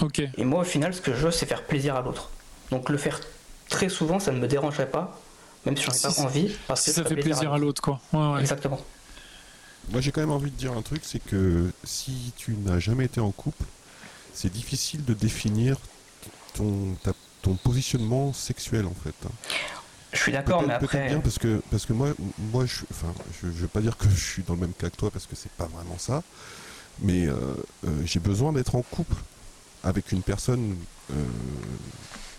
Ok. 0.00 0.20
Et 0.36 0.44
moi, 0.44 0.60
au 0.62 0.64
final, 0.64 0.94
ce 0.94 1.00
que 1.00 1.12
je 1.12 1.26
veux, 1.26 1.30
c'est 1.30 1.46
faire 1.46 1.62
plaisir 1.62 1.96
à 1.96 2.02
l'autre. 2.02 2.30
Donc 2.70 2.88
le 2.90 2.98
faire 2.98 3.20
très 3.68 3.88
souvent, 3.88 4.18
ça 4.18 4.32
ne 4.32 4.38
me 4.38 4.48
dérangerait 4.48 4.88
pas, 4.90 5.18
même 5.64 5.76
si 5.76 5.84
j'en 5.84 5.92
ai 5.92 5.96
Si 5.96 6.02
pas 6.02 6.10
ça- 6.10 6.22
envie, 6.22 6.56
parce 6.66 6.82
Si 6.82 6.90
que 6.90 6.94
ça 6.96 7.04
fait 7.04 7.16
plaisir 7.16 7.52
à 7.52 7.58
l'autre, 7.58 7.80
quoi. 7.82 8.00
Ouais, 8.12 8.34
ouais. 8.34 8.40
Exactement. 8.40 8.80
Moi, 9.92 10.00
j'ai 10.00 10.10
quand 10.10 10.20
même 10.20 10.32
envie 10.32 10.50
de 10.50 10.56
dire 10.56 10.72
un 10.72 10.82
truc, 10.82 11.02
c'est 11.04 11.20
que 11.24 11.70
si 11.84 12.32
tu 12.36 12.56
n'as 12.64 12.80
jamais 12.80 13.04
été 13.04 13.20
en 13.20 13.30
couple, 13.30 13.62
c'est 14.34 14.50
difficile 14.52 15.04
de 15.04 15.14
définir 15.14 15.76
ton, 16.56 16.94
ta- 17.02 17.12
ton 17.42 17.54
positionnement 17.54 18.32
sexuel, 18.32 18.86
en 18.86 18.94
fait. 19.04 19.14
Je 20.12 20.18
suis 20.18 20.32
d'accord, 20.32 20.62
mais 20.66 20.72
après. 20.72 21.08
bien 21.08 21.20
parce 21.20 21.38
que 21.38 21.60
parce 21.70 21.84
que 21.84 21.92
moi 21.92 22.08
moi 22.52 22.64
je 22.64 22.84
enfin 22.90 23.12
je, 23.42 23.48
je 23.48 23.52
veux 23.52 23.68
pas 23.68 23.80
dire 23.82 23.96
que 23.98 24.08
je 24.14 24.24
suis 24.24 24.42
dans 24.42 24.54
le 24.54 24.60
même 24.60 24.72
cas 24.72 24.88
que 24.88 24.96
toi 24.96 25.10
parce 25.10 25.26
que 25.26 25.36
c'est 25.36 25.50
pas 25.52 25.66
vraiment 25.66 25.98
ça 25.98 26.22
mais 27.00 27.26
euh, 27.26 27.34
euh, 27.86 27.90
j'ai 28.06 28.20
besoin 28.20 28.52
d'être 28.52 28.76
en 28.76 28.82
couple 28.82 29.16
avec 29.84 30.12
une 30.12 30.22
personne 30.22 30.74
euh, 31.12 31.14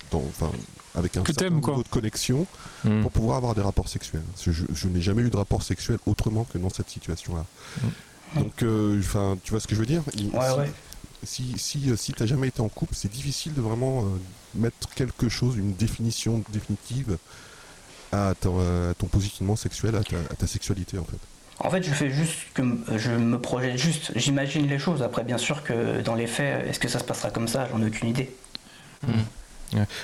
dans 0.09 0.23
enfin 0.27 0.51
avec 0.95 1.17
un 1.17 1.21
Que 1.21 1.33
certain 1.33 1.49
niveau 1.53 1.73
quoi. 1.73 1.83
de 1.83 1.87
connexion 1.89 2.47
Hmm. 2.83 3.01
pour 3.01 3.11
pouvoir 3.11 3.37
avoir 3.37 3.53
des 3.55 3.61
rapports 3.61 3.89
sexuels 3.89 4.21
je, 4.41 4.51
je 4.51 4.87
n'ai 4.87 5.01
jamais 5.01 5.21
eu 5.23 5.29
de 5.29 5.37
rapport 5.37 5.61
sexuel 5.63 5.97
autrement 6.05 6.45
que 6.45 6.57
dans 6.59 6.69
cette 6.69 6.89
situation 6.89 7.35
là 7.35 7.45
donc 8.35 8.61
euh, 8.63 8.99
enfin 8.99 9.37
tu 9.43 9.51
vois 9.51 9.59
ce 9.59 9.67
que 9.67 9.75
je 9.75 9.79
veux 9.79 9.85
dire? 9.85 10.03
Il- 10.15 10.29
Ouais, 10.29 10.49
si, 10.51 10.57
ouais. 10.59 10.71
Si 11.23 11.57
si, 11.57 11.89
euh, 11.89 11.95
si 11.95 12.13
t'as 12.13 12.25
jamais 12.25 12.47
été 12.47 12.61
en 12.61 12.69
couple 12.69 12.95
c'est 12.95 13.11
difficile 13.11 13.53
de 13.53 13.61
vraiment 13.61 14.03
euh, 14.03 14.07
mettre 14.55 14.89
quelque 14.95 15.29
chose 15.29 15.57
une 15.57 15.73
définition 15.73 16.43
définitive 16.49 17.17
à 18.11 18.33
ton, 18.39 18.59
à 18.59 18.93
ton 18.93 19.07
positionnement 19.07 19.55
sexuel, 19.55 19.95
à 19.95 20.03
ta, 20.03 20.17
à 20.17 20.35
ta 20.35 20.47
sexualité 20.47 20.97
en 20.97 21.03
fait. 21.03 21.17
En 21.59 21.71
fait, 21.71 21.81
je 21.81 21.91
fais 21.91 22.11
juste 22.11 22.35
que 22.53 22.61
je 22.97 23.11
me 23.11 23.39
projette 23.41 23.77
juste, 23.77 24.11
j'imagine 24.15 24.67
les 24.67 24.77
choses. 24.77 25.01
Après, 25.01 25.23
bien 25.23 25.39
sûr 25.39 25.63
que 25.63 26.01
dans 26.01 26.13
les 26.13 26.27
faits, 26.27 26.67
est-ce 26.67 26.79
que 26.79 26.87
ça 26.87 26.99
se 26.99 27.03
passera 27.03 27.31
comme 27.31 27.47
ça? 27.47 27.67
J'en 27.71 27.81
ai 27.81 27.87
aucune 27.87 28.09
idée. 28.09 28.29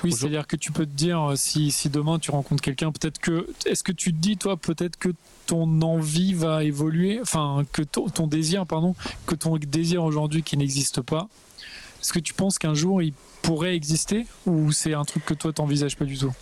Oui, 0.03 0.11
c'est-à-dire 0.11 0.45
que 0.47 0.55
tu 0.55 0.72
peux 0.72 0.86
te 0.86 0.91
dire, 0.91 1.32
euh, 1.32 1.36
si, 1.36 1.72
si 1.72 1.89
demain 1.89 2.20
tu 2.20 2.32
rencontres 2.32 2.61
quelqu'un, 2.61 2.91
peut-être 2.91 3.20
que. 3.20 3.47
Est-ce 3.66 3.84
que 3.84 3.91
tu 3.93 4.11
te 4.14 4.18
dis, 4.18 4.38
toi, 4.38 4.57
peut-être 4.57 4.97
que 4.97 5.09
ton 5.47 5.82
envie 5.82 6.34
va 6.34 6.64
évoluer, 6.64 7.20
enfin, 7.22 7.64
que 7.72 7.82
ton, 7.82 8.07
ton 8.09 8.28
désir, 8.28 8.66
pardon, 8.66 8.95
que 9.26 9.36
ton 9.36 9.57
désir 9.57 10.03
aujourd'hui 10.03 10.43
qui 10.43 10.57
n'existe 10.57 11.01
pas, 11.01 11.28
est-ce 12.01 12.11
que 12.14 12.20
tu 12.20 12.34
penses 12.34 12.57
qu'un 12.57 12.74
jour 12.74 13.01
il 13.01 13.14
pourrait 13.41 13.76
exister 13.76 14.26
ou 14.45 14.72
c'est 14.72 14.93
un 14.93 15.03
truc 15.05 15.26
que 15.26 15.34
toi 15.34 15.51
t'envisages 15.53 15.95
pas 15.97 16.05
du 16.05 16.18
tout? 16.18 16.34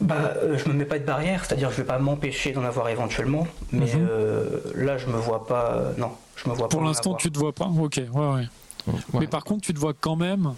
Bah, 0.00 0.32
euh, 0.36 0.56
je 0.58 0.68
me 0.68 0.74
mets 0.74 0.84
pas 0.84 0.98
de 1.00 1.04
barrière, 1.04 1.44
c'est-à-dire 1.44 1.70
je 1.72 1.76
vais 1.78 1.84
pas 1.84 1.98
m'empêcher 1.98 2.52
d'en 2.52 2.62
avoir 2.62 2.88
éventuellement, 2.88 3.46
mais 3.72 3.86
Mhm. 3.94 4.06
euh, 4.08 4.60
là, 4.76 4.96
je 4.98 5.06
me 5.06 5.16
vois 5.16 5.46
pas. 5.46 5.72
euh, 5.74 5.92
non, 5.98 6.12
je 6.36 6.48
me 6.48 6.54
vois 6.54 6.68
pas. 6.68 6.70
Pour 6.76 6.82
en 6.82 6.84
l'instant, 6.86 7.10
avoir. 7.10 7.20
tu 7.20 7.30
te 7.32 7.38
vois 7.38 7.52
pas. 7.52 7.66
Ok, 7.66 7.96
ouais, 7.96 8.04
ouais. 8.12 8.46
Ouais. 8.86 8.94
Mais 9.20 9.26
par 9.26 9.42
contre, 9.44 9.62
tu 9.66 9.74
te 9.74 9.78
vois 9.80 9.94
quand 9.98 10.14
même 10.16 10.54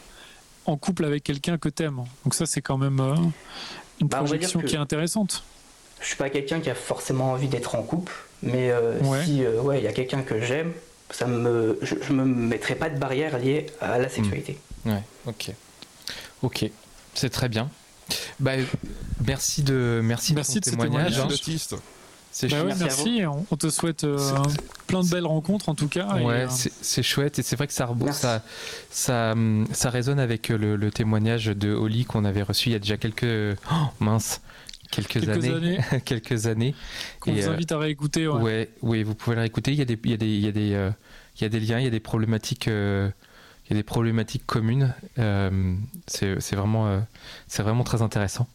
en 0.67 0.77
couple 0.77 1.05
avec 1.05 1.25
quelqu'un 1.25 1.59
que 1.59 1.69
t'aimes. 1.69 2.05
Donc 2.25 2.35
ça, 2.35 2.47
c'est 2.47 2.61
quand 2.63 2.79
même 2.79 3.01
euh, 3.01 3.15
une 4.01 4.09
Bah, 4.09 4.19
projection 4.19 4.61
qui 4.61 4.75
est 4.75 4.79
intéressante. 4.79 5.43
Je 6.01 6.07
suis 6.07 6.17
pas 6.17 6.31
quelqu'un 6.31 6.61
qui 6.61 6.71
a 6.71 6.75
forcément 6.75 7.33
envie 7.33 7.49
d'être 7.49 7.75
en 7.75 7.83
couple, 7.83 8.13
mais 8.43 8.71
euh, 8.71 8.99
Ouais. 9.01 9.25
si 9.25 9.45
euh, 9.45 9.61
ouais, 9.61 9.79
il 9.79 9.85
y 9.85 9.89
a 9.89 9.93
quelqu'un 9.93 10.23
que 10.23 10.41
j'aime, 10.41 10.73
ça 11.11 11.27
me, 11.27 11.79
je, 11.83 11.95
je 12.01 12.13
me 12.13 12.25
mettrai 12.25 12.75
pas 12.75 12.89
de 12.89 12.99
barrière 12.99 13.39
liée 13.39 13.67
à 13.81 13.99
la 13.99 14.09
sexualité. 14.09 14.59
Ouais, 14.87 15.03
ok. 15.27 15.51
Ok, 16.43 16.71
c'est 17.15 17.31
très 17.31 17.49
bien. 17.49 17.69
Bah, 18.39 18.53
merci 19.27 19.63
de, 19.63 20.01
merci 20.03 20.35
Merci 20.35 20.55
de 20.55 20.61
de 20.61 20.65
ton 20.65 20.71
ce 20.71 20.71
témoignage. 20.71 21.13
témoignage. 21.15 21.73
hein. 21.73 21.79
C'est 22.33 22.49
Bah 22.49 22.65
ouais, 22.65 22.75
Merci. 22.79 23.23
On 23.51 23.57
te 23.57 23.69
souhaite 23.71 24.05
euh, 24.05 24.19
plein 24.87 25.03
de 25.03 25.09
belles 25.09 25.27
rencontres 25.27 25.69
en 25.69 25.75
tout 25.75 25.89
cas. 25.89 26.15
Ouais, 26.15 26.43
euh, 26.45 26.47
c'est- 26.49 27.03
chouette 27.03 27.39
et 27.39 27.43
c'est 27.43 27.57
vrai 27.57 27.67
que 27.67 27.73
ça, 27.73 27.91
hum, 29.33 29.67
ça 29.73 29.91
résonne 29.91 30.21
avec 30.21 30.49
le, 30.49 30.77
le 30.77 30.91
témoignage 30.91 31.47
de 31.47 31.73
Oli 31.75 32.05
qu'on 32.05 32.25
avait 32.25 32.43
reçu 32.43 32.69
il 32.69 32.73
y 32.73 32.77
a 32.77 32.79
déjà 32.79 32.97
quelques 32.97 33.59
oh, 33.73 33.75
mince 33.99 34.41
quelques, 34.91 35.21
Quelques 35.21 35.45
années, 35.45 35.79
années. 35.79 36.01
quelques 36.05 36.47
années. 36.47 36.75
qu'on 37.21 37.33
vous 37.33 37.49
euh, 37.49 37.53
invite 37.53 37.73
à 37.73 37.79
réécouter. 37.79 38.29
Ouais. 38.29 38.43
Ouais, 38.43 38.69
oui, 38.83 39.03
vous 39.03 39.15
pouvez 39.15 39.37
le 39.37 39.43
réécouter. 39.43 39.73
Il 39.73 39.79
y 39.79 39.83
a 39.83 39.85
des, 39.85 39.99
il 40.03 40.11
y 40.11 40.15
a 40.15 40.17
des, 40.17 40.27
il 40.27 40.41
y 40.45 40.49
a 40.49 40.53
des, 40.53 40.75
euh, 40.75 40.91
il 41.39 41.43
y 41.43 41.45
a 41.45 41.49
des 41.49 41.61
liens, 41.61 41.79
il 41.79 41.85
y 41.85 41.89
a 41.89 41.91
des 41.91 42.01
problématiques, 42.01 42.69
euh, 42.69 43.09
il 43.67 43.71
y 43.71 43.73
a 43.75 43.77
des 43.77 43.83
problématiques 43.85 44.47
communes. 44.47 44.95
Euh, 45.19 45.75
c'est 46.07 46.41
c'est 46.41 46.57
vraiment, 46.57 46.89
euh, 46.89 47.01
c'est 47.47 47.63
vraiment 47.63 47.85
très 47.85 48.03
intéressant. 48.03 48.49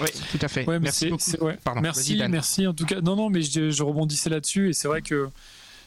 Oui, 0.00 0.08
tout 0.30 0.38
à 0.40 0.48
fait. 0.48 0.66
Ouais, 0.66 0.78
Merci 0.78 1.08
beaucoup. 1.10 1.44
ouais. 1.44 1.58
Pardon, 1.64 1.80
merci, 1.80 2.20
merci 2.28 2.66
en 2.66 2.72
tout 2.74 2.84
cas. 2.86 3.00
Non, 3.00 3.16
non, 3.16 3.30
mais 3.30 3.42
je, 3.42 3.70
je 3.70 3.82
rebondissais 3.82 4.30
là-dessus 4.30 4.70
et 4.70 4.72
c'est 4.72 4.88
vrai 4.88 5.02
que 5.02 5.28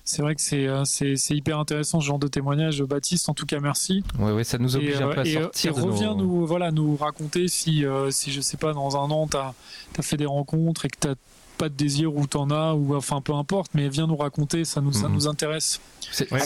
c'est 0.04 0.22
vrai 0.24 0.34
que 0.36 0.42
c'est 0.42 0.68
euh, 0.68 0.84
hyper 1.30 1.60
intéressant 1.60 2.00
ce 2.02 2.06
genre 2.08 2.18
de 2.20 2.28
témoignage, 2.28 2.82
Baptiste. 2.84 3.30
En 3.30 3.34
tout 3.36 3.46
cas, 3.46 3.60
merci. 3.60 4.04
Ouais, 4.20 4.32
ouais, 4.32 4.44
ça 4.44 4.58
nous 4.58 4.76
oblige 4.76 4.96
et, 5.00 5.04
un 5.04 5.10
euh, 5.10 5.14
peu 5.14 5.22
à 5.22 5.26
et, 5.26 5.38
euh, 5.38 5.42
sortir. 5.44 5.72
et 5.72 5.76
de 5.76 5.80
nos- 5.80 5.86
reviens 5.94 6.16
nous 6.16 6.46
voilà 6.46 6.72
nous 6.72 6.96
raconter 6.98 7.48
si 7.48 7.86
euh, 7.86 8.10
si 8.12 8.32
je 8.32 8.42
sais 8.42 8.58
pas 8.58 8.74
dans 8.74 8.98
un 8.98 9.10
an 9.12 9.28
t'as 9.28 9.54
as 9.98 10.02
fait 10.02 10.18
des 10.18 10.26
rencontres 10.26 10.86
et 10.86 10.90
que 10.90 10.98
t'as 11.00 11.16
pas 11.58 11.70
de 11.70 11.76
désir 11.76 12.16
ou 12.16 12.26
t'en 12.26 12.50
as 12.50 12.74
ou 12.74 12.96
enfin 12.96 13.22
peu 13.22 13.34
importe 13.36 13.72
mais 13.76 13.88
viens 13.90 14.08
nous 14.08 14.16
raconter 14.18 14.66
ça 14.66 14.82
nous 14.82 14.92
ça 14.94 15.08
Mhm. 15.08 15.14
nous 15.14 15.28
intéresse 15.28 15.80
C'est- 16.12 16.32
Ouais, 16.34 16.40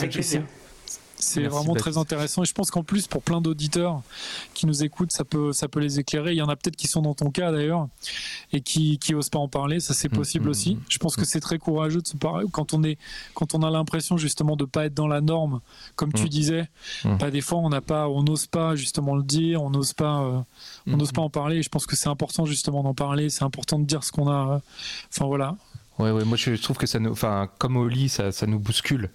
c'est- 1.18 1.42
vraiment 1.42 1.72
Baptiste. 1.72 1.78
très 1.80 1.98
intéressant. 1.98 2.42
Et 2.42 2.46
je 2.46 2.52
pense 2.54 2.70
qu'en 2.70 2.82
plus 2.82 3.06
pour 3.06 3.22
plein 3.22 3.40
d'auditeurs 3.40 4.02
qui 4.54 4.66
nous 4.66 4.82
écoutent 4.84 5.12
ça 5.12 5.24
peut 5.24 5.52
ça 5.52 5.68
peut 5.68 5.80
les 5.80 5.98
éclairer. 5.98 6.32
Il 6.32 6.36
y 6.36 6.42
en 6.42 6.48
a 6.48 6.56
peut-être 6.56 6.76
qui 6.76 6.86
sont 6.88 7.02
dans 7.02 7.14
ton 7.14 7.30
cas 7.30 7.52
d'ailleurs 7.52 7.88
et 8.52 8.60
qui 8.60 8.98
qui 8.98 9.14
osent 9.14 9.28
pas 9.30 9.38
en 9.38 9.48
parler. 9.48 9.80
Ça 9.80 9.94
c'est 9.94 10.10
Mhm, 10.10 10.18
possible 10.18 10.44
mhm, 10.44 10.50
aussi. 10.50 10.74
mhm. 10.76 10.80
je 10.88 10.98
pense 10.98 11.16
que 11.16 11.24
c'est 11.24 11.40
très 11.40 11.58
courageux 11.58 12.00
de 12.02 12.06
se 12.06 12.16
parler. 12.16 12.46
Quand 12.52 12.74
on 12.74 12.82
est 12.84 12.98
quand 13.34 13.54
on 13.54 13.62
a 13.62 13.70
l'impression 13.70 14.16
justement 14.16 14.56
de 14.56 14.64
pas 14.64 14.86
être 14.86 14.94
dans 14.94 15.08
la 15.08 15.20
norme 15.20 15.60
comme 15.96 16.12
tu 16.12 16.28
disais 16.28 16.68
bah, 17.04 17.30
des 17.30 17.40
fois 17.40 17.58
on 17.58 17.68
n'a 17.68 17.80
pas 17.80 18.08
on 18.08 18.22
n'ose 18.22 18.46
pas 18.46 18.74
justement 18.76 19.14
le 19.16 19.22
dire. 19.22 19.62
On 19.62 19.70
n'ose 19.70 19.92
pas 19.92 20.20
euh, 20.20 20.38
on 20.86 20.96
n'ose 20.96 21.12
pas 21.12 21.22
en 21.22 21.30
parler. 21.30 21.56
Et 21.56 21.62
je 21.62 21.68
pense 21.68 21.86
que 21.86 21.96
c'est 21.96 22.08
important 22.08 22.44
justement 22.46 22.82
d'en 22.82 22.94
parler. 22.94 23.30
C'est 23.30 23.44
important 23.44 23.78
de 23.78 23.84
dire 23.84 24.04
ce 24.04 24.12
qu'on 24.12 24.28
a 24.28 24.54
euh, 24.54 24.58
enfin 25.12 25.26
voilà. 25.26 25.56
Ouais, 25.98 26.10
ouais, 26.10 26.24
moi 26.26 26.36
je 26.36 26.50
trouve 26.56 26.76
que 26.76 26.86
ça 26.86 26.98
nous, 26.98 27.10
enfin, 27.10 27.48
comme 27.58 27.78
au 27.78 27.88
lit, 27.88 28.10
ça, 28.10 28.30
ça 28.30 28.46
nous 28.46 28.58
bouscule 28.58 29.10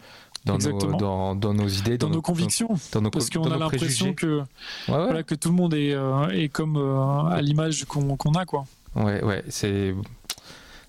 dans 0.45 0.53
nos, 0.53 0.59
Exactement. 0.59 0.97
dans, 0.97 1.35
dans 1.35 1.53
nos 1.53 1.67
idées, 1.67 1.97
dans 1.97 2.09
nos 2.09 2.21
convictions 2.21 2.69
dans 2.91 3.01
nos, 3.01 3.11
parce 3.11 3.29
qu'on 3.29 3.51
a 3.51 3.57
l'impression 3.57 4.13
que 4.13 4.37
Ouais, 4.39 4.41
ouais. 4.41 5.03
voilà 5.05 5.23
que 5.23 5.35
tout 5.35 5.49
le 5.49 5.55
monde 5.55 5.73
est, 5.75 5.93
euh, 5.93 6.27
est 6.29 6.49
comme 6.49 6.77
euh, 6.77 7.25
à 7.29 7.41
l'image 7.41 7.85
qu'on 7.85 8.17
qu'on 8.17 8.33
a 8.33 8.45
quoi 8.45 8.65
Ouais, 8.95 9.23
ouais, 9.23 9.43
c'est 9.49 9.93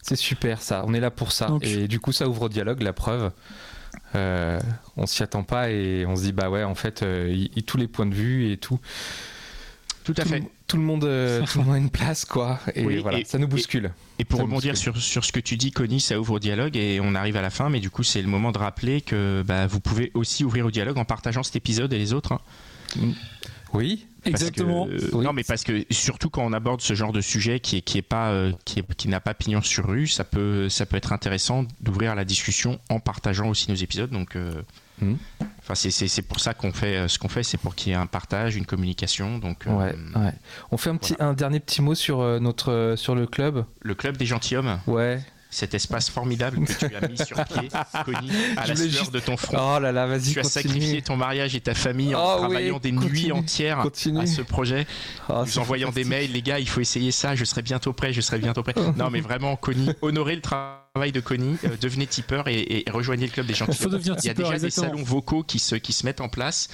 c'est 0.01 0.17
super 0.17 0.61
ça. 0.63 0.83
On 0.87 0.95
est 0.95 1.01
là 1.01 1.11
pour 1.11 1.33
ça. 1.33 1.47
Donc- 1.49 1.65
Et 1.65 1.87
du 1.87 2.01
coup, 2.01 2.13
ça 2.13 2.29
ouvre 2.29 2.43
au 2.43 2.49
dialogue, 2.49 2.81
la 2.83 2.93
preuve. 2.93 3.31
Euh, 4.15 4.59
on 4.97 5.07
s'y 5.07 5.23
attend 5.23 5.43
pas 5.45 5.71
et 5.71 6.05
on 6.07 6.17
se 6.17 6.23
dit 6.23 6.33
bah 6.33 6.49
ouais 6.51 6.65
en 6.65 6.75
fait 6.75 7.03
il, 7.05 7.51
tous 7.65 7.77
les 7.77 7.89
points 7.89 8.07
de 8.07 8.15
vue 8.15 8.51
et 8.51 8.57
tout. 8.57 8.79
Tout 10.05 10.15
à 10.17 10.25
fait. 10.25 10.43
Tout 10.73 10.79
le 10.79 10.83
monde, 10.83 11.01
tout 11.01 11.59
le 11.59 11.65
monde 11.65 11.75
a 11.75 11.79
une 11.79 11.91
place 11.91 12.25
quoi 12.25 12.59
et 12.75 12.99
voilà 12.99 13.19
ça 13.25 13.39
nous 13.39 13.47
bouscule. 13.47 13.93
Et, 14.19 14.25
pour 14.25 14.41
rebondir 14.41 14.77
sur, 14.77 14.97
sur 14.97 15.25
ce 15.25 15.33
que 15.33 15.41
tu 15.41 15.57
dis, 15.57 15.71
Connie, 15.71 16.01
ça 16.01 16.19
ouvre 16.19 16.35
au 16.35 16.39
dialogue 16.39 16.77
et 16.77 16.99
on 17.03 17.15
arrive 17.15 17.37
à 17.37 17.43
la 17.43 17.51
fin, 17.51 17.69
mais 17.69 17.81
du 17.81 17.91
coup 17.91 18.03
c'est 18.03 18.23
le 18.23 18.29
moment 18.29 18.53
de 18.53 18.59
rappeler 18.59 19.03
que 19.03 19.43
bah, 19.47 19.67
vous 19.67 19.81
pouvez 19.81 20.11
aussi 20.15 20.45
ouvrir 20.45 20.67
au 20.67 20.71
dialogue 20.71 20.97
en 20.97 21.05
partageant 21.05 21.43
cet 21.43 21.57
épisode 21.57 21.93
et 21.93 21.99
les 21.99 22.15
autres. 22.15 22.33
Hein. 22.33 22.41
Oui, 23.75 24.07
Exactement. 24.25 24.87
Non, 25.13 25.33
mais 25.33 25.43
parce 25.43 25.65
que 25.65 25.85
surtout 25.91 26.31
quand 26.31 26.45
on 26.45 26.53
aborde 26.53 26.81
ce 26.81 26.95
genre 26.95 27.13
de 27.13 27.21
sujet 27.21 27.61
qui 27.61 27.79
est 27.79 27.81
qui 27.83 27.99
est 27.99 28.03
pas 28.03 28.31
euh, 28.31 28.53
qui, 28.65 28.83
qui 28.97 29.09
n'a 29.09 29.21
pas 29.21 29.35
pignon 29.35 29.63
sur 29.63 29.87
rue, 29.87 30.07
ça 30.07 30.25
peut 30.25 30.69
ça 30.69 30.87
peut 30.87 30.97
être 30.97 31.13
intéressant 31.13 31.65
d'ouvrir 31.81 32.15
la 32.15 32.25
discussion 32.25 32.79
en 32.89 33.01
partageant 33.01 33.49
aussi 33.49 33.71
nos 33.71 33.77
épisodes. 33.77 34.11
Donc, 34.11 34.37
euh, 34.37 34.63
hmm. 35.03 35.17
enfin 35.61 35.75
c'est 35.75 36.23
pour 36.23 36.41
ça 36.41 36.55
qu'on 36.55 36.73
fait 36.73 36.97
euh, 36.97 37.09
ce 37.09 37.19
qu'on 37.19 37.29
fait, 37.29 37.43
c'est 37.43 37.59
pour 37.59 37.75
qu'il 37.75 37.91
y 37.91 37.95
ait 37.95 37.99
un 37.99 38.07
partage, 38.07 38.57
une 38.57 38.67
communication. 38.67 39.39
Donc, 39.39 39.65
ouais, 39.67 39.95
ouais. 40.17 40.33
On 40.71 40.77
fait 40.77 40.91
un 40.91 40.97
petit 40.97 41.15
un 41.19 41.33
dernier 41.35 41.61
petit 41.61 41.83
mot 41.83 41.95
sur 41.95 42.41
notre 42.41 42.95
sur 42.97 43.15
le 43.15 43.27
club. 43.27 43.65
Le 43.81 43.95
club 43.95 44.17
des 44.17 44.27
gentilshommes. 44.27 44.79
Ouais 44.87 45.21
cet 45.53 45.75
espace 45.75 46.09
formidable 46.09 46.65
que 46.65 46.73
tu 46.73 46.97
as 46.97 47.07
mis 47.07 47.19
sur 47.19 47.37
pied, 47.45 47.69
Connie, 48.05 48.31
à 48.57 48.67
la 48.67 48.75
sueur 48.75 49.11
de 49.11 49.21
ton 49.21 49.37
front. 49.37 49.77
Oh 49.77 49.79
là 49.79 49.93
là, 49.93 50.07
vas-y, 50.07 50.33
Tu 50.33 50.41
as 50.41 50.45
sacrifié 50.45 51.03
ton 51.03 51.17
mariage 51.17 51.55
et 51.55 51.61
ta 51.61 51.75
famille 51.75 52.15
en 52.15 52.25
oh 52.25 52.39
travaillant 52.39 52.79
des 52.79 52.91
nuits 52.91 53.31
entières 53.33 53.81
à 53.81 54.27
ce 54.27 54.43
projet, 54.43 54.87
oh, 55.29 55.45
nous 55.47 55.59
envoyant 55.59 55.91
des 55.91 56.05
mails, 56.05 56.33
les 56.33 56.43
gars, 56.43 56.59
il 56.59 56.69
faut 56.69 56.81
essayer 56.81 57.13
ça, 57.13 57.35
je 57.35 57.45
serai 57.45 57.61
bientôt 57.61 57.93
prêt, 57.93 58.15
je 58.15 58.23
serai 58.23 58.39
bientôt 58.39 58.63
prêt. 58.63 58.75
non, 58.97 59.11
mais 59.11 59.21
vraiment, 59.21 59.57
Connie, 59.57 59.91
honorez 60.03 60.37
le 60.37 60.41
travail 60.41 61.13
de 61.13 61.21
Connie, 61.21 61.59
euh, 61.65 61.77
devenez 61.81 62.07
tipeur 62.07 62.49
et, 62.49 62.85
rejoignez 62.91 63.27
le 63.27 63.33
club 63.33 63.47
des 63.47 63.55
gens. 63.55 63.67
Il 63.69 64.25
y 64.25 64.31
a 64.31 64.35
déjà 64.35 64.59
des 64.59 64.71
salons 64.71 65.03
vocaux 65.03 65.43
qui 65.43 65.59
se, 65.59 65.75
qui 65.75 65.93
se 65.93 66.07
mettent 66.07 66.23
en 66.23 66.29
place. 66.29 66.69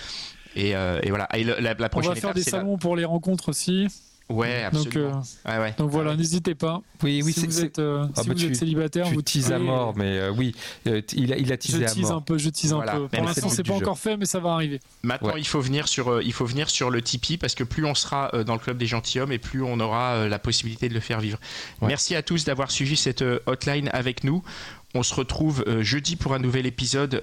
Et, 0.55 0.77
euh, 0.77 1.01
voilà. 1.09 1.29
Et 1.37 1.45
la, 1.45 1.75
prochaine 1.89 2.13
On 2.13 2.15
va 2.15 2.21
faire 2.21 2.35
des 2.35 2.43
salons 2.43 2.79
pour 2.79 2.97
les 2.97 3.05
rencontres 3.05 3.49
aussi. 3.49 3.89
Ouais, 4.29 4.63
absolument. 4.63 5.23
Donc, 5.47 5.77
donc 5.79 5.91
voilà, 5.91 6.15
n'hésitez 6.15 6.55
pas. 6.55 6.83
Oui, 7.03 7.23
oui, 7.25 7.33
si 7.33 7.47
vous 7.47 7.65
êtes, 7.65 7.79
euh, 7.79 8.07
ah 8.15 8.23
si 8.23 8.29
bah 8.29 8.35
vous 8.35 8.45
êtes 8.45 8.57
célibataire, 8.57 9.07
tu 9.09 9.15
vous 9.15 9.23
teases 9.23 9.53
à 9.53 9.59
mort, 9.59 9.95
mais 9.97 10.19
euh, 10.19 10.31
oui, 10.31 10.55
euh, 10.87 11.01
il, 11.15 11.33
a, 11.33 11.39
il 11.39 11.51
a 11.53 11.57
teasé 11.57 11.79
je 11.79 11.95
tease 11.95 12.05
à 12.05 12.09
mort. 12.09 12.17
un 12.19 12.21
peu, 12.21 12.37
je 12.37 12.51
tease 12.51 12.73
un 12.75 12.81
peu. 12.81 13.09
Pour 13.09 13.25
l'instant, 13.25 13.49
c'est 13.49 13.63
pas 13.63 13.75
encore 13.75 13.99
fait, 13.99 14.17
mais 14.17 14.27
ça 14.27 14.39
va 14.39 14.53
arriver. 14.53 14.81
Maintenant, 15.03 15.37
il 15.37 15.47
faut 15.47 15.61
venir 15.61 15.89
sur, 15.89 16.21
il 16.21 16.33
faut 16.33 16.45
venir 16.45 16.69
sur 16.69 16.91
le 16.91 17.01
Tipeee 17.01 17.39
parce 17.39 17.55
que 17.55 17.65
plus 17.65 17.87
on 17.87 17.95
sera 17.95 18.31
dans 18.45 18.55
le 18.55 18.59
club 18.59 18.77
des 18.77 18.87
gentilshommes 18.87 19.33
et 19.33 19.39
plus 19.39 19.63
on 19.63 19.81
aura 19.81 20.29
la 20.29 20.39
possibilité 20.39 20.89
de 20.89 20.95
le 20.95 21.01
faire 21.01 21.21
vivre. 21.21 21.39
Merci 21.81 22.15
à 22.15 22.23
tous 22.23 22.45
d'avoir 22.45 22.71
suivi 22.71 22.97
cette 22.97 23.25
hotline 23.47 23.89
avec 23.93 24.25
nous. 24.25 24.43
On 24.95 25.03
se 25.03 25.15
retrouve 25.15 25.65
jeudi 25.81 26.17
pour 26.17 26.35
un 26.35 26.39
nouvel 26.39 26.67
épisode. 26.67 27.21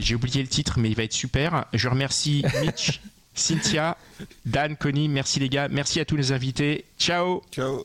J'ai 0.00 0.14
oublié 0.14 0.40
le 0.40 0.48
titre, 0.48 0.78
mais 0.78 0.88
il 0.88 0.96
va 0.96 1.02
être 1.02 1.12
super. 1.12 1.66
Je 1.74 1.88
remercie 1.88 2.44
Mitch 2.62 3.00
Cynthia, 3.36 3.96
Dan, 4.44 4.76
Connie, 4.76 5.08
merci 5.08 5.38
les 5.38 5.48
gars, 5.48 5.68
merci 5.68 6.00
à 6.00 6.04
tous 6.04 6.16
les 6.16 6.32
invités. 6.32 6.84
Ciao. 6.98 7.42
Ciao. 7.52 7.84